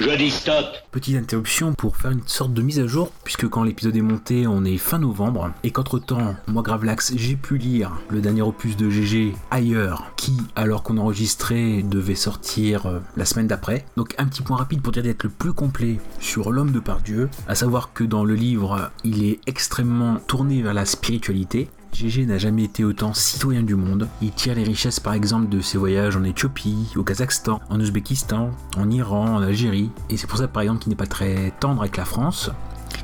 Je 0.00 0.16
dis 0.16 0.30
stop 0.30 0.64
Petite 0.90 1.16
interruption 1.16 1.74
pour 1.74 1.96
faire 1.96 2.10
une 2.10 2.26
sorte 2.26 2.54
de 2.54 2.62
mise 2.62 2.80
à 2.80 2.86
jour, 2.86 3.12
puisque 3.22 3.46
quand 3.48 3.62
l'épisode 3.62 3.94
est 3.96 4.02
monté, 4.02 4.46
on 4.46 4.64
est 4.64 4.78
fin 4.78 4.98
novembre, 4.98 5.52
et 5.62 5.70
qu'entre 5.70 5.98
temps, 5.98 6.34
moi 6.48 6.62
Gravelax, 6.62 7.12
j'ai 7.16 7.36
pu 7.36 7.58
lire 7.58 7.92
le 8.08 8.20
dernier 8.20 8.40
opus 8.40 8.76
de 8.76 8.88
GG, 8.88 9.34
Ailleurs, 9.50 10.12
qui, 10.16 10.36
alors 10.54 10.82
qu'on 10.82 10.96
enregistrait, 10.96 11.82
devait 11.82 12.14
sortir 12.14 12.86
euh, 12.86 13.00
la 13.16 13.26
semaine 13.26 13.46
d'après. 13.46 13.84
Donc 13.96 14.14
un 14.16 14.24
petit 14.24 14.42
point 14.42 14.56
rapide 14.56 14.80
pour 14.80 14.92
dire 14.92 15.02
d'être 15.02 15.24
le 15.24 15.30
plus 15.30 15.52
complet 15.52 15.98
sur 16.18 16.50
l'homme 16.50 16.72
de 16.72 16.80
Pardieu, 16.80 17.28
à 17.48 17.54
savoir 17.54 17.92
que 17.92 18.04
dans 18.04 18.24
le 18.24 18.34
livre, 18.34 18.90
il 19.04 19.22
est 19.24 19.40
extrêmement 19.46 20.16
tourné 20.26 20.62
vers 20.62 20.74
la 20.74 20.86
spiritualité, 20.86 21.68
GG 21.96 22.26
n'a 22.26 22.36
jamais 22.36 22.64
été 22.64 22.84
autant 22.84 23.14
citoyen 23.14 23.62
du 23.62 23.74
monde. 23.74 24.06
Il 24.20 24.30
tire 24.30 24.54
les 24.54 24.64
richesses 24.64 25.00
par 25.00 25.14
exemple 25.14 25.48
de 25.48 25.62
ses 25.62 25.78
voyages 25.78 26.14
en 26.14 26.24
Éthiopie, 26.24 26.92
au 26.94 27.02
Kazakhstan, 27.02 27.58
en 27.70 27.80
Ouzbékistan, 27.80 28.50
en 28.76 28.90
Iran, 28.90 29.36
en 29.36 29.42
Algérie. 29.42 29.90
Et 30.10 30.18
c'est 30.18 30.26
pour 30.26 30.36
ça 30.36 30.46
par 30.46 30.62
exemple 30.62 30.82
qu'il 30.82 30.90
n'est 30.90 30.96
pas 30.96 31.06
très 31.06 31.54
tendre 31.58 31.80
avec 31.80 31.96
la 31.96 32.04
France. 32.04 32.50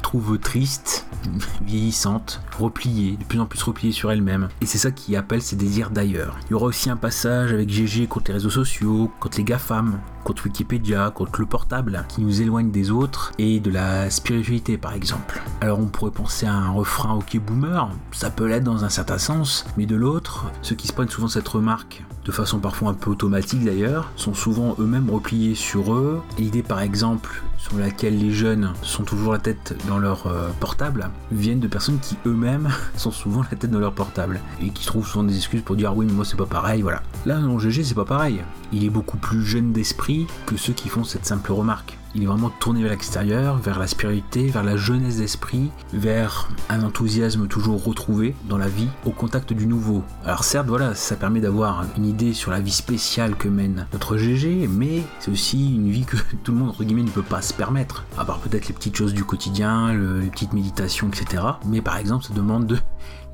Trouve 0.03 0.39
triste, 0.39 1.07
vieillissante, 1.65 2.43
repliée, 2.59 3.17
de 3.17 3.25
plus 3.25 3.41
en 3.41 3.47
plus 3.47 3.63
repliée 3.63 3.93
sur 3.93 4.11
elle-même. 4.13 4.49
Et 4.61 4.67
c'est 4.67 4.79
ça 4.79 4.91
qui 4.91 5.17
appelle 5.17 5.43
ses 5.43 5.57
désirs 5.57 5.91
d'ailleurs. 5.91 6.37
Il 6.47 6.53
y 6.53 6.55
aura 6.55 6.67
aussi 6.67 6.91
un 6.91 6.97
passage 6.97 7.53
avec 7.53 7.71
GG 7.71 8.07
contre 8.07 8.29
les 8.29 8.35
réseaux 8.35 8.51
sociaux, 8.51 9.11
contre 9.21 9.39
les 9.39 9.45
GAFAM, 9.45 9.99
contre 10.25 10.47
Wikipédia, 10.47 11.11
contre 11.11 11.41
le 11.41 11.47
portable, 11.47 12.05
qui 12.09 12.21
nous 12.21 12.43
éloigne 12.43 12.71
des 12.71 12.91
autres 12.91 13.33
et 13.39 13.61
de 13.61 13.71
la 13.71 14.11
spiritualité 14.11 14.79
par 14.79 14.95
exemple. 14.95 15.43
Alors 15.61 15.79
on 15.79 15.87
pourrait 15.87 16.11
penser 16.11 16.47
à 16.47 16.55
un 16.55 16.71
refrain 16.71 17.15
ok 17.15 17.39
boomer, 17.39 17.91
ça 18.13 18.31
peut 18.31 18.47
l'être 18.47 18.65
dans 18.65 18.85
un 18.85 18.89
certain 18.89 19.19
sens, 19.19 19.67
mais 19.77 19.87
de 19.87 19.97
l'autre, 19.97 20.47
ceux 20.63 20.77
qui 20.77 20.87
se 20.87 20.93
prennent 20.93 21.09
souvent 21.09 21.29
cette 21.29 21.49
remarque, 21.49 22.05
de 22.25 22.33
façon 22.33 22.59
parfois 22.59 22.91
un 22.91 22.95
peu 22.95 23.11
automatique 23.11 23.65
d'ailleurs, 23.65 24.11
sont 24.17 24.35
souvent 24.35 24.77
eux-mêmes 24.79 25.11
repliés 25.11 25.55
sur 25.55 25.95
eux. 25.95 26.23
L'idée 26.39 26.63
par 26.63 26.81
exemple 26.81 27.43
sur 27.63 27.79
laquelle 27.79 28.19
les 28.19 28.33
jeunes 28.33 28.73
sont 28.83 29.05
toujours 29.05 29.33
la 29.33 29.39
tête 29.39 29.77
dans 29.87 29.99
leur 29.99 30.27
euh, 30.27 30.51
portable 30.59 31.11
viennent 31.31 31.61
de 31.61 31.69
personnes 31.69 32.01
qui 32.01 32.17
eux-mêmes 32.27 32.69
sont 32.97 33.13
souvent 33.13 33.43
la 33.43 33.57
tête 33.57 33.71
dans 33.71 33.79
leur 33.79 33.93
portable 33.93 34.41
et 34.61 34.71
qui 34.71 34.85
trouvent 34.85 35.07
souvent 35.07 35.23
des 35.23 35.37
excuses 35.37 35.63
pour 35.63 35.77
dire 35.77 35.91
ah 35.91 35.95
oui 35.95 36.07
mais 36.07 36.13
moi 36.13 36.25
c'est 36.25 36.37
pas 36.37 36.47
pareil 36.47 36.83
voilà. 36.83 37.03
Là 37.25 37.39
non 37.39 37.61
GG 37.61 37.85
c'est 37.85 37.95
pas 37.95 38.05
pareil. 38.05 38.43
Il 38.73 38.85
est 38.85 38.91
beaucoup 38.91 39.17
plus 39.17 39.45
jeune 39.45 39.73
d'esprit 39.73 40.27
que 40.47 40.57
ceux 40.57 40.73
qui 40.73 40.89
font 40.89 41.05
cette 41.05 41.25
simple 41.25 41.53
remarque. 41.53 41.97
Il 42.15 42.23
est 42.23 42.27
vraiment 42.27 42.51
tourné 42.51 42.83
vers 42.83 42.91
l'extérieur, 42.91 43.57
vers 43.57 43.79
la 43.79 43.87
spiritualité, 43.87 44.49
vers 44.49 44.63
la 44.63 44.77
jeunesse 44.77 45.17
d'esprit, 45.17 45.71
vers 45.95 46.49
un 46.69 46.83
enthousiasme 46.85 47.47
toujours 47.49 47.83
retrouvé 47.83 48.35
dans 48.49 48.59
la 48.59 48.69
vie, 48.69 48.89
au 49.07 49.11
contact 49.11 49.53
du 49.53 49.67
nouveau. 49.67 50.03
Alors 50.25 50.45
certes, 50.45 50.67
voilà, 50.69 50.95
ça 50.95 51.17
permet 51.17 51.41
d'avoir 51.41 51.85
une 51.97 52.05
idée 52.07 52.35
sur 52.35 52.51
la 52.51 52.61
vie 52.61 52.71
spéciale 52.73 53.35
que 53.37 53.49
mène 53.49 53.87
notre 53.93 54.17
GG, 54.19 54.69
mais 54.69 55.03
c'est 55.21 55.31
aussi 55.31 55.75
une 55.75 55.89
vie 55.91 56.05
que 56.05 56.17
tout 56.45 56.53
le 56.53 56.59
monde, 56.59 56.69
entre 56.71 56.85
guillemets, 56.85 57.03
ne 57.03 57.09
peut 57.11 57.23
pas 57.23 57.41
se 57.43 57.55
permettre. 57.55 58.05
À 58.19 58.25
part 58.25 58.39
peut-être 58.41 58.69
les 58.69 58.75
petites 58.75 58.97
choses 58.97 59.15
du 59.15 59.25
quotidien, 59.25 59.93
le- 59.95 60.21
les 60.21 60.29
petites 60.29 60.53
méditations, 60.53 61.09
etc. 61.09 61.43
Mais 61.67 61.81
par 61.81 61.97
exemple, 61.97 62.25
ça 62.25 62.35
demande 62.35 62.67
de 62.67 62.77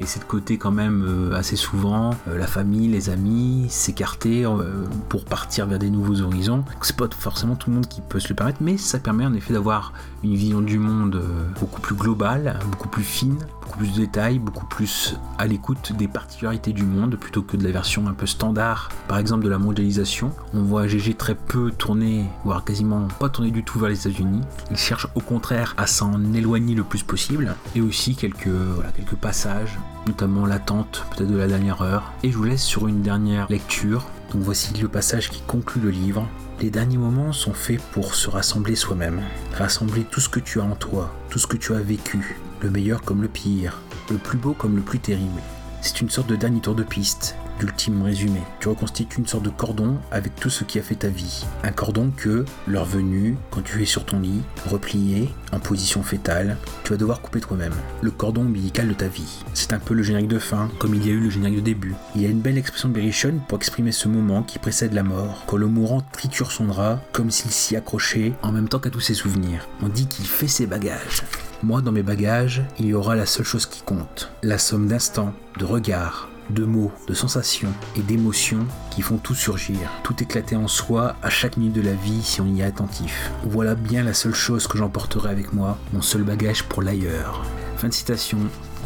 laisser 0.01 0.20
de 0.20 0.24
côté 0.24 0.59
quand 0.59 0.70
même 0.70 1.05
euh, 1.07 1.36
assez 1.36 1.57
souvent 1.57 2.11
euh, 2.28 2.38
la 2.38 2.46
famille, 2.46 2.88
les 2.88 3.11
amis, 3.11 3.66
s'écarter 3.68 4.44
euh, 4.44 4.84
pour 5.09 5.24
partir 5.24 5.66
vers 5.66 5.78
des 5.78 5.90
nouveaux 5.90 6.20
horizons. 6.20 6.64
C'est 6.82 6.96
pas 6.96 7.09
forcément 7.11 7.57
tout 7.57 7.70
le 7.70 7.76
monde 7.76 7.88
qui 7.88 8.01
peut 8.01 8.20
se 8.20 8.28
le 8.28 8.34
permettre, 8.34 8.59
mais 8.61 8.76
ça 8.76 8.99
permet 8.99 9.26
en 9.26 9.34
effet 9.34 9.53
d'avoir 9.53 9.92
une 10.22 10.34
vision 10.34 10.61
du 10.61 10.78
monde 10.78 11.22
beaucoup 11.61 11.80
plus 11.80 11.94
globale, 11.94 12.59
beaucoup 12.70 12.88
plus 12.88 13.03
fine, 13.03 13.38
beaucoup 13.68 13.78
plus 13.78 13.92
de 13.92 14.06
détails, 14.06 14.38
beaucoup 14.38 14.66
plus 14.66 15.16
à 15.36 15.46
l'écoute 15.46 15.92
des 15.92 16.08
particularités 16.08 16.72
du 16.72 16.84
monde 16.84 17.16
plutôt 17.16 17.42
que 17.42 17.56
de 17.56 17.64
la 17.64 17.70
version 17.70 18.06
un 18.08 18.14
peu 18.14 18.26
standard, 18.26 18.88
par 19.08 19.18
exemple 19.18 19.44
de 19.44 19.50
la 19.50 19.58
mondialisation. 19.58 20.32
On 20.54 20.62
voit 20.62 20.86
GG 20.86 21.14
très 21.14 21.34
peu 21.34 21.70
tourner, 21.70 22.24
voire 22.44 22.64
quasiment 22.64 23.08
pas 23.20 23.28
tourner 23.28 23.50
du 23.50 23.64
tout 23.64 23.78
vers 23.78 23.90
les 23.90 24.06
États-Unis. 24.06 24.40
Il 24.70 24.78
cherche 24.78 25.06
au 25.14 25.20
contraire 25.20 25.74
à 25.76 25.86
s'en 25.86 26.32
éloigner 26.32 26.74
le 26.74 26.82
plus 26.82 27.02
possible, 27.02 27.54
et 27.74 27.82
aussi 27.82 28.16
quelques, 28.16 28.48
voilà, 28.48 28.90
quelques 28.90 29.16
passages, 29.16 29.78
notamment 30.06 30.46
l'attente 30.46 31.04
peut-être 31.10 31.30
de 31.30 31.36
la 31.36 31.46
dernière 31.46 31.82
heure. 31.82 32.12
Et 32.22 32.32
je 32.32 32.38
vous 32.38 32.44
laisse 32.44 32.64
sur 32.64 32.88
une 32.88 33.02
dernière 33.02 33.48
lecture. 33.50 34.06
Donc 34.32 34.42
voici 34.42 34.72
le 34.80 34.88
passage 34.88 35.28
qui 35.28 35.42
conclut 35.46 35.82
le 35.82 35.90
livre. 35.90 36.26
Les 36.60 36.70
derniers 36.70 36.98
moments 36.98 37.32
sont 37.32 37.54
faits 37.54 37.80
pour 37.92 38.14
se 38.14 38.30
rassembler 38.30 38.76
soi-même, 38.76 39.20
rassembler 39.56 40.04
tout 40.04 40.20
ce 40.20 40.28
que 40.28 40.40
tu 40.40 40.60
as 40.60 40.64
en 40.64 40.74
toi, 40.74 41.14
tout 41.30 41.38
ce 41.38 41.46
que 41.46 41.56
tu 41.56 41.72
as 41.74 41.80
vécu, 41.80 42.36
le 42.62 42.70
meilleur 42.70 43.02
comme 43.02 43.22
le 43.22 43.28
pire, 43.28 43.80
le 44.11 44.18
plus 44.18 44.38
beau 44.38 44.52
comme 44.52 44.76
le 44.76 44.82
plus 44.82 44.98
terrible. 44.98 45.40
C'est 45.80 46.00
une 46.00 46.11
sorte 46.11 46.28
de 46.28 46.36
dernier 46.36 46.61
tour 46.61 46.74
de 46.74 46.82
piste, 46.82 47.36
d'ultime 47.61 48.02
résumé. 48.02 48.40
Tu 48.61 48.68
reconstitues 48.68 49.20
une 49.20 49.26
sorte 49.26 49.44
de 49.44 49.50
cordon 49.50 49.98
avec 50.11 50.34
tout 50.34 50.50
ce 50.50 50.64
qui 50.64 50.78
a 50.78 50.82
fait 50.82 50.96
ta 50.96 51.09
vie. 51.09 51.44
Un 51.62 51.70
cordon 51.70 52.12
que, 52.16 52.44
l'heure 52.66 52.84
venue, 52.84 53.36
quand 53.50 53.62
tu 53.62 53.80
es 53.82 53.86
sur 53.86 54.04
ton 54.04 54.20
lit, 54.20 54.42
replié, 54.66 55.28
en 55.52 55.61
position 55.61 56.02
fétale, 56.02 56.56
tu 56.82 56.90
vas 56.90 56.96
devoir 56.96 57.20
couper 57.20 57.40
toi-même. 57.40 57.74
Le 58.02 58.11
cordon 58.11 58.42
ombilical 58.42 58.88
de 58.88 58.94
ta 58.94 59.06
vie. 59.06 59.44
C'est 59.54 59.72
un 59.72 59.78
peu 59.78 59.94
le 59.94 60.02
générique 60.02 60.28
de 60.28 60.40
fin, 60.40 60.68
comme 60.78 60.94
il 60.94 61.06
y 61.06 61.11
a 61.11 61.12
eu 61.12 61.20
le 61.20 61.30
générique 61.30 61.59
de 61.59 61.62
début. 61.62 61.94
Il 62.16 62.22
y 62.22 62.26
a 62.26 62.30
une 62.30 62.40
belle 62.40 62.59
expression 62.59 62.88
de 62.88 62.94
Berrichon 62.94 63.40
pour 63.46 63.59
exprimer 63.59 63.92
ce 63.92 64.09
moment 64.09 64.42
qui 64.42 64.59
précède 64.59 64.92
la 64.92 65.04
mort, 65.04 65.44
quand 65.46 65.56
le 65.56 65.66
mourant 65.66 66.02
triture 66.12 66.50
son 66.50 66.66
drap 66.66 67.00
comme 67.12 67.30
s'il 67.30 67.52
s'y 67.52 67.76
accrochait 67.76 68.32
en 68.42 68.50
même 68.50 68.68
temps 68.68 68.80
qu'à 68.80 68.90
tous 68.90 69.00
ses 69.00 69.14
souvenirs. 69.14 69.68
On 69.82 69.88
dit 69.88 70.09
qu'il 70.09 70.26
fait 70.26 70.48
ses 70.48 70.66
bagages. 70.66 71.22
Moi, 71.64 71.82
dans 71.82 71.90
mes 71.90 72.04
bagages, 72.04 72.62
il 72.78 72.86
y 72.86 72.94
aura 72.94 73.16
la 73.16 73.26
seule 73.26 73.44
chose 73.44 73.66
qui 73.66 73.82
compte. 73.82 74.30
La 74.44 74.59
somme 74.59 74.86
d'instants, 74.86 75.34
de 75.59 75.64
regards, 75.64 76.28
de 76.50 76.64
mots, 76.64 76.92
de 77.09 77.14
sensations 77.14 77.72
et 77.96 78.00
d'émotions 78.00 78.64
qui 78.92 79.02
font 79.02 79.16
tout 79.16 79.34
surgir, 79.34 79.90
tout 80.04 80.14
éclater 80.22 80.54
en 80.54 80.68
soi 80.68 81.16
à 81.20 81.30
chaque 81.30 81.56
minute 81.56 81.74
de 81.74 81.82
la 81.82 81.94
vie 81.94 82.22
si 82.22 82.40
on 82.40 82.46
y 82.46 82.61
est 82.61 82.64
attentif. 82.64 83.32
Voilà 83.42 83.74
bien 83.74 84.04
la 84.04 84.14
seule 84.14 84.36
chose 84.36 84.68
que 84.68 84.78
j'emporterai 84.78 85.30
avec 85.30 85.52
moi, 85.52 85.76
mon 85.92 86.00
seul 86.00 86.22
bagage 86.22 86.62
pour 86.62 86.80
l'ailleurs. 86.80 87.44
Fin 87.76 87.88
de 87.88 87.92
citation. 87.92 88.38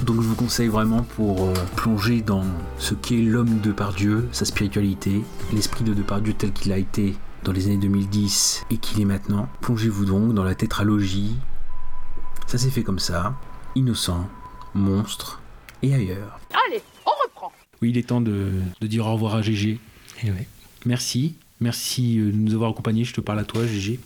Donc 0.07 0.23
je 0.23 0.27
vous 0.27 0.35
conseille 0.35 0.69
vraiment 0.69 1.03
pour 1.03 1.49
euh, 1.49 1.55
plonger 1.77 2.23
dans 2.23 2.45
ce 2.79 2.95
qu'est 2.95 3.21
l'homme 3.21 3.61
de 3.61 3.71
Pardieu, 3.71 4.29
sa 4.33 4.47
spiritualité, 4.47 5.23
l'esprit 5.53 5.85
de 5.85 5.93
Depardieu 5.93 6.33
tel 6.33 6.53
qu'il 6.53 6.73
a 6.73 6.79
été 6.79 7.17
dans 7.45 7.53
les 7.53 7.67
années 7.67 7.77
2010 7.77 8.65
et 8.71 8.79
qu'il 8.79 9.03
est 9.03 9.05
maintenant. 9.05 9.49
Plongez-vous 9.61 10.07
donc 10.07 10.33
dans 10.33 10.45
la 10.45 10.55
tétralogie. 10.55 11.37
Ça 12.53 12.59
s'est 12.59 12.69
fait 12.69 12.83
comme 12.83 12.99
ça. 12.99 13.35
Innocent, 13.77 14.29
monstre 14.75 15.41
et 15.83 15.95
ailleurs. 15.95 16.39
Allez, 16.51 16.83
on 17.07 17.11
reprend. 17.25 17.51
Oui, 17.81 17.89
il 17.89 17.97
est 17.97 18.09
temps 18.09 18.21
de, 18.21 18.51
de 18.79 18.87
dire 18.87 19.07
au 19.07 19.15
revoir 19.15 19.37
à 19.37 19.41
GG. 19.41 19.79
Merci. 20.85 21.35
Merci 21.63 22.19
euh, 22.19 22.31
de 22.31 22.37
nous 22.37 22.53
avoir 22.53 22.73
accompagnés. 22.73 23.05
Je 23.05 23.15
te 23.15 23.23
parle 23.23 23.39
à 23.39 23.45
toi, 23.45 23.67
GG. 23.67 23.99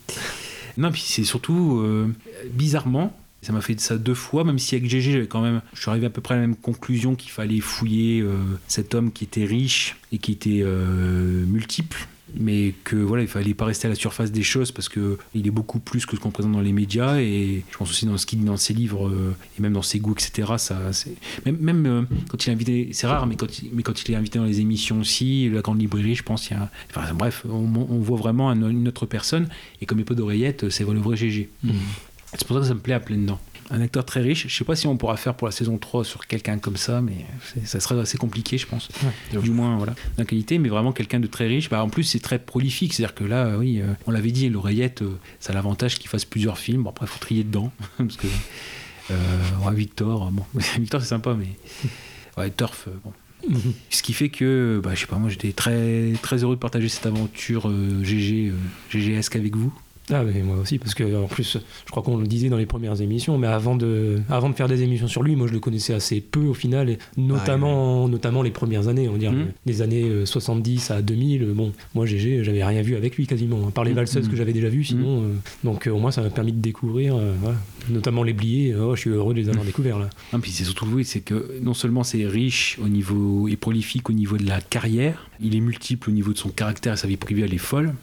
Non, 0.77 0.93
puis 0.93 1.03
c'est 1.05 1.25
surtout 1.25 1.81
euh, 1.81 2.07
bizarrement. 2.51 3.13
Ça 3.41 3.51
m'a 3.51 3.59
fait 3.59 3.77
ça 3.81 3.97
deux 3.97 4.13
fois, 4.13 4.45
même 4.45 4.59
si 4.59 4.75
avec 4.75 4.89
GG, 4.89 5.11
j'avais 5.11 5.27
quand 5.27 5.41
même, 5.41 5.61
je 5.73 5.81
suis 5.81 5.89
arrivé 5.89 6.05
à 6.05 6.09
peu 6.09 6.21
près 6.21 6.35
à 6.35 6.37
la 6.37 6.47
même 6.47 6.55
conclusion 6.55 7.15
qu'il 7.15 7.31
fallait 7.31 7.59
fouiller 7.59 8.21
euh, 8.21 8.37
cet 8.69 8.95
homme 8.95 9.11
qui 9.11 9.25
était 9.25 9.43
riche 9.43 9.97
et 10.13 10.19
qui 10.19 10.31
était 10.31 10.61
euh, 10.63 11.45
multiple, 11.45 12.07
mais 12.35 12.73
que 12.83 12.95
voilà, 12.95 13.23
il 13.23 13.29
fallait 13.29 13.53
pas 13.53 13.65
rester 13.65 13.87
à 13.87 13.89
la 13.89 13.95
surface 13.95 14.31
des 14.31 14.43
choses 14.43 14.71
parce 14.71 14.89
que 14.89 15.17
il 15.33 15.47
est 15.47 15.51
beaucoup 15.51 15.79
plus 15.79 16.05
que 16.05 16.15
ce 16.17 16.21
qu'on 16.21 16.31
présente 16.31 16.51
dans 16.51 16.61
les 16.61 16.73
médias 16.73 17.19
et 17.19 17.63
je 17.71 17.77
pense 17.77 17.89
aussi 17.89 18.05
dans 18.05 18.17
ce 18.17 18.25
qu'il 18.25 18.39
dit 18.39 18.45
dans 18.45 18.57
ses 18.57 18.73
livres 18.73 19.07
euh, 19.07 19.35
et 19.57 19.61
même 19.61 19.73
dans 19.73 19.81
ses 19.81 19.99
goûts, 19.99 20.13
etc. 20.13 20.53
Ça, 20.57 20.91
c'est 20.91 21.15
même, 21.45 21.57
même 21.57 21.85
euh, 21.85 22.01
quand 22.29 22.45
il 22.45 22.49
est 22.49 22.53
invité, 22.53 22.89
c'est 22.91 23.07
rare, 23.07 23.27
mais 23.27 23.35
quand, 23.35 23.59
il, 23.59 23.69
mais 23.73 23.83
quand 23.83 24.01
il 24.03 24.11
est 24.11 24.15
invité 24.15 24.39
dans 24.39 24.45
les 24.45 24.59
émissions 24.59 24.99
aussi, 24.99 25.49
la 25.49 25.61
grande 25.61 25.79
librairie, 25.79 26.15
je 26.15 26.23
pense, 26.23 26.49
il 26.49 26.53
y 26.53 26.57
a, 26.57 26.69
enfin 26.95 27.13
bref, 27.13 27.43
on, 27.49 27.65
on 27.75 27.99
voit 27.99 28.17
vraiment 28.17 28.49
un- 28.49 28.69
une 28.69 28.87
autre 28.87 29.05
personne 29.05 29.47
et 29.81 29.85
comme 29.85 29.97
il 29.99 30.01
n'y 30.01 30.07
a 30.07 30.09
pas 30.09 30.15
d'oreillette, 30.15 30.69
c'est 30.69 30.83
le 30.85 30.99
vrai 30.99 31.15
GG. 31.17 31.49
C'est 32.33 32.45
pour 32.45 32.57
ça 32.57 32.61
que 32.61 32.67
ça 32.67 32.73
me 32.73 32.79
plaît 32.81 32.93
à 32.93 32.99
plein 32.99 33.15
dedans. 33.17 33.39
Un 33.69 33.81
acteur 33.81 34.05
très 34.05 34.21
riche. 34.21 34.47
Je 34.47 34.55
sais 34.55 34.63
pas 34.63 34.75
si 34.75 34.87
on 34.87 34.95
pourra 34.95 35.17
faire 35.17 35.35
pour 35.35 35.47
la 35.47 35.51
saison 35.51 35.77
3 35.77 36.05
sur 36.05 36.25
quelqu'un 36.27 36.57
comme 36.57 36.77
ça, 36.77 37.01
mais 37.01 37.25
ça 37.65 37.79
serait 37.79 37.99
assez 37.99 38.17
compliqué, 38.17 38.57
je 38.57 38.65
pense. 38.65 38.89
du 39.31 39.51
moins, 39.51 39.75
voilà, 39.77 39.93
d'un 40.17 40.23
qualité, 40.23 40.57
mais 40.57 40.69
vraiment 40.69 40.93
quelqu'un 40.93 41.19
de 41.19 41.27
très 41.27 41.47
riche. 41.47 41.69
Bah, 41.69 41.83
en 41.83 41.89
plus, 41.89 42.03
c'est 42.03 42.19
très 42.19 42.39
prolifique. 42.39 42.93
C'est-à-dire 42.93 43.15
que 43.15 43.25
là, 43.25 43.45
euh, 43.45 43.57
oui, 43.57 43.81
euh, 43.81 43.93
on 44.05 44.11
l'avait 44.11 44.31
dit, 44.31 44.49
l'oreillette, 44.49 45.01
euh, 45.01 45.19
ça 45.39 45.51
a 45.51 45.55
l'avantage 45.55 45.99
qu'il 45.99 46.09
fasse 46.09 46.23
plusieurs 46.23 46.57
films. 46.57 46.83
Bon, 46.83 46.91
après, 46.91 47.05
il 47.05 47.09
faut 47.09 47.19
trier 47.19 47.43
dedans. 47.43 47.71
parce 47.97 48.15
que, 48.15 48.27
euh, 49.11 49.15
ouais, 49.65 49.75
Victor, 49.75 50.31
bon, 50.31 50.45
Victor, 50.79 51.01
c'est 51.01 51.09
sympa, 51.09 51.35
mais. 51.37 51.49
Ouais, 52.37 52.49
Turf, 52.51 52.87
bon. 53.03 53.11
Ce 53.89 54.01
qui 54.01 54.13
fait 54.13 54.29
que, 54.29 54.79
bah, 54.83 54.91
je 54.95 55.01
sais 55.01 55.07
pas, 55.07 55.17
moi 55.17 55.29
j'étais 55.29 55.51
très, 55.51 56.13
très 56.21 56.43
heureux 56.43 56.55
de 56.55 56.59
partager 56.59 56.89
cette 56.89 57.05
aventure 57.05 57.71
GG, 58.03 58.51
GGesque 58.89 59.35
avec 59.35 59.55
vous. 59.55 59.71
Ah 60.09 60.23
mais 60.23 60.41
moi 60.41 60.55
aussi 60.57 60.77
parce 60.79 60.93
que 60.93 61.03
en 61.21 61.27
plus 61.27 61.57
je 61.85 61.91
crois 61.91 62.01
qu'on 62.01 62.15
le 62.17 62.27
disait 62.27 62.47
dans 62.47 62.55
les 62.57 62.65
premières 62.65 63.01
émissions 63.01 63.37
mais 63.37 63.47
avant 63.47 63.75
de 63.75 64.19
avant 64.29 64.49
de 64.49 64.55
faire 64.55 64.69
des 64.69 64.81
émissions 64.81 65.07
sur 65.09 65.21
lui 65.21 65.35
moi 65.35 65.47
je 65.47 65.53
le 65.53 65.59
connaissais 65.59 65.93
assez 65.93 66.21
peu 66.21 66.45
au 66.45 66.53
final 66.53 66.89
et 66.89 66.97
notamment 67.17 68.07
notamment 68.07 68.41
les 68.41 68.51
premières 68.51 68.87
années 68.87 69.09
on 69.09 69.13
va 69.13 69.17
dire 69.17 69.31
Mhm. 69.33 69.47
des 69.65 69.81
années 69.81 70.03
euh, 70.03 70.25
70 70.25 70.91
à 70.91 71.01
2000 71.01 71.45
bon 71.53 71.73
moi 71.93 72.05
GG 72.05 72.43
j'avais 72.43 72.63
rien 72.63 72.81
vu 72.81 72.95
avec 72.95 73.17
lui 73.17 73.27
quasiment 73.27 73.67
à 73.67 73.71
part 73.71 73.83
les 73.83 73.91
valseuses 73.93 74.25
Mhm. 74.25 74.31
que 74.31 74.37
j'avais 74.37 74.53
déjà 74.53 74.69
vues 74.69 74.85
sinon 74.85 75.23
euh, 75.23 75.33
donc 75.65 75.87
euh, 75.87 75.91
au 75.91 75.99
moins 75.99 76.11
ça 76.11 76.21
m'a 76.21 76.29
permis 76.29 76.53
de 76.53 76.61
découvrir 76.61 77.15
euh, 77.17 77.33
voilà. 77.41 77.57
notamment 77.89 78.23
les 78.23 78.33
bliés 78.33 78.73
oh, 78.79 78.95
je 78.95 79.01
suis 79.01 79.09
heureux 79.09 79.33
de 79.33 79.39
les 79.41 79.49
avoir 79.49 79.65
découverts 79.65 79.99
là 79.99 80.09
Non, 80.31 80.39
puis 80.39 80.51
c'est 80.51 80.63
surtout 80.63 80.85
oui, 80.93 81.03
c'est 81.03 81.19
que 81.19 81.59
non 81.61 81.73
seulement 81.73 82.03
c'est 82.03 82.25
riche 82.25 82.79
au 82.81 82.87
niveau 82.87 83.47
et 83.49 83.57
prolifique 83.57 84.09
au 84.09 84.13
niveau 84.13 84.37
de 84.37 84.45
la 84.45 84.61
carrière, 84.61 85.29
il 85.41 85.55
est 85.55 85.59
multiple 85.59 86.09
au 86.09 86.13
niveau 86.13 86.31
de 86.31 86.37
son 86.37 86.49
caractère 86.49 86.93
et 86.93 86.97
sa 86.97 87.07
vie 87.07 87.17
privée, 87.17 87.41
elle 87.43 87.53
est 87.53 87.57
folle. 87.57 87.93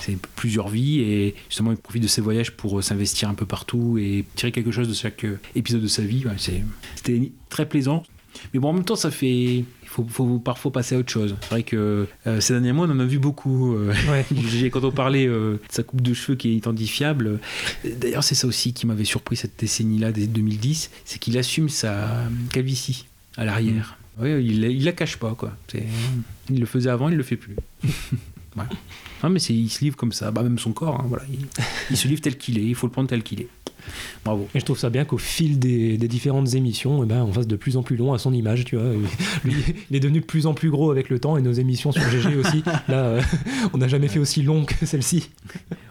C'est 0.00 0.18
plusieurs 0.36 0.68
vies 0.68 1.00
et 1.00 1.34
justement 1.48 1.70
il 1.72 1.76
profite 1.76 2.02
de 2.02 2.08
ses 2.08 2.20
voyages 2.20 2.52
pour 2.52 2.78
euh, 2.78 2.82
s'investir 2.82 3.28
un 3.28 3.34
peu 3.34 3.46
partout 3.46 3.98
et 3.98 4.24
tirer 4.34 4.52
quelque 4.52 4.70
chose 4.70 4.88
de 4.88 4.94
chaque 4.94 5.24
euh, 5.24 5.38
épisode 5.54 5.82
de 5.82 5.86
sa 5.88 6.02
vie. 6.02 6.24
Ouais, 6.26 6.32
C'était 6.96 7.30
très 7.48 7.68
plaisant. 7.68 8.02
Mais 8.54 8.60
bon, 8.60 8.68
en 8.68 8.72
même 8.72 8.84
temps, 8.84 8.96
ça 8.96 9.10
fait. 9.10 9.56
Il 9.56 9.64
faut, 9.86 10.06
faut 10.08 10.38
parfois 10.38 10.70
passer 10.70 10.94
à 10.94 10.98
autre 10.98 11.10
chose. 11.10 11.34
C'est 11.42 11.50
vrai 11.50 11.62
que 11.64 12.06
euh, 12.26 12.40
ces 12.40 12.52
derniers 12.52 12.72
mois, 12.72 12.86
on 12.86 12.90
en 12.92 13.00
a 13.00 13.04
vu 13.04 13.18
beaucoup. 13.18 13.74
euh, 13.74 13.92
Quand 14.72 14.84
on 14.84 14.92
parlait 14.92 15.26
euh, 15.26 15.54
de 15.54 15.60
sa 15.68 15.82
coupe 15.82 16.00
de 16.00 16.14
cheveux 16.14 16.36
qui 16.36 16.50
est 16.50 16.54
identifiable. 16.54 17.40
D'ailleurs, 17.84 18.22
c'est 18.22 18.36
ça 18.36 18.46
aussi 18.46 18.72
qui 18.72 18.86
m'avait 18.86 19.04
surpris 19.04 19.34
cette 19.34 19.58
décennie-là, 19.58 20.12
des 20.12 20.28
2010, 20.28 20.90
c'est 21.04 21.18
qu'il 21.18 21.36
assume 21.38 21.68
sa 21.68 22.22
calvitie 22.52 23.06
à 23.36 23.44
l'arrière. 23.44 23.98
Oui, 24.20 24.30
il, 24.44 24.62
il 24.64 24.84
la 24.84 24.92
cache 24.92 25.16
pas, 25.16 25.34
quoi. 25.34 25.56
Il 26.48 26.60
le 26.60 26.66
faisait 26.66 26.90
avant, 26.90 27.08
il 27.08 27.16
le 27.16 27.22
fait 27.24 27.36
plus. 27.36 27.56
Non, 29.22 29.30
mais 29.30 29.38
c'est- 29.38 29.54
il 29.54 29.68
se 29.68 29.84
livre 29.84 29.96
comme 29.96 30.12
ça, 30.12 30.30
bah, 30.30 30.42
même 30.42 30.58
son 30.58 30.72
corps, 30.72 30.98
hein, 31.00 31.04
voilà. 31.08 31.24
il, 31.30 31.46
il 31.90 31.96
se 31.96 32.08
livre 32.08 32.20
tel 32.22 32.36
qu'il 32.38 32.58
est, 32.58 32.64
il 32.64 32.74
faut 32.74 32.86
le 32.86 32.92
prendre 32.92 33.08
tel 33.08 33.22
qu'il 33.22 33.40
est. 33.42 33.48
Bravo. 34.24 34.48
Et 34.54 34.60
je 34.60 34.64
trouve 34.64 34.78
ça 34.78 34.90
bien 34.90 35.04
qu'au 35.04 35.18
fil 35.18 35.58
des, 35.58 35.96
des 35.98 36.08
différentes 36.08 36.54
émissions, 36.54 37.02
eh 37.02 37.06
ben, 37.06 37.22
on 37.22 37.32
fasse 37.32 37.46
de 37.46 37.56
plus 37.56 37.76
en 37.76 37.82
plus 37.82 37.96
long 37.96 38.12
à 38.12 38.18
son 38.18 38.32
image, 38.32 38.64
tu 38.64 38.76
vois. 38.76 38.90
Lui, 39.44 39.54
il 39.90 39.96
est 39.96 40.00
devenu 40.00 40.20
de 40.20 40.24
plus 40.24 40.46
en 40.46 40.54
plus 40.54 40.70
gros 40.70 40.90
avec 40.90 41.08
le 41.10 41.18
temps 41.18 41.36
et 41.36 41.42
nos 41.42 41.52
émissions 41.52 41.92
sur 41.92 42.02
GG 42.08 42.36
aussi. 42.36 42.62
Là, 42.88 43.04
euh, 43.04 43.22
on 43.72 43.78
n'a 43.78 43.88
jamais 43.88 44.08
fait 44.08 44.18
aussi 44.18 44.42
long 44.42 44.64
que 44.64 44.86
celle-ci. 44.86 45.30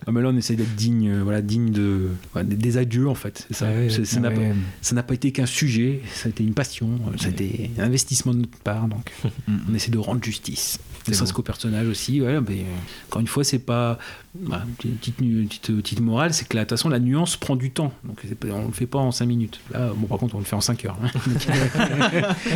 Ouais, 0.07 0.13
mais 0.13 0.21
là, 0.21 0.29
on 0.29 0.37
essaie 0.37 0.55
d'être 0.55 0.75
digne, 0.75 1.09
euh, 1.09 1.23
voilà, 1.23 1.41
digne 1.41 1.71
de, 1.71 2.09
des- 2.43 2.77
adieux, 2.77 3.07
en 3.09 3.15
fait. 3.15 3.47
Ça. 3.51 3.67
Ah 3.69 3.73
ouais, 3.79 3.89
ça 3.89 4.01
ah 4.17 4.19
n'a 4.19 4.29
ouais. 4.29 5.03
pas, 5.03 5.13
été 5.13 5.31
qu'un 5.31 5.45
sujet, 5.45 6.01
ça 6.13 6.27
a 6.27 6.29
été 6.29 6.43
une 6.43 6.53
passion, 6.53 6.89
euh, 7.07 7.17
ça 7.17 7.27
a 7.27 7.29
été 7.29 7.71
un 7.77 7.83
investissement 7.83 8.33
de 8.33 8.39
notre 8.39 8.57
part. 8.59 8.87
Donc, 8.87 9.11
on 9.69 9.73
essaie 9.73 9.91
de 9.91 9.97
rendre 9.97 10.23
justice. 10.23 10.79
Ne 11.07 11.13
serait-ce 11.13 11.33
qu'au 11.33 11.41
personnage 11.41 11.87
aussi. 11.87 12.21
Ouais, 12.21 12.39
mais, 12.47 12.65
encore 13.07 13.21
une 13.21 13.27
fois, 13.27 13.43
c'est 13.43 13.59
pas. 13.59 13.97
bah, 14.35 14.63
une 14.85 14.91
petite, 14.95 15.21
nu- 15.21 15.45
petite, 15.45 15.75
petite 15.75 15.99
morale, 16.01 16.33
c'est 16.33 16.47
que 16.47 16.55
de 16.55 16.61
toute 16.61 16.69
façon, 16.69 16.89
la 16.89 16.99
nuance 16.99 17.35
prend 17.35 17.55
du 17.55 17.71
temps. 17.71 17.78
Donc, 18.03 18.19
on 18.51 18.65
le 18.67 18.71
fait 18.71 18.85
pas 18.85 18.99
en 18.99 19.11
5 19.11 19.25
minutes. 19.25 19.59
Là, 19.71 19.91
bon, 19.95 20.07
par 20.07 20.17
contre, 20.17 20.35
on 20.35 20.39
le 20.39 20.45
fait 20.45 20.55
en 20.55 20.61
5 20.61 20.85
heures. 20.85 20.97
hein. 21.03 21.09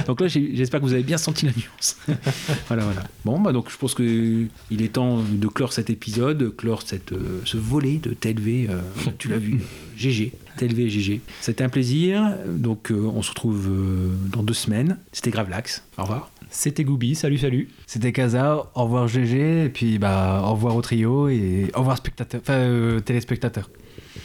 donc 0.08 0.22
là, 0.22 0.28
j'espère 0.28 0.80
que 0.80 0.86
vous 0.86 0.94
avez 0.94 1.04
bien 1.04 1.18
senti 1.18 1.46
la 1.46 1.52
nuance. 1.52 1.98
voilà, 2.68 2.84
voilà. 2.84 3.04
Bon, 3.26 3.40
bah, 3.40 3.52
donc 3.52 3.70
je 3.72 3.78
pense 3.78 3.94
que 3.94 4.46
il 4.72 4.82
est 4.82 4.94
temps 4.94 5.20
de 5.20 5.48
clore 5.48 5.74
cet 5.74 5.90
épisode, 5.90 6.38
de 6.38 6.50
clore 6.50 6.82
cette, 6.84 7.12
euh, 7.14 7.42
ce 7.46 7.58
volet 7.58 7.98
de 7.98 8.12
TLV. 8.12 8.68
euh, 8.70 8.80
tu 9.18 9.30
l'as 9.30 9.38
vu, 9.38 9.62
GG. 9.98 10.32
TLV 10.58 10.88
GG. 10.90 11.22
C'était 11.42 11.64
un 11.64 11.70
plaisir. 11.70 12.36
Donc, 12.48 12.92
euh, 12.92 12.96
on 13.16 13.22
se 13.24 13.30
retrouve 13.30 13.68
euh, 13.70 14.10
dans 14.32 14.44
deux 14.44 14.54
semaines. 14.54 14.98
C'était 15.12 15.32
Gravelax. 15.32 15.84
Au 15.98 16.04
revoir. 16.04 16.30
C'était 16.52 16.84
Goubi, 16.84 17.16
salut, 17.16 17.40
salut. 17.40 17.70
C'était 17.88 18.12
Kaza, 18.12 18.70
au 18.76 18.84
revoir 18.84 19.08
GG, 19.08 19.66
et 19.66 19.70
puis 19.70 19.98
bah, 19.98 20.44
au 20.46 20.52
revoir 20.52 20.76
au 20.76 20.82
trio, 20.84 21.28
et 21.28 21.72
au 21.74 21.80
revoir 21.80 21.98
spectateurs, 21.98 22.42
enfin 22.44 22.54
euh, 22.54 23.00
téléspectateurs. 23.00 23.72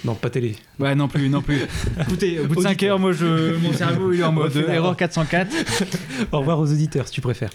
Non, 0.04 0.14
pas 0.14 0.30
télé. 0.30 0.54
Ouais, 0.78 0.94
non 0.94 1.08
plus, 1.08 1.28
non 1.28 1.40
plus. 1.42 1.62
Écoutez, 2.00 2.38
au 2.40 2.46
bout 2.46 2.56
de 2.56 2.60
5 2.62 2.82
heures, 2.84 2.98
moi, 2.98 3.12
je, 3.12 3.56
mon 3.56 3.72
cerveau, 3.72 4.12
il 4.12 4.20
est 4.20 4.24
en 4.24 4.32
mode 4.32 4.54
erreur 4.56 4.96
404. 4.96 5.50
Au 6.32 6.38
revoir 6.40 6.58
aux 6.58 6.70
auditeurs 6.70 7.06
si 7.08 7.14
tu 7.14 7.20
préfères. 7.20 7.50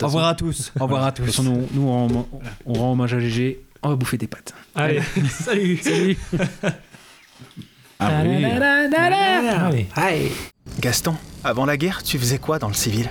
Au 0.00 0.06
revoir 0.06 0.26
à 0.26 0.34
tous. 0.34 0.72
Au 0.78 0.84
revoir 0.84 1.04
à 1.04 1.10
De 1.10 1.16
toute 1.16 1.26
tous. 1.26 1.30
façon, 1.32 1.42
nous, 1.44 1.68
nous, 1.72 1.88
on, 1.88 2.26
on 2.66 2.72
rend 2.74 2.92
hommage 2.92 3.14
à 3.14 3.18
GG. 3.20 3.60
On 3.82 3.88
va 3.88 3.96
bouffer 3.96 4.18
des 4.18 4.26
pâtes. 4.26 4.54
Allez, 4.74 5.00
salut. 5.30 5.78
Salut. 5.78 6.16
Ah 7.98 8.22
oui. 9.72 9.86
Allez. 9.94 10.32
Gaston, 10.80 11.14
avant 11.44 11.66
la 11.66 11.76
guerre, 11.76 12.02
tu 12.02 12.18
faisais 12.18 12.38
quoi 12.38 12.58
dans 12.58 12.68
le 12.68 12.74
civil? 12.74 13.08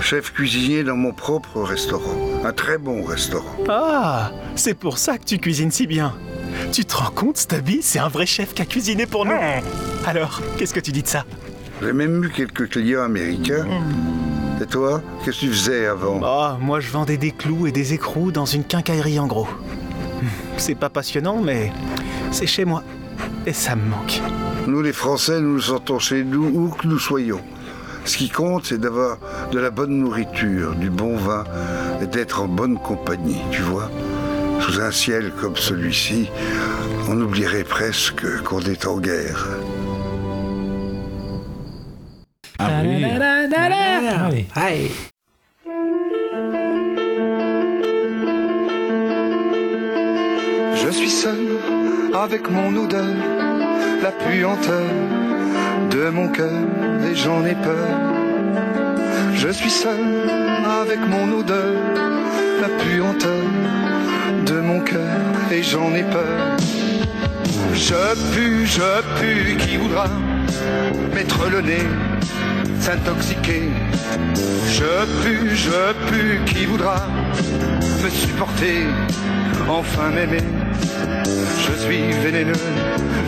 Chef 0.00 0.32
cuisinier 0.32 0.82
dans 0.82 0.96
mon 0.96 1.12
propre 1.12 1.60
restaurant. 1.62 2.16
Un 2.44 2.52
très 2.52 2.78
bon 2.78 3.04
restaurant. 3.04 3.54
Ah, 3.68 4.32
c'est 4.54 4.74
pour 4.74 4.96
ça 4.98 5.18
que 5.18 5.24
tu 5.24 5.38
cuisines 5.38 5.70
si 5.70 5.86
bien. 5.86 6.14
Tu 6.72 6.84
te 6.84 6.96
rends 6.96 7.10
compte, 7.10 7.36
Stubby, 7.36 7.80
c'est 7.82 7.98
un 7.98 8.08
vrai 8.08 8.26
chef 8.26 8.54
qui 8.54 8.62
a 8.62 8.64
cuisiné 8.64 9.06
pour 9.06 9.24
nous. 9.24 9.38
Alors, 10.06 10.40
qu'est-ce 10.56 10.74
que 10.74 10.80
tu 10.80 10.92
dis 10.92 11.02
de 11.02 11.08
ça? 11.08 11.24
J'ai 11.82 11.92
même 11.92 12.24
eu 12.24 12.30
quelques 12.30 12.68
clients 12.68 13.02
américains. 13.02 13.66
Et 14.62 14.66
toi, 14.66 15.00
qu'est-ce 15.24 15.40
que 15.40 15.46
tu 15.46 15.52
faisais 15.52 15.86
avant? 15.86 16.20
Ah, 16.22 16.58
moi 16.60 16.80
je 16.80 16.90
vendais 16.90 17.16
des 17.16 17.30
clous 17.30 17.66
et 17.66 17.72
des 17.72 17.94
écrous 17.94 18.30
dans 18.30 18.44
une 18.44 18.64
quincaillerie 18.64 19.18
en 19.18 19.26
gros. 19.26 19.48
C'est 20.58 20.74
pas 20.74 20.90
passionnant, 20.90 21.40
mais 21.40 21.72
c'est 22.30 22.46
chez 22.46 22.66
moi. 22.66 22.82
Et 23.46 23.54
ça 23.54 23.74
me 23.74 23.88
manque. 23.88 24.20
Nous, 24.66 24.82
les 24.82 24.92
Français, 24.92 25.40
nous 25.40 25.54
nous 25.54 25.60
sentons 25.62 25.98
chez 25.98 26.22
nous 26.22 26.44
où 26.44 26.68
que 26.68 26.86
nous 26.86 26.98
soyons. 26.98 27.40
Ce 28.04 28.18
qui 28.18 28.28
compte, 28.28 28.66
c'est 28.66 28.78
d'avoir 28.78 29.16
de 29.50 29.58
la 29.58 29.70
bonne 29.70 29.98
nourriture, 29.98 30.74
du 30.74 30.90
bon 30.90 31.16
vin 31.16 31.44
et 32.02 32.06
d'être 32.06 32.42
en 32.42 32.46
bonne 32.46 32.78
compagnie, 32.78 33.40
tu 33.50 33.62
vois? 33.62 33.90
Sous 34.60 34.80
un 34.80 34.90
ciel 34.90 35.32
comme 35.40 35.56
celui-ci, 35.56 36.28
on 37.08 37.20
oublierait 37.20 37.64
presque 37.64 38.42
qu'on 38.42 38.60
est 38.60 38.86
en 38.86 38.98
guerre. 38.98 39.46
Ah 42.58 42.82
oui. 44.30 44.90
Je 50.74 50.90
suis 50.90 51.10
seul 51.10 51.58
avec 52.14 52.50
mon 52.50 52.76
odeur, 52.76 53.14
la 54.02 54.12
puanteur 54.12 54.90
de 55.90 56.10
mon 56.10 56.28
cœur 56.28 56.62
et 57.10 57.14
j'en 57.14 57.44
ai 57.44 57.54
peur. 57.54 57.88
Je 59.34 59.48
suis 59.48 59.70
seul 59.70 60.28
avec 60.82 61.00
mon 61.08 61.38
odeur, 61.38 61.74
la 62.60 62.68
puanteur 62.68 63.44
de 64.46 64.60
mon 64.60 64.80
cœur 64.80 65.52
et 65.52 65.62
j'en 65.62 65.94
ai 65.94 66.02
peur. 66.02 66.56
Je 67.74 68.14
pue, 68.32 68.66
je 68.66 68.90
pue, 69.18 69.56
qui 69.56 69.76
voudra 69.76 70.06
mettre 71.14 71.48
le 71.50 71.60
nez, 71.60 71.86
s'intoxiquer? 72.80 73.70
Je 74.68 75.06
pue, 75.22 75.56
je 75.56 75.92
pue, 76.08 76.40
qui 76.46 76.66
voudra 76.66 77.06
me 78.02 78.10
supporter, 78.10 78.86
enfin 79.68 80.10
m'aimer? 80.14 80.44
Je 81.64 81.72
suis 81.82 82.10
vénéneux, 82.22 82.66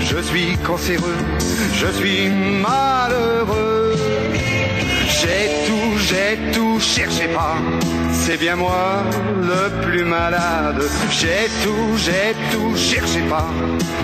je 0.01 0.19
suis 0.19 0.57
cancéreux, 0.65 1.21
je 1.75 1.87
suis 1.99 2.31
malheureux. 2.63 3.95
J'ai 5.23 5.51
tout, 5.69 5.99
j'ai 5.99 6.53
tout, 6.53 6.81
cherchez 6.81 7.29
pas, 7.29 7.57
c'est 8.13 8.37
bien 8.37 8.57
moi 8.57 9.05
le 9.41 9.71
plus 9.83 10.03
malade. 10.03 10.83
J'ai 11.11 11.47
tout, 11.63 11.97
j'ai 11.97 12.35
tout, 12.51 12.77
cherchez 12.77 13.21
pas, 13.31 13.47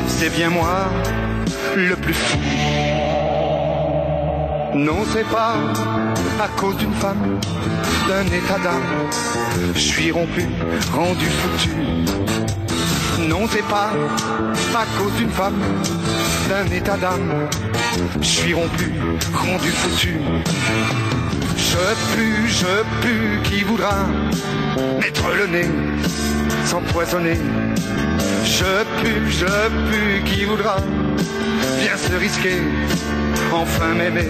c'est 0.06 0.32
bien 0.32 0.48
moi 0.48 0.86
le 1.74 1.96
plus 1.96 2.14
fou. 2.14 2.38
Non, 4.74 5.00
c'est 5.12 5.28
pas 5.28 5.54
à 6.40 6.46
cause 6.56 6.76
d'une 6.76 6.94
femme, 6.94 7.40
d'un 8.08 8.26
état 8.26 8.60
d'âme. 8.62 8.90
Je 9.74 9.80
suis 9.80 10.12
rompu, 10.12 10.46
rendu 10.94 11.26
foutu. 11.26 11.70
Non, 13.26 13.46
c'est 13.50 13.66
pas 13.66 13.90
à 14.74 14.86
cause 14.98 15.12
d'une 15.14 15.30
femme, 15.30 15.60
d'un 16.48 16.66
état 16.74 16.96
d'âme. 16.96 17.48
Je 18.20 18.26
suis 18.26 18.54
rompu, 18.54 18.92
rendu 19.34 19.70
foutu. 19.70 20.18
Je 21.56 22.14
pue, 22.14 22.48
je 22.48 22.82
pue, 23.02 23.40
qui 23.44 23.64
voudra 23.64 24.06
mettre 25.00 25.28
le 25.36 25.46
nez, 25.46 25.68
s'empoisonner? 26.64 27.38
Je 28.44 28.84
pue, 29.00 29.30
je 29.30 29.46
pue, 29.90 30.22
qui 30.24 30.44
voudra 30.44 30.76
bien 31.80 31.96
se 31.96 32.14
risquer, 32.16 32.60
enfin 33.52 33.94
m'aimer. 33.94 34.28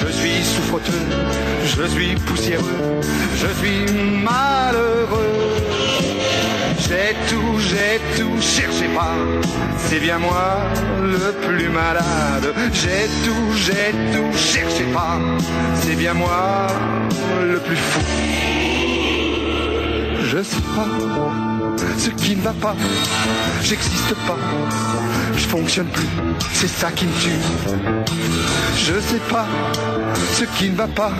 Je 0.00 0.12
suis 0.12 0.42
souffreteux, 0.42 1.04
je 1.64 1.84
suis 1.86 2.14
poussiéreux, 2.26 3.00
je 3.36 3.46
suis 3.58 3.84
malheureux. 4.22 5.81
J'ai 6.84 7.14
tout, 7.28 7.58
j'ai 7.58 8.00
tout, 8.16 8.40
cherchez 8.40 8.88
pas. 8.88 9.14
C'est 9.78 10.00
bien 10.00 10.18
moi 10.18 10.56
le 11.00 11.32
plus 11.46 11.68
malade. 11.68 12.46
J'ai 12.72 13.06
tout, 13.24 13.52
j'ai 13.54 13.92
tout, 14.12 14.36
cherchez 14.36 14.88
pas. 14.92 15.18
C'est 15.80 15.94
bien 15.94 16.14
moi 16.14 16.66
le 17.52 17.58
plus 17.58 17.76
fou. 17.76 18.00
Je 20.30 20.42
sais 20.42 20.64
pas 20.74 20.88
ce 21.98 22.10
qui 22.10 22.36
ne 22.36 22.42
va 22.42 22.52
pas. 22.52 22.74
J'existe 23.62 24.14
pas. 24.26 24.38
Je 25.36 25.46
fonctionne 25.46 25.88
plus. 25.88 26.08
C'est 26.52 26.68
ça 26.68 26.90
qui 26.90 27.06
me 27.06 27.12
tue. 27.20 27.30
Je 28.76 29.00
sais 29.00 29.20
pas 29.30 29.46
ce 30.34 30.44
qui 30.44 30.70
ne 30.70 30.76
va 30.76 30.86
pas. 30.88 31.12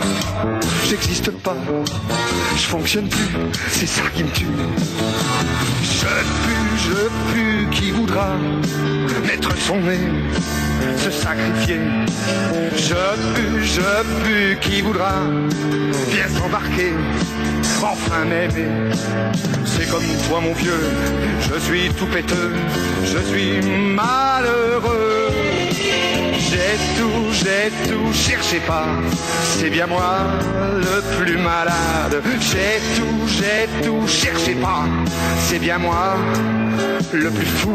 J'existe 0.89 1.31
pas. 1.31 1.55
Je 2.55 2.61
fonctionne 2.61 3.07
plus. 3.07 3.27
C'est 3.71 3.87
ça 3.87 4.03
qui 4.13 4.23
me 4.23 4.29
tue. 4.31 4.45
Je 6.85 7.09
pue, 7.31 7.67
qui 7.71 7.91
voudra 7.91 8.35
mettre 9.25 9.55
son 9.57 9.77
nez, 9.77 10.07
se 10.97 11.11
sacrifier. 11.11 11.79
Je 12.75 13.03
pue, 13.33 13.63
je 13.63 13.91
pue, 14.23 14.57
qui 14.59 14.81
voudra 14.81 15.13
bien 16.11 16.27
s'embarquer, 16.27 16.93
enfin 17.81 18.25
m'aimer. 18.25 18.91
C'est 19.65 19.89
comme 19.89 20.09
toi 20.27 20.41
mon 20.41 20.53
vieux, 20.53 20.83
je 21.47 21.59
suis 21.59 21.89
tout 21.97 22.07
péteux, 22.07 22.51
je 23.05 23.19
suis 23.29 23.59
malheureux. 23.99 25.42
J'ai 26.53 26.77
tout, 26.97 27.31
j'ai 27.31 27.71
tout, 27.89 28.13
cherchez 28.13 28.59
pas, 28.59 28.85
c'est 29.57 29.71
bien 29.71 29.87
moi 29.87 30.19
le 30.77 31.01
plus 31.17 31.37
malade. 31.37 32.21
J'ai 32.39 32.79
tout, 32.95 33.27
j'ai 33.27 33.83
tout, 33.83 34.07
cherchez 34.07 34.53
pas, 34.53 34.83
c'est 35.39 35.57
bien 35.57 35.79
moi 35.79 36.15
le 37.11 37.31
plus 37.31 37.45
fou. 37.47 37.71